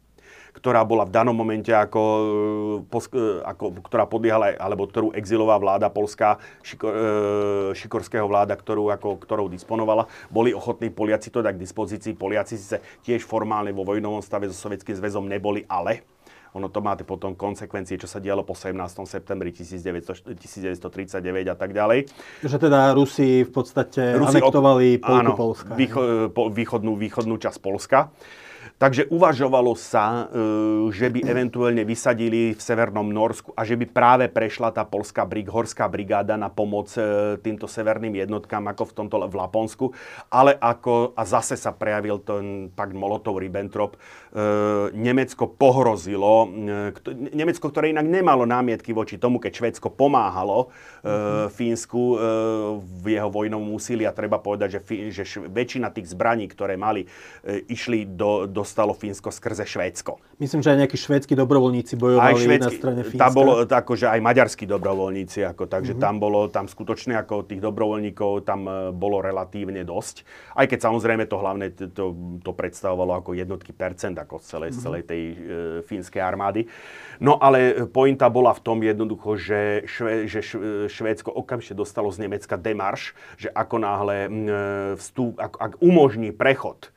ktorá 0.53 0.85
bola 0.85 1.01
v 1.09 1.17
danom 1.17 1.33
momente 1.33 1.73
ako, 1.73 2.01
e, 2.85 2.93
e, 2.93 3.41
ako 3.41 3.73
ktorá 3.89 4.05
podliehala, 4.05 4.53
alebo 4.61 4.85
ktorú 4.85 5.09
exilová 5.17 5.57
vláda 5.57 5.89
polská, 5.89 6.37
šikor, 6.61 6.93
e, 6.93 7.01
šikorského 7.73 8.29
vláda, 8.29 8.53
ktorú, 8.53 8.93
ako, 8.93 9.17
ktorou 9.17 9.49
disponovala, 9.49 10.05
boli 10.29 10.53
ochotní 10.53 10.93
Poliaci 10.93 11.33
to 11.33 11.41
dať 11.41 11.57
k 11.57 11.63
dispozícii. 11.65 12.13
Poliaci 12.13 12.61
sa 12.61 12.77
tiež 13.01 13.25
formálne 13.25 13.73
vo 13.73 13.81
vojnovom 13.81 14.21
stave 14.21 14.45
so 14.45 14.53
Sovietským 14.53 14.93
zväzom 14.93 15.25
neboli, 15.25 15.65
ale 15.65 16.05
ono 16.53 16.69
to 16.69 16.79
má 16.79 16.93
potom 17.01 17.33
konsekvencie, 17.33 17.97
čo 17.97 18.05
sa 18.05 18.21
dialo 18.21 18.45
po 18.45 18.53
17. 18.53 18.77
septembri 19.09 19.49
1939 19.49 20.29
a 21.49 21.55
tak 21.57 21.73
ďalej. 21.73 22.05
Že 22.45 22.57
teda 22.69 22.93
Rusi 22.93 23.41
v 23.41 23.51
podstate 23.51 24.13
Rusi 24.15 24.37
anektovali 24.37 25.01
Polku 25.01 25.17
áno, 25.17 25.33
Polska. 25.33 25.73
Výcho, 25.73 26.29
po, 26.29 26.53
východnú, 26.53 26.93
východnú 26.93 27.41
časť 27.41 27.57
Polska. 27.57 28.13
Takže 28.83 29.07
uvažovalo 29.13 29.77
sa, 29.79 30.27
e, 30.27 30.43
že 30.91 31.07
by 31.07 31.23
eventuálne 31.23 31.87
vysadili 31.87 32.51
v 32.51 32.59
Severnom 32.59 33.05
Norsku 33.05 33.55
a 33.55 33.63
že 33.63 33.77
by 33.77 33.85
práve 33.87 34.25
prešla 34.27 34.73
tá 34.75 34.83
polská 34.83 35.23
brig, 35.23 35.47
horská 35.47 35.87
brigáda 35.87 36.35
na 36.35 36.51
pomoc 36.51 36.91
e, 36.97 37.37
týmto 37.39 37.69
severným 37.69 38.11
jednotkám, 38.27 38.65
ako 38.73 38.83
v 38.89 38.95
tomto 38.97 39.15
v 39.29 39.35
Laponsku. 39.39 39.85
Ale 40.27 40.57
ako, 40.57 41.15
a 41.15 41.23
zase 41.23 41.55
sa 41.55 41.71
prejavil 41.71 42.19
ten 42.27 42.67
pakt 42.75 42.91
Molotov-Ribbentrop, 42.91 43.95
Nemecko 44.97 45.45
pohrozilo, 45.45 46.49
Nemecko, 47.37 47.69
ktoré 47.69 47.93
inak 47.93 48.09
nemalo 48.09 48.49
námietky 48.49 48.89
voči 48.89 49.21
tomu, 49.21 49.37
keď 49.37 49.61
Švédsko 49.61 49.93
pomáhalo 49.93 50.73
mm-hmm. 51.05 51.53
Fínsku 51.53 52.17
v 52.81 53.05
jeho 53.05 53.29
vojnovom 53.29 53.77
úsilí 53.77 54.09
a 54.09 54.11
treba 54.17 54.41
povedať, 54.41 54.81
že, 54.81 55.21
že 55.21 55.45
väčšina 55.45 55.93
tých 55.93 56.09
zbraní, 56.09 56.49
ktoré 56.49 56.73
mali, 56.73 57.05
išli 57.69 58.09
do, 58.09 58.49
do 58.49 58.63
dostalo 58.63 58.95
Fínsko 58.95 59.27
skrze 59.27 59.67
Švédsko. 59.67 60.23
Myslím, 60.39 60.63
že 60.63 60.71
aj 60.71 60.87
nejakí 60.87 60.95
švédsky 60.95 61.35
dobrovoľníci 61.35 61.99
bojovali 61.99 62.31
aj 62.31 62.35
švédsky, 62.39 62.63
na 62.63 62.71
strane 62.71 63.01
Fínska. 63.03 63.19
Tam 63.19 63.33
bolo 63.35 63.51
akože 63.67 64.07
aj 64.07 64.19
maďarskí 64.23 64.63
dobrovoľníci, 64.71 65.43
ako, 65.51 65.67
takže 65.67 65.99
mm-hmm. 65.99 66.07
tam 66.07 66.15
bolo, 66.23 66.47
tam 66.47 66.71
skutočne 66.71 67.19
ako 67.19 67.43
tých 67.43 67.59
dobrovoľníkov 67.59 68.47
tam 68.47 68.63
e, 68.63 68.95
bolo 68.95 69.19
relatívne 69.19 69.83
dosť. 69.83 70.23
Aj 70.55 70.63
keď 70.63 70.79
samozrejme 70.79 71.27
to 71.27 71.35
hlavne 71.35 71.67
to, 71.75 72.15
to 72.39 72.51
predstavovalo 72.55 73.19
ako 73.19 73.35
jednotky 73.35 73.75
percent 73.75 74.15
ako 74.23 74.39
z 74.39 74.45
celej, 74.47 74.69
mm-hmm. 74.71 74.83
celej 74.83 75.03
tej 75.03 75.21
e, 75.23 75.35
fínskej 75.83 76.21
armády. 76.23 76.65
No 77.19 77.37
ale 77.37 77.87
pointa 77.91 78.31
bola 78.31 78.55
v 78.55 78.63
tom 78.63 78.79
jednoducho, 78.81 79.35
že, 79.37 79.85
šve, 79.85 80.25
že 80.25 80.41
Švédsko 80.89 81.29
okamžite 81.29 81.75
dostalo 81.77 82.09
z 82.09 82.27
Nemecka 82.27 82.55
demarš, 82.57 83.13
že 83.37 83.51
ako 83.51 83.75
náhle 83.77 84.15
e, 84.23 84.29
vstup, 84.97 85.37
ak, 85.37 85.53
ak 85.59 85.71
umožní 85.83 86.31
prechod 86.31 86.93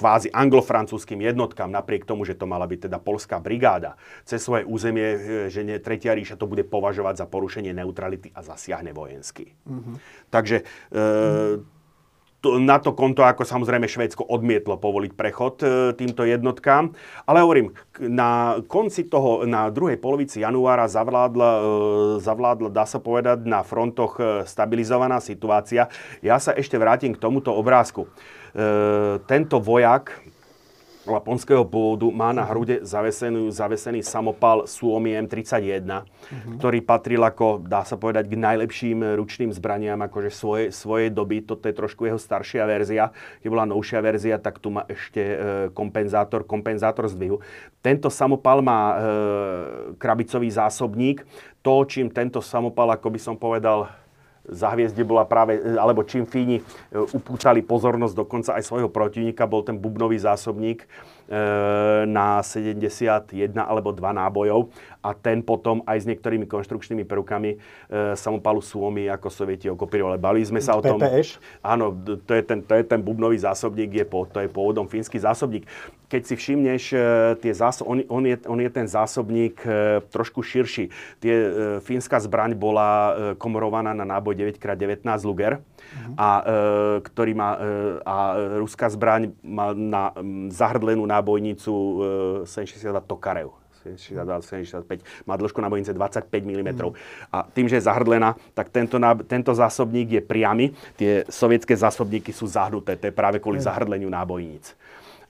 kvázi 0.00 0.32
anglo-francúzským 0.32 1.20
jednotkám, 1.20 1.68
napriek 1.68 2.08
tomu, 2.08 2.24
že 2.24 2.32
to 2.32 2.48
mala 2.48 2.64
byť 2.64 2.88
teda 2.88 2.96
polská 2.96 3.36
brigáda, 3.36 4.00
cez 4.24 4.40
svoje 4.40 4.64
územie, 4.64 5.04
e, 5.04 5.18
že 5.52 5.60
ne, 5.60 5.76
Tretia 5.76 6.16
ríša 6.16 6.40
to 6.40 6.48
bude 6.48 6.64
považovať 6.64 7.20
za 7.20 7.26
porušenie 7.28 7.76
neutrality 7.76 8.32
a 8.32 8.40
zasiahne 8.40 8.96
vojensky. 8.96 9.52
Mm-hmm. 9.68 9.94
Takže 10.32 10.56
e, 10.56 10.64
to, 11.60 11.79
na 12.40 12.80
to 12.80 12.96
konto, 12.96 13.20
ako 13.20 13.44
samozrejme 13.44 13.84
Švédsko 13.84 14.24
odmietlo 14.24 14.80
povoliť 14.80 15.12
prechod 15.12 15.54
e, 15.60 15.66
týmto 15.92 16.24
jednotkám. 16.24 16.96
Ale 17.28 17.44
hovorím, 17.44 17.76
na 18.00 18.60
konci 18.64 19.04
toho, 19.12 19.44
na 19.44 19.68
druhej 19.68 20.00
polovici 20.00 20.40
januára 20.40 20.88
zavládla, 20.88 21.50
e, 21.52 21.60
zavládla, 22.24 22.68
dá 22.72 22.88
sa 22.88 22.96
povedať, 22.96 23.44
na 23.44 23.60
frontoch 23.60 24.16
e, 24.16 24.48
stabilizovaná 24.48 25.20
situácia. 25.20 25.92
Ja 26.24 26.40
sa 26.40 26.56
ešte 26.56 26.80
vrátim 26.80 27.12
k 27.12 27.22
tomuto 27.22 27.52
obrázku. 27.52 28.08
Tento 29.30 29.62
vojak 29.62 30.10
laponského 31.10 31.66
pôvodu 31.66 32.06
má 32.14 32.30
na 32.30 32.46
hrude 32.46 32.86
zavesenú, 32.86 33.50
zavesený 33.50 34.06
samopal 34.06 34.70
Suomi 34.70 35.18
M31, 35.18 35.82
mm-hmm. 35.82 36.56
ktorý 36.58 36.78
patril 36.86 37.22
ako, 37.26 37.66
dá 37.66 37.82
sa 37.82 37.98
povedať, 37.98 38.30
k 38.30 38.38
najlepším 38.38 39.18
ručným 39.18 39.50
zbraniam 39.50 39.98
akože 40.00 40.30
svoje, 40.30 40.64
svojej 40.70 41.10
doby. 41.10 41.42
Toto 41.42 41.66
je 41.66 41.74
trošku 41.74 42.06
jeho 42.06 42.18
staršia 42.18 42.64
verzia. 42.64 43.10
Keď 43.42 43.48
bola 43.50 43.66
novšia 43.66 44.00
verzia, 44.00 44.36
tak 44.38 44.62
tu 44.62 44.70
má 44.70 44.86
ešte 44.86 45.22
e, 45.22 45.36
kompenzátor, 45.74 46.46
kompenzátor 46.46 47.10
zdvihu. 47.10 47.42
Tento 47.82 48.08
samopal 48.08 48.62
má 48.62 48.80
e, 48.80 48.94
krabicový 49.98 50.48
zásobník. 50.48 51.26
To, 51.60 51.84
čím 51.84 52.08
tento 52.08 52.40
samopal, 52.40 52.96
ako 52.96 53.08
by 53.12 53.20
som 53.20 53.36
povedal, 53.36 53.90
za 54.48 54.72
hviezde 54.72 55.04
bola 55.04 55.28
práve, 55.28 55.60
alebo 55.76 56.00
čím 56.02 56.24
Fíni 56.24 56.58
e, 56.58 56.62
upútali 56.96 57.60
pozornosť 57.60 58.14
dokonca 58.16 58.50
aj 58.56 58.64
svojho 58.64 58.88
protivníka, 58.88 59.44
bol 59.44 59.60
ten 59.60 59.76
bubnový 59.76 60.16
zásobník 60.16 60.84
e, 60.84 60.88
na 62.08 62.40
71 62.40 63.30
alebo 63.60 63.92
2 63.92 64.00
nábojov 64.00 64.72
a 65.00 65.16
ten 65.16 65.40
potom 65.40 65.80
aj 65.88 66.04
s 66.04 66.08
niektorými 66.08 66.44
konštrukčnými 66.44 67.08
prvkami 67.08 67.50
e, 67.56 67.58
samopalu 68.12 68.60
Suomi 68.60 69.08
ako 69.08 69.32
sovieti 69.32 69.72
okopírovali. 69.72 70.20
Bali 70.20 70.44
sme 70.44 70.60
sa 70.60 70.76
o 70.76 70.84
tom... 70.84 71.00
PPŠ? 71.00 71.40
Áno, 71.64 71.96
to 72.04 72.32
je 72.36 72.42
ten, 72.44 72.60
to 72.60 72.76
je 72.76 72.84
ten 72.84 73.00
bubnový 73.00 73.40
zásobník, 73.40 73.96
je 73.96 74.04
po, 74.04 74.28
to 74.28 74.44
je 74.44 74.48
pôvodom 74.52 74.84
fínsky 74.84 75.16
zásobník. 75.16 75.64
Keď 76.12 76.22
si 76.28 76.34
všimneš, 76.36 76.82
e, 76.92 76.98
tie 77.40 77.52
zásob, 77.56 77.88
on, 77.88 78.04
on, 78.12 78.24
je, 78.28 78.36
on 78.44 78.60
je 78.60 78.68
ten 78.68 78.84
zásobník 78.84 79.56
e, 79.64 80.04
trošku 80.12 80.44
širší. 80.44 80.92
Tie, 81.16 81.32
e, 81.32 81.48
fínska 81.80 82.20
zbraň 82.20 82.52
bola 82.52 82.90
komorovaná 83.40 83.96
na 83.96 84.04
náboj 84.04 84.36
9x19 84.36 85.06
Luger, 85.24 85.56
uh-huh. 85.56 86.14
a, 86.18 86.28
ktorý 87.00 87.32
má, 87.32 87.50
a 88.04 88.16
ruská 88.60 88.90
zbraň 88.92 89.32
má 89.40 89.72
na 89.72 90.12
zahrdlenú 90.52 91.06
nábojnicu 91.08 91.72
762 92.44 93.06
Tokarev. 93.06 93.59
72, 93.82 94.42
75, 94.42 95.00
má 95.26 95.34
dĺžku 95.36 95.60
na 95.60 95.68
bojnice 95.72 95.92
25 95.92 96.28
mm. 96.44 96.68
Mm. 96.68 96.92
A 97.32 97.38
tým, 97.48 97.68
že 97.68 97.80
je 97.80 97.88
zahrdlená, 97.88 98.36
tak 98.54 98.68
tento, 98.68 99.00
tento 99.24 99.52
zásobník 99.54 100.20
je 100.20 100.22
priamy. 100.22 100.72
Tie 100.96 101.24
sovietské 101.28 101.76
zásobníky 101.76 102.32
sú 102.32 102.44
zahnuté, 102.44 102.96
to 103.00 103.08
je 103.08 103.14
práve 103.14 103.40
kvôli 103.40 103.58
mm. 103.58 103.66
zahrdleniu 103.66 104.10
nábojníc. 104.12 104.76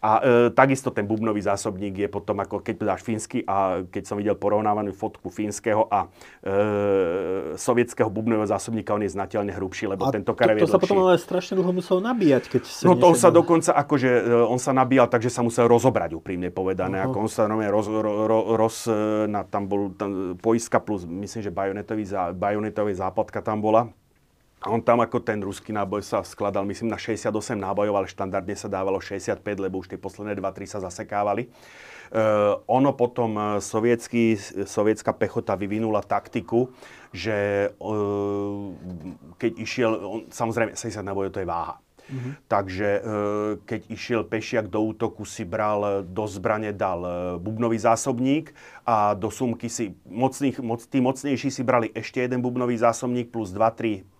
A 0.01 0.11
e, 0.21 0.49
takisto 0.57 0.89
ten 0.89 1.05
bubnový 1.05 1.45
zásobník 1.45 1.93
je 1.93 2.09
potom, 2.09 2.41
ako 2.41 2.65
keď 2.65 2.97
dáš 2.97 3.05
fínsky 3.05 3.45
a 3.45 3.85
keď 3.85 4.03
som 4.09 4.17
videl 4.17 4.33
porovnávanú 4.33 4.97
fotku 4.97 5.29
fínskeho 5.29 5.85
a 5.93 6.09
e, 6.41 7.57
sovietského 7.61 8.09
bubnového 8.09 8.49
zásobníka, 8.49 8.97
on 8.97 9.05
je 9.05 9.13
znateľne 9.13 9.53
hrubší, 9.53 9.93
lebo 9.93 10.09
a 10.09 10.13
tento 10.13 10.33
karev 10.33 10.57
to, 10.57 10.65
to 10.65 10.73
sa 10.73 10.81
potom 10.81 11.05
ale 11.05 11.21
strašne 11.21 11.61
dlho 11.61 11.73
musel 11.77 12.01
nabíjať, 12.01 12.43
keď 12.49 12.63
sa 12.65 12.83
No 12.89 12.97
to 12.97 13.13
on 13.13 13.19
sa 13.21 13.29
dokonca, 13.29 13.77
akože 13.77 14.09
e, 14.09 14.33
on 14.49 14.57
sa 14.57 14.73
nabíjal, 14.73 15.13
takže 15.13 15.29
sa 15.29 15.45
musel 15.45 15.69
rozobrať, 15.69 16.17
úprimne 16.17 16.49
povedané. 16.49 17.05
Uh-huh. 17.05 17.13
Ako 17.13 17.17
on 17.29 17.31
sa 17.31 17.45
roz, 17.47 17.87
ro, 17.93 18.13
ro, 18.25 18.39
roz, 18.57 18.89
e, 18.89 19.29
na, 19.29 19.45
tam 19.45 19.69
bol 19.69 19.93
tam, 19.93 20.33
poiska 20.41 20.81
plus, 20.81 21.05
myslím, 21.05 21.45
že 21.45 21.53
bajonetový, 21.53 22.05
bajonetový 22.33 22.97
západka 22.97 23.45
tam 23.45 23.61
bola 23.61 23.93
a 24.61 24.69
on 24.69 24.85
tam 24.85 25.01
ako 25.01 25.25
ten 25.25 25.41
ruský 25.41 25.73
náboj 25.73 26.05
sa 26.05 26.21
skladal, 26.21 26.69
myslím, 26.69 26.93
na 26.93 27.01
68 27.01 27.33
nábojov, 27.57 27.97
ale 27.97 28.13
štandardne 28.13 28.53
sa 28.53 28.69
dávalo 28.69 29.01
65, 29.01 29.41
lebo 29.57 29.81
už 29.81 29.89
tie 29.89 29.97
posledné 29.97 30.37
2-3 30.37 30.69
sa 30.69 30.79
zasekávali. 30.85 31.49
Uh, 32.11 32.59
ono 32.67 32.91
potom 32.99 33.39
e, 33.39 33.43
sovietský, 33.63 34.35
sovietská 34.67 35.15
pechota 35.15 35.55
vyvinula 35.55 36.03
taktiku, 36.03 36.67
že 37.15 37.71
uh, 37.79 38.75
keď 39.39 39.53
išiel, 39.63 39.91
on, 39.95 40.21
samozrejme 40.27 40.75
70 40.75 41.07
nábojov 41.07 41.39
to 41.39 41.41
je 41.41 41.47
váha. 41.47 41.79
Mm-hmm. 42.11 42.33
Takže 42.51 42.89
uh, 42.99 43.03
keď 43.63 43.81
išiel 43.95 44.27
pešiak 44.27 44.67
do 44.67 44.83
útoku, 44.91 45.23
si 45.23 45.47
bral 45.47 46.03
do 46.03 46.27
zbrane 46.27 46.75
dal 46.75 47.39
bubnový 47.39 47.79
zásobník 47.79 48.59
a 48.83 49.15
do 49.15 49.31
sumky 49.31 49.71
si 49.71 49.95
mocných, 50.11 50.59
moc, 50.59 50.83
tí 50.83 50.99
mocnejší 50.99 51.49
si 51.49 51.63
brali 51.63 51.95
ešte 51.95 52.27
jeden 52.27 52.43
bubnový 52.43 52.75
zásobník 52.75 53.31
plus 53.31 53.55
2-3 53.55 54.03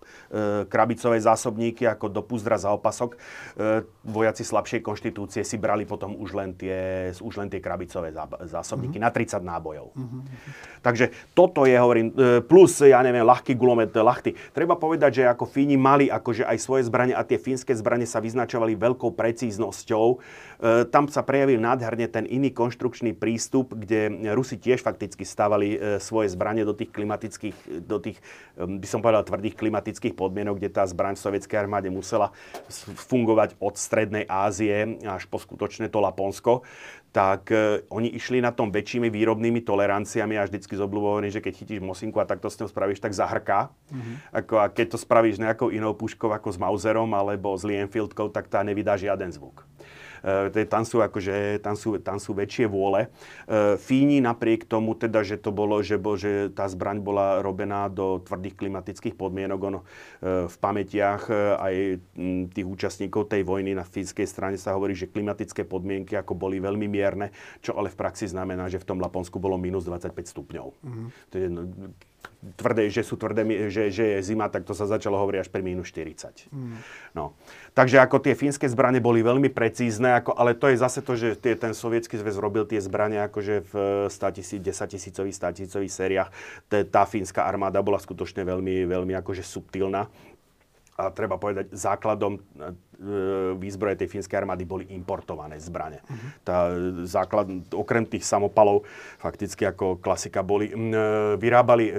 krabicové 0.71 1.19
zásobníky 1.19 1.83
ako 1.83 2.07
do 2.07 2.21
púzdra 2.23 2.55
za 2.55 2.71
opasok. 2.71 3.19
E, 3.59 3.83
vojaci 4.07 4.47
slabšej 4.47 4.79
konštitúcie 4.79 5.43
si 5.43 5.59
brali 5.59 5.83
potom 5.83 6.15
už 6.15 6.33
len 6.33 6.55
tie, 6.55 7.11
už 7.19 7.35
len 7.35 7.51
tie 7.51 7.59
krabicové 7.59 8.15
zásobníky 8.47 8.97
uh-huh. 8.97 9.11
na 9.11 9.15
30 9.15 9.43
nábojov. 9.43 9.91
Uh-huh. 9.91 10.21
Takže 10.79 11.11
toto 11.35 11.67
je, 11.67 11.75
hovorím, 11.75 12.15
e, 12.15 12.39
plus, 12.39 12.79
ja 12.79 13.03
neviem, 13.03 13.27
ľahký 13.27 13.53
gulomet, 13.59 13.91
ľahty. 13.91 14.33
Treba 14.55 14.79
povedať, 14.79 15.21
že 15.21 15.23
ako 15.27 15.45
Fíni 15.45 15.75
mali 15.75 16.07
akože 16.07 16.47
aj 16.47 16.57
svoje 16.57 16.87
zbranie 16.87 17.13
a 17.13 17.27
tie 17.27 17.35
fínske 17.35 17.75
zbranie 17.75 18.07
sa 18.07 18.23
vyznačovali 18.23 18.79
veľkou 18.79 19.11
precíznosťou. 19.13 20.05
Tam 20.61 21.09
sa 21.09 21.25
prejavil 21.25 21.57
nádherne 21.57 22.05
ten 22.05 22.29
iný 22.29 22.53
konštrukčný 22.53 23.17
prístup, 23.17 23.73
kde 23.73 24.29
Rusi 24.37 24.61
tiež 24.61 24.85
fakticky 24.85 25.25
stávali 25.25 25.73
svoje 25.97 26.29
zbranie 26.29 26.61
do 26.61 26.77
tých 26.77 26.93
klimatických, 26.93 27.81
do 27.81 27.97
tých, 27.97 28.21
by 28.53 28.85
som 28.85 29.01
povedal, 29.01 29.25
tvrdých 29.25 29.57
klimatických 29.57 30.13
podmienok, 30.13 30.61
kde 30.61 30.69
tá 30.69 30.85
zbraň 30.85 31.17
v 31.17 31.25
sovietskej 31.25 31.57
armáde 31.65 31.89
musela 31.89 32.29
fungovať 32.93 33.57
od 33.57 33.73
Strednej 33.73 34.29
Ázie 34.29 35.01
až 35.01 35.25
po 35.25 35.41
skutočné 35.41 35.89
to 35.89 35.97
Laponsko, 35.97 36.61
tak 37.11 37.51
e, 37.51 37.83
oni 37.91 38.07
išli 38.15 38.39
na 38.39 38.55
tom 38.55 38.71
väčšími 38.71 39.11
výrobnými 39.11 39.59
toleranciami 39.67 40.39
a 40.39 40.47
vždycky 40.47 40.79
z 40.79 40.83
že 41.27 41.43
keď 41.43 41.53
chytíš 41.59 41.79
Mosinku 41.83 42.23
a 42.23 42.25
takto 42.25 42.47
s 42.47 42.55
ňou 42.55 42.71
spravíš, 42.71 43.03
tak 43.03 43.11
zahrká. 43.11 43.67
Mm-hmm. 43.91 44.15
Ako, 44.31 44.55
a 44.63 44.65
keď 44.71 44.95
to 44.95 44.97
spravíš 44.97 45.43
nejakou 45.43 45.75
inou 45.75 45.91
puškou 45.91 46.31
ako 46.31 46.49
s 46.55 46.57
Mauserom 46.57 47.11
alebo 47.11 47.51
s 47.51 47.67
Lienfieldkou, 47.67 48.31
tak 48.31 48.47
tá 48.47 48.63
nevydá 48.63 48.95
žiaden 48.95 49.27
zvuk. 49.35 49.67
E, 50.21 50.65
tam 50.69 50.85
sú, 50.85 51.01
akože, 51.01 51.59
tam 51.61 51.73
sú, 51.73 51.97
tam 51.97 52.17
sú 52.21 52.37
väčšie 52.37 52.69
vôle. 52.69 53.09
E, 53.49 53.77
Fíni 53.81 54.21
napriek 54.21 54.69
tomu, 54.69 54.93
teda, 54.93 55.25
že 55.25 55.41
to 55.41 55.49
bolo, 55.49 55.81
že, 55.81 55.97
bol, 55.97 56.15
že 56.17 56.53
tá 56.53 56.69
zbraň 56.69 57.01
bola 57.01 57.41
robená 57.41 57.89
do 57.89 58.21
tvrdých 58.21 58.55
klimatických 58.57 59.17
podmienok, 59.17 59.59
ono 59.59 59.79
e, 59.81 59.85
v 60.45 60.55
pamätiach 60.61 61.23
aj 61.57 61.75
tých 62.53 62.67
účastníkov 62.67 63.29
tej 63.31 63.41
vojny 63.45 63.73
na 63.73 63.85
fínskej 63.85 64.27
strane 64.29 64.57
sa 64.61 64.77
hovorí, 64.77 64.93
že 64.93 65.09
klimatické 65.09 65.65
podmienky 65.65 66.13
ako 66.13 66.37
boli 66.37 66.61
veľmi 66.61 66.85
mierne, 66.85 67.33
čo 67.59 67.73
ale 67.73 67.89
v 67.89 67.97
praxi 67.97 68.29
znamená, 68.29 68.69
že 68.69 68.77
v 68.77 68.87
tom 68.87 69.01
Laponsku 69.01 69.41
bolo 69.41 69.57
minus 69.57 69.89
25 69.89 70.13
stupňov. 70.29 70.67
Mm-hmm. 70.85 71.07
To 71.33 71.35
je, 71.35 71.47
tvrdé, 72.57 72.89
že 72.89 73.05
sú 73.05 73.21
tvrdé, 73.21 73.45
že, 73.69 73.93
že 73.93 74.17
je 74.17 74.19
zima, 74.25 74.49
tak 74.49 74.65
to 74.65 74.73
sa 74.73 74.89
začalo 74.89 75.17
hovoriť 75.21 75.45
až 75.45 75.49
pri 75.53 75.61
minus 75.61 75.93
40. 75.93 76.49
Mm. 76.49 76.81
No. 77.13 77.37
Takže 77.77 78.01
ako 78.01 78.17
tie 78.17 78.33
fínske 78.33 78.65
zbranie 78.65 78.97
boli 78.97 79.21
veľmi 79.21 79.53
precízne, 79.53 80.17
ako, 80.17 80.33
ale 80.33 80.57
to 80.57 80.73
je 80.73 80.81
zase 80.81 81.05
to, 81.05 81.13
že 81.13 81.37
tie, 81.37 81.53
ten 81.53 81.77
sovietský 81.77 82.17
zväz 82.17 82.41
robil 82.41 82.65
tie 82.65 82.81
zbranie 82.81 83.21
akože 83.29 83.55
v 83.69 83.73
100 84.09 84.37
tisíc, 84.41 84.59
10 84.59 84.93
tisícových, 84.97 85.35
100 85.37 85.57
tisícových 85.61 85.93
sériách. 85.93 86.29
Tá 86.89 87.05
fínska 87.05 87.45
armáda 87.45 87.79
bola 87.85 88.01
skutočne 88.01 88.41
veľmi, 88.41 88.89
veľmi 88.89 89.13
akože 89.21 89.45
subtilná 89.45 90.09
a 90.99 91.09
treba 91.09 91.39
povedať, 91.39 91.71
základom 91.71 92.37
e, 92.37 92.41
výzbroje 93.57 94.03
tej 94.03 94.11
fínskej 94.11 94.43
armády 94.43 94.67
boli 94.67 94.85
importované 94.91 95.57
zbrane. 95.57 96.03
Uh-huh. 96.03 96.29
Tá 96.43 96.57
základ, 97.07 97.47
okrem 97.71 98.05
tých 98.05 98.27
samopalov, 98.27 98.83
fakticky 99.17 99.65
ako 99.65 99.97
klasika 99.97 100.43
boli, 100.43 100.69
e, 100.69 100.75
vyrábali, 101.39 101.85
e, 101.89 101.93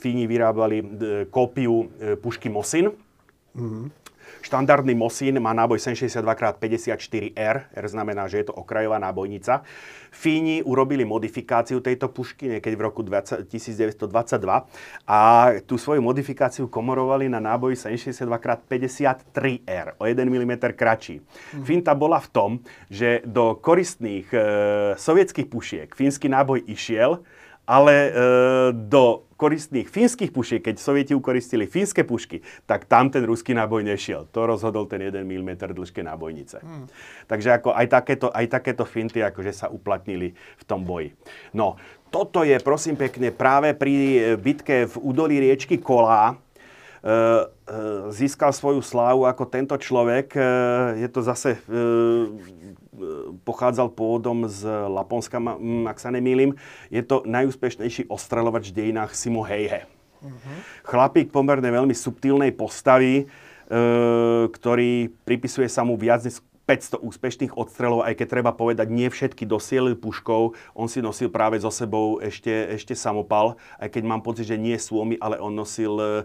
Fíni 0.00 0.24
vyrábali 0.24 0.80
kópiu 1.28 1.92
pušky 2.24 2.48
Mosin, 2.48 2.88
uh-huh. 2.88 3.92
Štandardný 4.40 4.96
Mosin 4.96 5.40
má 5.40 5.52
náboj 5.52 5.78
762x54R, 5.78 7.56
R 7.70 7.88
znamená, 7.88 8.28
že 8.28 8.38
je 8.40 8.44
to 8.48 8.52
okrajová 8.56 8.98
nábojnica. 8.98 9.62
Fíni 10.10 10.62
urobili 10.66 11.06
modifikáciu 11.06 11.80
tejto 11.80 12.08
pušky 12.10 12.48
niekedy 12.58 12.74
v 12.74 12.82
roku 12.82 13.06
20, 13.06 13.46
1922 13.46 14.66
a 15.06 15.20
tú 15.62 15.78
svoju 15.78 16.02
modifikáciu 16.02 16.66
komorovali 16.66 17.30
na 17.30 17.38
náboj 17.38 17.78
762x53R, 17.78 19.94
o 20.02 20.04
1 20.08 20.26
mm 20.26 20.74
kratší. 20.74 21.20
Mm. 21.20 21.62
Finta 21.62 21.94
bola 21.94 22.18
v 22.18 22.28
tom, 22.34 22.58
že 22.90 23.22
do 23.22 23.54
koristných 23.54 24.26
e, 24.34 24.38
sovietských 24.98 25.46
pušiek 25.46 25.94
fínsky 25.94 26.26
náboj 26.26 26.66
išiel, 26.66 27.22
ale 27.70 27.94
e, 27.94 28.10
do 28.74 29.30
koristných 29.38 29.86
fínskych 29.86 30.34
pušiek, 30.34 30.58
keď 30.58 30.82
Sovieti 30.82 31.14
ukoristili 31.14 31.70
fínske 31.70 32.02
pušky, 32.02 32.42
tak 32.66 32.90
tam 32.90 33.14
ten 33.14 33.22
ruský 33.22 33.54
náboj 33.54 33.86
nešiel. 33.86 34.26
To 34.34 34.50
rozhodol 34.50 34.90
ten 34.90 35.06
1 35.06 35.22
mm 35.22 35.70
dĺžke 35.70 36.02
nábojnice. 36.02 36.58
Hmm. 36.58 36.90
Takže 37.30 37.62
ako 37.62 37.70
aj 37.70 37.86
takéto, 37.88 38.26
aj 38.34 38.46
takéto 38.50 38.82
finty 38.82 39.22
akože 39.22 39.54
sa 39.54 39.66
uplatnili 39.70 40.34
v 40.34 40.64
tom 40.66 40.82
boji. 40.82 41.14
No, 41.54 41.78
toto 42.10 42.42
je 42.42 42.58
prosím 42.58 42.98
pekne 42.98 43.30
práve 43.30 43.70
pri 43.78 44.34
bitke 44.34 44.90
v 44.90 44.94
údolí 44.98 45.38
riečky 45.38 45.78
Kolá, 45.78 46.36
E, 47.00 47.08
e, 47.08 47.48
získal 48.12 48.52
svoju 48.52 48.84
slávu 48.84 49.24
ako 49.24 49.48
tento 49.48 49.72
človek. 49.72 50.36
E, 50.36 50.40
je 51.00 51.08
to 51.08 51.24
zase, 51.24 51.56
pochádzal 53.46 53.92
pôvodom 53.92 54.48
z 54.50 54.66
Laponska, 54.88 55.40
ak 55.88 55.98
sa 55.98 56.12
nemýlim. 56.12 56.56
Je 56.92 57.00
to 57.00 57.24
najúspešnejší 57.24 58.08
ostreľovač 58.12 58.70
v 58.70 58.76
dejinách 58.76 59.16
Simo 59.16 59.44
Heihe. 59.44 59.88
Uh-huh. 60.20 60.56
Chlapík 60.84 61.32
pomerne 61.32 61.68
veľmi 61.68 61.96
subtilnej 61.96 62.52
postavy, 62.52 63.24
ktorý 64.50 65.14
pripisuje 65.22 65.70
sa 65.70 65.86
mu 65.86 65.94
viac 65.94 66.26
500 66.68 67.02
úspešných 67.02 67.52
odstrelov, 67.58 68.06
aj 68.06 68.14
keď 68.14 68.26
treba 68.38 68.54
povedať, 68.54 68.86
nie 68.94 69.10
všetky 69.10 69.42
dosielili 69.42 69.98
puškou. 69.98 70.54
On 70.78 70.86
si 70.86 71.02
nosil 71.02 71.26
práve 71.26 71.58
so 71.58 71.72
sebou 71.72 72.22
ešte, 72.22 72.50
ešte 72.78 72.94
samopal, 72.94 73.58
aj 73.82 73.90
keď 73.90 74.02
mám 74.06 74.22
pocit, 74.22 74.46
že 74.46 74.54
nie 74.54 74.78
suomy, 74.78 75.18
ale 75.18 75.42
on 75.42 75.50
nosil, 75.50 75.98
uh, 75.98 76.22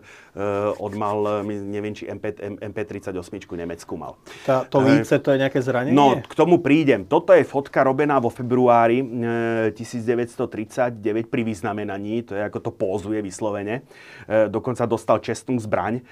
odmal, 0.78 1.42
neviem, 1.46 1.98
či 1.98 2.06
MP, 2.06 2.30
MP38 2.62 3.26
Nemecku 3.58 3.98
mal. 3.98 4.22
Tá, 4.46 4.68
to 4.70 4.86
líce, 4.86 5.18
to 5.18 5.34
je 5.34 5.42
nejaké 5.42 5.66
zranenie? 5.66 5.98
No, 5.98 6.22
k 6.22 6.34
tomu 6.38 6.62
prídem. 6.62 7.10
Toto 7.10 7.34
je 7.34 7.42
fotka 7.42 7.82
robená 7.82 8.22
vo 8.22 8.30
februári 8.30 9.02
uh, 9.02 9.74
1939 9.74 11.26
pri 11.26 11.42
vyznamenaní, 11.42 12.22
to 12.22 12.38
je 12.38 12.46
ako 12.46 12.60
to 12.62 12.72
pózuje 12.76 13.20
vyslovene. 13.26 13.88
Dokonca 14.26 14.86
dostal 14.86 15.22
čestnú 15.22 15.58
zbraň. 15.58 16.06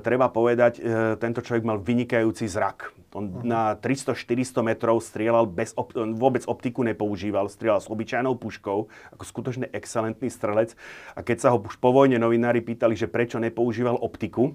Treba 0.00 0.28
povedať, 0.32 0.80
tento 1.18 1.40
človek 1.40 1.64
mal 1.64 1.78
vynikajúci 1.80 2.48
zrak. 2.48 2.94
On 3.14 3.30
uh-huh. 3.30 3.46
Na 3.74 3.76
300-400 3.76 4.62
metrov 4.62 5.02
strieľal 5.02 5.50
bez, 5.50 5.74
op- 5.74 5.98
vôbec 6.14 6.46
optiku 6.46 6.86
nepoužíval, 6.86 7.50
strieľal 7.50 7.82
s 7.82 7.90
obyčajnou 7.90 8.38
puškou, 8.38 8.78
ako 9.18 9.24
skutočne 9.26 9.66
excelentný 9.74 10.30
strelec. 10.30 10.78
A 11.18 11.26
keď 11.26 11.36
sa 11.42 11.48
ho 11.50 11.58
už 11.58 11.82
po 11.82 11.90
vojne 11.90 12.22
novinári 12.22 12.62
pýtali, 12.62 12.94
že 12.94 13.10
prečo 13.10 13.42
nepoužíval 13.42 13.98
optiku, 13.98 14.54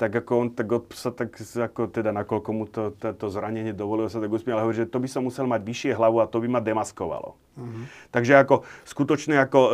tak 0.00 0.24
ako 0.24 0.32
on 0.32 0.48
tak 0.56 0.68
od, 0.72 0.88
sa 0.96 1.12
tak, 1.12 1.36
ako 1.36 1.92
teda 1.92 2.08
nakoľko 2.16 2.50
mu 2.56 2.64
to, 2.64 2.96
to, 2.96 3.12
to 3.12 3.28
zranenie 3.28 3.76
dovolilo 3.76 4.08
sa 4.08 4.16
tak 4.16 4.32
usmiel, 4.32 4.56
ale 4.56 4.64
hovorí, 4.64 4.80
že 4.80 4.88
to 4.88 4.96
by 4.96 5.04
som 5.12 5.28
musel 5.28 5.44
mať 5.44 5.60
vyššie 5.60 5.92
hlavu 5.92 6.24
a 6.24 6.26
to 6.26 6.40
by 6.40 6.48
ma 6.48 6.64
demaskovalo. 6.64 7.36
Uh-huh. 7.36 7.84
Takže 8.08 8.40
ako 8.40 8.64
skutočne 8.88 9.36
ako, 9.44 9.60
e, 9.60 9.72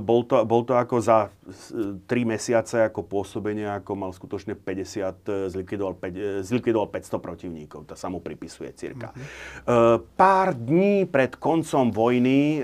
bol, 0.00 0.24
to, 0.24 0.40
bol 0.48 0.64
to 0.64 0.72
ako 0.72 1.04
za 1.04 1.28
e, 1.28 2.00
3 2.00 2.32
mesiace 2.32 2.80
ako 2.88 3.04
pôsobenie, 3.04 3.68
ako 3.68 3.92
mal 3.92 4.16
skutočne 4.16 4.56
50, 4.56 5.28
e, 5.28 5.52
zlikvidoval, 5.52 6.00
5, 6.00 6.16
e, 6.16 6.40
zlikvidoval 6.48 6.88
500 6.88 7.20
protivníkov. 7.20 7.84
To 7.92 7.92
sa 7.92 8.08
mu 8.08 8.24
pripisuje 8.24 8.72
cirka. 8.72 9.12
Uh-huh. 9.12 9.20
E, 9.20 10.08
pár 10.16 10.56
dní 10.56 11.04
pred 11.04 11.36
koncom 11.36 11.92
vojny, 11.92 12.56
e, 12.56 12.60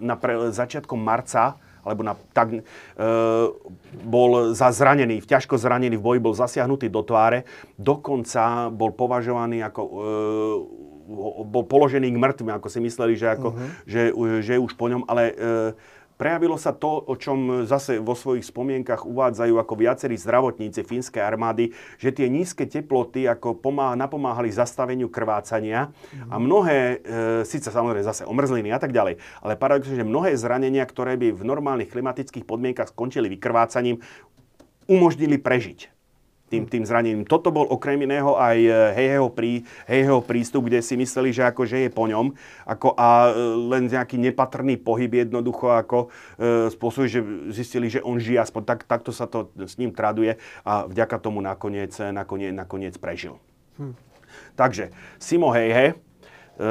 na 0.00 0.16
pre, 0.16 0.48
začiatkom 0.48 0.96
marca, 0.96 1.60
alebo 1.82 2.02
na, 2.06 2.14
tak, 2.34 2.54
e, 2.54 2.60
bol 4.06 4.54
za 4.54 4.70
zranený, 4.70 5.22
ťažko 5.26 5.58
zranený 5.58 5.98
v 5.98 6.04
boji, 6.04 6.18
bol 6.22 6.34
zasiahnutý 6.34 6.86
do 6.86 7.02
tváre, 7.02 7.44
dokonca 7.74 8.70
bol 8.70 8.94
považovaný 8.94 9.66
ako, 9.66 9.82
e, 9.82 9.96
bol 11.42 11.64
položený 11.66 12.08
k 12.14 12.22
mŕtvým, 12.22 12.54
ako 12.56 12.68
si 12.70 12.78
mysleli, 12.78 13.18
že, 13.18 13.26
ako, 13.34 13.48
uh-huh. 13.52 13.68
že, 13.84 14.02
že 14.40 14.52
je 14.56 14.60
už 14.62 14.72
po 14.78 14.86
ňom, 14.86 15.02
ale 15.10 15.34
e, 15.34 15.34
Prejavilo 16.22 16.54
sa 16.54 16.70
to, 16.70 17.02
o 17.02 17.18
čom 17.18 17.66
zase 17.66 17.98
vo 17.98 18.14
svojich 18.14 18.46
spomienkach 18.46 19.02
uvádzajú 19.02 19.58
ako 19.58 19.74
viacerí 19.74 20.14
zdravotníci 20.14 20.86
fínskej 20.86 21.18
armády, 21.18 21.74
že 21.98 22.14
tie 22.14 22.30
nízke 22.30 22.62
teploty 22.62 23.26
ako 23.26 23.58
pomáha, 23.58 23.98
napomáhali 23.98 24.46
zastaveniu 24.54 25.10
krvácania 25.10 25.90
mm. 25.90 26.30
a 26.30 26.36
mnohé, 26.38 26.78
e, 26.78 26.96
síce 27.42 27.74
samozrejme 27.74 28.06
zase 28.06 28.22
omrzliny 28.22 28.70
a 28.70 28.78
tak 28.78 28.94
ďalej, 28.94 29.18
ale 29.42 29.58
paradoxne, 29.58 29.98
že 29.98 30.06
mnohé 30.06 30.38
zranenia, 30.38 30.86
ktoré 30.86 31.18
by 31.18 31.34
v 31.34 31.42
normálnych 31.42 31.90
klimatických 31.90 32.46
podmienkach 32.46 32.94
skončili 32.94 33.26
vykrvácaním, 33.26 33.98
umožnili 34.86 35.42
prežiť 35.42 35.90
tým, 36.52 36.68
tým 36.68 36.84
zranením. 36.84 37.24
Toto 37.24 37.48
bol 37.48 37.64
okrem 37.64 37.96
iného 38.04 38.36
aj 38.36 38.58
e, 38.60 38.70
Hejheho, 38.92 39.32
prí, 39.32 39.64
Hejheho 39.88 40.20
prístup, 40.20 40.68
kde 40.68 40.84
si 40.84 41.00
mysleli, 41.00 41.32
že 41.32 41.48
ako, 41.48 41.64
že 41.64 41.88
je 41.88 41.90
po 41.90 42.04
ňom 42.04 42.36
ako, 42.68 42.92
a 42.92 43.32
e, 43.32 43.56
len 43.72 43.88
nejaký 43.88 44.20
nepatrný 44.20 44.76
pohyb 44.76 45.24
jednoducho 45.24 45.72
ako 45.72 46.12
e, 46.36 46.68
spôsobí, 46.68 47.08
že 47.08 47.20
zistili, 47.56 47.88
že 47.88 48.04
on 48.04 48.20
žije, 48.20 48.44
aspoň 48.44 48.62
tak, 48.68 48.84
takto 48.84 49.16
sa 49.16 49.24
to 49.24 49.48
s 49.56 49.80
ním 49.80 49.96
traduje 49.96 50.36
a 50.68 50.84
vďaka 50.84 51.16
tomu 51.16 51.40
nakoniec, 51.40 51.96
nakoniec, 52.12 52.52
nakoniec 52.52 52.94
prežil. 53.00 53.40
Hm. 53.80 53.96
Takže 54.52 54.92
Simo 55.16 55.48
Hejhe, 55.56 55.96
e, 56.60 56.68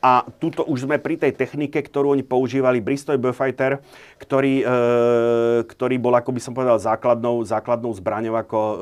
a 0.00 0.22
tuto 0.38 0.62
už 0.68 0.84
sme 0.84 1.00
pri 1.00 1.16
tej 1.16 1.32
technike, 1.32 1.80
ktorú 1.80 2.12
oni 2.12 2.22
používali, 2.22 2.84
Bristol 2.84 3.16
Bullfighter, 3.16 3.80
ktorý, 4.20 4.62
e, 4.62 4.64
ktorý 5.64 5.96
bol, 5.96 6.14
ako 6.14 6.30
by 6.36 6.40
som 6.40 6.52
povedal, 6.52 6.76
základnou, 6.76 7.42
základnou 7.42 7.90
zbraňou 7.96 8.36
ako 8.36 8.58
e, 8.60 8.76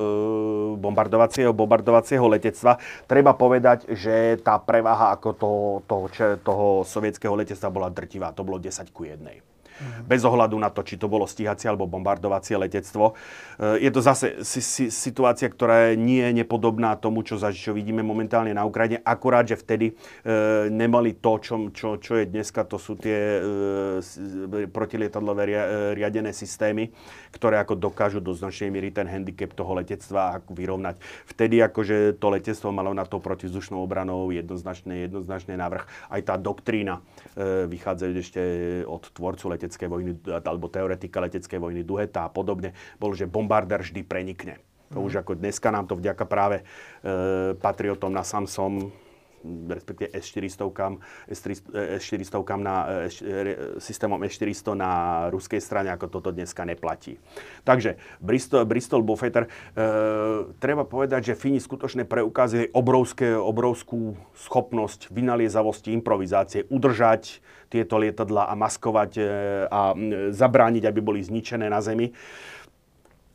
bombardovacieho, 0.83 1.55
bombardovacieho 1.55 2.27
letectva. 2.27 2.83
Treba 3.07 3.33
povedať, 3.33 3.87
že 3.95 4.43
tá 4.43 4.59
prevaha 4.59 5.15
ako 5.15 5.29
to, 5.39 5.51
toho, 5.87 6.05
toho 6.43 6.67
sovietského 6.83 7.33
letectva 7.33 7.71
bola 7.71 7.89
drtivá. 7.89 8.35
To 8.35 8.43
bolo 8.43 8.59
10 8.59 8.91
ku 8.91 9.07
1 9.07 9.54
bez 10.07 10.23
ohľadu 10.23 10.55
na 10.59 10.71
to, 10.71 10.87
či 10.87 10.95
to 10.95 11.11
bolo 11.11 11.27
stíhacie 11.27 11.67
alebo 11.67 11.91
bombardovacie 11.91 12.55
letectvo. 12.55 13.15
E, 13.59 13.83
je 13.83 13.91
to 13.91 14.01
zase 14.01 14.27
situácia, 14.91 15.51
ktorá 15.51 15.99
nie 15.99 16.23
je 16.23 16.45
nepodobná 16.45 16.95
tomu, 16.95 17.27
čo, 17.27 17.37
čo 17.39 17.75
vidíme 17.75 18.01
momentálne 18.07 18.55
na 18.55 18.63
Ukrajine, 18.63 19.03
akurát, 19.03 19.47
že 19.47 19.59
vtedy 19.59 19.93
e, 19.93 19.95
nemali 20.71 21.19
to, 21.19 21.43
čo, 21.43 21.55
čo, 21.75 21.99
čo 21.99 22.23
je 22.23 22.25
dneska, 22.31 22.63
to 22.67 22.79
sú 22.79 22.95
tie 22.95 23.43
e, 23.43 24.69
protilietadlové 24.71 25.43
riadené 25.99 26.31
systémy, 26.31 26.95
ktoré 27.35 27.59
ako 27.59 27.75
dokážu 27.75 28.23
do 28.23 28.31
značnej 28.33 28.71
miery 28.71 28.95
ten 28.95 29.11
handicap 29.11 29.53
toho 29.53 29.75
letectva 29.75 30.39
vyrovnať. 30.47 31.03
Vtedy 31.27 31.59
akože 31.65 32.17
to 32.23 32.27
letectvo 32.31 32.71
malo 32.71 32.95
na 32.95 33.03
to 33.03 33.19
protizdušnou 33.19 33.83
obranou 33.83 34.31
jednoznačne, 34.31 35.11
jednoznačne 35.11 35.59
návrh. 35.59 35.85
Aj 36.11 36.21
tá 36.23 36.35
doktrína 36.39 37.03
vychádza 37.67 38.15
ešte 38.15 38.43
od 38.87 39.03
tvorcu 39.11 39.51
letectva 39.51 39.64
leteckej 39.65 39.89
vojny, 39.89 40.13
alebo 40.29 40.69
teoretika 40.69 41.25
leteckej 41.25 41.57
vojny 41.57 41.81
Duheta 41.81 42.29
a 42.29 42.31
podobne, 42.31 42.77
bol, 43.01 43.17
že 43.17 43.25
bombardér 43.25 43.81
vždy 43.81 44.05
prenikne. 44.05 44.61
To 44.93 45.01
už 45.01 45.25
ako 45.25 45.41
dneska 45.41 45.73
nám 45.73 45.89
to 45.89 45.97
vďaka 45.97 46.25
práve 46.29 46.61
e, 46.61 46.65
patriotom 47.57 48.13
na 48.13 48.21
Samsom 48.21 48.93
respektíve 49.45 50.09
S-400, 50.17 50.99
S-400 51.29 52.35
na, 52.59 52.77
S, 53.09 53.21
systémom 53.79 54.21
S-400 54.25 54.75
na 54.75 54.91
ruskej 55.29 55.61
strane, 55.61 55.93
ako 55.93 56.09
toto 56.09 56.33
dneska 56.33 56.65
neplatí. 56.65 57.21
Takže 57.63 58.01
Bristol, 58.19 58.65
Bristol 58.65 59.05
Buffeter, 59.05 59.47
e, 59.47 59.49
treba 60.59 60.89
povedať, 60.89 61.33
že 61.33 61.39
Fíni 61.39 61.61
skutočne 61.61 62.09
preukázali 62.09 62.73
obrovské, 62.73 63.37
obrovskú 63.37 64.17
schopnosť 64.35 65.13
vynaliezavosti, 65.13 65.93
improvizácie, 65.93 66.67
udržať 66.73 67.45
tieto 67.69 68.01
lietadla 68.01 68.49
a 68.49 68.55
maskovať 68.57 69.11
e, 69.19 69.23
a 69.69 69.81
zabrániť, 70.33 70.85
aby 70.89 71.01
boli 71.05 71.21
zničené 71.21 71.69
na 71.69 71.85
zemi. 71.85 72.15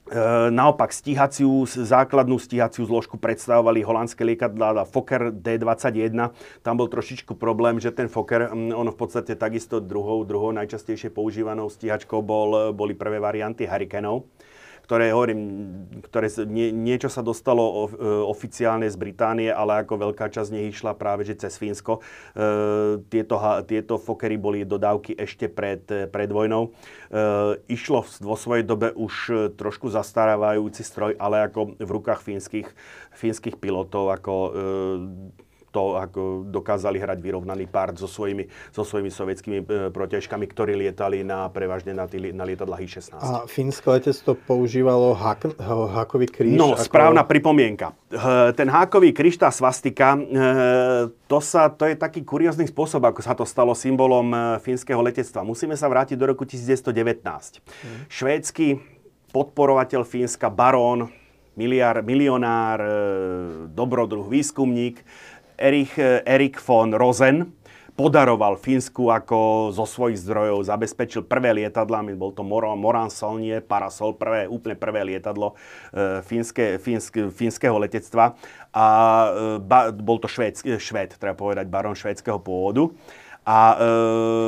E, 0.10 0.50
naopak 0.50 0.90
stíhaciu, 0.90 1.70
základnú 1.70 2.42
stíhaciu 2.42 2.82
zložku 2.82 3.22
predstavovali 3.22 3.86
holandské 3.86 4.26
lietadlá 4.26 4.82
Fokker 4.90 5.30
D21. 5.30 6.34
Tam 6.66 6.74
bol 6.82 6.90
trošičku 6.90 7.38
problém, 7.38 7.78
že 7.78 7.94
ten 7.94 8.10
Fokker, 8.10 8.50
on 8.50 8.90
v 8.90 8.98
podstate 8.98 9.38
takisto 9.38 9.78
druhou, 9.78 10.26
druhou 10.26 10.50
najčastejšie 10.58 11.14
používanou 11.14 11.70
stíhačkou 11.70 12.26
bol, 12.26 12.74
boli 12.74 12.98
prvé 12.98 13.22
varianty 13.22 13.70
Hurricaneov 13.70 14.26
ktoré, 14.90 15.14
hovorím, 15.14 15.42
ktoré 16.10 16.34
nie, 16.50 16.74
niečo 16.74 17.14
sa 17.14 17.22
dostalo 17.22 17.62
o, 17.62 17.84
e, 17.86 17.94
oficiálne 18.26 18.90
z 18.90 18.98
Británie, 18.98 19.54
ale 19.54 19.86
ako 19.86 20.10
veľká 20.10 20.34
časť 20.34 20.50
nich 20.50 20.74
išla 20.74 20.98
práve 20.98 21.30
že 21.30 21.38
cez 21.38 21.62
Fínsko. 21.62 22.02
E, 22.02 22.98
tieto, 23.06 23.38
tieto 23.70 24.02
fokery 24.02 24.42
boli 24.42 24.66
dodávky 24.66 25.14
ešte 25.14 25.46
pred, 25.46 25.86
pred 25.86 26.30
vojnou. 26.34 26.74
E, 26.74 27.22
išlo 27.70 28.02
vo 28.18 28.34
svojej 28.34 28.66
dobe 28.66 28.90
už 28.98 29.54
trošku 29.62 29.94
zastarávajúci 29.94 30.82
stroj, 30.82 31.14
ale 31.22 31.46
ako 31.46 31.78
v 31.78 31.90
rukách 31.94 32.26
fínskych, 32.26 32.74
fínskych 33.14 33.62
pilotov, 33.62 34.10
ako 34.10 34.34
e, 34.34 34.52
to 35.70 35.98
ako 35.98 36.50
dokázali 36.50 36.98
hrať 36.98 37.22
vyrovnaný 37.22 37.70
part 37.70 37.98
so 37.98 38.10
svojimi, 38.10 38.50
so 38.74 38.82
svojimi 38.82 39.10
sovietskými 39.14 39.60
e, 39.62 39.66
protiažkami, 39.94 40.46
ktorí 40.50 40.74
lietali 40.76 41.22
na, 41.22 41.50
prevažne 41.50 41.94
na, 41.94 42.10
tý, 42.10 42.34
na 42.34 42.46
lietadlách 42.46 42.82
I-16. 42.86 43.22
A 43.22 43.46
fínske 43.46 43.86
letectvo 43.90 44.34
používalo 44.34 45.14
hak, 45.14 45.56
hákový 45.62 46.28
kríž? 46.30 46.58
No, 46.58 46.74
ako... 46.74 46.86
správna 46.86 47.22
pripomienka. 47.26 47.94
Ten 48.58 48.68
hákový 48.68 49.14
kríž, 49.14 49.38
tá 49.38 49.54
svastika, 49.54 50.18
e, 50.18 50.22
to, 51.30 51.40
sa, 51.40 51.70
to 51.70 51.86
je 51.86 51.94
taký 51.94 52.26
kuriózny 52.26 52.66
spôsob, 52.66 53.06
ako 53.06 53.22
sa 53.22 53.38
to 53.38 53.46
stalo 53.46 53.78
symbolom 53.78 54.34
e, 54.34 54.38
fínskeho 54.62 55.00
letectva. 55.00 55.46
Musíme 55.46 55.78
sa 55.78 55.86
vrátiť 55.86 56.18
do 56.18 56.26
roku 56.30 56.44
1919. 56.44 57.22
Hmm. 57.22 58.10
Švédsky 58.10 59.00
podporovateľ 59.30 60.02
Fínska, 60.06 60.50
barón, 60.50 61.14
miliár, 61.60 62.02
milionár, 62.02 62.80
dobrodruh, 63.76 64.26
výskumník, 64.26 65.04
Erich, 65.60 66.00
Erik 66.24 66.56
von 66.64 66.96
Rosen 66.96 67.60
podaroval 68.00 68.56
Fínsku 68.56 69.12
ako 69.12 69.70
zo 69.76 69.84
svojich 69.84 70.24
zdrojov, 70.24 70.64
zabezpečil 70.64 71.28
prvé 71.28 71.52
lietadla, 71.52 72.00
bol 72.16 72.32
to 72.32 72.48
Moran 72.48 73.12
Solnier, 73.12 73.60
Parasol, 73.60 74.16
prvé, 74.16 74.48
úplne 74.48 74.80
prvé 74.80 75.04
lietadlo 75.04 75.60
e, 75.92 76.24
fínske, 76.24 76.80
fínske, 76.80 77.28
fínskeho 77.28 77.76
letectva 77.76 78.40
a 78.72 78.86
e, 78.88 79.60
ba, 79.60 79.92
bol 79.92 80.16
to 80.24 80.32
švéd, 80.32 80.64
švéd, 80.64 81.20
treba 81.20 81.36
povedať, 81.36 81.68
baron 81.68 81.92
švédskeho 81.92 82.40
pôvodu. 82.40 82.88
A 83.48 83.60
e, 83.74 83.76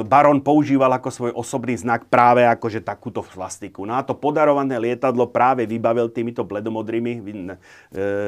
Baron 0.05 0.43
používal 0.43 0.91
ako 0.99 1.09
svoj 1.09 1.31
osobný 1.33 1.73
znak 1.79 2.05
práve 2.11 2.43
akože 2.45 2.83
takúto 2.83 3.25
svastiku. 3.25 3.87
No 3.87 3.97
a 3.97 4.05
to 4.05 4.13
podarované 4.13 4.77
lietadlo 4.77 5.31
práve 5.31 5.65
vybavil 5.65 6.11
týmito 6.11 6.45
bledomodrými 6.45 7.11
e, 7.17 7.23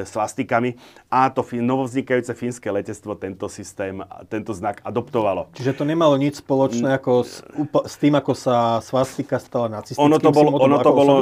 svastikami 0.08 0.80
a 1.12 1.30
to 1.30 1.44
novovznikajúce 1.44 2.34
fínske 2.34 2.72
letectvo 2.72 3.14
tento 3.20 3.46
systém, 3.52 4.02
tento 4.32 4.56
znak 4.56 4.82
adoptovalo. 4.82 5.52
Čiže 5.54 5.78
to 5.78 5.84
nemalo 5.86 6.18
nič 6.18 6.42
spoločné 6.42 6.98
ako 6.98 7.22
s, 7.22 7.46
s 7.86 7.96
tým, 8.02 8.18
ako 8.18 8.34
sa 8.34 8.82
svastika 8.82 9.38
stala 9.38 9.70
nacistickým 9.70 10.04
ono 10.10 10.18
to 10.18 10.32
bolo, 10.34 10.50
ono 10.58 10.78
to 10.82 10.92
bolo, 10.92 11.14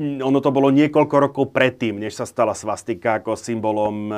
ono 0.00 0.38
to 0.42 0.50
bolo 0.50 0.68
niekoľko 0.74 1.16
rokov 1.30 1.44
predtým, 1.54 2.00
než 2.00 2.18
sa 2.18 2.26
stala 2.26 2.58
svastika 2.58 3.22
ako 3.22 3.38
symbolom 3.38 4.10
e, 4.10 4.16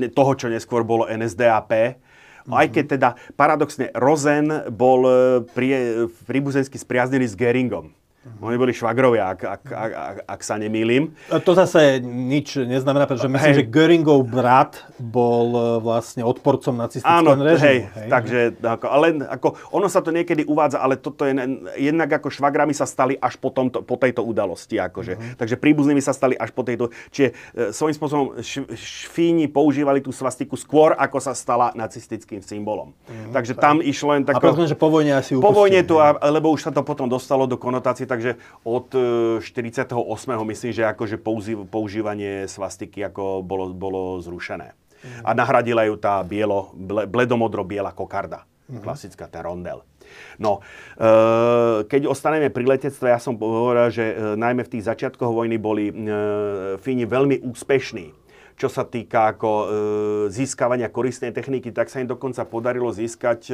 e, 0.00 0.08
toho, 0.08 0.32
čo 0.32 0.46
neskôr 0.48 0.80
bolo 0.86 1.04
NSDAP. 1.04 2.00
Mm-hmm. 2.44 2.60
Aj 2.60 2.66
keď 2.68 2.84
teda 2.92 3.08
paradoxne 3.40 3.88
Rozen 3.96 4.68
bol 4.68 5.00
e, 5.08 5.14
prie, 5.56 6.08
príbuzensky 6.28 6.76
spriaznený 6.76 7.32
s 7.32 7.36
Geringom. 7.40 7.96
Oni 8.40 8.56
boli 8.56 8.72
švagrovia, 8.72 9.36
ak, 9.36 9.40
ak, 9.44 9.62
ak, 9.68 9.92
ak, 9.92 10.16
ak 10.24 10.40
sa 10.40 10.56
nemýlim. 10.56 11.12
To 11.28 11.52
zase 11.52 12.00
nič 12.00 12.56
neznamená, 12.56 13.04
pretože 13.04 13.28
myslím, 13.28 13.52
hej. 13.52 13.58
že 13.60 13.68
Göringov 13.68 14.24
brat 14.24 14.80
bol 14.96 15.52
e, 15.52 15.60
vlastne 15.84 16.24
odporcom 16.24 16.72
nacistického 16.72 17.36
režimu. 17.36 17.60
Hej, 17.60 17.78
hej. 17.84 18.08
takže 18.08 18.38
ako, 18.64 18.86
ale 18.88 19.06
ako, 19.28 19.48
ono 19.76 19.92
sa 19.92 20.00
to 20.00 20.08
niekedy 20.08 20.48
uvádza, 20.48 20.80
ale 20.80 20.96
toto 20.96 21.28
je 21.28 21.36
jednak 21.76 22.08
ako 22.16 22.32
švagrami 22.32 22.72
sa 22.72 22.88
stali 22.88 23.12
až 23.20 23.36
po, 23.36 23.52
tomto, 23.52 23.84
po 23.84 24.00
tejto 24.00 24.24
udalosti. 24.24 24.80
Akože. 24.80 25.20
Uh-huh. 25.20 25.36
Takže 25.36 25.60
príbuznými 25.60 26.00
sa 26.00 26.16
stali 26.16 26.32
až 26.32 26.48
po 26.56 26.64
tejto. 26.64 26.88
Čiže 27.12 27.28
e, 27.52 27.76
svojím 27.76 27.96
spôsobom 27.96 28.26
š, 28.40 28.64
Šfíni 28.72 29.52
používali 29.52 30.00
tú 30.00 30.16
svastiku 30.16 30.56
skôr, 30.56 30.96
ako 30.96 31.20
sa 31.20 31.36
stala 31.36 31.76
nacistickým 31.76 32.40
symbolom. 32.40 32.96
Uh-huh. 32.96 33.36
Takže 33.36 33.52
tam 33.52 33.84
išlo 33.84 34.16
len 34.16 34.24
tak... 34.24 34.40
A 34.40 34.40
preto, 34.40 34.64
že 34.64 34.76
po 34.76 34.88
vojne 34.88 35.20
asi 35.20 35.36
upustili. 35.36 35.44
Po 35.44 35.52
vojne 35.52 35.80
to, 35.84 36.00
lebo 36.32 36.48
už 36.56 36.60
sa 36.66 36.72
to 36.72 36.80
potom 36.80 37.04
dostalo 37.04 37.44
do 37.44 37.60
konotácie 37.60 38.08
takže 38.14 38.38
od 38.62 38.86
48. 39.42 39.90
E, 39.90 40.44
myslím, 40.54 40.70
že 40.70 40.86
akože 40.86 41.16
používanie 41.66 42.46
svastiky 42.46 43.02
ako 43.10 43.42
bolo, 43.42 43.74
bolo 43.74 44.22
zrušené. 44.22 44.70
Mm. 44.70 45.22
A 45.26 45.30
nahradila 45.34 45.82
ju 45.84 45.98
tá 45.98 46.22
bielo, 46.22 46.70
bledomodro-biela 47.10 47.90
kokarda. 47.90 48.46
Mm. 48.70 48.80
Klasická, 48.80 49.26
ten 49.26 49.42
rondel. 49.42 49.82
No, 50.38 50.62
e, 50.94 51.82
keď 51.90 52.06
ostaneme 52.06 52.54
pri 52.54 52.64
letectve, 52.78 53.10
ja 53.10 53.18
som 53.18 53.34
povedal, 53.34 53.90
že 53.90 54.14
e, 54.14 54.38
najmä 54.38 54.62
v 54.62 54.72
tých 54.78 54.86
začiatkoch 54.86 55.34
vojny 55.34 55.58
boli 55.58 55.90
Fíni 56.78 57.04
veľmi 57.04 57.42
úspešní 57.42 58.22
čo 58.54 58.70
sa 58.70 58.86
týka 58.86 59.34
ako 59.34 59.50
získavania 60.30 60.86
koristnej 60.86 61.34
techniky, 61.34 61.74
tak 61.74 61.90
sa 61.90 61.98
im 61.98 62.06
dokonca 62.06 62.46
podarilo 62.46 62.86
získať 62.94 63.50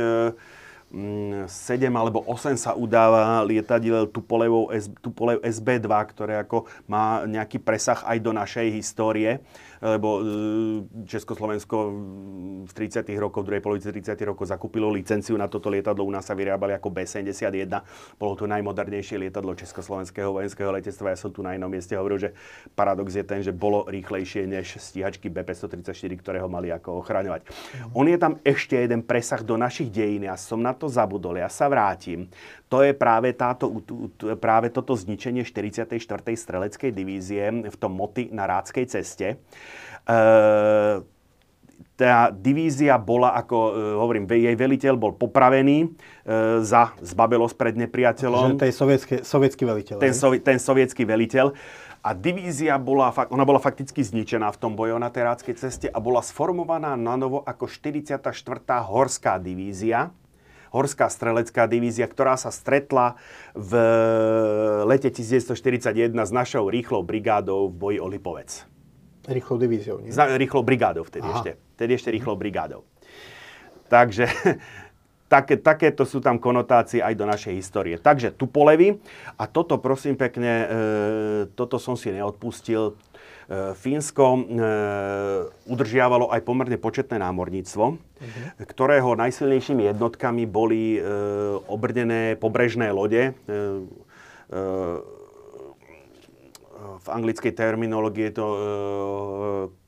7 0.91 1.47
alebo 1.95 2.27
8 2.27 2.59
sa 2.59 2.75
udáva 2.75 3.47
lietadiel 3.47 4.11
Tupolev 4.11 4.75
SB2, 5.47 5.87
ktoré 5.87 6.43
ako 6.43 6.67
má 6.91 7.23
nejaký 7.31 7.62
presah 7.62 8.03
aj 8.03 8.19
do 8.19 8.35
našej 8.35 8.67
histórie 8.75 9.39
lebo 9.81 10.20
e, 10.20 10.23
Československo 11.09 11.77
v 12.69 12.73
30. 12.73 13.09
rokoch, 13.16 13.43
v 13.44 13.48
druhej 13.48 13.65
polovici 13.65 13.89
30. 13.89 14.12
rokov 14.28 14.52
zakúpilo 14.52 14.93
licenciu 14.93 15.35
na 15.40 15.48
toto 15.48 15.73
lietadlo. 15.73 16.05
U 16.05 16.12
nás 16.12 16.28
sa 16.28 16.36
vyrábali 16.36 16.77
ako 16.77 16.93
B-71. 16.93 17.81
Bolo 18.20 18.32
to 18.36 18.44
najmodernejšie 18.44 19.16
lietadlo 19.16 19.57
Československého 19.57 20.36
vojenského 20.36 20.69
letectva. 20.69 21.16
Ja 21.16 21.19
som 21.19 21.32
tu 21.32 21.40
na 21.40 21.57
inom 21.57 21.73
mieste 21.73 21.97
hovoril, 21.97 22.20
že 22.20 22.31
paradox 22.77 23.16
je 23.16 23.24
ten, 23.24 23.40
že 23.40 23.57
bolo 23.57 23.89
rýchlejšie 23.89 24.44
než 24.44 24.77
stíhačky 24.77 25.32
B-534, 25.32 26.12
ktoré 26.20 26.39
ho 26.44 26.48
mali 26.52 26.69
ako 26.69 27.01
ochraňovať. 27.01 27.48
On 27.97 28.05
je 28.05 28.19
tam 28.20 28.36
ešte 28.44 28.77
jeden 28.77 29.01
presah 29.01 29.40
do 29.40 29.57
našich 29.57 29.89
dejín. 29.89 30.28
Ja 30.28 30.36
som 30.36 30.61
na 30.61 30.77
to 30.77 30.93
zabudol. 30.93 31.40
Ja 31.40 31.48
sa 31.48 31.73
vrátim. 31.73 32.28
To 32.70 32.86
je 32.86 32.94
práve, 32.94 33.34
táto, 33.34 33.82
práve 34.38 34.70
toto 34.70 34.94
zničenie 34.94 35.42
44. 35.42 35.98
streleckej 36.22 36.90
divízie 36.94 37.51
v 37.66 37.76
tom 37.76 37.98
Moty 37.98 38.30
na 38.30 38.47
Rádskej 38.47 38.86
ceste. 38.86 39.42
Uh, 40.06 41.02
tá 41.98 42.30
divízia 42.30 42.94
bola, 42.94 43.34
ako 43.34 43.56
uh, 43.59 43.70
hovorím, 43.98 44.30
jej 44.30 44.55
veliteľ 44.55 44.94
bol 44.94 45.12
popravený 45.18 45.90
uh, 45.90 46.62
za 46.62 46.94
zbabelosť 47.02 47.55
pred 47.59 47.74
nepriateľom. 47.74 48.55
Že 48.55 48.62
ten 48.62 48.72
sovietský, 48.72 49.14
sovietský 49.26 49.62
veliteľ. 49.66 49.97
Ten, 49.98 50.14
sovi, 50.14 50.38
ten 50.38 50.59
sovietský 50.62 51.02
veliteľ. 51.02 51.51
A 52.01 52.16
divízia 52.16 52.78
bola, 52.80 53.12
ona 53.28 53.44
bola 53.44 53.60
fakticky 53.60 54.01
zničená 54.01 54.48
v 54.55 54.59
tom 54.62 54.72
boji 54.72 54.97
na 54.97 55.12
teráckej 55.12 55.55
ceste 55.59 55.86
a 55.90 55.98
bola 56.01 56.24
sformovaná 56.24 56.97
na 56.97 57.18
novo 57.18 57.42
ako 57.44 57.66
44. 57.68 58.30
horská 58.86 59.36
divízia. 59.36 60.14
Horská 60.70 61.10
strelecká 61.10 61.66
divízia, 61.66 62.06
ktorá 62.06 62.38
sa 62.38 62.55
stretla 62.55 63.18
v 63.59 63.74
lete 64.86 65.10
1941 65.10 66.14
s 66.14 66.30
našou 66.30 66.70
rýchlou 66.70 67.02
brigádou 67.02 67.70
v 67.70 67.74
boji 67.74 67.98
o 67.98 68.06
Lipovec. 68.06 68.51
Rýchlou 69.28 69.59
divíziou, 69.59 70.01
nie? 70.01 70.14
Za, 70.14 70.30
rýchlou 70.38 70.62
brigádou 70.62 71.05
vtedy 71.05 71.28
Aha. 71.28 71.34
ešte. 71.36 71.51
Vtedy 71.76 71.92
ešte 71.94 72.10
rýchlou 72.10 72.34
brigádou. 72.40 72.86
Takže 73.90 74.30
také, 75.32 75.55
takéto 75.59 76.02
sú 76.02 76.18
tam 76.18 76.42
konotácie 76.42 76.98
aj 76.98 77.14
do 77.14 77.26
našej 77.26 77.55
histórie. 77.55 77.97
Takže 78.01 78.34
tu 78.34 78.51
polevy. 78.51 78.98
A 79.38 79.47
toto 79.47 79.78
prosím 79.78 80.18
pekne, 80.18 80.52
e, 80.52 80.66
toto 81.55 81.78
som 81.78 81.94
si 81.94 82.10
neodpustil. 82.10 82.98
Fínsko 83.51 84.27
e, 84.39 84.40
udržiavalo 85.66 86.31
aj 86.31 86.40
pomerne 86.47 86.78
početné 86.78 87.18
námorníctvo, 87.18 87.85
uh-huh. 87.98 88.47
ktorého 88.62 89.18
najsilnejšími 89.18 89.90
jednotkami 89.90 90.47
boli 90.47 90.94
e, 90.94 91.01
obrnené 91.66 92.39
pobrežné 92.39 92.94
lode. 92.94 93.35
E, 93.35 93.59
v 97.01 97.06
anglickej 97.10 97.51
terminológii 97.55 98.31
je 98.31 98.35
to 98.39 98.47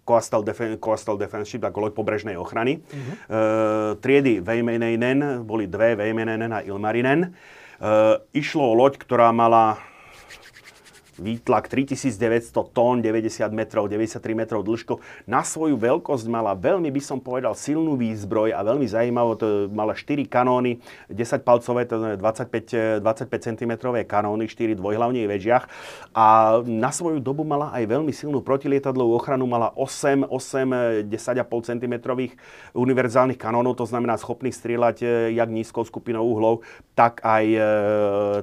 Coastal, 0.03 0.43
Defen- 0.43 0.79
Coastal 0.83 1.15
Defense 1.15 1.51
Ship, 1.51 1.63
ako 1.63 1.87
loď 1.87 1.93
pobrežnej 1.95 2.35
ochrany. 2.35 2.83
Uh-huh. 2.83 3.15
Uh, 3.27 3.91
triedy 3.99 4.39
Veimeneinen, 4.39 5.43
boli 5.47 5.67
dve, 5.67 5.99
Veimeneinen 5.99 6.51
a 6.51 6.61
Ilmarinen. 6.63 7.35
Išlo 8.31 8.71
o 8.71 8.75
loď, 8.79 9.03
ktorá 9.03 9.35
mala 9.35 9.83
výtlak 11.19 11.69
3900 11.69 12.53
tón, 12.73 13.05
90 13.05 13.53
metrov, 13.53 13.89
93 13.89 14.21
metrov 14.33 14.65
dĺžko. 14.65 15.01
Na 15.29 15.45
svoju 15.45 15.77
veľkosť 15.77 16.27
mala 16.31 16.57
veľmi, 16.57 16.89
by 16.89 17.03
som 17.03 17.19
povedal, 17.21 17.53
silnú 17.53 18.01
výzbroj 18.01 18.57
a 18.57 18.61
veľmi 18.65 18.87
zaujímavé, 18.89 19.33
to 19.37 19.49
mala 19.69 19.93
4 19.93 20.25
kanóny, 20.29 20.81
10 21.13 21.45
palcové, 21.45 21.85
to 21.85 22.01
je 22.01 22.17
25, 22.17 23.05
25 23.05 23.49
cm 23.53 23.73
kanóny, 24.09 24.49
4 24.49 24.79
dvojhlavných 24.79 25.27
vežiach 25.29 25.65
a 26.13 26.61
na 26.65 26.91
svoju 26.93 27.21
dobu 27.21 27.45
mala 27.45 27.73
aj 27.73 27.85
veľmi 27.89 28.13
silnú 28.13 28.45
protilietadlovú 28.45 29.17
ochranu, 29.17 29.49
mala 29.49 29.73
8, 29.77 30.29
8, 30.29 31.09
10,5 31.09 31.71
cm 31.73 31.95
univerzálnych 32.77 33.41
kanónov, 33.41 33.81
to 33.81 33.89
znamená 33.89 34.17
schopných 34.21 34.53
strieľať 34.53 34.97
eh, 35.03 35.09
jak 35.37 35.49
nízkou 35.49 35.85
skupinou 35.85 36.25
uhlov, 36.25 36.65
tak 36.93 37.25
aj, 37.25 37.45
eh, 37.49 37.65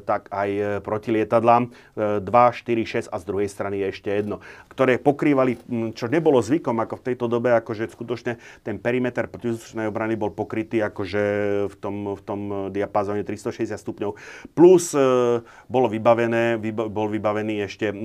tak 0.03 0.29
aj 0.33 0.81
protilietadlám. 0.81 1.69
2, 1.95 2.21
eh, 2.21 2.59
4, 2.60 3.07
6 3.07 3.14
a 3.14 3.15
z 3.15 3.23
druhej 3.23 3.48
strany 3.48 3.80
je 3.80 3.88
ešte 3.95 4.10
jedno, 4.11 4.44
ktoré 4.68 4.99
pokrývali, 4.99 5.56
čo 5.95 6.11
nebolo 6.11 6.44
zvykom, 6.44 6.76
ako 6.84 6.99
v 6.99 7.06
tejto 7.07 7.26
dobe, 7.31 7.56
akože 7.56 7.88
skutočne 7.88 8.36
ten 8.68 8.76
perimeter 8.84 9.31
protizdušnej 9.31 9.88
obrany 9.88 10.19
bol 10.19 10.36
pokrytý 10.36 10.84
akože 10.84 11.23
v 11.72 11.76
tom, 11.80 11.95
v 12.19 12.22
tom 12.27 12.40
diapazóne 12.76 13.23
360 13.23 13.80
stupňov. 13.80 14.11
Plus 14.52 14.91
e, 14.91 14.99
bolo 15.72 15.88
vybavené, 15.88 16.60
vyba, 16.60 16.91
bol 16.91 17.07
vybavený 17.07 17.64
ešte 17.64 17.91
e, 17.91 17.95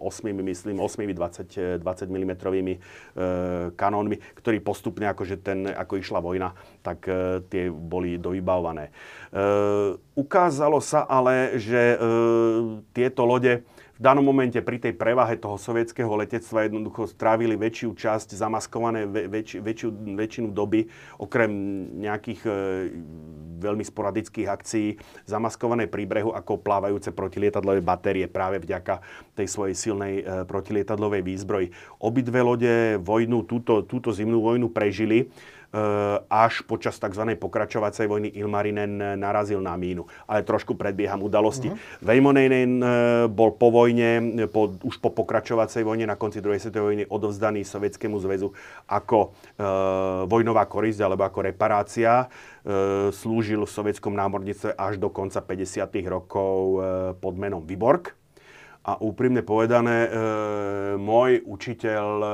myslím, 0.32 0.76
8 0.80 1.04
20, 1.12 1.82
20 1.82 2.08
mm 2.08 2.32
e, 2.32 2.76
kanónmi, 3.76 4.16
ktorí 4.38 4.62
postupne, 4.62 5.10
akože 5.10 5.42
ten, 5.42 5.68
ako 5.68 6.00
išla 6.00 6.20
vojna, 6.22 6.56
tak 6.80 7.04
e, 7.10 7.42
tie 7.50 7.68
boli 7.68 8.16
dovybavované. 8.16 8.94
E, 9.36 9.40
ukázalo 10.16 10.80
sa 10.80 11.04
ale, 11.04 11.60
že 11.60 11.76
e, 11.92 11.96
tieto 12.96 13.28
lode 13.28 13.68
v 13.96 14.00
danom 14.00 14.24
momente 14.24 14.60
pri 14.60 14.76
tej 14.76 14.92
prevahe 14.92 15.40
toho 15.40 15.56
sovietského 15.56 16.08
letectva 16.08 16.68
jednoducho 16.68 17.08
strávili 17.08 17.56
väčšiu 17.56 17.96
časť 17.96 18.32
zamaskované 18.36 19.08
väč, 19.08 19.56
väčšiu, 19.56 19.88
väčšinu 19.92 20.48
doby, 20.52 20.88
okrem 21.20 21.52
nejakých 22.00 22.40
e, 22.44 22.52
veľmi 23.56 23.84
sporadických 23.84 24.48
akcií, 24.48 24.88
zamaskované 25.24 25.88
pri 25.88 26.04
brehu 26.04 26.32
ako 26.32 26.60
plávajúce 26.60 27.08
protilietadlové 27.12 27.80
batérie 27.80 28.28
práve 28.28 28.60
vďaka 28.60 29.00
tej 29.32 29.48
svojej 29.48 29.76
silnej 29.76 30.14
e, 30.20 30.44
protilietadlovej 30.44 31.24
výzbroji. 31.24 31.72
Obidve 32.00 32.40
lode 32.44 33.00
vojnu, 33.00 33.48
túto, 33.48 33.80
túto 33.84 34.12
zimnú 34.12 34.44
vojnu 34.44 34.68
prežili. 34.72 35.32
E, 35.76 35.80
až 36.32 36.64
počas 36.64 36.96
tzv. 36.96 37.36
pokračovacej 37.36 38.08
vojny 38.08 38.32
Ilmarinen 38.32 39.20
narazil 39.20 39.60
na 39.60 39.76
mínu. 39.76 40.08
Ale 40.24 40.40
trošku 40.40 40.72
predbieham 40.72 41.20
udalosti. 41.20 41.68
Uh-huh. 41.68 42.00
Vejmonejnen 42.00 42.80
bol 43.28 43.52
po 43.60 43.68
vojne, 43.68 44.40
po, 44.48 44.72
už 44.80 44.96
po 45.04 45.12
pokračovacej 45.12 45.84
vojne 45.84 46.08
na 46.08 46.16
konci 46.16 46.40
druhej 46.40 46.62
svetovej 46.64 46.86
vojny 46.86 47.04
odovzdaný 47.10 47.60
Sovietskému 47.66 48.16
zväzu 48.22 48.56
ako 48.88 49.18
e, 49.20 49.28
vojnová 50.24 50.64
korisť 50.64 51.04
alebo 51.04 51.28
ako 51.28 51.44
reparácia. 51.44 52.24
E, 52.24 52.26
slúžil 53.12 53.66
v 53.66 53.70
sovietskom 53.70 54.16
námornice 54.16 54.72
až 54.72 54.96
do 54.96 55.12
konca 55.12 55.42
50. 55.44 55.92
rokov 56.08 56.56
e, 56.56 56.78
pod 57.20 57.34
menom 57.36 57.60
Vyborg. 57.60 58.16
A 58.86 59.02
úprimne 59.02 59.42
povedané, 59.42 60.06
e, 60.06 60.10
môj 60.94 61.42
učiteľ 61.42 62.06
e, 62.22 62.28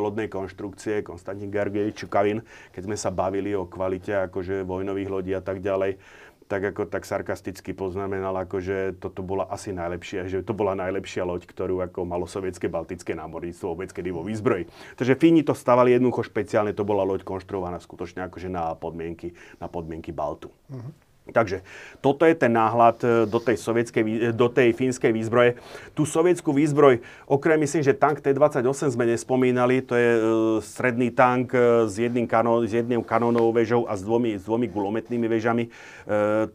lodnej 0.00 0.32
konštrukcie, 0.32 1.04
Konstantin 1.04 1.52
Gergej 1.52 1.92
Čukavin, 1.92 2.40
keď 2.72 2.82
sme 2.88 2.96
sa 2.96 3.12
bavili 3.12 3.52
o 3.52 3.68
kvalite 3.68 4.16
akože 4.16 4.64
vojnových 4.64 5.12
lodí 5.12 5.32
a 5.36 5.44
tak 5.44 5.60
ďalej, 5.60 6.00
tak 6.48 6.64
ako 6.64 6.88
tak 6.88 7.04
sarkasticky 7.04 7.76
poznamenal, 7.76 8.32
ako 8.40 8.56
že 8.64 8.96
toto 8.96 9.20
bola 9.20 9.44
asi 9.52 9.76
najlepšia, 9.76 10.32
že 10.32 10.40
to 10.40 10.56
bola 10.56 10.72
najlepšia 10.72 11.28
loď, 11.28 11.44
ktorú 11.44 11.84
ako 11.84 12.08
malo 12.08 12.24
sovietské 12.24 12.72
baltické 12.72 13.12
námorníctvo 13.12 13.76
vôbec 13.76 13.92
kedy 13.92 14.08
vo 14.08 14.24
výzbroji. 14.24 14.64
Takže 14.96 15.20
Fíni 15.20 15.44
to 15.44 15.52
stavali 15.52 15.92
jednoducho 15.92 16.24
špeciálne, 16.24 16.72
to 16.72 16.88
bola 16.88 17.04
loď 17.04 17.20
konštruovaná 17.28 17.76
skutočne 17.84 18.24
akože 18.32 18.48
na 18.48 18.72
podmienky, 18.72 19.36
na 19.60 19.68
podmienky 19.68 20.08
Baltu. 20.08 20.48
Uh-huh. 20.72 20.88
Takže 21.28 21.60
toto 22.00 22.24
je 22.24 22.32
ten 22.32 22.52
náhľad 22.52 22.96
e, 23.04 23.06
do 23.28 23.38
tej, 23.42 23.60
sovietskej, 23.60 24.02
e, 24.02 24.30
do 24.32 24.48
tej 24.48 24.72
fínskej 24.72 25.12
výzbroje. 25.12 25.60
Tú 25.92 26.08
sovietskú 26.08 26.56
výzbroj, 26.56 27.04
okrem 27.28 27.60
myslím, 27.60 27.84
že 27.84 27.92
tank 27.92 28.24
T-28 28.24 28.96
sme 28.96 29.04
nespomínali, 29.04 29.84
to 29.84 29.92
je 29.92 30.10
e, 30.16 30.20
stredný 30.64 31.12
tank 31.12 31.52
s, 31.84 31.94
jedným 32.00 32.24
kanón, 32.24 32.64
s 32.64 32.72
jednou 32.72 33.04
kanónovou 33.04 33.52
väžou 33.52 33.84
a 33.84 33.96
s 33.98 34.02
dvomi, 34.06 34.40
s 34.40 34.44
dvomi 34.48 34.66
gulometnými 34.70 35.26
väžami. 35.28 35.64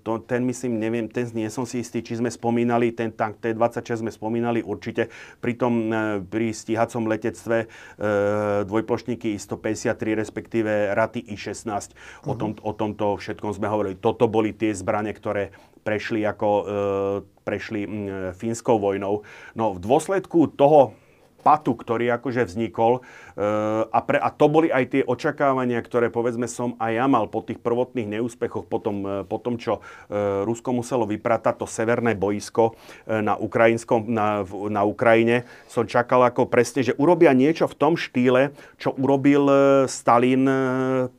To, 0.02 0.18
ten 0.26 0.42
myslím, 0.50 0.82
neviem, 0.82 1.06
ten 1.06 1.30
nie 1.34 1.50
som 1.50 1.66
si 1.66 1.82
istý, 1.82 2.02
či 2.02 2.18
sme 2.18 2.30
spomínali, 2.30 2.94
ten 2.94 3.14
tank 3.14 3.38
T-26 3.42 4.02
sme 4.02 4.12
spomínali 4.12 4.66
určite. 4.66 5.14
Pri 5.38 5.54
tom, 5.58 5.94
pri 6.26 6.54
stíhacom 6.54 7.06
letectve 7.06 7.70
dvojplošníky 8.66 9.38
I-153, 9.38 10.02
respektíve 10.18 10.94
Raty 10.94 11.22
I-16. 11.34 11.70
Uh-huh. 11.70 12.32
O, 12.32 12.34
tom, 12.34 12.52
o 12.62 12.72
tomto 12.74 13.18
všetkom 13.18 13.52
sme 13.54 13.68
hovorili. 13.70 13.96
Toto 14.00 14.26
boli 14.30 14.56
tie 14.64 14.72
zbranie, 14.72 15.12
ktoré 15.12 15.52
prešli 15.84 16.24
ako 16.24 16.48
e, 16.48 16.64
prešli 17.44 17.82
m, 17.84 17.92
fínskou 18.32 18.80
vojnou. 18.80 19.28
No 19.60 19.76
v 19.76 19.84
dôsledku 19.84 20.56
toho 20.56 20.96
patu, 21.44 21.76
ktorý 21.76 22.08
akože 22.16 22.48
vznikol. 22.48 23.04
E, 23.36 23.44
a, 23.84 24.00
pre, 24.00 24.16
a 24.16 24.32
to 24.32 24.48
boli 24.48 24.72
aj 24.72 24.96
tie 24.96 25.02
očakávania, 25.04 25.84
ktoré 25.84 26.08
povedzme 26.08 26.48
som 26.48 26.80
aj 26.80 26.92
ja 26.96 27.06
mal 27.12 27.28
po 27.28 27.44
tých 27.44 27.60
prvotných 27.60 28.18
neúspechoch, 28.18 28.64
po 28.64 28.80
tom, 28.80 29.04
e, 29.04 29.12
po 29.28 29.38
tom 29.44 29.60
čo 29.60 29.84
e, 30.08 30.48
Rusko 30.48 30.72
muselo 30.72 31.04
vypratať 31.04 31.60
to 31.60 31.68
severné 31.68 32.16
boisko 32.16 32.80
na, 33.06 33.36
ukrajinskom, 33.36 34.08
na, 34.08 34.48
na 34.72 34.82
Ukrajine. 34.88 35.44
Som 35.68 35.86
čakal 35.86 36.24
ako 36.24 36.48
presne, 36.48 36.88
že 36.88 36.96
urobia 36.96 37.36
niečo 37.36 37.68
v 37.68 37.76
tom 37.76 37.94
štýle, 38.00 38.56
čo 38.80 38.96
urobil 38.96 39.46
Stalin 39.92 40.48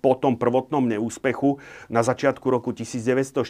po 0.01 0.17
tom 0.17 0.41
prvotnom 0.41 0.87
neúspechu 0.87 1.61
na 1.93 2.01
začiatku 2.01 2.47
roku 2.49 2.73
1940. 2.73 3.43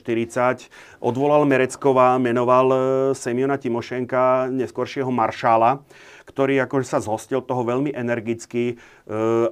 Odvolal 0.98 1.46
Mereckova, 1.46 2.18
menoval 2.18 2.66
Semiona 3.14 3.60
Timošenka, 3.60 4.50
neskoršieho 4.50 5.12
maršála 5.12 5.84
ktorý 6.24 6.60
akože 6.64 6.86
sa 6.88 6.98
zhostil 7.04 7.44
toho 7.44 7.62
veľmi 7.64 7.92
energicky 7.92 8.74
e, 8.74 8.74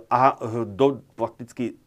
a 0.09 0.23
do, 0.65 1.05
fakticky 1.21 1.77
E, 1.77 1.82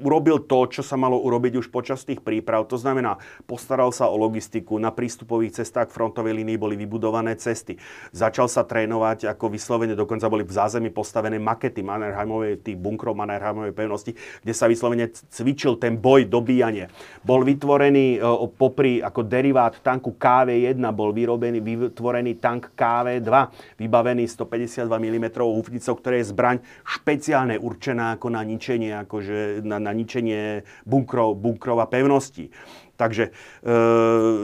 urobil 0.00 0.40
to, 0.48 0.64
čo 0.72 0.82
sa 0.82 0.96
malo 0.96 1.20
urobiť 1.20 1.60
už 1.60 1.68
počas 1.68 2.02
tých 2.08 2.24
príprav. 2.24 2.64
To 2.72 2.80
znamená, 2.80 3.20
postaral 3.44 3.92
sa 3.92 4.08
o 4.08 4.16
logistiku, 4.16 4.80
na 4.80 4.88
prístupových 4.88 5.60
cestách 5.60 5.92
frontovej 5.92 6.32
línii 6.32 6.56
boli 6.56 6.74
vybudované 6.80 7.36
cesty. 7.36 7.76
Začal 8.16 8.48
sa 8.48 8.64
trénovať 8.64 9.28
ako 9.28 9.52
vyslovene, 9.52 9.92
dokonca 9.92 10.32
boli 10.32 10.48
v 10.48 10.56
zázemí 10.56 10.88
postavené 10.88 11.36
makety 11.36 11.84
Mannerheimovej, 11.84 12.64
tých 12.64 12.80
bunkrov 12.80 13.12
Mannerheimovej 13.12 13.76
pevnosti, 13.76 14.12
kde 14.40 14.52
sa 14.56 14.64
vyslovene 14.70 15.12
cvičil 15.12 15.76
ten 15.76 16.00
boj, 16.00 16.24
dobíjanie. 16.24 16.88
Bol 17.20 17.44
vytvorený 17.44 18.16
e, 18.16 18.48
popri 18.56 19.04
ako 19.04 19.20
derivát 19.28 19.76
tanku 19.84 20.16
KV-1, 20.16 20.80
bol 20.96 21.12
vyrobený, 21.12 21.60
vytvorený 21.60 22.40
tank 22.40 22.72
KV-2, 22.72 23.28
vybavený 23.76 24.24
152 24.24 24.88
mm 24.88 25.26
hufnicou, 25.42 25.94
ktoré 26.00 26.24
je 26.24 26.32
zbraň 26.32 26.56
špeciálne 26.86 27.60
určená 27.60 28.16
ako 28.16 28.32
na 28.32 28.40
ničenie, 28.46 28.96
akože 29.04 29.41
na, 29.64 29.78
na 29.82 29.92
ničenie 29.94 30.66
bunkrov, 30.84 31.38
bunkrov 31.38 31.78
a 31.82 31.86
pevností. 31.86 32.50
Takže 32.96 33.24
e, 33.28 33.32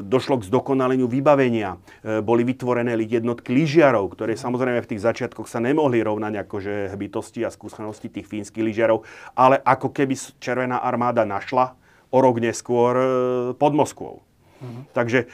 došlo 0.03 0.43
k 0.43 0.49
zdokonaleniu 0.51 1.07
vybavenia. 1.07 1.79
E, 2.03 2.19
boli 2.25 2.43
vytvorené 2.43 2.99
jednotky 2.99 3.55
lyžiarov, 3.55 4.11
ktoré 4.17 4.35
samozrejme 4.35 4.83
v 4.83 4.91
tých 4.91 5.05
začiatkoch 5.05 5.47
sa 5.47 5.63
nemohli 5.63 6.03
rovnať 6.03 6.49
akože 6.49 6.91
bytosti 6.97 7.47
a 7.47 7.55
skúsenosti 7.55 8.11
tých 8.11 8.27
fínskych 8.27 8.65
lyžiarov, 8.65 9.07
ale 9.39 9.63
ako 9.63 9.95
keby 9.95 10.19
Červená 10.43 10.83
armáda 10.83 11.23
našla 11.23 11.79
o 12.11 12.19
rok 12.19 12.43
neskôr 12.43 12.93
e, 12.97 13.07
pod 13.55 13.73
Moskvou. 13.77 14.27
Mhm. 14.59 14.81
Takže 14.91 15.21
e, 15.23 15.27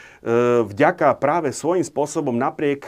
vďaka 0.67 1.17
práve 1.17 1.49
svojím 1.49 1.87
spôsobom 1.87 2.35
napriek 2.35 2.85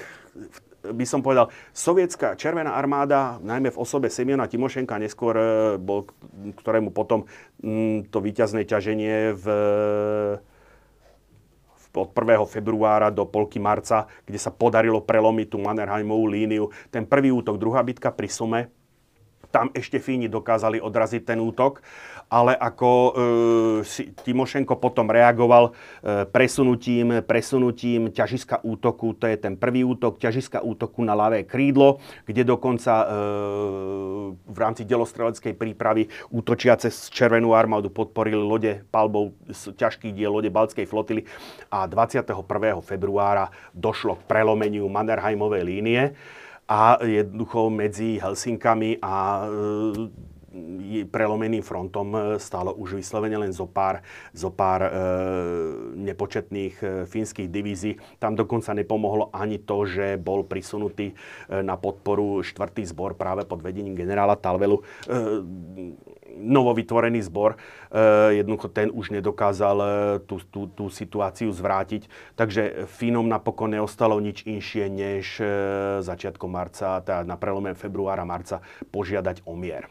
by 0.94 1.06
som 1.08 1.24
povedal, 1.24 1.52
sovietská 1.72 2.38
červená 2.40 2.76
armáda, 2.76 3.42
najmä 3.44 3.74
v 3.74 3.82
osobe 3.82 4.12
Semiona 4.12 4.48
Timošenka, 4.48 5.00
neskôr 5.02 5.36
e, 5.36 5.46
bol, 5.82 6.08
ktorému 6.62 6.92
potom 6.92 7.26
mm, 7.64 8.12
to 8.14 8.24
víťazné 8.24 8.64
ťaženie 8.68 9.36
v 9.36 9.46
od 11.98 12.14
1. 12.14 12.46
februára 12.46 13.10
do 13.10 13.26
polky 13.26 13.58
marca, 13.58 14.06
kde 14.30 14.38
sa 14.38 14.54
podarilo 14.54 15.02
prelomiť 15.02 15.48
tú 15.50 15.58
Mannerheimovú 15.58 16.30
líniu. 16.30 16.70
Ten 16.94 17.10
prvý 17.10 17.34
útok, 17.34 17.58
druhá 17.58 17.82
bitka 17.82 18.14
pri 18.14 18.30
Sume, 18.30 18.70
tam 19.50 19.72
ešte 19.74 19.98
Fíni 19.98 20.30
dokázali 20.30 20.78
odraziť 20.78 21.24
ten 21.26 21.40
útok, 21.42 21.82
ale 22.28 22.60
ako 22.60 22.90
e, 22.91 23.12
Timošenko 24.28 24.76
potom 24.76 25.08
reagoval 25.08 25.72
e, 25.72 25.72
presunutím, 26.28 27.24
presunutím 27.24 28.12
ťažiska 28.12 28.68
útoku, 28.68 29.16
to 29.16 29.32
je 29.32 29.40
ten 29.40 29.56
prvý 29.56 29.88
útok, 29.88 30.20
ťažiska 30.20 30.60
útoku 30.60 31.08
na 31.08 31.16
ľavé 31.16 31.48
krídlo, 31.48 32.04
kde 32.28 32.44
dokonca 32.44 32.94
e, 33.04 33.06
v 34.36 34.58
rámci 34.60 34.84
delostreleckej 34.84 35.56
prípravy 35.56 36.12
útočiace 36.28 36.91
z 36.91 37.08
Červenú 37.16 37.56
armádu 37.56 37.88
podporili 37.88 38.44
lode 38.44 38.84
palbou 38.91 39.32
z 39.48 39.72
ťažkých 39.80 40.12
diel 40.12 40.36
lode 40.36 40.52
Balckej 40.52 40.84
flotily 40.84 41.24
a 41.72 41.88
21. 41.88 42.36
februára 42.84 43.48
došlo 43.72 44.20
k 44.20 44.28
prelomeniu 44.28 44.84
Mannerheimovej 44.91 45.64
línie 45.64 46.12
a 46.68 46.99
jednoducho 46.99 47.72
medzi 47.72 48.20
Helsinkami 48.20 48.99
a 48.99 49.48
e, 49.48 50.37
prelomeným 51.08 51.62
frontom 51.62 52.08
e, 52.14 52.20
stálo 52.42 52.74
už 52.74 52.98
vyslovene 52.98 53.38
len 53.38 53.54
zo 53.54 53.70
pár, 53.70 54.02
zo 54.34 54.50
pár 54.50 54.82
e, 54.86 54.90
nepočetných 55.98 56.76
e, 56.82 56.86
fínskych 57.06 57.48
divízií. 57.50 57.98
Tam 58.18 58.34
dokonca 58.34 58.74
nepomohlo 58.74 59.30
ani 59.34 59.62
to, 59.62 59.86
že 59.86 60.18
bol 60.18 60.44
prisunutý 60.46 61.14
e, 61.14 61.16
na 61.62 61.78
podporu 61.78 62.42
štvrtý 62.42 62.86
zbor 62.90 63.14
práve 63.16 63.46
pod 63.46 63.62
vedením 63.62 63.98
generála 63.98 64.38
Talvelu. 64.38 64.82
E, 64.82 64.84
novovytvorený 66.38 67.26
zbor, 67.26 67.58
jednoducho 68.30 68.70
ten 68.70 68.94
už 68.94 69.10
nedokázal 69.10 69.82
tú, 70.30 70.38
tú, 70.54 70.70
tú 70.70 70.86
situáciu 70.86 71.50
zvrátiť. 71.50 72.06
Takže 72.38 72.86
Fínom 72.86 73.26
napokon 73.26 73.74
neostalo 73.74 74.22
nič 74.22 74.46
inšie, 74.46 74.86
než 74.86 75.42
začiatkom 76.06 76.52
marca, 76.54 77.02
teda 77.02 77.26
na 77.26 77.42
prelome 77.42 77.74
februára, 77.74 78.22
marca, 78.22 78.62
požiadať 78.94 79.42
o 79.50 79.58
mier. 79.58 79.90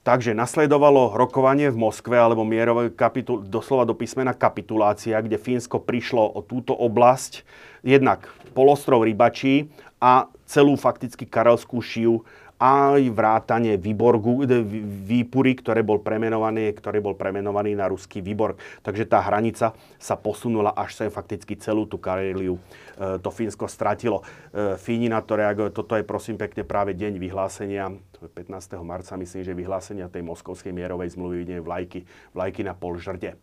Takže 0.00 0.32
nasledovalo 0.32 1.12
rokovanie 1.12 1.68
v 1.68 1.76
Moskve, 1.76 2.16
alebo 2.16 2.40
mierové 2.40 2.88
kapitul, 2.88 3.44
doslova 3.44 3.84
do 3.84 3.92
písmena 3.92 4.32
kapitulácia, 4.32 5.20
kde 5.20 5.36
Fínsko 5.36 5.76
prišlo 5.76 6.24
o 6.24 6.40
túto 6.40 6.72
oblasť, 6.72 7.44
jednak 7.84 8.32
polostrov 8.56 9.04
Rybačí 9.04 9.68
a 10.00 10.32
celú 10.48 10.80
fakticky 10.80 11.28
Karelskú 11.28 11.84
šiu 11.84 12.24
aj 12.60 13.08
vrátanie 13.08 13.80
Výborgu, 13.80 14.44
e, 14.44 14.60
Výpury, 15.08 15.56
ktoré 15.56 15.80
bol 15.80 16.04
premenovaný, 16.04 16.76
ktorý 16.76 17.00
bol 17.00 17.16
premenovaný 17.16 17.72
na 17.72 17.88
ruský 17.88 18.20
Výborg. 18.20 18.60
Takže 18.84 19.08
tá 19.08 19.24
hranica 19.24 19.72
sa 19.96 20.14
posunula 20.20 20.76
až 20.76 21.00
sem 21.00 21.08
fakticky 21.08 21.56
celú 21.56 21.88
tú 21.88 21.96
Kareliu. 21.96 22.60
E, 23.00 23.16
to 23.16 23.32
Fínsko 23.32 23.64
stratilo. 23.64 24.20
E, 24.52 24.76
Fíni 24.76 25.08
na 25.08 25.24
to 25.24 25.40
reagujú. 25.40 25.72
Toto 25.72 25.96
je 25.96 26.04
prosím 26.04 26.36
pekne 26.36 26.68
práve 26.68 26.92
deň 26.92 27.16
vyhlásenia, 27.16 27.88
15. 28.20 28.76
marca 28.84 29.16
myslím, 29.16 29.40
že 29.40 29.56
vyhlásenia 29.56 30.12
tej 30.12 30.20
moskovskej 30.20 30.76
mierovej 30.76 31.16
zmluvy, 31.16 31.48
deň 31.48 31.64
vlajky, 31.64 32.04
vlajky 32.36 32.60
na 32.60 32.76
polžrde. 32.76 33.40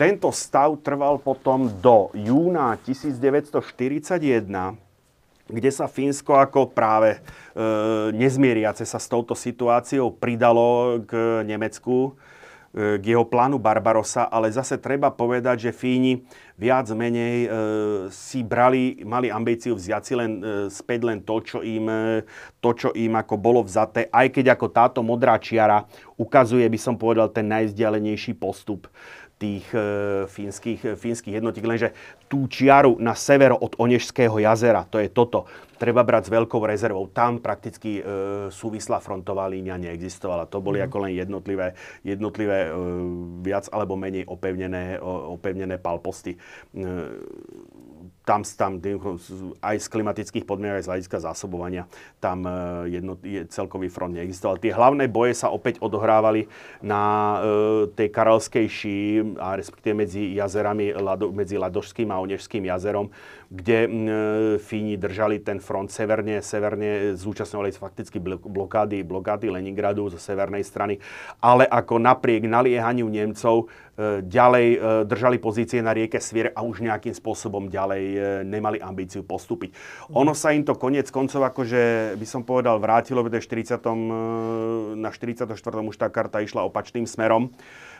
Tento 0.00 0.32
stav 0.32 0.72
trval 0.80 1.20
potom 1.20 1.68
do 1.68 2.08
júna 2.16 2.80
1941, 2.80 4.87
kde 5.48 5.70
sa 5.72 5.88
Fínsko 5.88 6.36
ako 6.36 6.70
práve 6.70 7.16
e, 7.16 7.18
nezmieriace 8.12 8.84
sa 8.84 9.00
s 9.00 9.08
touto 9.08 9.32
situáciou 9.32 10.12
pridalo 10.12 11.00
k 11.08 11.42
Nemecku, 11.48 12.12
e, 12.76 13.00
k 13.00 13.04
jeho 13.16 13.24
plánu 13.24 13.56
Barbarosa, 13.56 14.28
ale 14.28 14.52
zase 14.52 14.76
treba 14.76 15.08
povedať, 15.08 15.68
že 15.68 15.76
Fíni 15.76 16.20
viac 16.60 16.92
menej 16.92 17.36
e, 17.44 17.48
si 18.12 18.44
brali, 18.44 19.00
mali 19.08 19.32
ambíciu 19.32 19.72
vziať 19.72 20.02
si 20.04 20.12
len 20.12 20.32
e, 20.36 20.42
späť 20.68 21.00
len 21.08 21.24
to, 21.24 21.40
čo 21.40 21.58
im, 21.64 21.88
e, 21.88 22.28
to, 22.60 22.70
čo 22.76 22.88
im 22.92 23.16
ako 23.16 23.34
bolo 23.40 23.64
vzaté, 23.64 24.12
aj 24.12 24.28
keď 24.28 24.52
ako 24.52 24.66
táto 24.68 25.00
modrá 25.00 25.40
čiara 25.40 25.88
ukazuje, 26.20 26.68
by 26.68 26.78
som 26.78 27.00
povedal, 27.00 27.32
ten 27.32 27.48
najzdialenejší 27.48 28.36
postup 28.36 28.84
tých 29.38 29.66
e, 29.70 29.82
fínskych, 30.26 30.80
e, 30.84 30.92
fínskych 30.98 31.34
jednotiek, 31.38 31.64
lenže 31.64 31.88
tú 32.26 32.50
čiaru 32.50 32.98
na 32.98 33.14
severo 33.14 33.54
od 33.54 33.78
Onežského 33.78 34.34
jazera, 34.42 34.82
to 34.84 34.98
je 34.98 35.08
toto, 35.08 35.46
treba 35.78 36.02
brať 36.02 36.28
s 36.28 36.34
veľkou 36.34 36.58
rezervou. 36.66 37.06
Tam 37.08 37.38
prakticky 37.38 38.02
e, 38.02 38.02
súvislá 38.50 38.98
frontová 38.98 39.46
línia 39.46 39.78
neexistovala. 39.78 40.50
To 40.50 40.58
boli 40.58 40.82
mm. 40.82 40.84
ako 40.90 40.96
len 41.06 41.12
jednotlivé, 41.14 41.66
jednotlivé 42.02 42.58
e, 42.66 42.70
viac 43.46 43.70
alebo 43.70 43.94
menej 43.94 44.26
opevnené, 44.26 44.98
opevnené 45.06 45.78
palposty. 45.78 46.34
E, 46.34 46.38
tam, 48.28 48.44
tam 48.44 48.76
aj 49.64 49.76
z 49.80 49.86
klimatických 49.88 50.44
podmienok, 50.44 50.76
aj 50.76 50.84
z 50.84 50.90
hľadiska 50.92 51.18
zásobovania, 51.24 51.88
tam 52.20 52.44
e, 52.44 52.52
jedno, 52.92 53.16
je, 53.24 53.48
celkový 53.48 53.88
front 53.88 54.12
neexistoval. 54.12 54.60
Tie 54.60 54.68
hlavné 54.68 55.08
boje 55.08 55.32
sa 55.32 55.48
opäť 55.48 55.80
odohrávali 55.80 56.44
na 56.84 57.00
e, 57.00 57.38
tej 57.96 58.12
Karelskej 58.12 58.66
ší, 58.68 58.98
a 59.40 59.56
respektíve 59.56 59.96
medzi 59.96 60.36
jazerami, 60.36 60.92
Lado, 60.92 61.32
medzi 61.32 61.56
Ladožským 61.56 62.12
a 62.12 62.20
Onežským 62.20 62.68
jazerom, 62.68 63.08
kde 63.48 63.78
e, 63.84 63.90
Fíni 64.60 65.00
držali 65.00 65.40
ten 65.40 65.56
front 65.56 65.88
severne, 65.88 66.44
severne 66.44 67.16
zúčastňovali 67.16 67.72
fakticky 67.72 68.20
blokády, 68.20 69.00
blokády 69.00 69.48
Leningradu 69.48 70.12
zo 70.12 70.20
severnej 70.20 70.60
strany, 70.60 71.00
ale 71.40 71.64
ako 71.64 71.96
napriek 71.96 72.44
naliehaniu 72.44 73.08
Nemcov 73.08 73.64
e, 73.64 74.20
ďalej 74.20 74.66
e, 74.68 74.78
držali 75.08 75.40
pozície 75.40 75.80
na 75.80 75.96
rieke 75.96 76.20
Svier 76.20 76.52
a 76.52 76.60
už 76.60 76.84
nejakým 76.84 77.16
spôsobom 77.16 77.72
ďalej 77.72 78.04
e, 78.04 78.18
nemali 78.44 78.84
ambíciu 78.84 79.24
postúpiť. 79.24 79.72
Ono 80.12 80.36
sa 80.36 80.52
im 80.52 80.68
to 80.68 80.76
konec 80.76 81.08
koncov, 81.08 81.40
akože 81.48 82.14
by 82.20 82.26
som 82.28 82.44
povedal, 82.44 82.76
vrátilo, 82.76 83.24
pretože 83.24 83.48
40, 83.48 83.80
e, 83.80 83.92
na 84.92 85.08
44. 85.08 85.56
už 85.88 85.96
tá 85.96 86.12
karta 86.12 86.44
išla 86.44 86.68
opačným 86.68 87.08
smerom. 87.08 87.48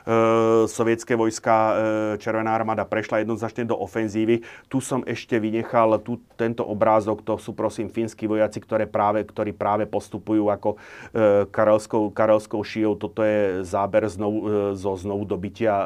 E, 0.08 0.64
sovietské 0.64 1.12
vojska, 1.12 1.54
e, 1.54 1.72
Červená 2.16 2.56
armáda 2.56 2.88
prešla 2.88 3.20
jednoznačne 3.20 3.68
do 3.68 3.76
ofenzívy. 3.76 4.40
Tu 4.72 4.80
som 4.80 5.04
ešte 5.04 5.36
vynechal 5.36 6.00
tu, 6.00 6.16
tento 6.32 6.64
obrázok, 6.64 7.20
to 7.20 7.36
sú 7.36 7.52
prosím 7.52 7.92
fínsky 7.92 8.24
vojaci, 8.24 8.56
ktoré 8.56 8.88
práve, 8.88 9.20
ktorí 9.20 9.52
práve 9.52 9.84
postupujú 9.84 10.48
ako 10.48 10.80
e, 11.12 11.44
karelskou, 11.52 12.08
karelskou 12.08 12.64
šijou. 12.64 12.96
Toto 12.96 13.20
je 13.20 13.60
záber 13.68 14.08
znovu, 14.08 14.72
zo 14.72 14.96
znovu 14.96 15.28
dobytia 15.28 15.84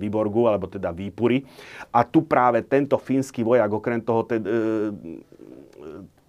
Výborgu, 0.00 0.48
alebo 0.48 0.64
teda 0.64 0.88
Výpury. 0.88 1.44
A 1.92 2.08
tu 2.08 2.24
práve 2.24 2.64
tento 2.64 2.96
fínsky 2.96 3.44
vojak, 3.44 3.68
okrem 3.68 4.00
toho, 4.00 4.24
te, 4.24 4.40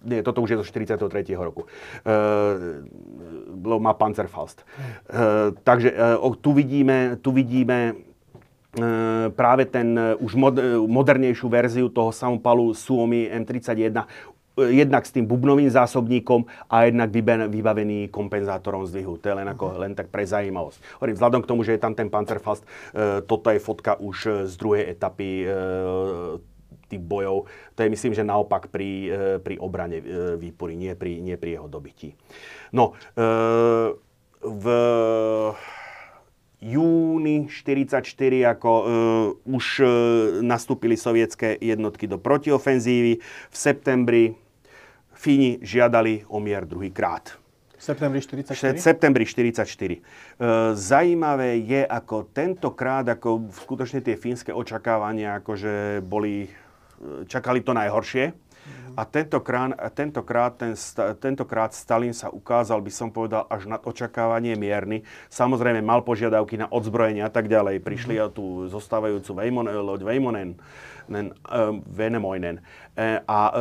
nie, 0.04 0.20
toto 0.22 0.44
už 0.44 0.54
je 0.54 0.60
zo 0.60 0.66
43. 0.68 1.08
roku. 1.34 1.64
E, 1.64 2.08
má 3.80 3.92
Panzerfaust. 3.96 4.62
E, 4.62 4.64
takže 5.64 5.88
e, 5.90 6.30
tu 6.40 6.52
vidíme, 6.52 7.16
tu 7.20 7.32
vidíme 7.32 7.96
práve 9.38 9.70
ten 9.70 9.94
už 10.18 10.34
mod, 10.34 10.58
modernejšiu 10.90 11.46
verziu 11.46 11.86
toho 11.86 12.10
Samopalu 12.10 12.74
Suomi 12.74 13.30
M31 13.30 14.02
jednak 14.58 15.06
s 15.06 15.14
tým 15.14 15.26
bubnovým 15.26 15.70
zásobníkom 15.70 16.46
a 16.70 16.86
jednak 16.86 17.10
vybavený 17.50 18.10
kompenzátorom 18.10 18.86
zdvihu. 18.86 19.18
To 19.18 19.26
je 19.30 19.34
len, 19.34 19.46
ako, 19.50 19.78
len 19.82 19.94
tak 19.98 20.10
pre 20.14 20.26
zaujímavosť. 20.26 20.78
Hovorím, 20.98 21.14
vzhľadom 21.18 21.40
k 21.42 21.50
tomu, 21.50 21.60
že 21.62 21.74
je 21.74 21.82
tam 21.82 21.94
ten 21.94 22.10
Panzerfaust, 22.10 22.66
e, 22.66 23.22
toto 23.26 23.50
je 23.50 23.62
fotka 23.62 23.94
už 23.94 24.46
z 24.50 24.54
druhej 24.58 24.90
etapy 24.90 25.46
e, 26.94 26.98
tých 26.98 27.02
bojov. 27.02 27.50
To 27.74 27.78
je 27.82 27.90
myslím, 27.90 28.14
že 28.14 28.22
naopak 28.22 28.70
pri, 28.70 28.90
e, 29.10 29.18
pri 29.42 29.58
obrane 29.58 29.98
e, 29.98 30.04
výpory, 30.38 30.78
nie 30.78 30.94
pri, 30.94 31.18
nie 31.18 31.34
pri 31.34 31.58
jeho 31.58 31.66
dobití. 31.66 32.14
No, 32.70 32.94
e, 33.18 33.98
v 34.44 34.64
júni 36.64 37.44
44 37.52 38.00
ako 38.56 38.70
uh, 38.72 38.86
už 39.44 39.84
uh, 39.84 39.88
nastúpili 40.40 40.96
sovietské 40.96 41.60
jednotky 41.60 42.08
do 42.08 42.16
protiofenzívy. 42.16 43.20
V 43.52 43.56
septembri 43.56 44.32
Fíni 45.12 45.60
žiadali 45.60 46.24
o 46.28 46.40
mier 46.40 46.64
druhýkrát. 46.64 47.36
V 47.76 47.82
septembri 47.84 48.20
44? 48.24 48.76
V 48.76 48.80
septembri 48.80 49.24
44. 49.28 49.60
Uh, 49.60 50.72
zaujímavé 50.72 51.60
je, 51.60 51.84
ako 51.84 52.32
tentokrát, 52.32 53.04
ako 53.12 53.52
skutočne 53.52 54.00
tie 54.00 54.16
fínske 54.16 54.48
očakávania, 54.48 55.44
akože 55.44 56.00
boli 56.00 56.48
čakali 57.28 57.60
to 57.60 57.72
najhoršie. 57.76 58.32
A 58.94 59.02
tentokrát, 59.02 59.74
tentokrát, 59.90 60.54
ten, 60.54 60.72
tentokrát 61.18 61.74
Stalin 61.74 62.14
sa 62.14 62.30
ukázal, 62.30 62.78
by 62.78 62.92
som 62.94 63.10
povedal, 63.10 63.42
až 63.50 63.66
nad 63.66 63.82
očakávanie 63.82 64.54
mierny. 64.54 65.02
Samozrejme 65.34 65.82
mal 65.82 66.06
požiadavky 66.06 66.54
na 66.54 66.70
odzbrojenie 66.70 67.26
a 67.26 67.30
tak 67.30 67.50
ďalej. 67.50 67.82
Prišli 67.82 68.22
mm-hmm. 68.22 68.34
tú 68.38 68.70
zostávajúcu 68.70 69.34
Vejmon, 69.34 69.66
loď 69.66 70.06
Vejmonen, 70.06 70.54
nen, 71.10 71.34
uh, 71.50 71.74
Venemoinen. 71.90 72.62
E, 72.94 73.18
a 73.26 73.40
e, 73.50 73.52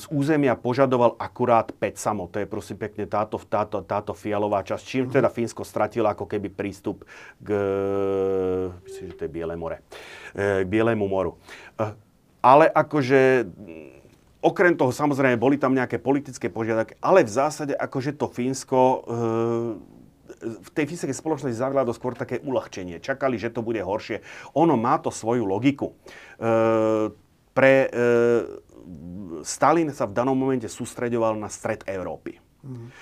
z 0.00 0.08
územia 0.08 0.56
požadoval 0.56 1.12
akurát 1.20 1.68
5 1.68 2.00
samo. 2.00 2.32
To 2.32 2.40
je 2.40 2.48
prosím 2.48 2.80
pekne 2.80 3.04
táto, 3.04 3.36
táto, 3.36 3.84
táto 3.84 4.16
fialová 4.16 4.64
časť. 4.64 4.82
Čím 4.88 5.04
teda 5.12 5.28
Fínsko 5.28 5.60
stratilo 5.68 6.08
ako 6.08 6.24
keby 6.24 6.48
prístup 6.48 7.04
k, 7.36 7.48
myslím, 8.88 9.04
že 9.12 9.14
to 9.20 9.22
je 9.28 9.30
Biele 9.30 9.52
more, 9.60 9.84
e, 10.32 10.64
k 10.64 10.66
Bielému 10.66 11.04
moru. 11.04 11.36
E, 11.76 12.09
ale 12.40 12.68
akože 12.72 13.46
okrem 14.40 14.72
toho 14.76 14.90
samozrejme 14.90 15.36
boli 15.36 15.60
tam 15.60 15.76
nejaké 15.76 16.00
politické 16.00 16.48
požiadavky, 16.48 16.96
ale 17.00 17.24
v 17.24 17.30
zásade 17.30 17.76
akože 17.76 18.16
to 18.16 18.26
Fínsko 18.28 18.80
e, 18.80 18.98
v 20.40 20.68
tej 20.72 20.88
fínskej 20.88 21.12
spoločnosti 21.12 21.60
zavládlo 21.60 21.92
skôr 21.92 22.16
také 22.16 22.40
uľahčenie. 22.40 23.02
Čakali, 23.04 23.36
že 23.36 23.52
to 23.52 23.60
bude 23.60 23.82
horšie. 23.82 24.24
Ono 24.56 24.72
má 24.80 24.96
to 24.96 25.12
svoju 25.12 25.44
logiku. 25.44 25.92
E, 25.92 25.94
pre 27.52 27.74
e, 27.84 27.88
Stalin 29.44 29.92
sa 29.92 30.08
v 30.08 30.16
danom 30.16 30.36
momente 30.36 30.66
sústreďoval 30.66 31.36
na 31.36 31.52
stred 31.52 31.84
Európy. 31.84 32.40
Mm. 32.60 32.92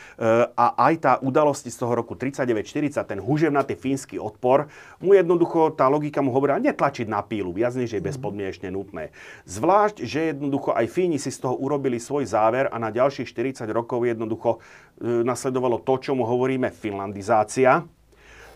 A 0.55 0.67
aj 0.87 0.95
tá 1.03 1.13
udalosti 1.19 1.67
z 1.67 1.83
toho 1.83 1.99
roku 1.99 2.15
39-40, 2.15 2.95
ten 3.03 3.19
huževnatý 3.19 3.75
fínsky 3.75 4.15
odpor, 4.15 4.71
mu 5.03 5.19
jednoducho 5.19 5.75
tá 5.75 5.91
logika 5.91 6.23
mu 6.23 6.31
hovorila 6.31 6.63
netlačiť 6.63 7.11
na 7.11 7.27
pílu, 7.27 7.51
viac 7.51 7.75
než 7.75 7.99
je 7.99 8.01
mhm. 8.01 8.07
bezpodmienečne 8.07 8.69
nutné. 8.71 9.11
Zvlášť, 9.51 10.07
že 10.07 10.21
jednoducho 10.35 10.71
aj 10.75 10.87
Fíni 10.87 11.19
si 11.19 11.35
z 11.35 11.43
toho 11.43 11.59
urobili 11.59 11.99
svoj 11.99 12.27
záver 12.27 12.71
a 12.71 12.77
na 12.79 12.95
ďalších 12.95 13.27
40 13.27 13.67
rokov 13.75 14.07
jednoducho 14.07 14.59
e, 14.59 15.27
nasledovalo 15.27 15.83
to, 15.83 15.99
čo 15.99 16.15
mu 16.15 16.23
hovoríme 16.23 16.71
finlandizácia. 16.71 17.83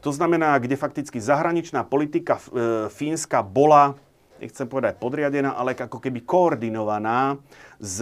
To 0.02 0.10
znamená, 0.10 0.58
kde 0.58 0.74
fakticky 0.74 1.22
zahraničná 1.22 1.86
politika 1.86 2.38
e, 2.38 2.42
Fínska 2.90 3.42
bola 3.42 3.94
nechcem 4.42 4.66
povedať 4.66 4.98
podriadená, 4.98 5.54
ale 5.54 5.78
ako 5.78 6.02
keby 6.02 6.26
koordinovaná 6.26 7.38
s 7.82 7.98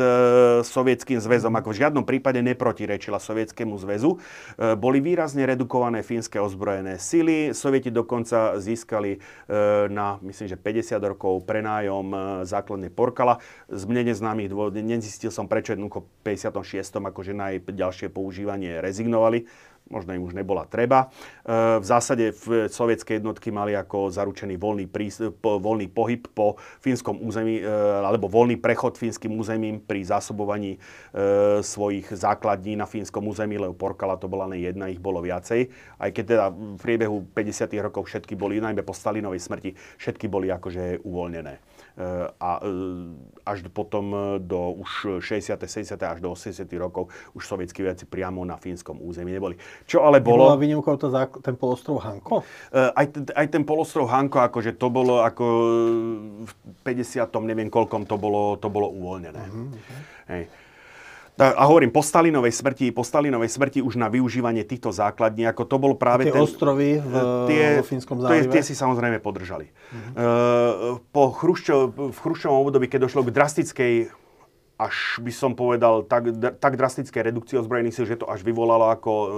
Sovietským 0.65 1.21
zväzom, 1.21 1.53
ako 1.57 1.73
v 1.73 1.81
žiadnom 1.85 2.05
prípade 2.05 2.41
neprotirečila 2.45 3.17
Sovietskému 3.17 3.81
zväzu. 3.81 4.17
E, 4.17 4.77
boli 4.77 5.01
výrazne 5.01 5.49
redukované 5.49 6.05
fínske 6.05 6.37
ozbrojené 6.37 7.01
sily. 7.01 7.57
Sovieti 7.57 7.89
dokonca 7.89 8.61
získali 8.61 9.17
e, 9.17 9.19
na, 9.89 10.21
myslím, 10.21 10.53
že 10.53 10.61
50 10.61 11.01
rokov 11.01 11.49
prenájom 11.49 12.07
e, 12.13 12.17
základne 12.45 12.93
Porkala. 12.93 13.41
Z 13.73 13.89
mne 13.89 14.13
neznámych 14.13 14.53
dôvodov, 14.53 14.85
nezistil 14.85 15.33
som 15.33 15.49
prečo 15.49 15.73
jednoducho 15.73 16.05
56. 16.29 17.01
akože 17.01 17.33
na 17.33 17.57
jej 17.57 17.61
ďalšie 17.65 18.13
používanie 18.13 18.85
rezignovali 18.85 19.49
možno 19.91 20.15
im 20.15 20.23
už 20.23 20.39
nebola 20.39 20.65
treba. 20.65 21.11
E, 21.43 21.83
v 21.83 21.85
zásade 21.85 22.31
v 22.31 22.71
sovietské 22.71 23.19
jednotky 23.19 23.51
mali 23.51 23.75
ako 23.75 24.09
zaručený 24.15 24.55
voľný, 24.57 24.87
prís, 24.87 25.19
voľný 25.43 25.91
pohyb 25.91 26.23
po 26.31 26.57
fínskom 26.79 27.19
území, 27.21 27.61
e, 27.61 27.67
alebo 28.07 28.31
voľný 28.31 28.57
prechod 28.57 28.95
fínskym 28.97 29.35
územím 29.35 29.83
pri 29.83 30.07
zásobovaní 30.07 30.79
e, 30.79 31.61
svojich 31.61 32.15
základní 32.15 32.79
na 32.79 32.87
fínskom 32.87 33.27
území, 33.27 33.59
lebo 33.59 33.75
Porkala 33.75 34.15
to 34.17 34.31
bola 34.31 34.47
len 34.47 34.63
jedna, 34.63 34.87
ich 34.87 35.03
bolo 35.03 35.19
viacej. 35.21 35.69
Aj 35.99 36.09
keď 36.15 36.25
teda 36.25 36.45
v 36.55 36.81
priebehu 36.81 37.27
50. 37.35 37.67
rokov 37.83 38.07
všetky 38.07 38.39
boli, 38.39 38.63
najmä 38.63 38.87
po 38.87 38.95
Stalinovej 38.95 39.43
smrti, 39.43 39.71
všetky 39.99 40.31
boli 40.31 40.49
akože 40.55 41.03
uvoľnené 41.03 41.80
a 42.41 42.51
až 43.45 43.67
potom 43.73 44.39
do 44.39 44.79
už 44.79 45.21
60. 45.21 45.59
70. 45.59 45.97
až 46.01 46.19
do 46.23 46.31
80. 46.33 46.65
rokov 46.79 47.11
už 47.35 47.43
sovietskí 47.45 47.83
vojaci 47.83 48.07
priamo 48.07 48.43
na 48.47 48.57
fínskom 48.57 48.99
území 49.03 49.35
neboli. 49.35 49.59
Čo 49.85 50.07
ale 50.07 50.23
bolo... 50.23 50.49
Nebola 50.49 50.61
výnimkou 50.61 50.95
to 50.97 51.11
ten 51.43 51.57
polostrov 51.59 52.01
Hanko? 52.01 52.47
Uh, 52.71 52.95
aj, 52.95 53.07
aj 53.35 53.47
ten 53.51 53.63
polostrov 53.67 54.07
Hanko, 54.09 54.41
akože 54.41 54.79
to 54.79 54.87
bolo 54.89 55.21
ako 55.21 55.45
v 56.47 56.53
50. 56.87 57.27
neviem 57.45 57.69
koľkom 57.69 58.07
to 58.07 58.17
bolo, 58.17 58.57
to 58.57 58.71
bolo 58.71 58.89
uvoľnené. 58.91 59.45
Uh-huh. 59.51 59.69
Hej. 60.31 60.70
A 61.41 61.63
hovorím, 61.65 61.89
po 61.89 62.05
Stalinovej 62.05 62.53
smrti, 62.53 62.93
po 62.93 63.01
Stalinovej 63.01 63.49
smrti 63.49 63.81
už 63.81 63.97
na 63.97 64.13
využívanie 64.13 64.61
týchto 64.69 64.93
základní, 64.93 65.49
ako 65.49 65.65
to 65.65 65.77
bol 65.81 65.93
práve 65.97 66.29
tie 66.29 66.37
ten... 66.37 66.45
ostrovy 66.45 67.01
v, 67.01 67.15
tie, 67.49 67.81
vo 67.81 67.87
Fínskom 67.89 68.21
zálive? 68.21 68.53
Tie, 68.53 68.61
tie 68.61 68.63
si 68.63 68.77
samozrejme 68.77 69.25
podržali. 69.25 69.73
Uh-huh. 69.73 70.13
Uh, 70.13 71.01
po 71.09 71.33
Chruščov, 71.33 72.13
v 72.13 72.19
Chruščovom 72.21 72.69
období, 72.69 72.93
keď 72.93 73.09
došlo 73.09 73.25
k 73.25 73.33
drastickej 73.33 73.95
až 74.81 75.21
by 75.21 75.29
som 75.29 75.53
povedal, 75.53 76.09
tak, 76.09 76.33
tak 76.57 76.81
drastické 76.81 77.21
redukcie 77.21 77.61
ozbrojených 77.61 78.01
síl, 78.01 78.09
že 78.09 78.17
to 78.17 78.33
až 78.33 78.41
vyvolalo 78.41 78.89
ako, 78.89 79.13
e, 79.13 79.29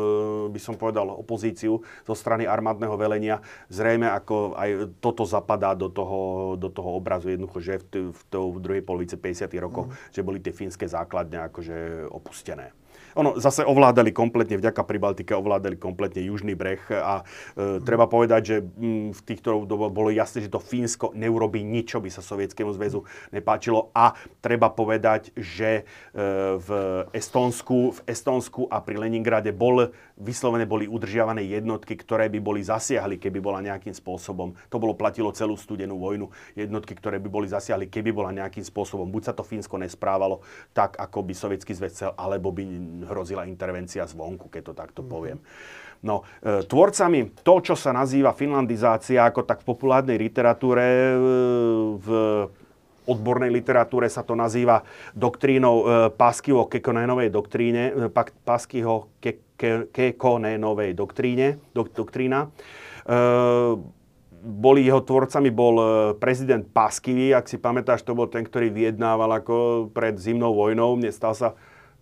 by 0.55 0.61
som 0.63 0.79
povedal, 0.79 1.11
opozíciu 1.11 1.83
zo 2.07 2.15
strany 2.15 2.47
armádneho 2.47 2.95
velenia. 2.95 3.43
Zrejme 3.67 4.07
ako 4.07 4.55
aj 4.55 4.95
toto 5.03 5.27
zapadá 5.27 5.75
do 5.75 5.91
toho, 5.91 6.55
do 6.55 6.71
toho 6.71 6.95
obrazu 6.95 7.35
jednoducho, 7.35 7.59
že 7.59 7.75
v, 7.83 7.85
t- 7.91 8.11
v, 8.15 8.21
t- 8.23 8.39
v 8.39 8.59
druhej 8.63 8.83
polovice 8.87 9.19
50. 9.19 9.51
rokov, 9.59 9.91
mm. 9.91 10.15
že 10.15 10.23
boli 10.23 10.39
tie 10.39 10.55
fínske 10.55 10.87
základne 10.87 11.51
akože 11.51 12.07
opustené. 12.07 12.71
Ono 13.17 13.37
zase 13.37 13.65
ovládali 13.65 14.13
kompletne, 14.13 14.57
vďaka 14.57 14.83
Pribaltike 14.85 15.37
ovládali 15.37 15.77
kompletne 15.77 16.25
južný 16.25 16.57
breh 16.57 16.81
a 16.91 17.23
e, 17.57 17.83
treba 17.85 18.09
povedať, 18.09 18.43
že 18.43 18.57
m, 18.61 19.13
v 19.13 19.21
týchto 19.25 19.69
doboch 19.69 19.93
bolo 19.93 20.09
jasné, 20.09 20.45
že 20.45 20.53
to 20.53 20.63
Fínsko 20.63 21.13
neurobí 21.13 21.61
nič, 21.61 21.93
čo 21.93 22.01
by 22.01 22.09
sa 22.09 22.25
Sovietskému 22.25 22.73
zväzu 22.73 23.05
nepáčilo. 23.35 23.93
A 23.93 24.17
treba 24.41 24.73
povedať, 24.73 25.35
že 25.37 25.83
e, 25.83 26.23
v 26.57 26.69
Estónsku, 27.13 27.97
v 27.97 28.01
Estónsku 28.09 28.69
a 28.73 28.81
pri 28.81 28.97
Leningrade 28.97 29.53
bol, 29.53 29.93
vyslovene 30.23 30.65
boli 30.65 30.87
udržiavané 30.87 31.43
jednotky, 31.43 31.99
ktoré 31.99 32.31
by 32.31 32.39
boli 32.39 32.63
zasiahli, 32.63 33.19
keby 33.19 33.43
bola 33.43 33.59
nejakým 33.59 33.93
spôsobom, 33.93 34.55
to 34.71 34.77
bolo 34.79 34.95
platilo 34.95 35.35
celú 35.35 35.59
studenú 35.59 35.99
vojnu, 35.99 36.31
jednotky, 36.55 36.95
ktoré 36.95 37.19
by 37.19 37.29
boli 37.29 37.51
zasiahli, 37.51 37.91
keby 37.91 38.15
bola 38.15 38.31
nejakým 38.31 38.63
spôsobom, 38.63 39.11
buď 39.11 39.23
sa 39.29 39.33
to 39.35 39.43
Fínsko 39.43 39.77
nesprávalo 39.83 40.41
tak, 40.71 40.97
ako 40.97 41.27
by 41.27 41.35
Sovietský 41.35 41.75
zväz 41.75 41.93
chcel, 41.93 42.11
alebo 42.15 42.55
by 42.55 42.63
hrozila 43.11 43.45
intervencia 43.45 44.07
zvonku, 44.07 44.49
keď 44.49 44.63
to 44.71 44.75
takto 44.79 45.01
poviem. 45.03 45.43
No, 46.03 46.27
e, 46.43 46.67
tvorcami 46.67 47.31
to, 47.47 47.55
čo 47.63 47.75
sa 47.79 47.95
nazýva 47.95 48.35
finlandizácia, 48.35 49.23
ako 49.23 49.47
tak 49.47 49.63
v 49.63 49.69
populárnej 49.71 50.19
literatúre, 50.19 50.83
e, 50.83 51.17
v 51.99 52.09
odbornej 53.07 53.51
literatúre 53.51 54.07
sa 54.07 54.23
to 54.23 54.39
nazýva 54.39 54.87
doktrínou 55.17 55.77
e, 55.83 55.85
Paskyho 56.15 56.71
Kekonenovej 56.71 57.35
doktríne, 57.35 57.91
e, 57.91 58.09
Paskyho 58.47 59.11
ke, 59.19 59.43
ke, 59.59 59.91
Kekonenovej 59.91 60.95
doktríne, 60.95 61.59
dok, 61.75 61.91
doktrína. 61.95 62.47
E, 62.47 63.19
boli 64.43 64.83
jeho 64.83 64.99
tvorcami 64.99 65.55
bol 65.55 65.75
e, 65.79 65.87
prezident 66.19 66.67
Paskivy, 66.67 67.31
ak 67.31 67.47
si 67.47 67.63
pamätáš, 67.63 68.03
to 68.03 68.19
bol 68.19 68.27
ten, 68.27 68.43
ktorý 68.43 68.75
vyjednával 68.75 69.31
ako 69.39 69.89
pred 69.95 70.19
zimnou 70.19 70.51
vojnou, 70.51 70.99
nestal 70.99 71.39
sa 71.39 71.55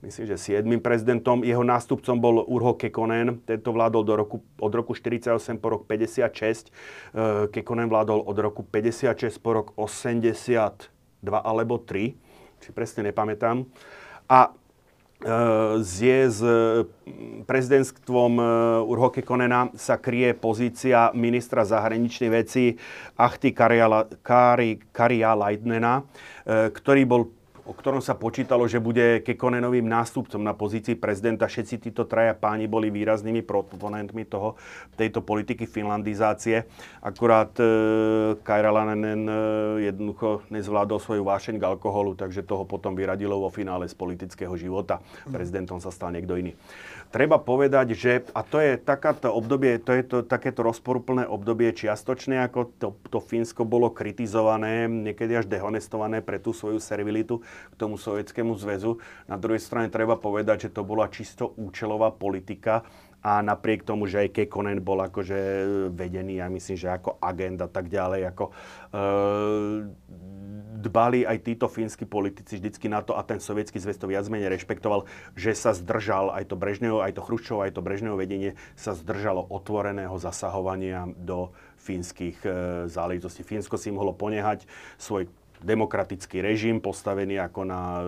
myslím, 0.03 0.27
že 0.27 0.37
7. 0.39 0.81
prezidentom. 0.81 1.45
Jeho 1.45 1.65
nástupcom 1.65 2.17
bol 2.21 2.37
Urho 2.47 2.75
Kekonen, 2.75 3.41
tento 3.45 3.73
vládol 3.73 4.03
do 4.05 4.15
roku, 4.17 4.37
od 4.61 4.73
roku 4.75 4.93
48 4.97 5.61
po 5.61 5.69
rok 5.77 5.83
56. 5.87 6.69
E, 6.69 7.49
Kekonen 7.53 7.89
vládol 7.89 8.25
od 8.25 8.37
roku 8.39 8.63
56 8.65 9.39
po 9.39 9.51
rok 9.53 9.67
82 9.77 10.89
alebo 11.25 11.79
3, 11.79 12.17
si 12.61 12.71
presne 12.73 13.13
nepamätám. 13.13 13.65
A 14.31 14.55
je 16.01 16.19
s 16.33 16.41
prezidentstvom 17.45 18.33
e, 18.41 18.45
Urho 18.89 19.13
Kekonena 19.13 19.69
sa 19.77 20.01
kryje 20.01 20.33
pozícia 20.33 21.13
ministra 21.13 21.69
zahraničnej 21.69 22.31
veci 22.33 22.81
Ahti 23.21 23.53
Karia 23.53 25.33
Leitnena, 25.37 26.01
e, 26.01 26.73
ktorý 26.73 27.03
bol 27.05 27.23
o 27.71 27.73
ktorom 27.73 28.03
sa 28.03 28.19
počítalo, 28.19 28.67
že 28.67 28.83
bude 28.83 29.23
Kekonenovým 29.23 29.87
nástupcom 29.87 30.43
na 30.43 30.59
pozícii 30.59 30.99
prezidenta. 30.99 31.47
Všetci 31.47 31.87
títo 31.87 32.03
traja 32.03 32.35
páni 32.35 32.67
boli 32.67 32.91
výraznými 32.91 33.47
proponentmi 33.47 34.27
toho, 34.27 34.59
tejto 34.99 35.23
politiky 35.23 35.71
finlandizácie. 35.71 36.67
Akurát 36.99 37.55
e, 37.63 37.65
Kairalainen 38.43 39.23
e, 39.23 39.35
jednoducho 39.87 40.43
nezvládol 40.51 40.99
svoju 40.99 41.23
vášeň 41.23 41.63
k 41.63 41.69
alkoholu, 41.71 42.19
takže 42.19 42.43
toho 42.43 42.67
potom 42.67 42.99
vyradilo 42.99 43.39
vo 43.39 43.55
finále 43.55 43.87
z 43.87 43.95
politického 43.95 44.59
života. 44.59 44.99
Prezidentom 45.31 45.79
sa 45.79 45.95
stal 45.95 46.11
niekto 46.11 46.35
iný 46.35 46.59
treba 47.11 47.43
povedať, 47.43 47.93
že, 47.99 48.12
a 48.32 48.47
to 48.47 48.62
je 48.62 48.78
takáto 48.78 49.28
obdobie, 49.35 49.82
to 49.82 49.91
je 49.93 50.03
to, 50.07 50.16
takéto 50.23 50.62
rozporuplné 50.62 51.27
obdobie 51.27 51.74
čiastočné, 51.74 52.39
ako 52.47 52.70
to, 52.78 52.89
to 53.11 53.19
Fínsko 53.19 53.66
bolo 53.66 53.91
kritizované, 53.91 54.87
niekedy 54.87 55.35
až 55.35 55.51
dehonestované 55.51 56.23
pre 56.23 56.39
tú 56.39 56.55
svoju 56.55 56.78
servilitu 56.78 57.43
k 57.43 57.74
tomu 57.74 57.99
Sovietskému 57.99 58.55
zväzu. 58.55 59.03
Na 59.27 59.37
druhej 59.37 59.61
strane 59.61 59.91
treba 59.91 60.15
povedať, 60.15 60.70
že 60.70 60.74
to 60.74 60.87
bola 60.87 61.11
čisto 61.11 61.51
účelová 61.59 62.15
politika 62.15 62.87
a 63.21 63.45
napriek 63.45 63.85
tomu, 63.85 64.09
že 64.09 64.25
aj 64.25 64.33
Kekonen 64.33 64.81
bol 64.81 65.05
akože 65.05 65.39
vedený, 65.93 66.41
ja 66.41 66.49
myslím, 66.49 66.77
že 66.77 66.89
ako 66.89 67.21
agent 67.21 67.61
a 67.61 67.69
tak 67.69 67.93
ďalej, 67.93 68.33
ako 68.33 68.45
e, 68.49 68.53
dbali 70.81 71.29
aj 71.29 71.39
títo 71.45 71.69
fínsky 71.69 72.09
politici 72.09 72.57
vždycky 72.57 72.89
na 72.89 73.05
to 73.05 73.13
a 73.13 73.23
ten 73.23 73.37
sovietský 73.37 73.77
zväz 73.77 74.01
to 74.01 74.09
viac 74.09 74.25
menej 74.33 74.57
rešpektoval, 74.57 75.05
že 75.37 75.53
sa 75.53 75.77
zdržal 75.77 76.33
aj 76.33 76.49
to 76.49 76.57
Brežneho, 76.57 77.05
aj 77.05 77.21
to 77.21 77.25
Chruščov, 77.25 77.61
aj 77.61 77.77
to 77.77 77.85
Brežneho 77.85 78.17
vedenie 78.17 78.57
sa 78.73 78.97
zdržalo 78.97 79.45
otvoreného 79.53 80.17
zasahovania 80.17 81.05
do 81.21 81.53
fínskych 81.77 82.41
e, 82.45 82.49
záležitostí. 82.89 83.45
Fínsko 83.45 83.77
si 83.77 83.93
mohlo 83.93 84.17
ponehať 84.17 84.65
svoj 84.97 85.29
demokratický 85.61 86.41
režim 86.41 86.81
postavený 86.81 87.37
ako 87.41 87.61
na, 87.69 87.82
e, 88.01 88.05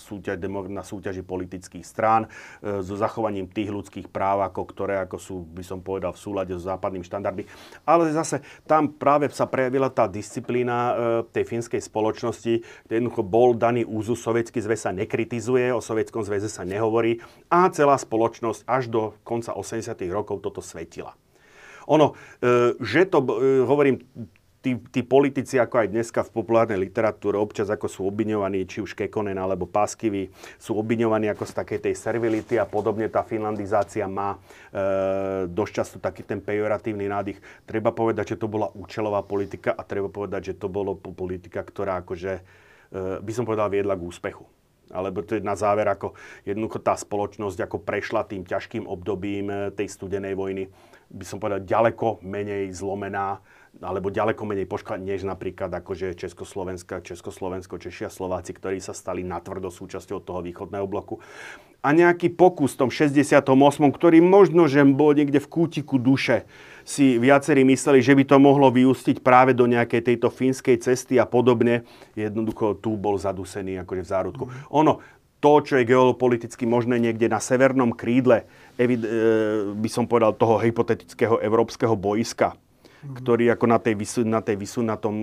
súťaž, 0.00 0.36
na 0.68 0.80
súťaži 0.80 1.22
politických 1.22 1.84
strán 1.84 2.26
e, 2.26 2.80
so 2.80 2.96
zachovaním 2.96 3.48
tých 3.48 3.68
ľudských 3.68 4.08
práv, 4.08 4.48
ako, 4.48 4.60
ktoré 4.64 4.94
ako 5.04 5.16
sú, 5.20 5.36
by 5.44 5.64
som 5.64 5.84
povedal, 5.84 6.16
v 6.16 6.20
súlade 6.20 6.52
so 6.56 6.64
západným 6.64 7.04
štandardy. 7.04 7.44
Ale 7.84 8.08
zase 8.12 8.40
tam 8.64 8.88
práve 8.88 9.28
sa 9.30 9.44
prejavila 9.44 9.92
tá 9.92 10.08
disciplína 10.08 10.76
e, 10.76 10.92
tej 11.30 11.44
fínskej 11.44 11.80
spoločnosti, 11.84 12.64
kde 12.88 12.92
jednoducho 12.92 13.22
bol 13.24 13.52
daný 13.52 13.84
úzus, 13.84 14.24
sovietský 14.24 14.64
zväz 14.64 14.88
sa 14.88 14.92
nekritizuje, 14.96 15.68
o 15.72 15.84
sovietskom 15.84 16.24
zväze 16.24 16.48
sa 16.48 16.64
nehovorí 16.64 17.20
a 17.52 17.68
celá 17.68 18.00
spoločnosť 18.00 18.64
až 18.64 18.88
do 18.88 19.02
konca 19.20 19.52
80. 19.52 19.84
rokov 20.08 20.40
toto 20.40 20.64
svetila. 20.64 21.12
Ono, 21.88 22.12
že 22.84 23.08
to, 23.08 23.24
hovorím, 23.64 24.04
tí, 24.68 25.00
tí 25.00 25.00
politici, 25.00 25.56
ako 25.56 25.80
aj 25.80 25.88
dneska 25.88 26.20
v 26.20 26.34
populárnej 26.34 26.76
literatúre, 26.76 27.40
občas 27.40 27.72
ako 27.72 27.88
sú 27.88 28.04
obviňovaní, 28.04 28.68
či 28.68 28.84
už 28.84 28.92
Kekonen 28.92 29.40
alebo 29.40 29.64
Páskyvy, 29.64 30.28
sú 30.60 30.76
obviňovaní 30.76 31.32
ako 31.32 31.48
z 31.48 31.52
takej 31.56 31.78
tej 31.88 31.94
servility 31.96 32.60
a 32.60 32.68
podobne 32.68 33.08
tá 33.08 33.24
finlandizácia 33.24 34.04
má 34.04 34.36
e, 34.36 34.38
dosť 35.48 35.72
často 35.72 35.96
taký 35.96 36.20
ten 36.28 36.44
pejoratívny 36.44 37.08
nádych. 37.08 37.40
Treba 37.64 37.96
povedať, 37.96 38.36
že 38.36 38.40
to 38.40 38.50
bola 38.50 38.68
účelová 38.76 39.24
politika 39.24 39.72
a 39.72 39.80
treba 39.86 40.12
povedať, 40.12 40.52
že 40.52 40.58
to 40.60 40.68
bolo 40.68 40.92
politika, 40.98 41.64
ktorá 41.64 42.04
akože, 42.04 42.32
e, 42.36 42.42
by 43.24 43.32
som 43.32 43.48
povedal, 43.48 43.72
viedla 43.72 43.96
k 43.96 44.04
úspechu 44.04 44.44
alebo 44.88 45.20
to 45.20 45.36
je 45.36 45.44
na 45.44 45.52
záver, 45.52 45.84
ako 45.84 46.16
jednoducho 46.48 46.80
tá 46.80 46.96
spoločnosť 46.96 47.60
ako 47.60 47.76
prešla 47.84 48.24
tým 48.24 48.40
ťažkým 48.40 48.88
obdobím 48.88 49.52
e, 49.52 49.56
tej 49.76 49.84
studenej 49.84 50.32
vojny, 50.32 50.64
by 51.12 51.24
som 51.28 51.36
povedal, 51.36 51.60
ďaleko 51.60 52.24
menej 52.24 52.72
zlomená 52.72 53.40
alebo 53.78 54.10
ďaleko 54.10 54.42
menej 54.42 54.66
poškodení, 54.66 55.14
než 55.14 55.22
napríklad 55.28 55.70
akože 55.70 56.18
Československa, 56.18 57.04
Československo, 57.04 57.78
Češi 57.78 58.08
a 58.08 58.10
Slováci, 58.10 58.56
ktorí 58.56 58.82
sa 58.82 58.96
stali 58.96 59.22
natvrdo 59.22 59.70
súčasťou 59.70 60.18
toho 60.24 60.40
východného 60.42 60.86
bloku. 60.88 61.22
A 61.78 61.94
nejaký 61.94 62.34
pokus 62.34 62.74
v 62.74 62.86
tom 62.86 62.90
68., 62.90 63.38
ktorý 63.94 64.18
možno, 64.18 64.66
že 64.66 64.82
bol 64.82 65.14
niekde 65.14 65.38
v 65.38 65.46
kútiku 65.46 65.94
duše, 66.02 66.42
si 66.82 67.20
viacerí 67.20 67.62
mysleli, 67.68 68.02
že 68.02 68.16
by 68.18 68.24
to 68.24 68.36
mohlo 68.40 68.72
vyústiť 68.72 69.20
práve 69.22 69.54
do 69.54 69.68
nejakej 69.68 70.08
tejto 70.08 70.32
fínskej 70.32 70.80
cesty 70.82 71.20
a 71.20 71.28
podobne. 71.28 71.86
Jednoducho 72.18 72.80
tu 72.80 72.96
bol 72.98 73.20
zadusený 73.20 73.84
akože 73.84 74.02
v 74.02 74.08
zárodku. 74.08 74.44
Ono, 74.72 75.04
to, 75.38 75.62
čo 75.62 75.78
je 75.78 75.86
geopoliticky 75.86 76.66
možné 76.66 76.98
niekde 76.98 77.30
na 77.30 77.38
severnom 77.38 77.94
krídle, 77.94 78.42
e, 78.74 78.86
by 79.70 79.88
som 79.92 80.10
povedal, 80.10 80.34
toho 80.34 80.58
hypotetického 80.58 81.38
európskeho 81.38 81.94
boiska, 81.94 82.58
ktorý 82.98 83.54
ako 83.54 83.66
na 83.70 83.78
tej, 83.78 83.94
vysu, 83.94 84.26
na 84.26 84.42
tej 84.42 84.58
vysu, 84.58 84.82
na 84.82 84.98
tom 84.98 85.14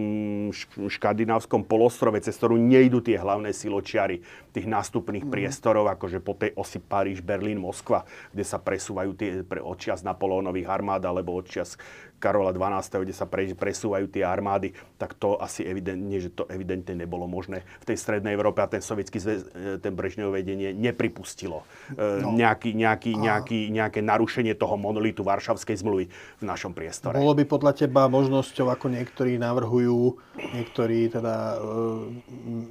škandinávskom 0.87 1.67
polostrove, 1.67 2.15
cez 2.23 2.31
ktorú 2.39 2.55
nejdú 2.55 3.03
tie 3.03 3.19
hlavné 3.19 3.51
siločiary 3.51 4.23
tých 4.55 4.67
nástupných 4.67 5.27
mm. 5.27 5.31
priestorov, 5.31 5.91
akože 5.91 6.23
po 6.23 6.39
tej 6.39 6.55
osi 6.55 6.79
Paríž, 6.79 7.19
Berlín, 7.19 7.59
Moskva, 7.59 8.07
kde 8.31 8.47
sa 8.47 8.63
presúvajú 8.63 9.11
tie 9.19 9.43
pre 9.43 9.59
odčias 9.59 10.07
Napoleónových 10.07 10.71
armád 10.71 11.03
alebo 11.03 11.35
odčias 11.35 11.75
Karola 12.19 12.55
12., 12.55 13.03
kde 13.03 13.13
sa 13.13 13.27
pre, 13.27 13.51
presúvajú 13.53 14.07
tie 14.07 14.23
armády, 14.23 14.71
tak 14.95 15.13
to 15.19 15.35
asi 15.37 15.67
evidentne, 15.67 16.17
že 16.17 16.31
to 16.31 16.47
evidentne 16.47 16.95
nebolo 16.95 17.27
možné 17.27 17.67
v 17.83 17.85
tej 17.91 17.97
strednej 17.99 18.33
Európe 18.33 18.63
a 18.63 18.67
ten 18.71 18.79
sovietský 18.79 19.19
zväz, 19.19 19.39
e, 19.51 19.77
ten 19.83 19.93
Brežnev 19.93 20.31
vedenie 20.31 20.71
nepripustilo 20.71 21.67
e, 21.93 22.23
no. 22.23 22.33
nejaký, 22.33 22.73
nejaký, 22.73 23.11
a... 23.15 23.19
nejaký, 23.19 23.59
nejaké 23.69 23.99
narušenie 23.99 24.55
toho 24.55 24.79
monolitu 24.79 25.21
Varšavskej 25.21 25.75
zmluvy 25.83 26.05
v 26.11 26.43
našom 26.43 26.71
priestore. 26.71 27.19
Bolo 27.19 27.35
by 27.35 27.43
podľa 27.45 27.85
teba 27.85 28.07
možnosťou, 28.07 28.71
ako 28.71 28.91
niektorí 28.95 29.35
navrhujú, 29.35 30.17
niektorí 30.39 31.11
teda 31.11 31.35
e, 31.35 31.57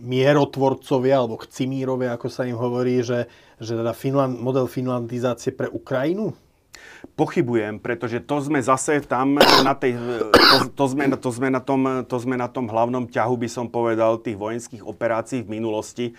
mierotvorcovia 0.02 1.20
alebo 1.20 1.38
chcimírovia, 1.44 2.16
ako 2.16 2.26
sa 2.32 2.48
im 2.48 2.56
hovorí, 2.56 3.04
že, 3.04 3.28
že 3.60 3.76
teda 3.76 3.92
Finland, 3.92 4.40
model 4.40 4.66
finlandizácie 4.66 5.52
pre 5.52 5.68
Ukrajinu? 5.68 6.32
Pochybujem, 7.12 7.76
pretože 7.78 8.24
to 8.24 8.40
sme 8.40 8.64
zase 8.64 9.04
tam 9.04 9.36
na 9.38 9.76
tej, 9.76 9.94
to, 10.32 10.56
to, 10.72 10.84
sme, 10.88 11.04
to, 11.12 11.30
sme 11.30 11.48
na 11.52 11.60
tom, 11.60 12.02
to 12.08 12.16
sme 12.16 12.34
na 12.40 12.48
tom 12.48 12.66
hlavnom 12.66 13.04
ťahu, 13.06 13.34
by 13.36 13.48
som 13.48 13.66
povedal, 13.68 14.18
tých 14.18 14.40
vojenských 14.40 14.82
operácií 14.82 15.44
v 15.44 15.60
minulosti. 15.60 16.06
E, 16.10 16.14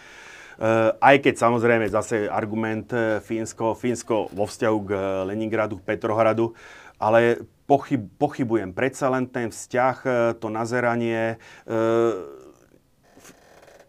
aj 0.96 1.16
keď 1.20 1.36
samozrejme 1.36 1.90
zase 1.92 2.30
argument 2.30 2.88
e, 2.96 3.20
Fínsko, 3.20 3.76
Fínsko 3.76 4.32
vo 4.32 4.46
vzťahu 4.48 4.78
k 4.86 4.92
Leningradu, 5.28 5.82
k 5.82 5.88
Petrohradu, 5.90 6.56
ale 7.02 7.44
pochyb, 7.66 8.06
pochybujem. 8.16 8.72
Predsa 8.72 9.12
len 9.12 9.28
ten 9.28 9.52
vzťah, 9.52 9.96
to 10.40 10.48
nazeranie, 10.48 11.36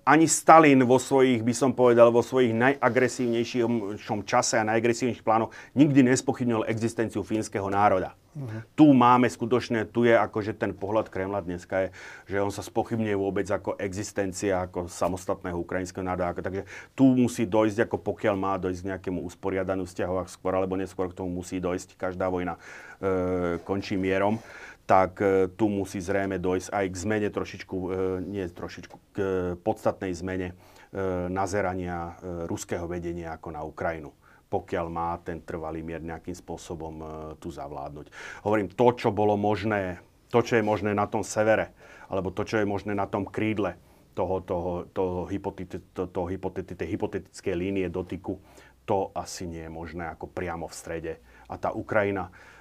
ani 0.07 0.31
Stalin 0.31 0.87
vo 0.87 1.03
svojich, 1.03 1.43
by 1.43 1.51
som 1.51 1.75
povedal, 1.75 2.15
vo 2.15 2.23
svojich 2.23 2.55
najagresívnejšom 2.55 4.23
čase 4.23 4.55
a 4.55 4.69
najagresívnejších 4.71 5.27
plánoch 5.27 5.51
nikdy 5.75 6.07
nespochybnil 6.07 6.63
existenciu 6.71 7.27
fínskeho 7.27 7.67
národa. 7.67 8.15
Uh-huh. 8.37 8.63
Tu 8.77 8.87
máme 8.93 9.27
skutočne, 9.27 9.89
tu 9.89 10.05
je 10.05 10.13
akože 10.13 10.55
ten 10.55 10.77
pohľad 10.77 11.09
Kremla 11.11 11.43
dneska 11.43 11.89
je, 11.89 11.89
že 12.31 12.37
on 12.39 12.53
sa 12.55 12.63
spochybňuje 12.63 13.17
vôbec 13.17 13.49
ako 13.49 13.81
existencia, 13.83 14.63
ako 14.63 14.87
samostatného 14.87 15.59
ukrajinského 15.59 16.05
národa. 16.07 16.37
Takže 16.39 16.69
tu 16.93 17.17
musí 17.17 17.49
dojsť, 17.49 17.91
ako 17.91 17.97
pokiaľ 17.99 18.35
má 18.39 18.55
dojsť 18.61 18.81
k 18.85 18.89
nejakému 18.95 19.25
usporiadaniu 19.27 19.89
vzťahov, 19.89 20.29
skôr 20.31 20.55
alebo 20.55 20.79
neskôr 20.79 21.11
k 21.11 21.19
tomu 21.19 21.43
musí 21.43 21.59
dojsť. 21.59 21.97
Každá 21.97 22.29
vojna 22.29 22.61
e, 23.01 23.59
končí 23.65 23.97
mierom 23.97 24.39
tak 24.87 25.19
e, 25.19 25.51
tu 25.51 25.67
musí 25.67 25.99
zrejme 25.99 26.39
dojsť 26.39 26.71
aj 26.71 26.87
k 26.87 26.97
zmene 26.97 27.29
trošičku, 27.35 27.77
e, 27.77 27.89
nie 28.23 28.47
trošičku, 28.47 28.97
k 29.13 29.19
podstatnej 29.61 30.15
zmene 30.15 30.55
e, 30.55 30.55
nazerania 31.27 32.15
ruského 32.47 32.87
vedenia 32.87 33.35
ako 33.35 33.49
na 33.53 33.67
Ukrajinu 33.67 34.15
pokiaľ 34.47 34.87
má 34.87 35.19
ten 35.27 35.43
trvalý 35.43 35.83
mier 35.83 35.99
nejakým 35.99 36.33
spôsobom 36.33 37.03
tu 37.43 37.51
zavládnuť. 37.51 38.15
Hovorím, 38.47 38.71
to, 38.71 38.95
čo 38.95 39.11
bolo 39.11 39.35
možné, 39.35 39.99
to, 40.31 40.39
čo 40.39 40.55
je 40.55 40.63
možné 40.63 40.95
na 40.95 41.11
tom 41.11 41.27
severe, 41.27 41.75
alebo 42.07 42.31
to, 42.31 42.47
čo 42.47 42.63
je 42.63 42.65
možné 42.65 42.95
na 42.95 43.11
tom 43.11 43.27
krídle 43.27 43.75
toho, 44.15 44.39
toho, 44.47 44.87
toho, 44.95 45.27
hypoteti, 45.27 45.83
to, 45.91 46.07
toho 46.07 46.31
hypoteti, 46.31 46.79
tej 46.79 46.95
hypotetickej 46.95 47.55
línie 47.59 47.91
dotyku, 47.91 48.39
to 48.87 49.11
asi 49.19 49.51
nie 49.51 49.67
je 49.67 49.73
možné 49.75 50.15
ako 50.15 50.31
priamo 50.31 50.71
v 50.71 50.79
strede. 50.79 51.13
A 51.51 51.59
tá 51.59 51.75
Ukrajina, 51.75 52.31
E, 52.31 52.56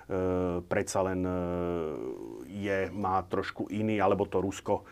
predsa 0.69 0.99
len 1.01 1.21
e, 1.25 1.37
je, 2.45 2.79
má 2.93 3.21
trošku 3.25 3.67
iný, 3.73 3.97
alebo 3.97 4.29
to 4.29 4.41
Rusko 4.41 4.85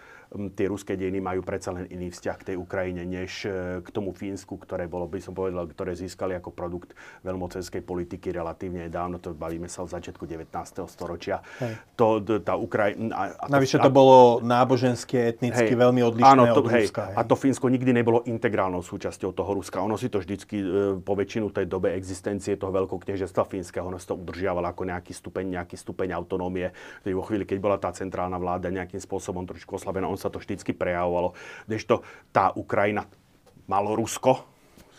tie 0.58 0.66
ruské 0.66 0.98
dejiny 0.98 1.22
majú 1.22 1.46
predsa 1.46 1.70
len 1.70 1.86
iný 1.94 2.10
vzťah 2.10 2.36
k 2.42 2.48
tej 2.54 2.56
Ukrajine, 2.58 3.06
než 3.06 3.46
e, 3.46 3.80
k 3.86 3.90
tomu 3.94 4.12
Fínsku, 4.18 4.58
ktoré 4.58 4.90
bolo, 4.90 5.06
by 5.06 5.22
som 5.22 5.38
povedal, 5.38 5.70
ktoré 5.70 5.94
získali 5.94 6.34
ako 6.34 6.50
produkt 6.50 6.98
veľmocenskej 7.22 7.86
politiky 7.86 8.34
relatívne 8.34 8.90
dávno. 8.90 9.22
To 9.22 9.38
bavíme 9.38 9.70
sa 9.70 9.86
o 9.86 9.88
začiatku 9.88 10.26
19. 10.26 10.50
storočia. 10.90 11.46
Hej. 11.62 11.78
To, 12.02 12.18
tá 12.42 12.58
Ukrajina... 12.58 13.38
Navyše 13.46 13.78
to, 13.78 13.94
bolo 13.94 14.42
náboženské, 14.42 15.38
etnicky 15.38 15.74
hej, 15.74 15.78
veľmi 15.78 16.02
odlišné 16.02 16.34
áno, 16.34 16.50
to, 16.50 16.66
od 16.66 16.70
hej, 16.74 16.90
Ruska. 16.90 17.14
Hej. 17.14 17.16
A 17.16 17.22
to 17.22 17.36
Fínsko 17.38 17.70
nikdy 17.70 17.92
nebolo 17.94 18.26
integrálnou 18.26 18.82
súčasťou 18.82 19.38
toho 19.38 19.52
Ruska. 19.54 19.86
Ono 19.86 19.96
si 20.02 20.10
to 20.10 20.18
vždycky 20.18 20.58
e, 20.58 20.66
po 20.98 21.14
väčšinu 21.14 21.54
tej 21.54 21.70
dobe 21.70 21.94
existencie 21.94 22.58
toho 22.58 22.74
veľkokniežestva 22.74 23.46
fínskeho, 23.46 23.86
ono 23.86 24.02
si 24.02 24.10
to 24.10 24.18
udržiavalo 24.18 24.66
ako 24.66 24.90
nejaký 24.90 25.14
stupeň, 25.14 25.62
nejaký 25.62 25.76
stupeň 25.78 26.18
autonómie. 26.18 26.74
Vo 27.06 27.22
chvíli, 27.22 27.46
keď 27.46 27.58
bola 27.62 27.78
tá 27.78 27.94
centrálna 27.94 28.42
vláda 28.42 28.74
nejakým 28.74 28.98
spôsobom 28.98 29.46
trošku 29.46 29.78
oslabená, 29.78 30.10
on 30.10 30.18
sa 30.24 30.32
to 30.32 30.40
vždycky 30.40 30.72
prejavovalo. 30.72 31.36
Kdežto 31.68 32.08
tá 32.32 32.56
Ukrajina, 32.56 33.04
malo 33.68 34.00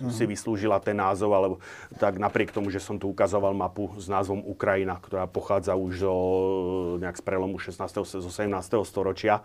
mm. 0.00 0.10
si 0.10 0.24
vyslúžila 0.26 0.80
ten 0.82 0.98
názov, 0.98 1.30
alebo 1.34 1.56
tak 1.98 2.18
napriek 2.18 2.50
tomu, 2.50 2.70
že 2.70 2.82
som 2.82 2.98
tu 2.98 3.10
ukazoval 3.10 3.54
mapu 3.54 3.94
s 3.98 4.10
názvom 4.10 4.42
Ukrajina, 4.42 4.98
ktorá 4.98 5.30
pochádza 5.30 5.78
už 5.78 5.92
zo, 6.02 6.14
nejak 6.98 7.18
z 7.18 7.22
prelomu 7.22 7.56
16. 7.60 7.78
z 8.18 8.24
18. 8.24 8.50
storočia, 8.82 9.44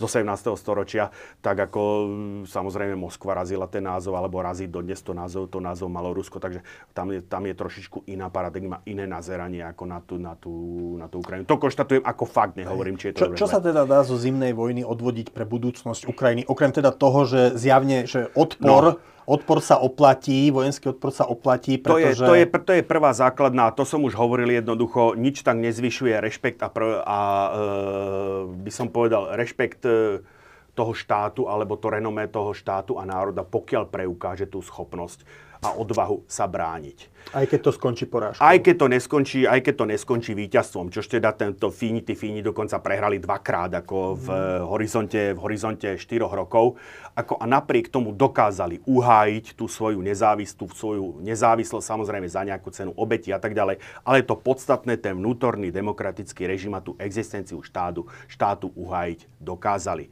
z 0.00 0.02
18. 0.08 0.56
storočia, 0.56 1.12
tak 1.44 1.60
ako 1.68 1.80
mm, 2.08 2.42
samozrejme 2.48 2.96
Moskva 2.96 3.44
razila 3.44 3.68
ten 3.68 3.84
názov, 3.84 4.16
alebo 4.16 4.40
razí 4.40 4.64
dodnes 4.64 5.00
to 5.04 5.12
názov, 5.12 5.52
to 5.52 5.60
názov 5.60 5.92
malo 5.92 6.16
Rusko, 6.16 6.40
takže 6.40 6.64
tam 6.96 7.12
je, 7.12 7.20
tam 7.20 7.44
je 7.44 7.52
trošičku 7.52 8.08
iná 8.08 8.32
paradigma, 8.32 8.80
iné 8.88 9.04
nazeranie 9.04 9.60
ako 9.60 9.84
na 9.84 9.98
tú, 10.00 10.16
na 10.16 10.32
tú, 10.36 10.54
na 10.96 11.06
tú 11.12 11.20
Ukrajinu. 11.20 11.44
To 11.44 11.60
konštatujem 11.60 12.04
ako 12.04 12.24
fakt, 12.24 12.56
nehovorím, 12.56 12.96
či 12.96 13.12
je 13.12 13.20
to 13.20 13.36
Čo, 13.36 13.44
čo 13.44 13.46
sa 13.48 13.60
teda 13.60 13.84
dá 13.84 14.00
zo 14.00 14.16
zimnej 14.16 14.56
vojny 14.56 14.80
odvodiť 14.80 15.36
pre 15.36 15.44
budúcnosť 15.44 16.08
Ukrajiny? 16.08 16.48
Okrem 16.48 16.72
teda 16.72 16.96
toho, 16.96 17.28
že 17.28 17.52
zjavne, 17.60 18.08
že 18.08 18.32
odpor 18.32 18.96
no 18.96 19.10
odpor 19.30 19.62
sa 19.62 19.78
oplatí, 19.78 20.50
vojenský 20.50 20.90
odpor 20.90 21.14
sa 21.14 21.30
oplatí, 21.30 21.78
pretože... 21.78 22.26
To 22.26 22.34
je, 22.34 22.50
to 22.50 22.58
je, 22.58 22.66
to 22.66 22.72
je 22.74 22.82
prvá 22.82 23.14
základná, 23.14 23.70
to 23.70 23.86
som 23.86 24.02
už 24.02 24.18
hovoril 24.18 24.50
jednoducho, 24.50 25.14
nič 25.14 25.46
tak 25.46 25.62
nezvyšuje 25.62 26.18
rešpekt 26.18 26.58
a, 26.66 26.68
pr- 26.68 26.98
a 27.06 27.18
e, 27.22 27.50
by 28.66 28.72
som 28.74 28.90
povedal, 28.90 29.30
rešpekt 29.38 29.86
e, 29.86 30.18
toho 30.74 30.92
štátu 30.96 31.46
alebo 31.46 31.78
to 31.78 31.94
renomé 31.94 32.26
toho 32.26 32.50
štátu 32.50 32.98
a 32.98 33.06
národa, 33.06 33.46
pokiaľ 33.46 33.86
preukáže 33.86 34.50
tú 34.50 34.58
schopnosť 34.58 35.22
a 35.60 35.76
odvahu 35.76 36.24
sa 36.24 36.48
brániť. 36.48 37.20
Aj 37.36 37.44
keď 37.44 37.60
to 37.68 37.70
skončí 37.76 38.08
porážkou. 38.08 38.42
Aj 38.42 38.58
keď 38.58 38.74
to 38.80 38.86
neskončí, 38.90 39.40
aj 39.44 39.60
keď 39.60 39.74
to 39.76 39.86
neskončí 39.86 40.32
víťazstvom, 40.32 40.88
čož 40.88 41.06
teda 41.06 41.36
tento 41.36 41.68
Fíni, 41.68 42.00
tí 42.00 42.16
Fíni 42.16 42.40
dokonca 42.40 42.80
prehrali 42.80 43.20
dvakrát 43.20 43.84
ako 43.84 44.16
v 44.16 44.26
mm. 44.32 44.60
horizonte, 44.66 45.20
v 45.36 45.40
horizonte 45.44 45.88
4 45.94 46.00
rokov. 46.26 46.80
Ako 47.14 47.36
a 47.38 47.44
napriek 47.44 47.92
tomu 47.92 48.16
dokázali 48.16 48.80
uhájiť 48.88 49.54
tú 49.54 49.68
svoju 49.68 50.00
nezávislú, 50.00 50.64
svoju 50.72 51.20
nezávislosť, 51.20 51.86
samozrejme 51.86 52.26
za 52.26 52.42
nejakú 52.42 52.72
cenu 52.72 52.96
obeti 52.96 53.30
a 53.30 53.38
tak 53.38 53.52
ďalej. 53.52 53.78
Ale 54.02 54.24
to 54.24 54.34
podstatné, 54.34 54.96
ten 54.96 55.14
vnútorný 55.14 55.68
demokratický 55.70 56.48
režim 56.48 56.72
a 56.74 56.80
tú 56.82 56.96
existenciu 56.96 57.60
štátu, 57.60 58.08
štátu 58.26 58.72
uhájiť 58.74 59.28
dokázali. 59.38 60.08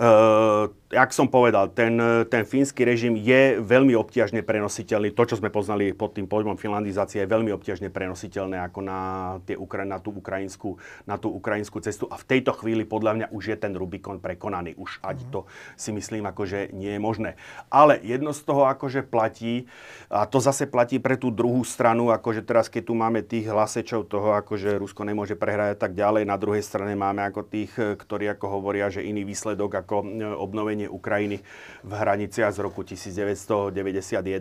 Uh, 0.00 0.72
jak 0.92 1.10
som 1.16 1.24
povedal, 1.26 1.72
ten, 1.72 1.96
ten 2.28 2.44
fínsky 2.44 2.84
režim 2.84 3.16
je 3.16 3.56
veľmi 3.64 3.96
obťažne 3.96 4.44
prenositeľný. 4.44 5.16
To, 5.16 5.24
čo 5.24 5.40
sme 5.40 5.48
poznali 5.48 5.96
pod 5.96 6.12
tým 6.12 6.28
pojmom 6.28 6.60
finlandizácie, 6.60 7.24
je 7.24 7.32
veľmi 7.32 7.48
obťažne 7.56 7.88
prenositeľné 7.88 8.60
ako 8.60 8.80
na, 8.84 9.00
tie, 9.48 9.56
na, 9.88 9.98
tú 9.98 10.12
ukrajinskú, 10.12 10.76
na 11.08 11.16
tú 11.16 11.32
ukrajinskú 11.32 11.80
cestu. 11.80 12.04
A 12.12 12.20
v 12.20 12.28
tejto 12.28 12.52
chvíli 12.52 12.84
podľa 12.84 13.12
mňa 13.16 13.26
už 13.32 13.42
je 13.52 13.56
ten 13.56 13.72
Rubikon 13.72 14.20
prekonaný. 14.20 14.76
Už 14.76 15.00
ať 15.00 15.24
to 15.32 15.48
si 15.80 15.96
myslím, 15.96 16.28
akože 16.28 16.76
nie 16.76 16.92
je 16.92 17.00
možné. 17.00 17.40
Ale 17.72 17.96
jedno 18.04 18.36
z 18.36 18.44
toho 18.44 18.68
akože 18.68 19.08
platí, 19.08 19.64
a 20.12 20.28
to 20.28 20.44
zase 20.44 20.68
platí 20.68 21.00
pre 21.00 21.16
tú 21.16 21.32
druhú 21.32 21.64
stranu, 21.64 22.12
akože 22.12 22.44
teraz, 22.44 22.68
keď 22.68 22.82
tu 22.84 22.94
máme 22.94 23.24
tých 23.24 23.48
hlasečov 23.48 24.12
toho, 24.12 24.36
akože 24.36 24.76
Rusko 24.76 25.08
nemôže 25.08 25.40
prehrať 25.40 25.72
a 25.72 25.78
tak 25.88 25.96
ďalej, 25.96 26.28
na 26.28 26.36
druhej 26.36 26.60
strane 26.60 26.92
máme 26.92 27.24
ako 27.24 27.48
tých, 27.48 27.72
ktorí 27.96 28.28
ako 28.28 28.60
hovoria, 28.60 28.92
že 28.92 29.00
iný 29.00 29.24
výsledok 29.24 29.80
ako 29.82 29.96
e, 30.00 30.06
obnovenie 30.24 30.86
Ukrajiny 30.86 31.42
v 31.82 31.92
hraniciach 31.92 32.54
z 32.54 32.58
roku 32.62 32.86
1991 32.86 33.74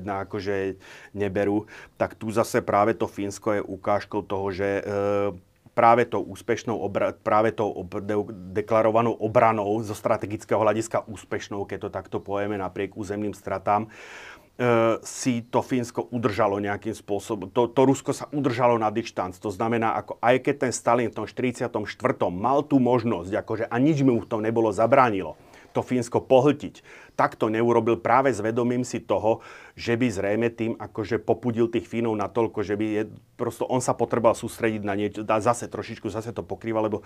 akože 0.05 0.77
neberú, 1.17 1.65
tak 1.97 2.13
tu 2.13 2.29
zase 2.29 2.61
práve 2.61 2.93
to 2.93 3.09
Fínsko 3.09 3.59
je 3.59 3.61
ukážkou 3.65 4.21
toho, 4.23 4.47
že 4.53 4.79
e, 4.79 4.83
práve 5.71 6.03
tou 6.05 6.21
úspešnou, 6.21 6.75
obra- 6.75 7.15
práve 7.15 7.55
tou 7.55 7.71
ob- 7.71 8.03
de- 8.03 8.31
deklarovanou 8.51 9.15
obranou 9.15 9.79
zo 9.83 9.95
strategického 9.95 10.59
hľadiska 10.59 11.07
úspešnou, 11.07 11.63
keď 11.63 11.87
to 11.87 11.89
takto 11.89 12.17
pojeme 12.19 12.59
napriek 12.59 12.99
územným 12.99 13.31
stratám, 13.31 13.87
si 15.01 15.41
to 15.49 15.65
Fínsko 15.65 16.05
udržalo 16.13 16.61
nejakým 16.61 16.93
spôsobom. 16.93 17.49
To, 17.49 17.65
to 17.65 17.81
Rusko 17.81 18.13
sa 18.13 18.29
udržalo 18.29 18.77
na 18.77 18.93
dištanc. 18.93 19.33
To 19.41 19.49
znamená, 19.49 19.97
ako 19.97 20.21
aj 20.21 20.35
keď 20.43 20.55
ten 20.67 20.73
Stalin 20.75 21.09
v 21.09 21.17
tom 21.23 21.25
44. 21.25 21.81
mal 22.29 22.61
tú 22.61 22.77
možnosť, 22.77 23.31
akože 23.41 23.65
a 23.65 23.75
nič 23.81 24.05
mu 24.05 24.21
v 24.21 24.29
tom 24.29 24.45
nebolo 24.45 24.69
zabránilo, 24.69 25.33
to 25.71 25.81
Fínsko 25.81 26.21
pohltiť, 26.21 26.83
takto 27.15 27.51
neurobil 27.51 27.99
práve 27.99 28.31
s 28.31 28.39
vedomím 28.39 28.81
si 28.81 29.03
toho, 29.03 29.43
že 29.75 29.95
by 29.95 30.07
zrejme 30.11 30.47
tým 30.51 30.73
akože 30.75 31.23
popudil 31.23 31.71
tých 31.71 31.87
Fínov 31.87 32.17
natoľko, 32.17 32.59
že 32.61 32.75
by 32.75 32.85
je, 32.85 33.03
prosto 33.39 33.63
on 33.67 33.79
sa 33.79 33.95
potreboval 33.95 34.35
sústrediť 34.35 34.81
na 34.83 34.93
niečo, 34.97 35.23
zase 35.23 35.71
trošičku, 35.71 36.11
zase 36.11 36.35
to 36.35 36.43
pokrýva, 36.43 36.83
lebo 36.83 37.01
e, 37.01 37.03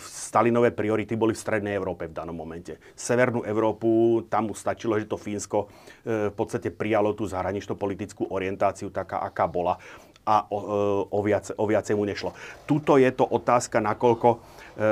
Stalinové 0.00 0.70
priority 0.76 1.16
boli 1.16 1.32
v 1.32 1.42
Strednej 1.42 1.74
Európe 1.74 2.06
v 2.06 2.16
danom 2.16 2.36
momente. 2.36 2.78
Severnú 2.92 3.42
Európu, 3.42 4.22
tam 4.28 4.52
mu 4.52 4.54
stačilo, 4.54 5.00
že 5.00 5.08
to 5.08 5.16
Fínsko 5.16 5.66
e, 6.04 6.28
v 6.30 6.34
podstate 6.36 6.68
prijalo 6.68 7.16
tú 7.16 7.24
zahranično-politickú 7.24 8.28
orientáciu 8.30 8.92
taká, 8.92 9.24
aká 9.24 9.48
bola 9.48 9.80
a 10.26 10.46
o, 10.50 10.58
e, 10.60 10.76
o, 11.10 11.18
viac, 11.24 11.52
o 11.56 11.64
viacej 11.64 11.94
mu 11.96 12.04
nešlo. 12.04 12.36
Tuto 12.68 13.00
je 13.00 13.08
to 13.12 13.24
otázka, 13.24 13.80
nakoľko, 13.80 14.28
e, 14.76 14.88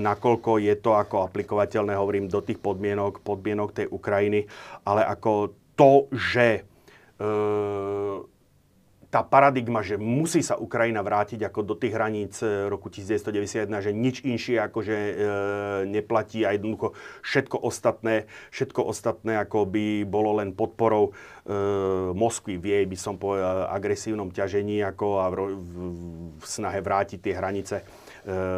nakoľko 0.00 0.50
je 0.60 0.74
to 0.78 0.92
ako 0.94 1.26
aplikovateľné, 1.26 1.96
hovorím, 1.96 2.28
do 2.28 2.44
tých 2.44 2.60
podmienok, 2.60 3.24
podmienok 3.24 3.72
tej 3.72 3.86
Ukrajiny, 3.88 4.44
ale 4.84 5.02
ako 5.08 5.56
to, 5.76 6.12
že 6.12 6.62
e, 7.16 7.30
tá 9.06 9.22
paradigma, 9.22 9.86
že 9.86 9.94
musí 9.96 10.42
sa 10.42 10.58
Ukrajina 10.58 11.00
vrátiť 11.00 11.46
ako 11.46 11.60
do 11.62 11.74
tých 11.78 11.94
hraníc 11.94 12.42
e, 12.42 12.66
roku 12.66 12.90
1991, 12.90 13.70
že 13.78 13.92
nič 13.94 14.16
inšie 14.26 14.58
akože 14.58 14.96
e, 14.96 15.12
neplatí 15.86 16.42
a 16.42 16.52
jednoducho 16.52 16.92
všetko 17.22 17.56
ostatné, 17.62 18.26
všetko 18.50 18.80
ostatné 18.82 19.38
ako 19.46 19.66
by 19.70 20.02
bolo 20.04 20.42
len 20.42 20.50
podporou 20.52 21.10
e, 21.10 21.54
Moskvy 22.12 22.58
v 22.58 22.66
jej, 22.66 22.84
by 22.84 22.98
som 22.98 23.14
povedal, 23.14 23.70
agresívnom 23.70 24.34
ťažení 24.34 24.82
ako 24.82 25.06
a 25.22 25.26
v, 25.30 25.36
v, 25.54 25.74
v 26.42 26.44
snahe 26.44 26.82
vrátiť 26.82 27.18
tie 27.22 27.34
hranice 27.38 27.76
e, 27.80 27.84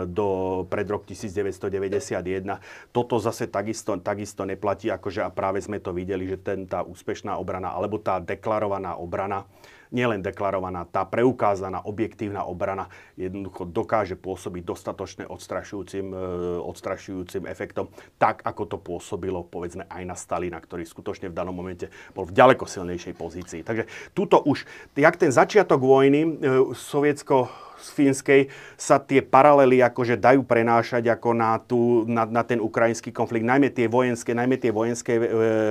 do 0.09 0.65
pred 0.65 0.89
rok 0.89 1.05
1991. 1.05 2.89
Toto 2.89 3.21
zase 3.21 3.53
takisto, 3.53 3.95
takisto 4.01 4.49
neplatí, 4.49 4.89
akože 4.89 5.21
a 5.23 5.29
práve 5.29 5.61
sme 5.61 5.77
to 5.77 5.93
videli, 5.93 6.25
že 6.25 6.41
ten, 6.41 6.65
tá 6.65 6.81
úspešná 6.81 7.37
obrana, 7.37 7.77
alebo 7.77 8.01
tá 8.01 8.17
deklarovaná 8.17 8.97
obrana, 8.97 9.45
nielen 9.91 10.25
deklarovaná, 10.25 10.85
tá 10.89 11.05
preukázaná 11.05 11.85
objektívna 11.85 12.45
obrana 12.45 12.89
jednoducho 13.15 13.69
dokáže 13.69 14.17
pôsobiť 14.17 14.63
dostatočne 14.65 15.25
odstrašujúcim, 15.29 16.07
e, 16.11 16.17
odstrašujúcim 16.65 17.45
efektom, 17.49 17.93
tak 18.17 18.43
ako 18.45 18.63
to 18.65 18.77
pôsobilo 18.81 19.45
povedzme 19.45 19.85
aj 19.89 20.03
na 20.05 20.17
Stalina, 20.17 20.59
ktorý 20.59 20.85
skutočne 20.85 21.29
v 21.33 21.37
danom 21.37 21.55
momente 21.55 21.93
bol 22.17 22.25
v 22.29 22.35
ďaleko 22.35 22.65
silnejšej 22.65 23.15
pozícii. 23.15 23.61
Takže 23.63 23.89
tuto 24.17 24.41
už, 24.43 24.65
jak 24.97 25.17
ten 25.17 25.33
začiatok 25.33 25.81
vojny 25.81 26.21
e, 26.25 26.31
sovietsko 26.73 27.68
z 27.79 27.89
Fínskej 27.95 28.41
sa 28.75 28.99
tie 28.99 29.23
paralely 29.23 29.81
akože 29.81 30.19
dajú 30.19 30.43
prenášať 30.43 31.07
ako 31.15 31.31
na, 31.33 31.59
tú, 31.63 32.05
na, 32.05 32.27
na 32.27 32.43
ten 32.43 32.59
ukrajinský 32.59 33.15
konflikt, 33.15 33.47
najmä 33.47 33.71
tie 33.71 33.87
vojenské, 33.87 34.35
najmä 34.35 34.59
tie 34.59 34.75
vojenské, 34.75 35.13
e, 35.17 35.27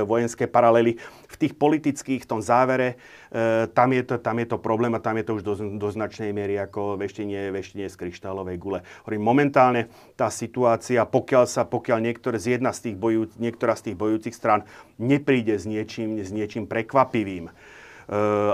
vojenské 0.07 0.47
paralely. 0.47 0.95
V 1.27 1.35
tých 1.35 1.53
politických, 1.59 2.23
v 2.23 2.29
tom 2.29 2.41
závere, 2.41 2.95
e, 3.29 3.67
tam, 3.71 3.91
je 3.91 4.03
to, 4.07 4.15
tam 4.17 4.39
je 4.39 4.47
to 4.47 4.57
problém 4.57 4.95
a 4.95 5.03
tam 5.03 5.19
je 5.19 5.25
to 5.27 5.31
už 5.37 5.43
do, 5.43 5.53
do 5.75 5.87
značnej 5.91 6.31
miery 6.31 6.55
ako 6.57 6.95
veštenie, 6.95 7.51
veštenie 7.51 7.91
z 7.91 7.95
kryštálovej 7.99 8.57
gule. 8.57 8.79
Hovorím, 9.03 9.23
momentálne 9.23 9.91
tá 10.15 10.31
situácia, 10.31 11.03
pokiaľ 11.03 11.45
sa, 11.45 11.67
pokiaľ 11.67 11.99
niektoré 11.99 12.39
z 12.39 12.57
jedna 12.57 12.71
z 12.71 12.91
tých 12.91 12.95
bojú, 12.95 13.27
niektorá 13.37 13.75
z 13.75 13.91
tých 13.91 13.97
bojúcich 13.99 14.35
strán 14.35 14.63
nepríde 14.95 15.59
s 15.59 15.67
niečím, 15.67 16.17
s 16.23 16.31
niečím 16.31 16.65
prekvapivým, 16.65 17.47
e, 17.47 17.51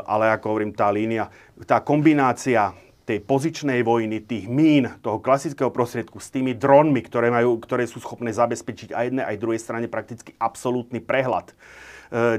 ale 0.03 0.34
ako 0.34 0.45
hovorím, 0.49 0.73
tá 0.73 0.89
línia, 0.89 1.30
tá 1.69 1.80
kombinácia 1.80 2.73
tej 3.03 3.19
pozičnej 3.19 3.84
vojny, 3.84 4.23
tých 4.23 4.47
mín, 4.47 4.88
toho 5.03 5.19
klasického 5.19 5.67
prostriedku 5.67 6.23
s 6.23 6.31
tými 6.31 6.55
dronmi, 6.55 7.03
ktoré, 7.03 7.27
majú, 7.27 7.59
ktoré 7.59 7.84
sú 7.84 7.99
schopné 7.99 8.31
zabezpečiť 8.31 8.95
aj 8.95 9.03
jednej, 9.11 9.25
aj 9.27 9.41
druhej 9.43 9.59
strane 9.59 9.88
prakticky 9.91 10.31
absolútny 10.39 11.03
prehľad. 11.03 11.51
E, 11.51 11.55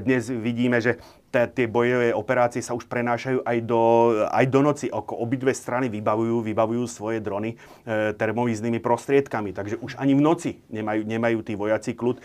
dnes 0.00 0.32
vidíme, 0.32 0.80
že 0.80 0.96
tie 1.34 1.66
bojové 1.66 2.14
operácie 2.14 2.62
sa 2.62 2.78
už 2.78 2.86
prenášajú 2.86 3.42
aj 3.42 3.58
do, 3.66 3.82
aj 4.30 4.44
do 4.46 4.60
noci. 4.62 4.86
Oko 4.88 5.18
obidve 5.18 5.50
strany 5.50 5.90
vybavujú, 5.90 6.40
vybavujú 6.46 6.84
svoje 6.86 7.18
drony 7.18 7.58
e, 7.84 8.14
termovíznymi 8.14 8.78
prostriedkami. 8.78 9.50
Takže 9.50 9.82
už 9.82 9.98
ani 9.98 10.14
v 10.14 10.22
noci 10.22 10.50
nemajú, 10.70 11.02
nemajú 11.02 11.38
tí 11.42 11.58
vojaci 11.58 11.98
kľud. 11.98 12.22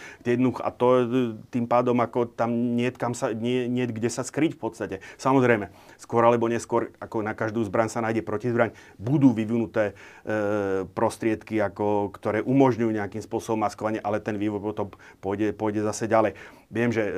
A 0.62 0.70
to 0.70 0.88
e, 0.96 1.04
tým 1.50 1.66
pádom 1.66 1.98
ako 1.98 2.30
tam 2.30 2.78
nie, 2.78 2.94
kam 2.94 3.18
sa, 3.18 3.34
nie, 3.34 3.66
nie 3.66 3.90
kde 3.90 4.14
sa 4.14 4.22
skryť 4.22 4.56
v 4.56 4.62
podstate. 4.62 4.96
Samozrejme, 5.18 5.74
skôr 5.98 6.22
alebo 6.22 6.46
neskôr, 6.46 6.94
ako 7.02 7.26
na 7.26 7.34
každú 7.34 7.66
zbraň 7.66 7.90
sa 7.90 8.06
nájde 8.06 8.22
protizbraň, 8.22 8.72
budú 9.02 9.34
vyvinuté 9.34 9.98
e, 10.24 10.86
prostriedky, 10.94 11.58
ako, 11.58 12.14
ktoré 12.14 12.46
umožňujú 12.46 12.92
nejakým 12.94 13.24
spôsobom 13.26 13.66
maskovanie, 13.66 13.98
ale 14.00 14.22
ten 14.22 14.38
vývoj 14.38 14.62
potom 14.62 14.94
pôjde, 15.20 15.58
pôjde 15.58 15.82
zase 15.82 16.06
ďalej. 16.06 16.38
Viem, 16.70 16.94
že 16.94 17.04
e, 17.10 17.14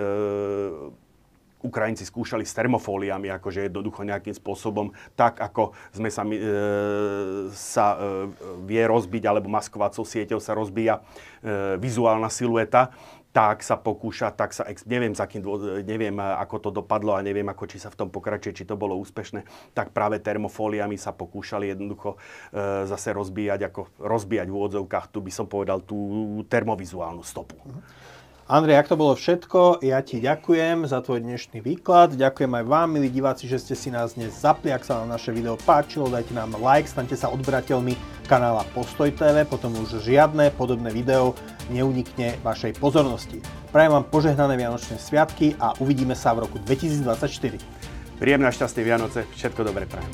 Ukrajinci 1.62 2.04
skúšali 2.06 2.44
s 2.44 2.54
termofóliami, 2.58 3.30
akože 3.32 3.70
jednoducho 3.70 4.04
nejakým 4.04 4.36
spôsobom, 4.36 4.92
tak 5.14 5.40
ako 5.40 5.74
sme 5.94 6.10
sa, 6.10 6.26
e, 6.26 6.38
sa 7.54 7.86
e, 7.94 7.98
vie 8.66 8.84
rozbiť, 8.86 9.24
alebo 9.30 9.48
maskovacou 9.48 10.04
sieťou 10.04 10.42
sa 10.42 10.58
rozbíja 10.58 11.00
e, 11.46 11.78
vizuálna 11.78 12.28
silueta, 12.28 12.94
tak 13.32 13.64
sa 13.64 13.80
pokúša, 13.80 14.36
tak 14.36 14.52
sa, 14.52 14.68
neviem, 14.84 15.16
za 15.16 15.24
kým, 15.24 15.40
neviem, 15.88 16.20
ako 16.20 16.56
to 16.68 16.70
dopadlo 16.84 17.16
a 17.16 17.24
neviem, 17.24 17.48
ako, 17.48 17.64
či 17.64 17.80
sa 17.80 17.88
v 17.88 18.04
tom 18.04 18.10
pokračuje, 18.12 18.52
či 18.52 18.68
to 18.68 18.76
bolo 18.76 19.00
úspešné, 19.00 19.48
tak 19.72 19.96
práve 19.96 20.20
termofóliami 20.20 21.00
sa 21.00 21.16
pokúšali 21.16 21.72
jednoducho 21.72 22.20
e, 22.52 22.88
zase 22.92 23.16
rozbíjať, 23.16 23.72
ako 23.72 23.88
rozbíjať 24.04 24.48
v 24.52 24.56
úvodzovkách, 24.56 25.16
tu 25.16 25.24
by 25.24 25.32
som 25.32 25.48
povedal, 25.48 25.80
tú 25.80 25.98
termovizuálnu 26.52 27.24
stopu. 27.24 27.56
Mhm. 27.64 28.11
Andrej, 28.52 28.84
ak 28.84 28.92
to 28.92 29.00
bolo 29.00 29.16
všetko, 29.16 29.80
ja 29.80 30.04
ti 30.04 30.20
ďakujem 30.20 30.84
za 30.84 31.00
tvoj 31.00 31.24
dnešný 31.24 31.64
výklad. 31.64 32.20
Ďakujem 32.20 32.52
aj 32.52 32.66
vám, 32.68 32.92
milí 32.92 33.08
diváci, 33.08 33.48
že 33.48 33.64
ste 33.64 33.80
si 33.80 33.88
nás 33.88 34.20
dnes 34.20 34.36
zapli. 34.36 34.76
Ak 34.76 34.84
sa 34.84 35.00
vám 35.00 35.08
naše 35.08 35.32
video 35.32 35.56
páčilo, 35.56 36.12
dajte 36.12 36.36
nám 36.36 36.60
like, 36.60 36.84
staňte 36.84 37.16
sa 37.16 37.32
odberateľmi 37.32 37.96
kanála 38.28 38.68
Postoj 38.76 39.08
TV, 39.16 39.48
potom 39.48 39.72
už 39.80 40.04
žiadne 40.04 40.52
podobné 40.60 40.92
video 40.92 41.32
neunikne 41.72 42.36
vašej 42.44 42.76
pozornosti. 42.76 43.40
Prajem 43.72 43.96
vám 43.96 44.12
požehnané 44.12 44.60
Vianočné 44.60 45.00
sviatky 45.00 45.56
a 45.56 45.72
uvidíme 45.80 46.12
sa 46.12 46.36
v 46.36 46.44
roku 46.44 46.60
2024. 46.60 47.56
Príjemné 48.20 48.52
a 48.52 48.52
šťastné 48.52 48.82
Vianoce, 48.84 49.32
všetko 49.32 49.64
dobré 49.64 49.88
prajem. 49.88 50.12